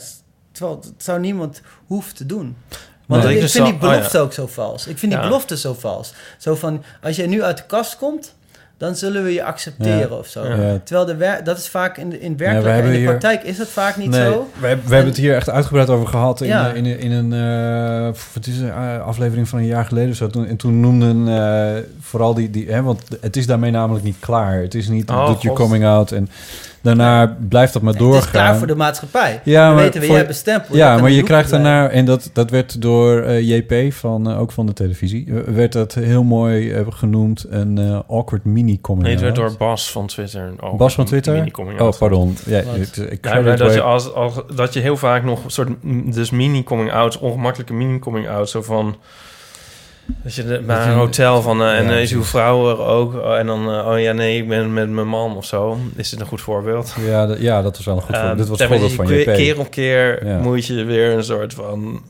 [0.51, 2.57] terwijl het zou niemand hoeven te doen.
[3.07, 3.35] Want Nee.
[3.35, 4.23] ik Dus vind die oh, belofte ja.
[4.23, 4.87] ook zo vals.
[4.87, 5.27] Ik vind die Ja.
[5.27, 6.13] belofte zo vals.
[6.37, 8.35] Zo van, als jij nu uit de kast komt,
[8.79, 10.15] dan zullen we je accepteren Ja.
[10.15, 10.45] of zo.
[10.47, 10.79] Ja.
[10.83, 13.43] Terwijl de wer- dat is vaak in de in we werkelijkheid, in de hier- praktijk
[13.43, 14.49] is dat vaak niet nee, zo.
[14.59, 18.47] We, hebben- het hier echt uitgebreid over gehad in, eh, in, in een eh, het
[18.47, 20.27] is een eh, aflevering van een jaar geleden of zo.
[20.27, 24.17] Toen, en toen noemden eh, vooral die, die hè, want het is daarmee namelijk niet
[24.19, 24.61] klaar.
[24.61, 26.29] Het is niet Oh, doet je coming out en
[26.81, 28.15] daarna blijft dat maar doorgaan.
[28.15, 29.41] Het is klaar voor de maatschappij.
[29.43, 30.77] Ja, we maar weten wie voor- jij bestempelt.
[30.77, 34.51] Ja, maar je krijgt daarna, en dat, dat werd door eh, JP, van, eh, ook
[34.51, 39.13] van de televisie, werd dat heel mooi eh, genoemd een eh, awkward mini coming Nee,
[39.13, 40.51] het werd door Bas van Twitter.
[40.59, 41.33] ook Bas van Twitter?
[41.33, 42.37] mini-coming Oh, pardon.
[42.45, 42.57] Ja,
[43.09, 45.69] ik Ja, maar dat, way- je als, als, dat je heel vaak nog een soort
[46.13, 48.95] dus mini-coming out, ongemakkelijke mini-coming out, zo van
[50.23, 53.13] dat je Dat een hotel van eh, en Ja, eh, is uw vrouw er ook
[53.13, 56.09] Oh, en dan eh, oh ja nee ik ben met mijn man of zo is
[56.09, 56.95] dit een goed voorbeeld?
[57.05, 58.31] Ja, dat, ja, dat was wel een goed voorbeeld.
[58.31, 59.23] Ehm, Dit was maar, voorbeeld van je-.
[59.23, 62.01] Keer op keer moet je weer een soort van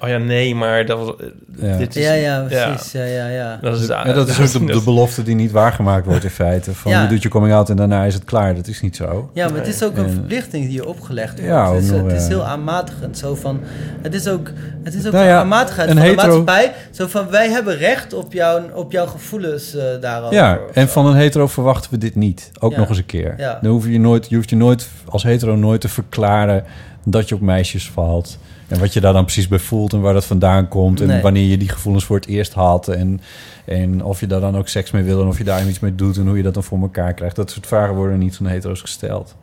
[0.00, 1.14] oh ja nee maar dat was,
[1.60, 1.76] Ja.
[1.76, 2.92] dit is Ja, ja, precies.
[2.92, 3.58] Ja, ja, ja.
[3.62, 6.74] Dat is, Ja, dat is ook de, de belofte die niet waargemaakt wordt in feite.
[6.74, 7.02] Van Ja.
[7.02, 8.54] je doet je coming out en daarna is het klaar.
[8.54, 9.30] Dat is niet zo.
[9.34, 11.46] Ja, maar het is ook een En- verplichting die je opgelegd wordt.
[11.54, 13.18] Ja, het, is, nog, het is heel aanmatigend.
[13.18, 13.60] Zo van,
[14.02, 14.50] het is ook,
[14.84, 16.72] het is ook Nou een ja, aanmatigheid een van hetero- de maatschappij.
[16.90, 20.34] Zo van, wij hebben recht op, jouw op jouw gevoelens eh, daarover.
[20.36, 22.50] Ja, en van een hetero verwachten we dit niet.
[22.60, 22.78] Ook Ja.
[22.78, 23.34] nog eens een keer.
[23.36, 23.58] Ja.
[23.62, 26.64] Dan hoef je, nooit, je hoeft je nooit als hetero nooit te verklaren
[27.04, 28.38] dat je op meisjes valt.
[28.68, 31.00] En wat je daar dan precies bij voelt en waar dat vandaan komt.
[31.00, 31.22] En Nee.
[31.22, 32.88] wanneer je die gevoelens voor het eerst had.
[32.88, 33.20] En,
[33.64, 35.94] en of je daar dan ook seks mee wil en of je daar iets mee
[35.94, 37.36] doet en hoe je dat dan voor elkaar krijgt.
[37.36, 39.34] Dat soort vragen worden niet van hetero's gesteld.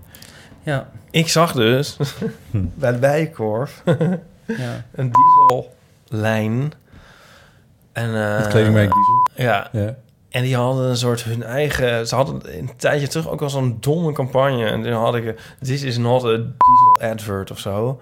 [0.64, 0.90] Ja.
[1.12, 1.98] Ik zag dus
[2.52, 3.84] bij de Bijenkorf
[4.46, 4.86] Ja.
[4.92, 5.12] een
[6.08, 6.72] diesellijn.
[7.94, 9.28] En, eh, Het kledingmerk Diesel.
[9.52, 9.70] Ja.
[9.72, 9.96] Ja.
[10.30, 12.08] En die hadden een soort hun eigen...
[12.08, 14.66] Ze hadden een tijdje terug ook al zo'n domme campagne.
[14.66, 15.40] En toen had ik...
[15.62, 18.02] This is not a diesel advert of zo.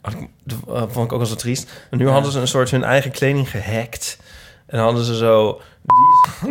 [0.00, 1.70] Dat eh, vond ik ook wel zo triest.
[1.90, 4.18] En nu hadden ze een soort hun eigen kleding gehackt.
[4.66, 5.60] En hadden ze zo...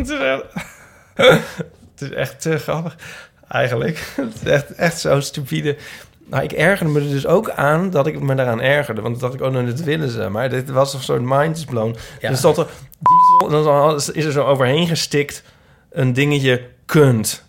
[1.14, 2.96] Het, is echt, te grappig,
[3.48, 3.98] eigenlijk.
[4.16, 5.76] Het is echt, echt zo stupide.
[6.26, 9.00] Nou, ik ergerde me er dus ook aan dat ik me daaraan ergerde.
[9.00, 10.28] Want dat ik ook nog dit willen ze.
[10.28, 11.96] Maar dit was een soort mind is blown.
[12.20, 12.28] Ja.
[12.28, 12.66] Dus dat er...
[13.48, 15.42] Dan is er zo overheen gestikt
[15.90, 17.44] een dingetje kunt.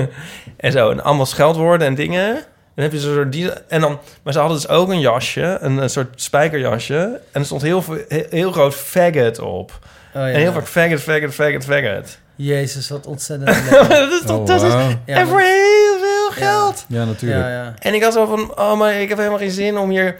[0.56, 0.90] en zo.
[0.90, 2.44] En allemaal scheldwoorden en dingen.
[2.80, 5.58] Dan heb je zo'n soort die en dan, maar ze hadden dus ook een jasje,
[5.60, 9.78] een, een soort spijkerjasje, en er stond heel, veel- heel, heel groot faggot op.
[10.14, 10.28] Oh, ja.
[10.30, 12.18] En heel vaak faggot, faggot, faggot, faggot.
[12.36, 13.70] Jezus, wat ontzettend.
[13.88, 14.90] dat is toch, Oh.
[15.06, 16.84] Ja, en voor heel veel geld.
[16.88, 17.40] Ja, natuurlijk.
[17.40, 17.74] Ja, ja.
[17.78, 20.16] En ik had zo van, oh, maar ik heb helemaal geen zin om hier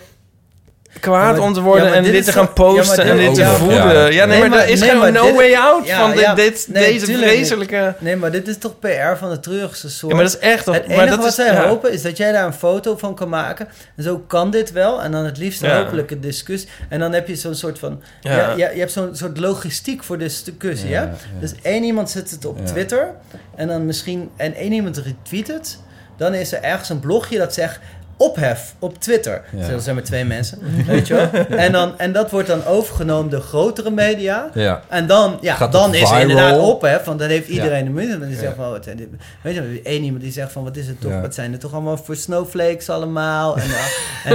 [1.01, 2.85] kwaad Ja, maar- om te worden ja, maar en dit te gaan toch- ja, maar
[2.85, 3.77] posten en dit- te ja, voeden.
[3.77, 3.93] ja.
[3.93, 6.11] Ja, nee, Nee, maar, maar- er is nee, maar no dit- way out Ja, van
[6.11, 7.95] dit, ja, dit, nee, deze tuurlijk vreselijke...
[7.99, 10.11] Nee, maar dit is toch PR van de treurigste soort.
[10.13, 10.67] Ja, maar dat is echt...
[10.67, 11.69] Het maar enige dat wat is, zij ja.
[11.69, 13.69] hopen is dat jij daar een foto van kan maken.
[13.97, 15.03] En zo kan dit wel.
[15.03, 15.83] En dan het liefst Ja.
[15.83, 16.69] hopelijk een discussie.
[16.89, 18.03] En dan heb je zo'n soort van...
[18.21, 18.53] Ja.
[18.57, 21.09] Je hebt zo'n soort logistiek voor discussie, Ja, ja?
[21.09, 21.41] ja.
[21.41, 22.65] Dus één iemand zet het op Ja.
[22.65, 23.15] Twitter.
[23.57, 24.31] En dan misschien...
[24.37, 25.79] En één iemand retweet het.
[26.17, 27.79] Dan is er ergens een blogje dat zegt...
[28.21, 29.43] Ophef op Twitter.
[29.57, 29.69] Ja.
[29.69, 31.29] Dat zijn maar twee mensen, weet je wel?
[31.59, 34.51] En, dan, en dat wordt dan overgenomen door grotere media.
[34.55, 34.81] Ja.
[34.89, 37.05] En dan, ja, Gaat dan het is er inderdaad ophef.
[37.05, 37.53] Want dan heeft Ja.
[37.53, 38.19] iedereen de minute.
[38.27, 38.41] Die Ja.
[38.41, 39.07] zegt van, oh, wat zijn dit?
[39.43, 41.11] Weet je, wel, één iemand die zegt van, wat is het toch?
[41.11, 41.21] Ja.
[41.21, 43.57] Wat zijn er toch allemaal voor snowflakes allemaal?
[43.57, 43.63] En,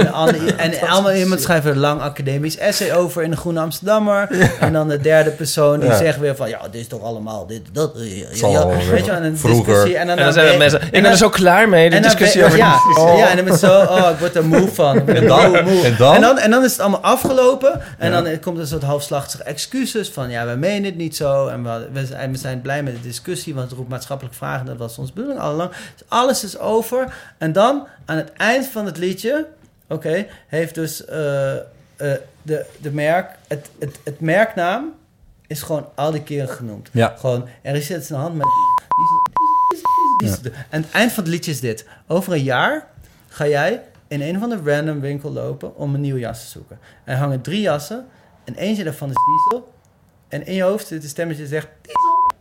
[0.56, 4.28] en, en allemaal iemand schrijft er een lang academisch essay over in de Groene Amsterdammer.
[4.60, 5.96] En dan de derde persoon die Ja.
[5.96, 7.96] zegt weer van, ja, dit is toch allemaal dit, dat.
[7.96, 8.50] eh, Ja, weet je,
[9.06, 9.64] wel, en een vroeger.
[9.66, 9.96] discussie.
[9.96, 10.80] En dan, En dan zijn er mensen...
[10.80, 12.56] en Ik ben dan- er zo klaar mee, de en discussie over...
[12.58, 13.18] ja, Oh.
[13.18, 13.52] ja, en dan je
[13.84, 14.96] zo, oh, ik word er moe van.
[15.08, 15.64] Er En dan?
[15.64, 15.82] moe.
[15.84, 16.14] En dan?
[16.14, 17.80] En dan, en dan is het allemaal afgelopen.
[17.98, 18.22] En Ja.
[18.22, 20.30] dan komt er een soort halfslachtige excuses van...
[20.30, 21.46] ja, we menen het niet zo.
[21.46, 23.54] En we, we, zijn, we zijn blij met de discussie...
[23.54, 24.66] want het roept maatschappelijke vragen.
[24.66, 25.70] Dat was onze bedoeling al lang.
[25.70, 27.14] Dus alles is over.
[27.38, 29.46] En dan, aan het eind van het liedje...
[29.88, 31.60] oké, heeft dus eh, eh,
[32.42, 33.30] de, de merk...
[33.48, 34.92] Het, het, het merknaam
[35.46, 36.88] is gewoon al die keren genoemd.
[36.92, 37.14] Ja.
[37.18, 38.46] Gewoon, er is iets in de hand met...
[40.70, 41.86] En het eind van het liedje is dit.
[42.06, 42.86] Over een jaar
[43.36, 46.78] ga jij in een of andere random winkel lopen om een nieuwe jas te zoeken.
[47.04, 48.06] En er hangen drie jassen
[48.44, 49.72] en eentje daarvan is diesel.
[50.28, 52.34] En in je hoofd zit een stemmetje dat zegt diesel.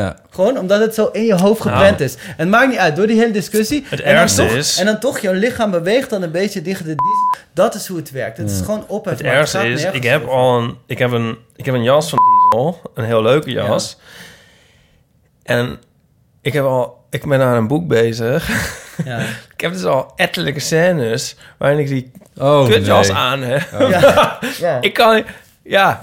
[0.00, 0.16] Ja.
[0.30, 2.02] Gewoon omdat het zo in je hoofd geprent Nou.
[2.02, 2.14] is.
[2.14, 3.84] En het maakt niet uit, door die hele discussie.
[3.88, 6.62] Het en dan ergste toch, is- En dan toch, jouw lichaam beweegt dan een beetje
[6.62, 7.44] tegen de diesel.
[7.52, 8.36] Dat is hoe het werkt.
[8.36, 9.12] Het is gewoon ophef.
[9.16, 10.34] Het maar ergste gaat is, ik heb over.
[10.34, 12.18] al een, ik heb een, ik heb een jas van
[12.50, 13.98] Diesel, een heel leuke jas.
[15.42, 15.78] En
[16.40, 18.48] ik heb al, ik ben aan een boek bezig.
[19.04, 19.18] Ja.
[19.54, 23.16] ik heb dus al ettelijke scènes waarin ik die Oh, kutjas nee.
[23.16, 23.68] aan heb.
[23.80, 23.88] Oh.
[24.00, 24.38] Ja.
[24.58, 24.78] Ja.
[24.80, 25.24] ik kan,
[25.62, 26.02] ja.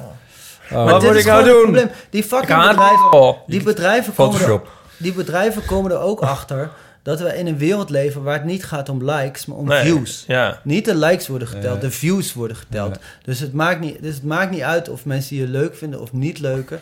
[0.72, 0.86] Oh.
[0.92, 1.62] Wat moet ik nou doen?
[1.62, 1.90] probleem.
[2.10, 4.70] Die fucking bedrijven, die bedrijven, komen er, Photoshop.
[4.98, 6.70] die bedrijven komen er ook achter
[7.04, 9.82] dat we in een wereld leven waar het niet gaat om likes, maar om Nee,
[9.82, 10.24] views.
[10.28, 10.60] Ja.
[10.64, 11.82] Niet de likes worden geteld, Ja.
[11.82, 12.96] de views worden geteld.
[12.96, 13.02] Ja.
[13.24, 16.14] Dus, het maakt niet, dus het maakt niet uit of mensen je leuk vinden of
[16.14, 16.80] niet leuke.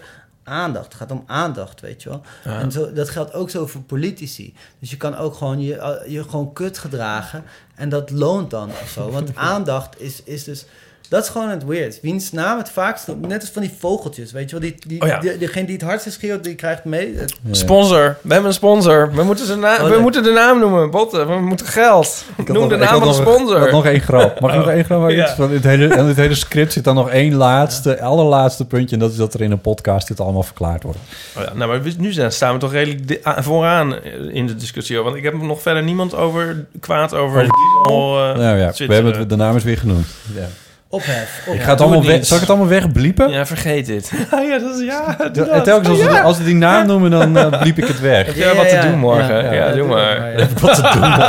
[0.48, 0.86] Aandacht.
[0.86, 2.22] Het gaat om aandacht, weet je wel.
[2.44, 2.60] Ja.
[2.60, 4.54] En zo, dat geldt ook zo voor politici.
[4.80, 7.44] Dus je kan ook gewoon je, je gewoon kut gedragen.
[7.76, 9.12] En dat loont dan of zo.
[9.12, 10.66] Want aandacht is, is dus...
[11.10, 12.00] Dat is gewoon het weird.
[12.02, 13.08] Wiens naam het vaakst...
[13.28, 14.70] Net als van die vogeltjes, weet je wel.
[14.70, 15.20] Die, die, Oh ja.
[15.20, 17.16] die- degene die het hardst schreeuwt, die krijgt mee.
[17.18, 18.18] Het- Sponsor.
[18.22, 19.12] We hebben een sponsor.
[19.14, 20.92] We moeten, zijn Oh, we moeten de naam noemen.
[20.92, 21.28] Botten.
[21.28, 22.26] We moeten geld.
[22.46, 23.56] Noem nog- de naam van de nog sponsor.
[23.58, 24.40] ik had nog één grap.
[24.40, 24.74] Mag ik nog Oh.
[24.74, 25.10] één grap?
[25.10, 25.36] Ja.
[25.36, 28.96] Van dit hele, en hele script zit dan nog één laatste, allerlaatste puntje.
[28.96, 31.00] En dat is dat er in een podcast dit allemaal verklaard wordt.
[31.38, 35.00] Oh ja, nou, maar we- nu zijn, staan we toch redelijk vooraan in de discussie.
[35.02, 37.42] Want ik heb nog verder niemand over kwaad over.
[37.42, 37.50] Eh,
[37.88, 40.08] nou ja, we hebben het, de naam is weer genoemd.
[40.36, 40.48] Ja.
[40.96, 41.42] Ophef.
[41.46, 41.64] Ik ophef.
[41.64, 42.26] ga het allemaal het weg.
[42.26, 43.30] Zal ik het allemaal wegbliepen?
[43.30, 44.12] Ja, vergeet dit.
[44.50, 45.16] ja, dat is ja.
[45.32, 45.64] doe dat.
[45.64, 46.12] telkens als, Ja.
[46.12, 48.26] we, als we die naam noemen, dan eh, bliep ik het weg.
[48.26, 49.44] Heb jij wat te doen morgen?
[49.44, 49.72] Ja, ja.
[49.72, 50.34] doe maar.
[50.34, 51.24] Heb ik wat te doen morgen?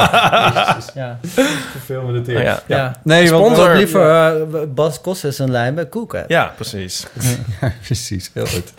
[0.94, 1.18] Ja.
[1.88, 2.62] Me dit Oh, ja.
[2.66, 2.92] Ja.
[3.02, 3.56] Nee, want...
[3.74, 6.24] Liever eh, Bas Kossen zijn lijn bij Koeken.
[6.28, 7.06] Ja, precies.
[7.60, 8.30] Ja, precies.
[8.34, 8.72] Heel goed.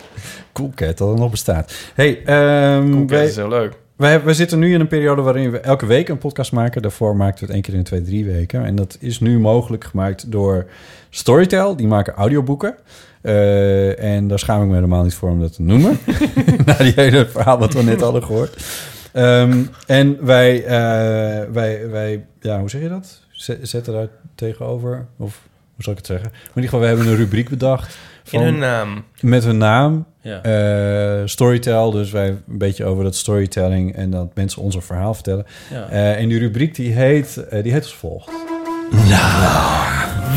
[0.52, 1.72] Cool Cat, dat het nog bestaat.
[1.94, 3.72] Hey, ehm, Cool, dat wij, is heel leuk.
[3.98, 6.82] Wij, wij zitten nu in een periode waarin we elke week een podcast maken.
[6.82, 8.64] Daarvoor maakten we het één keer in de twee, drie weken.
[8.64, 10.66] En dat is nu mogelijk gemaakt door
[11.10, 11.76] Storytel.
[11.76, 12.74] Die maken audioboeken.
[13.20, 15.98] Eh, en daar schaam ik me helemaal niet voor om dat te noemen.
[16.66, 18.64] Na die hele verhaal wat we net hadden gehoord.
[19.12, 23.22] Ehm, en wij, eh, wij, wij, ja, hoe zeg je dat?
[23.30, 25.06] Zet- Zetten daar tegenover?
[25.16, 25.47] Of
[25.78, 26.28] hoe zal ik het zeggen?
[26.30, 27.96] Maar in ieder geval, we hebben een rubriek bedacht.
[28.30, 29.04] In hun naam.
[29.20, 30.06] Met hun naam.
[30.20, 30.42] Ja.
[30.42, 35.14] Eh, storytel, dus wij een beetje over dat storytelling en dat mensen ons een verhaal
[35.14, 35.46] vertellen.
[35.70, 35.88] Ja.
[35.88, 38.30] Eh, en die rubriek die heet, eh, die heet als volgt.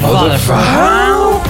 [0.02, 1.42] Wat een verhaal.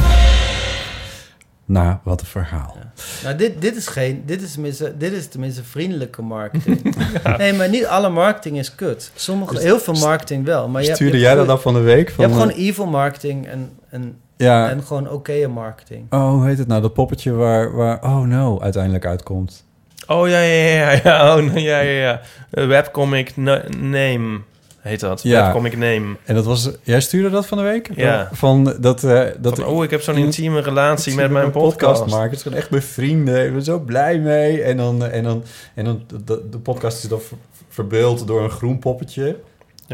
[1.66, 2.78] Nou, wat een verhaal.
[3.24, 6.96] Nou, dit, dit, is geen, dit, is tenminste, dit is tenminste vriendelijke marketing.
[7.38, 9.12] Nee, maar niet alle marketing is kut.
[9.16, 10.68] Sommige, heel veel marketing wel.
[10.68, 12.08] Maar je hebt- Stuurde je jij dat dan van de week?
[12.08, 14.70] je Van, hebt gewoon evil marketing en, en, Ja.
[14.70, 16.06] en gewoon oké marketing.
[16.10, 16.82] Oh, hoe heet het nou?
[16.82, 19.66] Dat poppetje waar, waar Oh No uiteindelijk uitkomt.
[20.08, 21.36] Oh ja, ja, ja, ja.
[21.38, 22.22] Oh, ja, ja, ja.
[22.52, 24.40] Eh, Webcomic na- Name
[24.80, 25.22] heet dat.
[25.24, 26.16] Webcomic Name.
[26.26, 26.70] En dat was...
[26.84, 27.92] Jij stuurde dat van de week?
[27.96, 28.30] Ja.
[28.32, 29.04] Van dat...
[29.04, 32.00] eh dat Van, oh, ik heb zo'n intieme relatie met mijn podcast.
[32.00, 32.16] podcast.
[32.16, 32.38] maken.
[32.38, 33.46] Het is echt mijn vrienden.
[33.46, 34.62] Ik ben zo blij mee.
[34.64, 35.06] En dan...
[35.06, 35.44] En dan,
[35.76, 37.38] en dan de, de podcast is dan ver-
[37.70, 39.40] verbeeld door een groen poppetje.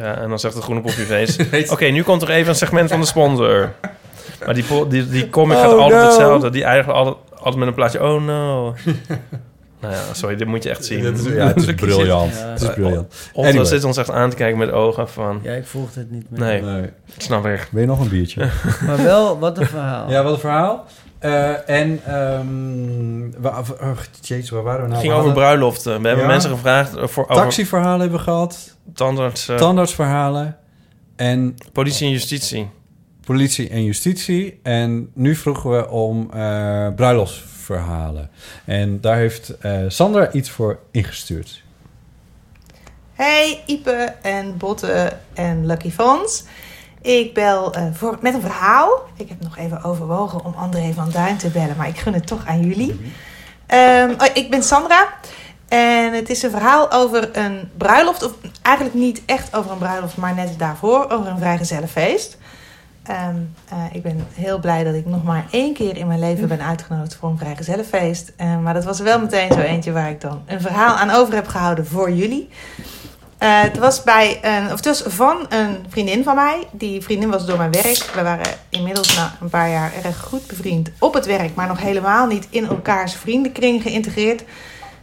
[0.03, 1.03] Ja, en dan zegt het groene popje
[1.51, 1.71] face.
[1.71, 3.71] Oké, nu komt er even een segment van de sponsor.
[4.45, 6.05] Maar die, die, die comic gaat Oh, altijd no.
[6.07, 6.49] hetzelfde.
[6.49, 8.03] Die eigenlijk altijd, altijd met een plaatje.
[8.03, 8.63] Oh no.
[9.81, 11.01] nou ja, sorry, dit moet je echt zien.
[11.01, 12.31] Dit is- ja, het is briljant.
[12.43, 13.13] Het is briljant.
[13.33, 13.65] Otto Anyway.
[13.65, 15.39] zit ons echt aan te kijken met ogen van...
[15.43, 16.39] Ja, ik volgde het niet meer.
[16.39, 16.89] Nee, Nee.
[17.17, 17.67] snap ik.
[17.71, 18.47] Wil je nog een biertje?
[18.85, 20.09] Maar wel, wat een verhaal.
[20.09, 20.85] Ja, wat een verhaal.
[21.19, 23.89] Eh, en, ehm waar, oh,
[24.21, 24.93] jezus, waar waren we nou?
[24.93, 26.01] Het ging We over bruiloften.
[26.01, 26.31] We hebben Ja.
[26.31, 27.23] mensen gevraagd voor...
[27.23, 28.75] over Taxiverhalen hebben we gehad.
[28.93, 30.57] Tandarts, eh, Tandartsverhalen.
[31.15, 32.69] En politie en justitie.
[33.26, 34.59] politie en justitie.
[34.64, 38.30] En nu vroegen we om eh bruiloftsverhalen.
[38.65, 41.64] En daar heeft eh, Sandra iets voor ingestuurd.
[43.14, 46.43] Hey Ipe en Botte en Lucky Fons.
[47.01, 49.05] Ik bel eh, voor, met een verhaal.
[49.15, 52.27] Ik heb nog even overwogen om André van Duin te bellen, maar ik gun het
[52.27, 52.99] toch aan jullie.
[53.65, 55.14] Ehm, oh, ik ben Sandra
[55.68, 58.23] en het is een verhaal over een bruiloft.
[58.23, 62.38] Of eigenlijk niet echt over een bruiloft, maar net daarvoor over een vrijgezellenfeest.
[63.07, 66.61] Eh, ik ben heel blij dat ik nog maar één keer in mijn leven ben
[66.61, 68.31] uitgenodigd voor een vrijgezellenfeest.
[68.35, 71.34] Eh, maar dat was wel meteen zo eentje waar ik dan een verhaal aan over
[71.34, 72.49] heb gehouden voor jullie.
[73.38, 76.68] Eh, het was bij een, of het was van een vriendin van mij.
[76.72, 78.11] Die vriendin was door mijn werk.
[78.15, 81.80] We waren inmiddels na een paar jaar erg goed bevriend op het werk, maar nog
[81.80, 84.44] helemaal niet in elkaars vriendenkring geïntegreerd.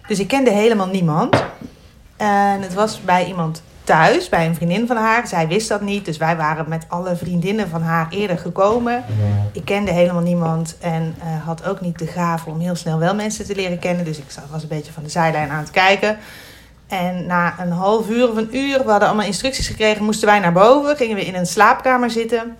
[0.06, 1.44] Dus ik kende helemaal niemand.
[2.16, 5.26] En het was bij iemand thuis, bij een vriendin van haar.
[5.26, 9.04] Zij wist dat niet, dus wij waren met alle vriendinnen van haar eerder gekomen.
[9.52, 13.14] Ik kende helemaal niemand en eh, had ook niet de gave om heel snel wel
[13.14, 14.04] mensen te leren kennen.
[14.04, 16.18] Dus ik zat- was een beetje van de zijlijn aan het kijken.
[16.88, 20.38] En na een half uur of een uur, we hadden allemaal instructies gekregen, moesten wij
[20.38, 20.96] naar boven.
[20.96, 22.56] Gingen we in een slaapkamer zitten,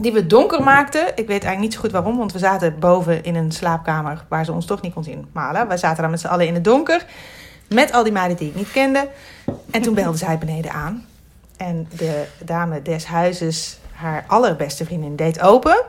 [0.00, 1.06] die we donker maakten.
[1.08, 4.44] Ik weet eigenlijk niet zo goed waarom, want we zaten boven in een slaapkamer waar
[4.44, 5.26] ze ons toch niet kon zien.
[5.32, 7.06] Maar wij zaten daar met z'n allen in het donker,
[7.68, 9.08] met al die meiden die ik niet kende.
[9.70, 11.04] En toen belde zij beneden aan.
[11.56, 15.82] En de dame des huizes, haar allerbeste vriendin, deed open.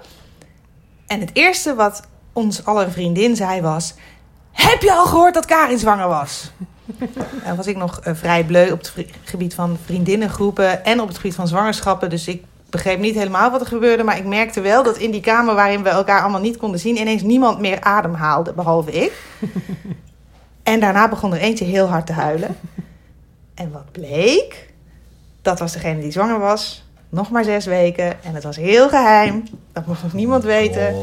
[1.08, 2.02] En het eerste wat
[2.34, 3.94] ons aller vriendin zei was...
[4.52, 6.52] Heb je al gehoord dat Karin zwanger was?
[7.44, 8.94] En was ik nog eh, vrij bleu op het
[9.24, 12.10] gebied van vriendinnengroepen en op het gebied van zwangerschappen.
[12.10, 14.04] Dus ik begreep niet helemaal wat er gebeurde.
[14.04, 16.98] Maar ik merkte wel dat in die kamer waarin we elkaar allemaal niet konden zien,
[16.98, 19.14] ineens niemand meer adem haalde, behalve ik.
[20.64, 22.56] En daarna begon er eentje heel hard te huilen.
[23.54, 24.70] En wat bleek?
[25.42, 26.84] Dat was degene die zwanger was.
[27.10, 28.24] Nog maar zes weken.
[28.24, 29.44] En het was heel geheim.
[29.74, 30.96] Dat mocht nog niemand weten.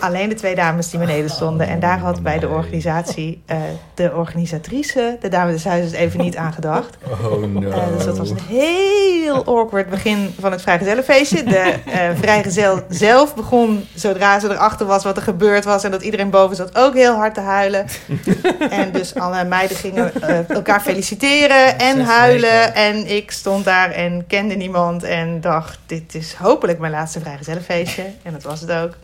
[0.00, 1.68] Alleen de twee dames die beneden stonden.
[1.68, 3.58] En daar had bij de organisatie eh,
[3.94, 6.96] de organisatrice, de dame des huizes, even niet aan gedacht.
[7.28, 7.70] Oh no.
[7.70, 11.42] Eh, dus dat was een heel awkward begin van het vrijgezellenfeestje.
[11.42, 15.84] De eh vrijgezel zelf begon, zodra ze erachter was wat er gebeurd was...
[15.84, 17.86] en dat iedereen boven zat, ook heel hard te huilen.
[18.70, 20.12] en dus alle meiden gingen
[20.48, 22.74] elkaar feliciteren en huilen.
[22.74, 25.78] En ik stond daar en kende niemand en dacht...
[25.86, 28.04] dit is hopelijk mijn laatste vrijgezellenfeestje.
[28.22, 28.94] En dat was het ook.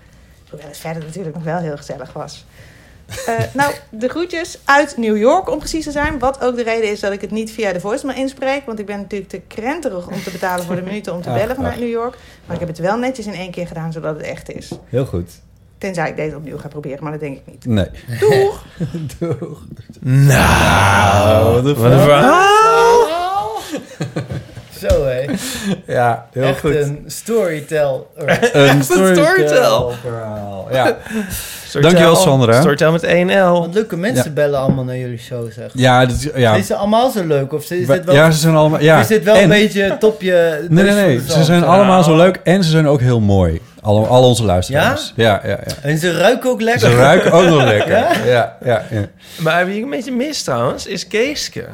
[0.51, 2.45] Hoewel het verder natuurlijk nog wel heel gezellig was.
[3.27, 6.19] Eh, nou, de groetjes uit New York om precies te zijn.
[6.19, 8.67] Wat ook de reden is dat ik het niet via de voicemail inspreek.
[8.67, 11.37] Want ik ben natuurlijk te krenterig om te betalen voor de minuten om te Ach,
[11.37, 11.81] bellen vanuit ach.
[11.81, 12.17] New York.
[12.47, 14.71] Maar ik heb het wel netjes in één keer gedaan, zodat het echt is.
[14.85, 15.31] Heel goed.
[15.79, 17.65] Tenzij ik deze opnieuw ga proberen, maar dat denk ik niet.
[17.65, 17.89] Nee.
[18.21, 18.65] Doeg!
[19.19, 19.63] Doeg.
[20.01, 23.59] Nou, wat een wat een verhaal.
[25.87, 26.75] Ja, heel Echt goed.
[26.75, 27.91] een storytell.
[28.53, 29.81] Een storytell.
[30.03, 30.69] verhaal.
[30.73, 30.97] Ja.
[31.67, 31.81] Storytel.
[31.81, 32.61] Dankjewel, Sandra.
[32.61, 33.53] Storytel met 1L.
[33.53, 34.31] Want leuke mensen Ja.
[34.31, 35.71] bellen allemaal naar jullie show, zeg.
[35.73, 36.51] Ja, dat, is- ja.
[36.53, 37.53] Zijn ze allemaal zo leuk?
[37.53, 38.81] Of is dit wel, ja, ze zijn allemaal...
[38.81, 39.01] Ja.
[39.01, 40.61] is dit wel En- een beetje topje...
[40.69, 41.21] Nee, nee, nee.
[41.29, 43.61] Ze zijn allemaal zo leuk en ze zijn ook heel mooi.
[43.83, 45.13] Al, al onze luisteraars.
[45.17, 45.41] Ja?
[45.43, 46.91] Ja, ja, En ze ruiken ook lekker.
[46.91, 47.91] Ze ruiken ook nog lekker.
[47.93, 48.09] Ja?
[48.27, 49.01] Ja, ja, ja.
[49.39, 51.65] Maar wie ik een beetje mis trouwens, is Geeske.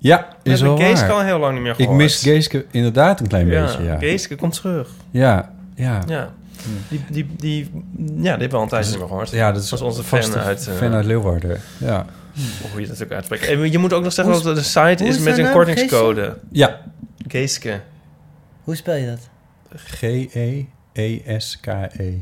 [0.00, 1.16] Ja, We is hebben wel Geeske waar.
[1.16, 1.96] al heel lang niet meer Ik gehoord.
[1.96, 3.98] mis Geeske inderdaad een klein Ja, beetje, ja.
[3.98, 4.90] Geeske komt terug.
[5.10, 6.02] Ja, ja.
[6.06, 6.32] Ja.
[6.88, 9.30] Die, die, die, ja, die hebben we al een tijdje niet meer gehoord.
[9.30, 10.66] Ja, dat is was onze fan uit...
[10.66, 11.60] eh, fan uit Leeuwarden.
[11.78, 12.06] Ja.
[12.72, 13.46] Hoe je dat ook uitspreekt.
[13.46, 15.52] En je moet ook nog zeggen Hoe dat de site is is met een naam?
[15.52, 16.36] kortingscode.
[16.50, 16.80] Ja.
[17.28, 17.80] Geeske.
[18.64, 19.28] Hoe spel je dat?
[19.72, 19.76] E
[20.94, 22.12] G-E-E-S-K-E.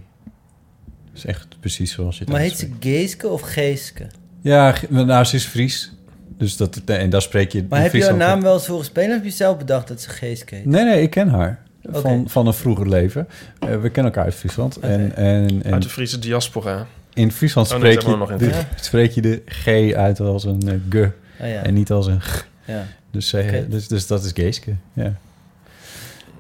[1.14, 4.06] is echt precies zoals je het Maar heet ze Geeske of Geeske?
[4.40, 5.92] Ja, nou, ze is Fries.
[6.38, 9.08] Dus dat, en daar spreek je Maar heb je haar naam wel eens horen spelen?
[9.08, 10.64] Of heb je zelf bedacht dat ze Geeske heet?
[10.64, 11.64] Nee, nee, ik ken haar.
[11.90, 13.28] Van, van een vroeger leven.
[13.58, 14.76] Eh, we kennen elkaar uit Friesland.
[14.76, 16.86] En, en, en Uit de Friese diaspora.
[17.14, 20.62] in Friesland Oh, nee, spreek, je nog de, spreek je de G uit als een
[20.68, 21.04] eh, G.
[21.40, 21.62] Oh, ja.
[21.62, 22.46] En niet als een G.
[22.64, 22.86] Ja.
[23.10, 23.66] Dus, eh, Oké.
[23.68, 24.74] dus, dus dat is Geeske.
[24.92, 25.12] Ja.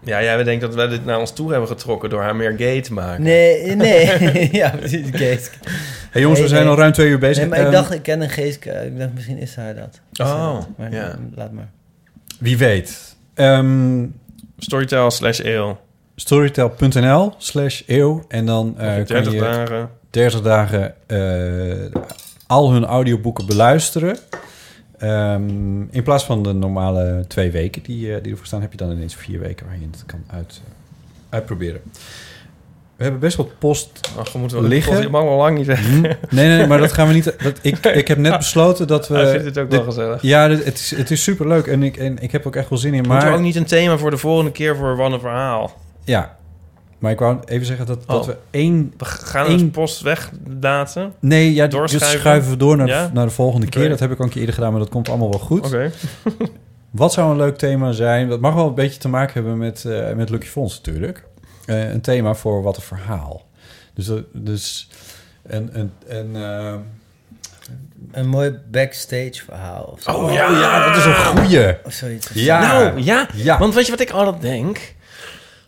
[0.06, 2.80] Ja, jij denkt dat wij dit naar ons toe hebben getrokken door haar meer gay
[2.80, 3.22] te maken.
[3.22, 4.08] Nee, nee.
[4.60, 5.56] ja, precies, Geeske.
[6.10, 7.38] Hey jongens, we zijn al ruim twee uur bezig.
[7.38, 8.70] Nee, maar ik Ehm, dacht, ik ken een Geeske.
[8.70, 10.00] Ik dacht, misschien is haar dat.
[10.12, 10.68] Is haar Oh, dat.
[10.76, 11.18] Maar, ja.
[11.34, 11.68] Laat maar.
[12.38, 13.16] Wie weet.
[13.34, 14.04] Ehm
[14.58, 15.78] Storytel slash eeuw.
[16.16, 18.24] Storytel.nl slash eeuw.
[18.28, 19.90] En dan eh, Mag je kan 30 je dagen.
[20.10, 22.00] 30 dagen eh,
[22.46, 24.16] al hun audioboeken beluisteren.
[24.98, 28.60] Ehm, in plaats van de normale twee weken die, eh, die ervoor staan...
[28.60, 30.60] heb je dan ineens vier weken waar je het kan uit,
[31.28, 31.80] uitproberen.
[32.96, 35.00] We hebben best wat post Ach, we moeten wel liggen.
[35.00, 35.90] Je mag al lang niet zeggen.
[35.94, 36.00] Hm?
[36.00, 37.24] Nee, nee, nee, maar dat gaan we niet...
[37.24, 39.14] Dat, ik, ik heb net besloten dat we...
[39.14, 40.22] Hij vindt het ook wel gezellig.
[40.22, 42.78] Ja, dit- het is, het is superleuk en ik, en ik heb ook echt wel
[42.78, 43.00] zin in.
[43.02, 45.72] Maar Moeten we ook niet een thema voor de volgende keer voor Wat een Verhaal?
[46.04, 46.35] Ja,
[47.06, 48.26] maar ik wou even zeggen dat, dat Oh.
[48.26, 48.92] we één...
[48.96, 51.12] We gaan één een post wegdaten?
[51.20, 53.06] Nee, ja, dat schuiven we door naar, Ja?
[53.06, 53.88] de, naar de volgende keer.
[53.88, 55.66] Dat heb ik al een keer eerder gedaan, maar dat komt allemaal wel goed.
[55.66, 55.90] Oké.
[56.90, 58.28] Wat zou een leuk thema zijn?
[58.28, 61.24] Dat mag wel een beetje te maken hebben met, eh, met Lucky Fonds natuurlijk.
[61.66, 63.46] Eh, een thema voor wat een verhaal.
[63.94, 64.88] Dus, dat- dus
[65.46, 65.70] een...
[65.72, 66.74] een, een eh,
[68.12, 69.84] Een mooi backstage verhaal.
[69.84, 70.10] Of zo.
[70.10, 71.74] Oh, ja, ja, dat is een goeie.
[71.84, 72.30] Of zoiets.
[72.34, 72.60] Ja.
[72.60, 73.28] Nou, ja.
[73.34, 73.58] Ja.
[73.58, 74.94] Want weet je wat ik altijd denk?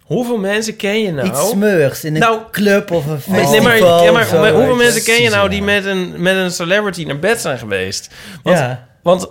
[0.08, 1.28] Hoeveel mensen ken je nou?
[1.28, 3.50] Iets smeurs in een Nou, club of een festival.
[3.50, 4.38] nee, maar, ja, maar of zo.
[4.40, 7.58] maar hoeveel mensen ken je nou die met een, met een celebrity naar bed zijn
[7.58, 8.10] geweest?
[8.42, 8.86] Want, Ja.
[9.02, 9.28] want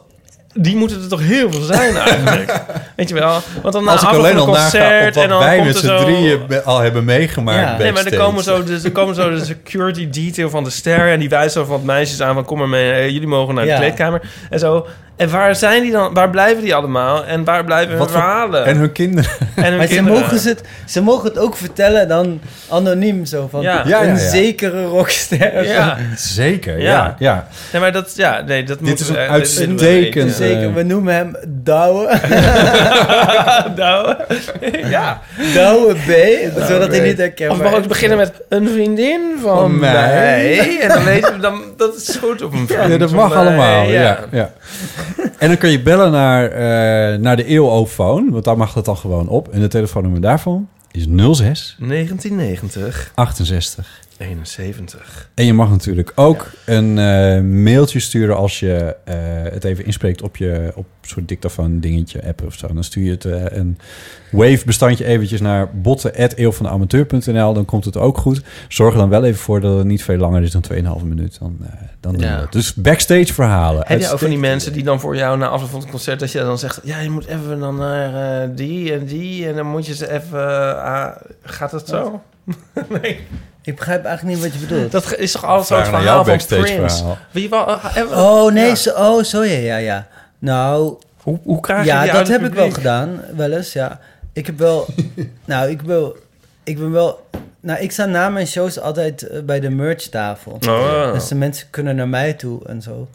[0.54, 2.62] die moeten er toch heel veel zijn eigenlijk.
[2.96, 3.40] Weet je wel?
[3.62, 5.40] Want dan na als ik afloop alleen van al naga concert op wat en dan
[5.40, 7.78] wij met er z'n drieën al hebben meegemaakt Ja.
[7.78, 8.16] Nee, maar er backstage.
[8.24, 11.12] komen, zo de, er komen zo de security detail van de ster...
[11.12, 12.46] en die wijst zo wat meisjes aan van...
[12.46, 13.78] kom maar mee, eh, jullie mogen naar de Ja.
[13.78, 14.22] kleedkamer.
[14.50, 14.88] En zo.
[15.18, 16.14] En waar zijn die dan?
[16.14, 17.26] Waar blijven die allemaal?
[17.26, 18.66] En waar blijven hun Wat voor- verhalen?
[18.66, 19.32] En hun kinderen.
[19.56, 20.20] En hun Maar ze kinderen.
[20.22, 22.40] mogen, ze, het, ze mogen het ook vertellen dan
[22.70, 23.74] anoniem zo van Ja.
[23.74, 24.30] Ja, ja, een ja.
[24.30, 25.64] zekere rockster.
[25.64, 25.98] Ja.
[26.16, 26.92] Zeker, Ja.
[26.92, 27.16] ja.
[27.20, 27.48] ja.
[27.72, 28.14] Nee, maar dat...
[28.16, 31.36] Ja, nee, dat Dit is een we- dit uitstekend- we Zeker, eh, we noemen hem
[31.48, 32.08] Douwe.
[33.76, 34.16] nou,
[34.96, 35.22] ja.
[35.54, 36.12] Douwe B,
[36.68, 37.04] zodat hij B.
[37.04, 37.88] niet herkenbaar Of mag ook is.
[37.88, 39.94] beginnen met een vriendin van, Van mij.
[39.94, 40.80] mij.
[40.82, 43.38] En dan weten we dan, dat is goed op een vriend Ja, dat mag mij,
[43.38, 43.84] allemaal.
[43.90, 44.20] Ja.
[44.32, 44.52] Ja,
[45.40, 48.98] En dan kun je bellen naar, eh, naar de eeuwofoon, want daar mag dat dan
[48.98, 49.48] gewoon op.
[49.48, 54.06] En de telefoonnummer daarvan is 06 1990, 68.
[54.18, 55.30] 71.
[55.34, 59.16] En je mag natuurlijk ook een eh, mailtje sturen als je eh,
[59.54, 62.68] het even inspreekt op je op soort dictafoon dingetje app of zo.
[62.74, 63.78] Dan stuur je het eh, een
[64.32, 67.54] wave bestandje eventjes naar botten@eeuwvandeamateur.nl.
[67.54, 68.42] Dan komt het ook goed.
[68.68, 71.40] Zorg er dan wel even voor dat het niet veel langer is dan 2,5 minuut.
[71.40, 71.70] Dan, eh,
[72.00, 72.40] dan doen we Ja.
[72.40, 72.52] dat.
[72.52, 73.84] Dus backstage verhalen.
[73.88, 76.20] Heb je ook van die mensen die dan voor jou na afloop van het concert...
[76.20, 79.48] dat je dan zegt, ja, je moet even dan naar eh, die en die...
[79.48, 80.40] en dan moet je ze even...
[81.42, 82.22] gaat het zo?
[83.02, 83.20] nee.
[83.68, 84.92] Ik begrijp eigenlijk niet wat je bedoelt.
[84.92, 86.98] Dat is toch altijd zo'n verhaal jouw van Prince?
[86.98, 87.18] verhaal.
[87.32, 88.76] Wie eh, hebben we- Oh, nee, Ja.
[88.76, 90.08] zo, oh, zo ja, ja, ja.
[90.40, 94.00] Nou, Hoe, hoe krijg je ja, die dat heb ik wel gedaan, wel eens, ja.
[94.34, 94.86] Ik heb wel,
[95.46, 96.18] nou, ik wil,
[96.64, 97.28] ik ben wel,
[97.60, 100.58] nou, ik sta na mijn shows altijd eh, bij de merchtafel.
[100.68, 101.14] Oh.
[101.14, 103.08] Dus de mensen kunnen naar mij toe en zo.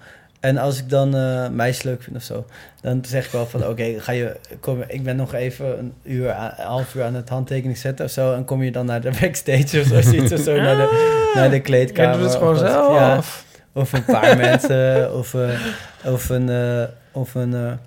[0.43, 2.47] En als ik dan eh meisjes leuk vind of zo,
[2.81, 6.28] dan zeg ik wel van, oké, ga je, kom, ik ben nog even een uur,
[6.28, 9.10] een half uur aan het handtekening zetten of zo, en kom je dan naar de
[9.20, 12.12] backstage of zo, zoiets of zo, naar de, naar de kleedkamer.
[12.12, 12.94] Je doet het gewoon of zelf.
[12.94, 15.48] Ja, of een paar mensen, of, eh,
[16.05, 16.82] of een, eh,
[17.12, 17.78] of een,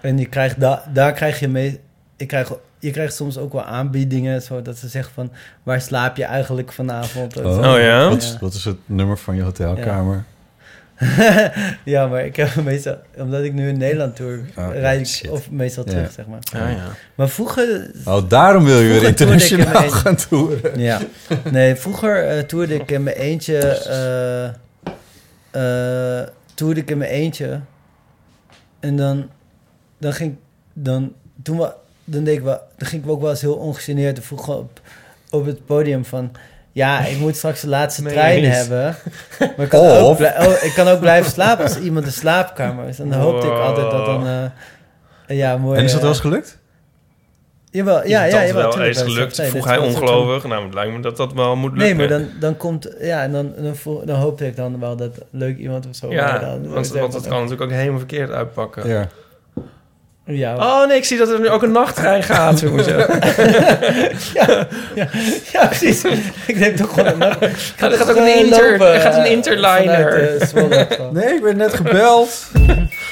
[0.00, 1.80] en je krijgt da daar krijg je mee,
[2.16, 6.16] ik krijg, je krijgt soms ook wel aanbiedingen, zo dat ze zeggen van, waar slaap
[6.16, 7.32] je eigenlijk vanavond?
[7.32, 7.48] Zo.
[7.48, 8.08] Oh ja?
[8.08, 10.14] Wat, is- wat is het nummer van je hotelkamer?
[10.14, 10.24] ja,
[12.10, 15.84] maar ik heb meestal, omdat ik nu in Nederland tour, Oh, rijd ik of meestal
[15.86, 15.90] Ja.
[15.90, 16.38] terug, zeg maar.
[16.52, 16.86] Ja, ja.
[17.14, 17.90] Maar vroeger...
[18.04, 20.80] Oh, daarom wil je weer internationaal gaan toeren.
[20.80, 21.00] Ja.
[21.50, 23.58] Nee, vroeger eh toerde ik in mijn eentje...
[23.68, 24.60] eh
[25.52, 26.22] eh,
[26.54, 27.60] toerde ik in mijn eentje.
[28.80, 29.28] En dan,
[29.98, 30.36] dan ging
[30.72, 31.72] dan, toen we,
[32.04, 34.80] dan deed ik wel, dan ging ik ook wel eens heel ongegeneerd en vroeg op,
[35.30, 36.32] op het podium van...
[36.72, 38.56] Ja, ik moet straks de laatste Nee, trein eens.
[38.56, 38.96] hebben.
[39.38, 42.88] Maar ik kan, ook, Of- oh, ik kan ook blijven slapen als iemand een slaapkamer
[42.88, 42.98] is.
[42.98, 44.26] En dan hoopte ik altijd dat dan...
[44.26, 46.58] eh, ja, mooi, En is dat eh, wel eens gelukt?
[47.70, 49.38] Jawel, Is ja, ja, dan jawel, wel eens gelukt?
[49.38, 50.44] Nee, Vroeg hij ongelovig?
[50.44, 51.96] Nou, het lijkt me dat dat wel moet lukken.
[51.96, 52.88] Nee, maar dan, dan komt...
[53.00, 56.12] Ja, en dan, dan, dan hoopte ik dan wel dat leuk iemand of zo...
[56.12, 58.88] Ja, dan, want, want het kan natuurlijk ook helemaal verkeerd uitpakken.
[58.88, 59.08] Ja.
[60.32, 60.56] Ja.
[60.56, 62.60] Oh nee, ik zie dat er nu ook een nachttrein gaat.
[64.34, 65.08] ja, ja,
[65.52, 66.04] ja, precies.
[66.46, 67.22] Ik denk toch gewoon...
[67.22, 67.38] Er
[67.76, 70.30] gaat ook een inter- er gaat een interliner.
[71.12, 72.46] Nee, ik ben net gebeld.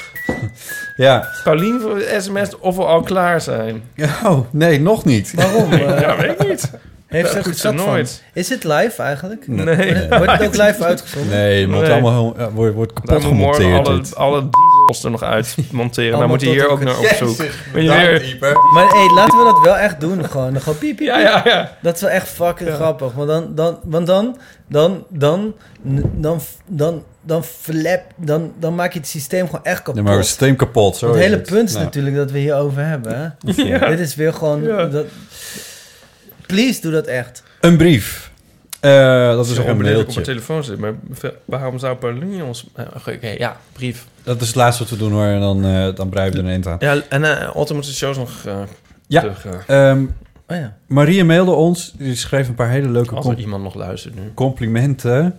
[0.97, 1.28] ja.
[1.44, 3.82] Paulien voor sms of we al klaar zijn.
[4.24, 5.32] Oh, nee, nog niet.
[5.34, 5.73] Waarom?
[5.73, 6.70] Eh, ja, weet ik niet.
[7.07, 8.23] Heeft ze goed, nooit.
[8.32, 9.49] Is het live eigenlijk?
[9.49, 9.76] Nee.
[9.94, 11.31] Wordt- Wordt het ook live uitgezonden?
[11.39, 11.90] Nee, het Nee.
[11.92, 13.86] allemaal wordt, wordt kapot gemonteerd.
[13.86, 14.49] alle, alle
[14.91, 16.19] diesels er nog uit monteren.
[16.19, 17.05] Dan moet hij hier ook naar op
[17.73, 18.36] weer...
[18.75, 20.25] Maar hey, laten we dat wel echt doen.
[20.25, 21.44] Gewoon, dan gewoon piep, piep, Ja, piep.
[21.44, 21.77] ja, ja.
[21.83, 23.12] Dat is wel echt fucking grappig.
[23.12, 24.36] Want dan, dan, want dan,
[24.69, 25.55] dan, dan,
[26.17, 29.94] dan, dan, dan, verlep, dan, dan maak je het systeem gewoon echt kapot.
[29.94, 30.97] Nee, maar het systeem kapot.
[30.97, 31.51] Zo het hele het.
[31.51, 31.85] punt is Nou.
[31.85, 33.19] natuurlijk dat we hierover hebben.
[33.44, 33.52] Hè?
[33.65, 33.89] Ja.
[33.89, 34.62] Dit is weer gewoon...
[34.62, 34.85] Ja.
[34.86, 35.07] Dat,
[36.47, 37.43] please, doe dat echt.
[37.60, 38.31] Een brief.
[38.81, 38.91] Eh,
[39.35, 40.12] dat is een onbeleefd op mailtje.
[40.15, 40.78] mijn telefoon zit.
[40.78, 40.93] Maar
[41.44, 42.67] waarom zou Paulien ons...
[42.75, 44.07] eh, Oké, ja, brief.
[44.23, 45.24] Dat is het laatste wat we doen hoor.
[45.26, 46.76] En dan, eh dan breien we er een eind aan.
[46.78, 48.60] Ja, en uh, Otto moet de shows nog eh,
[49.07, 49.20] Ja.
[49.20, 49.47] terug...
[49.66, 49.89] eh.
[49.90, 50.05] Ehm,
[50.50, 50.76] Oh ja.
[50.86, 51.92] Maria mailde ons.
[51.99, 54.20] Die schreef een paar hele leuke Als er iemand nog luistert nu.
[54.34, 55.34] complimenten.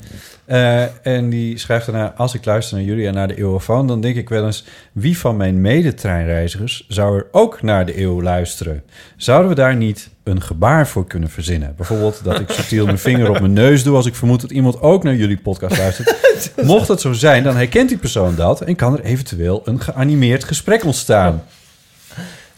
[0.45, 2.13] Eh, en die schrijft daarna...
[2.17, 3.87] Als ik luister naar jullie en naar de eeuwofoon...
[3.87, 4.65] dan denk ik wel eens...
[4.91, 8.83] wie van mijn medetreinreizigers zou er ook naar de eeuw luisteren?
[9.17, 11.73] Zouden we daar niet een gebaar voor kunnen verzinnen?
[11.77, 13.95] Bijvoorbeeld dat ik subtiel mijn vinger op mijn neus doe...
[13.95, 16.15] als ik vermoed dat iemand ook naar jullie podcast luistert.
[16.63, 18.61] Mocht dat zo zijn, dan herkent die persoon dat...
[18.61, 21.43] en kan er eventueel een geanimeerd gesprek ontstaan.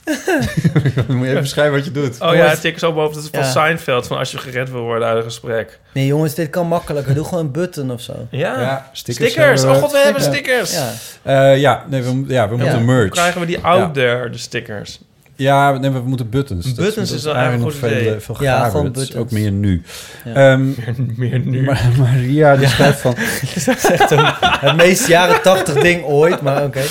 [1.07, 2.21] Moet je even beschrijven wat je doet.
[2.21, 3.13] Oh ja, tik zo boven.
[3.15, 3.51] Dat is van Ja.
[3.51, 4.07] Seinfeld.
[4.07, 5.79] Van als je gered wil worden uit een gesprek.
[5.93, 7.13] Nee jongens, dit kan makkelijker.
[7.13, 8.13] Doe gewoon een button of zo.
[8.31, 9.31] Ja, Ja, stickers.
[9.31, 9.79] stickers Oh we.
[9.79, 10.69] god, we hebben Stickers.
[10.69, 11.09] stickers.
[11.23, 11.51] Ja.
[11.51, 13.01] Eh, ja, nee, we, ja, we moeten merch.
[13.01, 14.99] Hoe krijgen we die out there, de stickers?
[15.35, 16.65] Ja, nee, we moeten buttons.
[16.65, 18.19] Dat- Buttons dat is wel eigenlijk nog een goed veel, idee.
[18.19, 19.23] veel Ja, gewoon Dat is buttons.
[19.25, 19.81] ook meer nu.
[20.25, 20.33] Ja.
[20.33, 20.65] Ehm,
[21.17, 21.61] meer nu.
[21.63, 23.15] maar, Maria, die schrijft van...
[24.59, 26.81] Het meest jaren tachtig ding ooit, maar oké.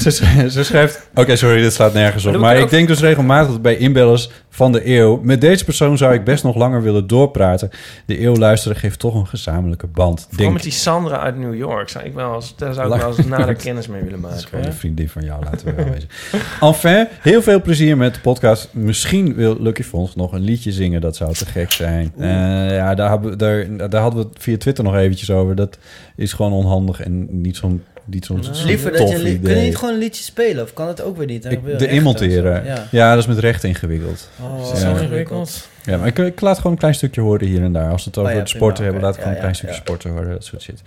[0.00, 1.08] Ze, schrijft- ze schrijft...
[1.14, 2.36] Oké, sorry, dit slaat nergens op.
[2.36, 5.20] Maar ik denk dus regelmatig bij inbellers van de eeuw...
[5.22, 7.70] met deze persoon zou ik best nog langer willen doorpraten.
[8.06, 10.20] De eeuw luisteren geeft toch een gezamenlijke band.
[10.20, 11.88] Vooral Denk, met die Sandra uit New York.
[11.88, 14.34] Zou ik wel eens, daar zou ik wel eens nader kennis mee willen Dat is
[14.36, 14.48] maken.
[14.48, 14.70] gewoon hè?
[14.70, 16.08] een vriendin van jou, laten we wel wezen.
[16.60, 18.68] Enfin, heel veel plezier met de podcast.
[18.72, 21.00] Misschien wil Lucky Fons nog een liedje zingen.
[21.00, 22.12] Dat zou te gek zijn.
[22.18, 22.28] Eh,
[22.76, 25.54] ja, daar, daar, daar hadden we het via Twitter nog eventjes over.
[25.54, 25.78] Dat
[26.16, 29.52] is gewoon onhandig en niet zo'n zo'n zo'n Liever dat je een li- idee.
[29.52, 30.64] Kun je niet gewoon een liedje spelen?
[30.64, 31.44] Of kan het ook weer niet?
[31.44, 32.64] Ik, de inmonteren.
[32.64, 32.86] Ja.
[32.90, 33.10] Ja.
[33.10, 34.28] dat is met recht ingewikkeld.
[34.40, 34.74] Oh, Ja.
[34.76, 34.92] Zo Ja.
[35.00, 35.68] ingewikkeld.
[35.84, 37.90] Ja, maar ik, ik laat gewoon een klein stukje horen hier en daar.
[37.90, 39.52] Als we het over Oh ja, het sporten prima, hebben, laat ik gewoon een klein
[39.54, 39.80] ja, stukje ja.
[39.82, 40.30] sporten horen.
[40.30, 40.82] Dat soort shit.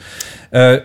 [0.49, 0.75] Eh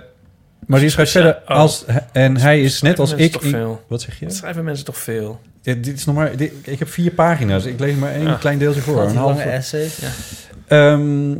[0.66, 1.48] maar die schrijft verder Oh.
[1.56, 1.84] als...
[2.12, 3.32] En hij is net Schrijven als mensen ik...
[3.32, 3.82] toch in- veel?
[3.86, 4.26] Wat zeg je?
[4.26, 5.40] Dat schrijven mensen toch veel?
[5.62, 7.64] Ja, dit is nog maar, dit- ik heb vier pagina's.
[7.64, 8.34] Ik lees maar één Ja.
[8.34, 9.00] klein deeltje voor.
[9.02, 9.36] Een die half.
[9.38, 9.96] lange essays.
[9.96, 10.08] Ja.
[10.66, 11.30] Ehm,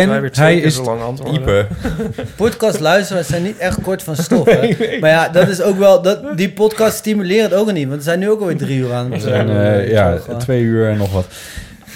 [0.00, 0.80] en hij is.
[1.32, 1.66] Ipe.
[2.36, 4.44] Podcast luisteraars zijn niet echt kort van stof.
[4.46, 4.98] Hè?
[5.00, 6.02] Maar ja, dat is ook wel.
[6.02, 7.84] Dat, die podcast stimuleren het ook niet.
[7.86, 10.38] Want we zijn nu ook alweer drie uur aan het zijn eh, eh, ja, gewoon-
[10.38, 11.26] twee uur en nog wat.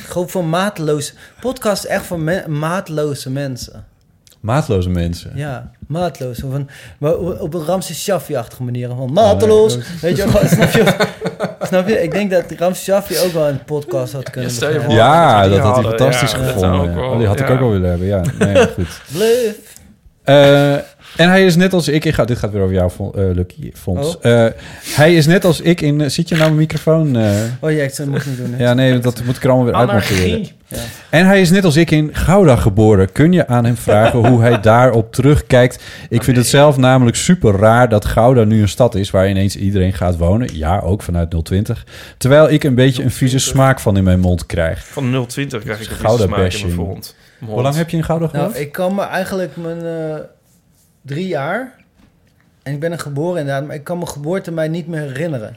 [0.08, 1.12] Gewoon voor maatloze.
[1.40, 3.84] Podcast echt voor me- maatloze mensen.
[4.40, 5.30] Maatloze mensen.
[5.34, 6.42] Ja, maatloos.
[6.42, 8.88] Of een, maar op een Ramses Shaffi-achtige manier.
[8.88, 9.76] Van mateloos.
[9.76, 10.94] Oh, Weet je, gewoon, snap je?
[11.70, 12.02] snap je?
[12.02, 14.50] Ik denk dat Ramses Shaffi ook wel een podcast had kunnen
[14.88, 14.88] Ja.
[14.88, 16.92] Ja, dat had hij fantastisch Ja, gevonden.
[16.94, 17.10] ja.
[17.10, 18.22] Oh, die had ik ook wel willen hebben, ja.
[18.38, 19.00] Nee, goed.
[19.12, 19.78] Bluff.
[20.22, 20.72] Eh,
[21.16, 22.04] en hij is net als ik...
[22.04, 24.16] ik ga, dit gaat weer over jou, eh, Lucky Fons.
[24.16, 24.44] Oh.
[24.44, 24.52] Eh,
[24.84, 26.10] hij is net als ik in...
[26.10, 27.16] zit je nou mijn microfoon?
[27.16, 27.30] eh?
[27.60, 28.54] Oh ja, ik zou moet niet doen.
[28.58, 30.46] ja, nee, dat moet ik er allemaal weer uitmonteren.
[30.66, 30.76] Ja.
[31.10, 33.12] En hij is net als ik in Gouda geboren.
[33.12, 35.82] Kun je aan hem vragen hoe hij daarop terugkijkt?
[36.08, 39.10] Ik vind het zelf namelijk super raar dat Gouda nu een stad is...
[39.10, 40.48] waar ineens iedereen gaat wonen.
[40.52, 41.86] Ja, ook vanuit 020.
[42.18, 44.86] Terwijl ik een beetje een vieze smaak van in mijn mond krijg.
[44.86, 47.14] Van 020 krijg ik een Gouda Gouda smaak in mijn bashing.
[47.40, 47.52] Mond.
[47.52, 48.52] Hoe lang heb je in Gouda gewoond?
[48.52, 50.16] Nou, ik kan me eigenlijk mijn eh,
[51.02, 51.74] drie jaar.
[52.62, 55.56] En ik ben er geboren inderdaad, maar ik kan mijn geboorte mij niet meer herinneren.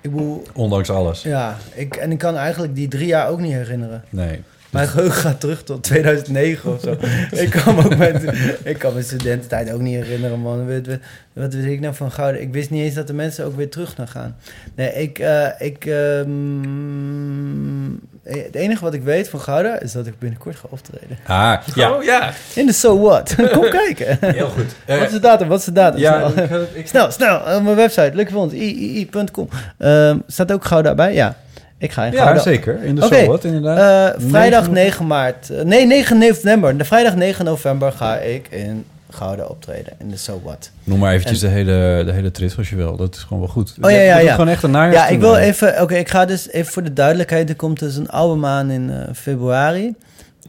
[0.00, 1.22] Ik bedoel, Ondanks alles.
[1.22, 4.04] ja, ik, en ik kan eigenlijk die drie jaar ook niet herinneren.
[4.10, 4.42] Nee.
[4.70, 6.96] Mijn geheugen gaat terug tot 2009 of zo.
[7.30, 10.66] ik, kan me ook mijn, ik kan mijn studententijd ook niet herinneren, man.
[10.66, 10.98] Wat, wat,
[11.32, 12.40] wat weet ik nou van Gouden?
[12.42, 14.36] Ik wist niet eens dat de mensen ook weer terug naar gaan.
[14.74, 15.18] Nee, ik...
[15.18, 17.84] eh, ik ehm,
[18.22, 21.18] het enige wat ik weet van Gouda is dat ik binnenkort ga optreden.
[21.26, 21.90] Ah, ja.
[21.92, 22.32] Oh ja.
[22.54, 23.34] In de So What.
[23.52, 24.18] Kom kijken.
[24.20, 24.74] Heel goed.
[24.84, 25.48] Eh, Wat is de datum?
[25.48, 26.00] Wat is de datum?
[26.00, 26.44] Ja, snel.
[26.44, 27.36] ik ga het- ik- snel, snel.
[27.36, 29.48] Op mijn website, luckyfonds, iii.com.
[29.78, 31.14] Ehm staat ook Gouda bij?
[31.14, 31.36] Ja.
[31.78, 32.40] Ik ga in Ja, Gouda.
[32.40, 32.82] zeker.
[32.82, 33.14] In de Oké.
[33.18, 34.14] So What, inderdaad.
[34.14, 35.50] Eh, vrijdag 9 9 maart.
[35.50, 36.76] eh, nee, 9 november.
[36.76, 39.92] De vrijdag 9 november ga ik in Gouda optreden.
[39.98, 40.70] In de So What.
[40.84, 42.96] Noem maar eventjes En- de hele, de hele trit als je wil.
[42.96, 43.74] Dat is gewoon wel goed.
[43.80, 44.30] Oh ja, ja, ja.
[44.30, 45.82] gewoon echt een Ja, ik wil even...
[45.82, 47.48] Oké, ik ga dus even voor de duidelijkheid.
[47.48, 49.94] Er komt dus een album aan in eh, februari.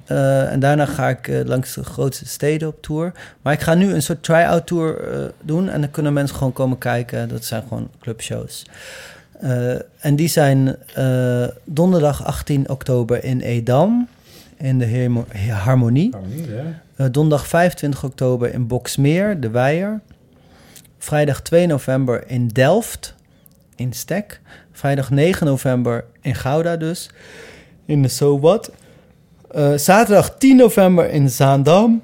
[0.05, 3.11] En daarna ga ik langs de grootste steden op tour.
[3.41, 4.97] Maar ik ga nu een soort try-out tour
[5.41, 5.69] doen.
[5.69, 7.29] En dan kunnen mensen gewoon komen kijken.
[7.29, 8.65] Dat zijn gewoon clubshows.
[9.39, 14.07] Eh, en die zijn eh, donderdag 18 oktober in Edam.
[14.57, 15.25] In de Hemo-
[15.63, 16.13] Harmonie.
[16.95, 20.01] Eh, donderdag 25 oktober in Boksmeer, de Weijer.
[20.97, 23.15] Vrijdag 2 november in Delft,
[23.75, 24.41] in Stek.
[24.71, 27.09] Vrijdag 9 november in Gouda dus,
[27.85, 28.71] in de So What.
[29.51, 32.01] Eh, zaterdag 10 november in Zaandam,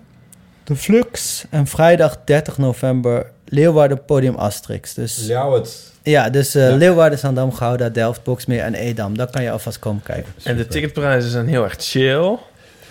[0.63, 1.45] de Flux.
[1.49, 4.93] En vrijdag 30 november Leeuwarden Podium Asterix.
[4.93, 5.91] Dus, Ljouwert.
[6.03, 6.75] Ja, dus eh, Ja.
[6.75, 9.17] Leeuwarden, Zaandam, Gouda, Delft, Boksmeer en Edam.
[9.17, 10.33] Daar kan je alvast komen kijken.
[10.43, 12.37] En de ticketprijzen zijn heel erg chill.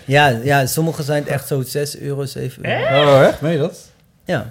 [0.05, 3.17] Ja, ja sommige zijn echt zo 6 euro, 7 euro.
[3.17, 3.41] Oh, echt?
[3.41, 3.79] Meen je dat?
[4.25, 4.51] Ja.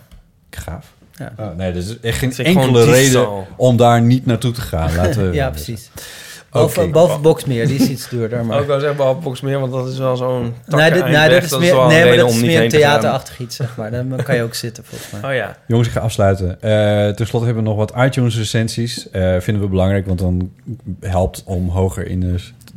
[0.49, 0.85] Gaaf.
[1.17, 1.33] Ja.
[1.37, 4.95] Oh, nee, is echt geen enkele reden om daar niet naartoe te gaan.
[4.95, 5.89] Laten we ja, precies.
[6.51, 6.89] Behalve, Oké.
[6.89, 8.45] behalve Boksmeer, die is iets duurder.
[8.45, 8.59] Maar...
[8.59, 11.57] Ook wel zeggen behalve Boxmeer, want dat is wel zo'n Nee, dit, nee, dit is
[11.57, 13.91] meer, nee maar dat is meer een theaterachtig iets, zeg maar.
[13.91, 15.29] Dan kan je ook zitten, volgens mij.
[15.29, 15.57] Oh ja.
[15.67, 16.61] Jongens, ik ga afsluiten.
[16.61, 19.09] Eh Ten slotte hebben we nog wat iTunes-recensies.
[19.09, 20.51] Eh, vinden we belangrijk, want dan
[20.99, 22.35] helpt om hoger in de,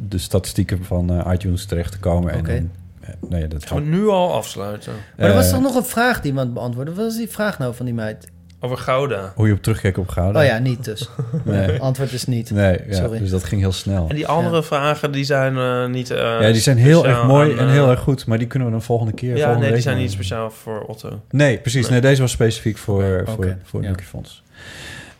[0.08, 2.34] de statistieken van eh, iTunes terecht te komen.
[2.34, 2.50] Oké.
[2.50, 2.72] En
[3.20, 4.92] dan, ja, dat Gaan we nu al afsluiten?
[5.16, 6.94] Maar er was toch nog een vraag die iemand beantwoordde?
[6.94, 8.32] Wat was die vraag nou van die meid?
[8.64, 9.32] Over Gouda.
[9.34, 10.40] Hoe je op terugkijkt op Gouda.
[10.40, 11.08] Oh ja, niet dus.
[11.44, 11.80] Nee.
[11.80, 12.50] Antwoord is niet.
[12.50, 13.18] Nee, ja, Sorry.
[13.18, 14.08] dus dat ging heel snel.
[14.08, 16.10] En die andere vragen, die zijn eh, niet...
[16.10, 18.26] eh, ja, die zijn heel erg mooi aan, en eh, heel erg goed.
[18.26, 20.80] Maar die kunnen we dan volgende keer, Ja, volgende nee, die zijn niet speciaal voor
[20.80, 21.20] Otto.
[21.30, 21.88] Nee, precies.
[21.88, 22.00] Nee.
[22.00, 24.42] deze was specifiek voor, voor, voor het Fonds.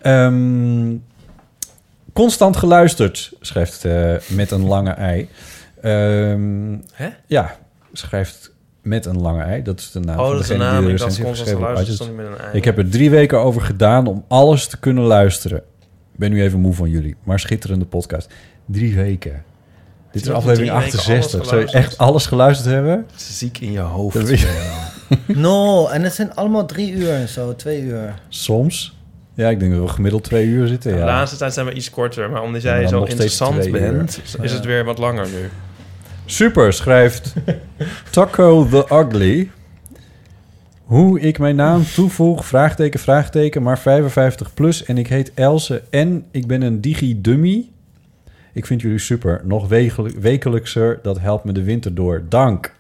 [0.01, 0.97] Ehm,
[2.13, 5.29] constant geluisterd, schrijft eh, met een lange ei.
[5.81, 7.09] Ehm, Hè?
[7.27, 7.57] Ja,
[7.93, 8.54] schrijft
[8.85, 9.63] met een lange ei.
[9.63, 10.85] Dat is de naam Oh, van dat is de degene naam.
[10.87, 11.61] die de constant geschreven
[12.17, 12.57] met een ei.
[12.57, 15.59] Ik heb er drie weken over gedaan om alles te kunnen luisteren.
[16.13, 18.33] Ik ben nu even moe van jullie, maar schitterende podcast.
[18.67, 19.43] Drie weken.
[20.13, 21.35] Dit is aflevering drie weken 68.
[21.41, 23.07] alles Zou je echt alles geluisterd hebben?
[23.17, 24.15] Ziek in je hoofd.
[24.17, 24.83] Dat weet je-
[25.27, 28.15] No, en het zijn allemaal drie uur en zo, twee uur.
[28.29, 28.99] Soms.
[29.35, 30.93] Ja, ik denk dat we gemiddeld twee uur zitten.
[30.93, 31.05] De Ja.
[31.05, 33.73] laatste tijd zijn we iets korter, maar omdat jij zo interessant uur.
[33.73, 35.49] bent, is het weer wat langer nu.
[36.27, 37.35] Super, schrijft
[38.11, 39.51] Taco the Ugly.
[40.85, 46.27] Hoe ik mijn naam toevoeg, vraagteken, vraagteken, maar 55 plus en ik heet Else en
[46.31, 47.69] ik ben een digi-dummy.
[48.53, 49.41] Ik vind jullie super.
[49.45, 52.25] Nog wekelijk, wekelijkser, dat helpt me de winter door.
[52.29, 52.75] Dank.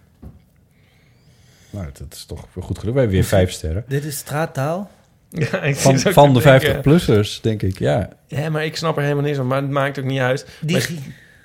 [1.70, 2.94] Nou, dat is toch goed genoeg.
[2.94, 3.84] We hebben weer vijf sterren.
[3.89, 4.90] Dit is straattaal.
[5.28, 6.76] Ja, ik Van, van de denken.
[6.76, 8.08] 50-plussers, denk ik, ja.
[8.26, 10.47] Ja, maar ik snap er helemaal niks van, maar het maakt ook niet uit.
[10.60, 10.98] Digi.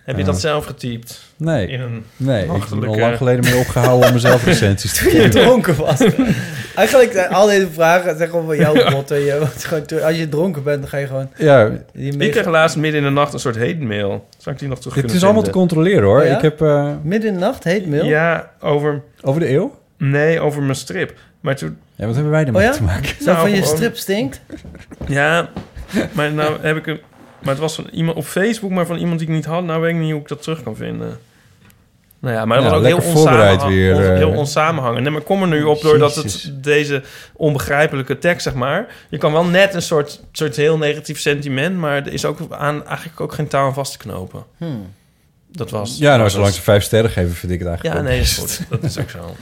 [0.10, 1.22] Heb je dat zelf getypt?
[1.38, 4.94] Nee, In een nee ik ben al nachtelijke- lang geleden mee opgehouden om mezelf recensies
[4.94, 5.42] te Toen je geven.
[5.42, 6.00] dronken was.
[6.76, 9.20] Eigenlijk zijn al deze vragen zeggen gewoon van jouw botten.
[9.20, 11.30] Je, wordt gewoon te- als je dronken bent, dan ga je gewoon...
[11.38, 14.28] Ja, Die Ik kreeg laatst midden in de nacht een soort hate mail.
[14.38, 16.20] Zou ik die nog terug het is allemaal te controleren hoor.
[16.20, 16.36] Oh ja?
[16.36, 18.06] Ik heb eh, Midden in de nacht, heet mail?
[18.06, 19.02] Ja, over...
[19.22, 19.78] over de eeuw.
[19.98, 21.14] Nee, over mijn strip.
[21.40, 21.78] Maar toen...
[21.96, 22.74] Ja, wat hebben wij ermee Oh ja?
[22.76, 23.10] te maken?
[23.20, 24.42] Zo Nou, van je strip stinkt?
[25.08, 25.50] Ja,
[26.12, 27.00] maar nou heb ik een...
[27.42, 29.64] Maar het was van iemand op Facebook, maar van iemand die ik niet had.
[29.64, 31.20] Nou weet ik niet hoe ik dat terug kan vinden.
[32.22, 34.18] Nou ja, maar dat Ja, was ook heel, lekker voorbereid onsamenhang- weer, on- eh.
[34.18, 35.02] heel onsamenhangend.
[35.04, 37.04] Nee, maar kom er nu op doordat het deze
[37.34, 38.88] onbegrijpelijke tekst, zeg maar...
[39.10, 41.78] Je kan wel net een soort, soort heel negatief sentiment...
[41.78, 44.44] maar er is ook aan, eigenlijk ook geen taal aan vast te knopen.
[44.58, 44.94] Hmm.
[45.52, 45.98] Dat was...
[45.98, 48.20] Ja, nou, dat zolang ze vijf sterren geven, vind ik het eigenlijk Ja, ook nee,
[48.22, 48.58] is best.
[48.58, 48.66] goed.
[48.70, 49.36] Dat is ook zo.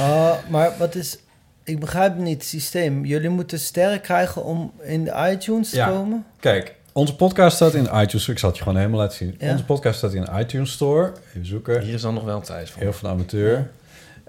[0.00, 1.18] Oh, maar wat is...
[1.64, 3.04] Ik begrijp niet het systeem.
[3.04, 5.88] Jullie moeten sterren krijgen om in de iTunes te Ja.
[5.88, 6.24] komen?
[6.40, 8.28] Kijk, onze podcast staat in iTunes.
[8.28, 9.34] Ik zal het je gewoon helemaal laten zien.
[9.38, 9.50] Ja.
[9.50, 11.12] Onze podcast staat in de iTunes Store.
[11.28, 11.80] Even zoeken.
[11.80, 12.82] Hier is dan nog wel tijd voor.
[12.82, 13.70] Heel van de amateur.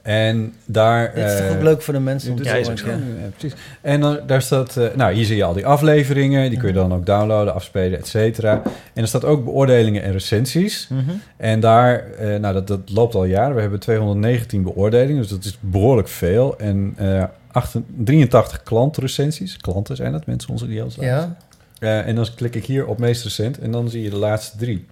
[0.02, 1.14] En daar...
[1.14, 3.60] Dit is toch eh, ook leuk voor de mensen om te Ja, precies.
[3.82, 4.77] En dan, daar staat...
[4.77, 6.50] eh, nou, hier zie je al die afleveringen.
[6.50, 8.61] Die kun je dan ook downloaden, afspelen, et cetera.
[8.94, 10.88] En er staat ook beoordelingen en recensies.
[10.90, 11.11] Mhm.
[11.38, 13.56] En daar, eh, nou dat, dat loopt al jaren.
[13.56, 16.58] We hebben 219 beoordelingen, dus dat is behoorlijk veel.
[16.58, 19.58] En eh, 8 83 klantrecensies.
[19.58, 21.38] Klanten zijn dat, mensen onze die heel Ja.
[21.80, 24.58] Eh, en dan klik ik hier op meest recent en dan zie je de laatste
[24.58, 24.86] drie.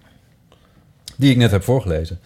[1.16, 2.18] Die ik net heb voorgelezen.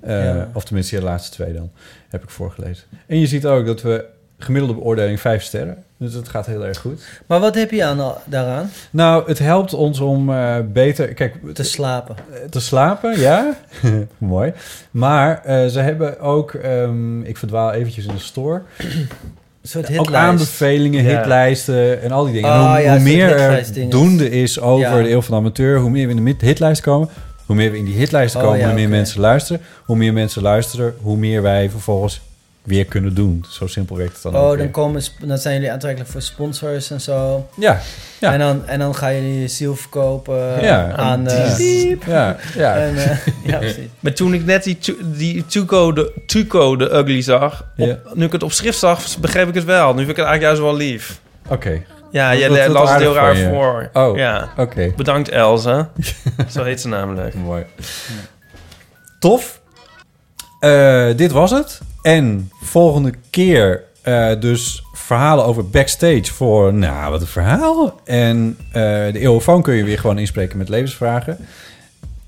[0.00, 0.48] Eh, Ja.
[0.52, 1.70] Of tenminste de laatste twee dan,
[2.08, 2.84] heb ik voorgelezen.
[3.06, 4.04] En je ziet ook dat we
[4.38, 5.84] gemiddelde beoordeling vijf sterren.
[5.96, 7.02] Dus het gaat heel erg goed.
[7.26, 8.70] Maar wat heb je aan, daaraan?
[8.90, 11.14] Nou, het helpt ons om eh, beter...
[11.14, 12.16] Kijk, Te slapen.
[12.50, 13.56] te slapen, ja.
[14.18, 14.52] Mooi.
[14.90, 16.52] Maar ze hebben ook...
[16.54, 18.62] ehm, ik verdwaal eventjes in de store.
[19.70, 21.16] Soort Ook aanbevelingen, Ja.
[21.18, 22.50] hitlijsten en al die dingen.
[22.50, 25.02] En hoe, ja, meer er doende is over Ja.
[25.02, 25.78] de eeuw van de amateur...
[25.78, 27.08] hoe meer we in de hitlijst komen...
[27.46, 29.62] hoe meer we in die hitlijst Oh, komen, ja, hoe meer mensen luisteren.
[29.84, 32.20] Hoe meer mensen luisteren, hoe meer wij vervolgens
[32.62, 33.44] weer kunnen doen.
[33.48, 36.90] Zo simpel werkt het dan ook Oh, dan, komen, dan zijn jullie aantrekkelijk voor sponsors
[36.90, 37.48] en zo.
[37.56, 37.80] Ja,
[38.20, 38.32] ja.
[38.32, 40.92] En, dan, en dan gaan jullie je ziel verkopen Ja.
[40.92, 41.26] aan...
[41.28, 42.02] eh, Diep.
[42.06, 42.74] Ja, ja.
[42.86, 43.86] En, eh, ja, precies.
[44.00, 47.60] Maar toen ik net die, die Tuco, de, Tuco de Ugly zag...
[47.60, 47.98] op- Ja.
[48.14, 49.90] nu ik het op schrift zag, begreep ik het wel.
[49.90, 51.20] Nu vind ik het eigenlijk juist wel lief.
[51.48, 51.82] Oké.
[52.12, 53.90] Ja, Dat- jij dat- dat las het heel raar voor.
[53.92, 54.52] Oh, ja.
[54.56, 54.92] oké.
[54.96, 55.86] Bedankt, Elze.
[56.54, 57.34] Zo heet ze namelijk.
[57.34, 57.64] Mooi.
[59.18, 59.60] Tof.
[60.60, 61.80] Eh, dit was het.
[62.02, 66.74] En volgende keer eh, dus verhalen over backstage voor...
[66.74, 68.00] Nou, wat een verhaal.
[68.04, 68.72] En eh,
[69.12, 71.38] de eeuwofoon kun je weer gewoon inspreken met levensvragen.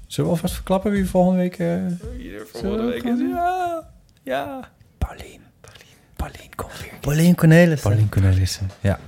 [0.07, 1.59] Zullen we alvast verklappen wie volgende week...
[1.59, 1.77] eh
[2.53, 3.89] Volgende week is ja.
[4.23, 4.71] Ja.
[7.01, 7.91] Pauline Cornelissen.
[7.91, 8.71] Pauline Cornelissen.
[8.81, 8.99] Ja.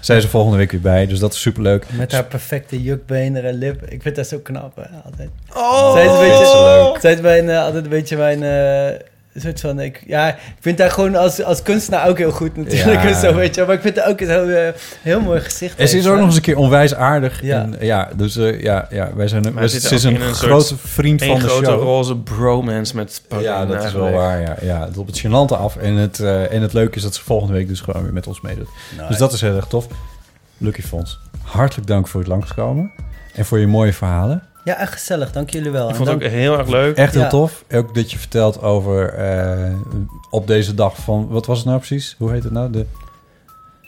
[0.00, 1.86] Zij is er volgende week weer bij, dus dat is superleuk.
[1.92, 3.86] Met haar perfecte jukbenen en lip.
[3.86, 5.30] Ik vind dat zo knap, hè, altijd.
[5.54, 7.00] Oh, zij is een beetje, leuk.
[7.00, 8.42] Zij is mijn, altijd een beetje mijn...
[9.34, 13.02] soort van, ik, ja, ik vind haar gewoon als, als kunstenaar ook heel goed natuurlijk.
[13.02, 13.08] Ja.
[13.08, 15.78] en Zo, weet je, maar ik vind haar ook zo eh, heel mooi gezicht.
[15.78, 17.42] En ze is ook nog eens een keer onwijs aardig.
[17.42, 17.62] Ja.
[17.62, 20.76] En, ja, dus eh, ja, ja, wij zijn, wij, ze is een, in een grote
[20.76, 21.82] vriend een van de grote show.
[21.82, 24.40] roze bromance met Ja, dat is wel waar.
[24.40, 25.76] Ja, ja, het op het gênante af.
[25.76, 28.26] En het, eh, en het leuke is dat ze volgende week dus gewoon weer met
[28.26, 28.68] ons meedoet.
[28.96, 29.08] Nice.
[29.08, 29.86] Dus dat is heel erg tof.
[30.56, 32.90] Lucky Fonds, hartelijk dank voor het langskomen.
[33.34, 34.42] En voor je mooie verhalen.
[34.64, 35.32] Ja, echt gezellig.
[35.32, 35.88] Dank jullie wel.
[35.88, 36.96] Ik vond het dank- ook heel erg leuk.
[36.96, 37.28] Echt heel Ja.
[37.28, 37.64] tof.
[37.74, 39.72] Ook dat je vertelt over eh,
[40.30, 41.26] op deze dag van...
[41.28, 42.14] Wat was het nou precies?
[42.18, 42.70] Hoe heet het nou?
[42.70, 42.84] De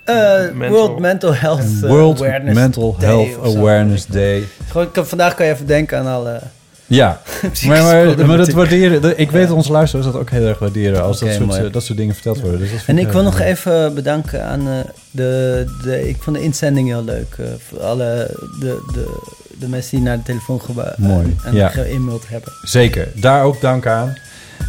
[0.05, 0.15] Eh,
[0.55, 3.57] Mental- World Mental Health World Awareness Mental Day Health.
[3.57, 4.43] Awareness Day.
[4.69, 6.41] Gewoon, ik kan- vandaag kan je even denken aan alle...
[6.87, 7.21] Ja,
[7.67, 9.03] maar, maar, maar dat waarderen...
[9.03, 11.03] dat- Ik weet dat onze luisteraars dat ook heel erg waarderen...
[11.03, 11.67] als dat, soort, mooi.
[11.67, 12.61] eh, dat soort dingen verteld worden.
[12.61, 14.75] Dus dat En ik wil nog even bedanken aan eh,
[15.11, 16.09] de, de...
[16.09, 17.35] Ik vond de inzending heel leuk.
[17.39, 19.21] eh, voor alle de, de,
[19.59, 21.71] de mensen die naar de telefoon gebouwd Mooi, en ja.
[21.73, 22.53] hebben.
[22.63, 23.09] Zeker.
[23.15, 24.15] Daar ook dank aan.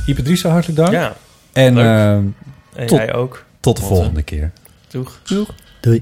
[0.06, 0.92] Ipe Driessen, hartelijk dank.
[0.92, 1.14] Ja,
[1.54, 2.34] En, eh, En
[2.86, 3.46] tot, jij ook.
[3.60, 4.52] tot de volgende keer.
[4.88, 5.20] Doeg.
[5.24, 5.50] Doeg.
[5.82, 6.02] Doei.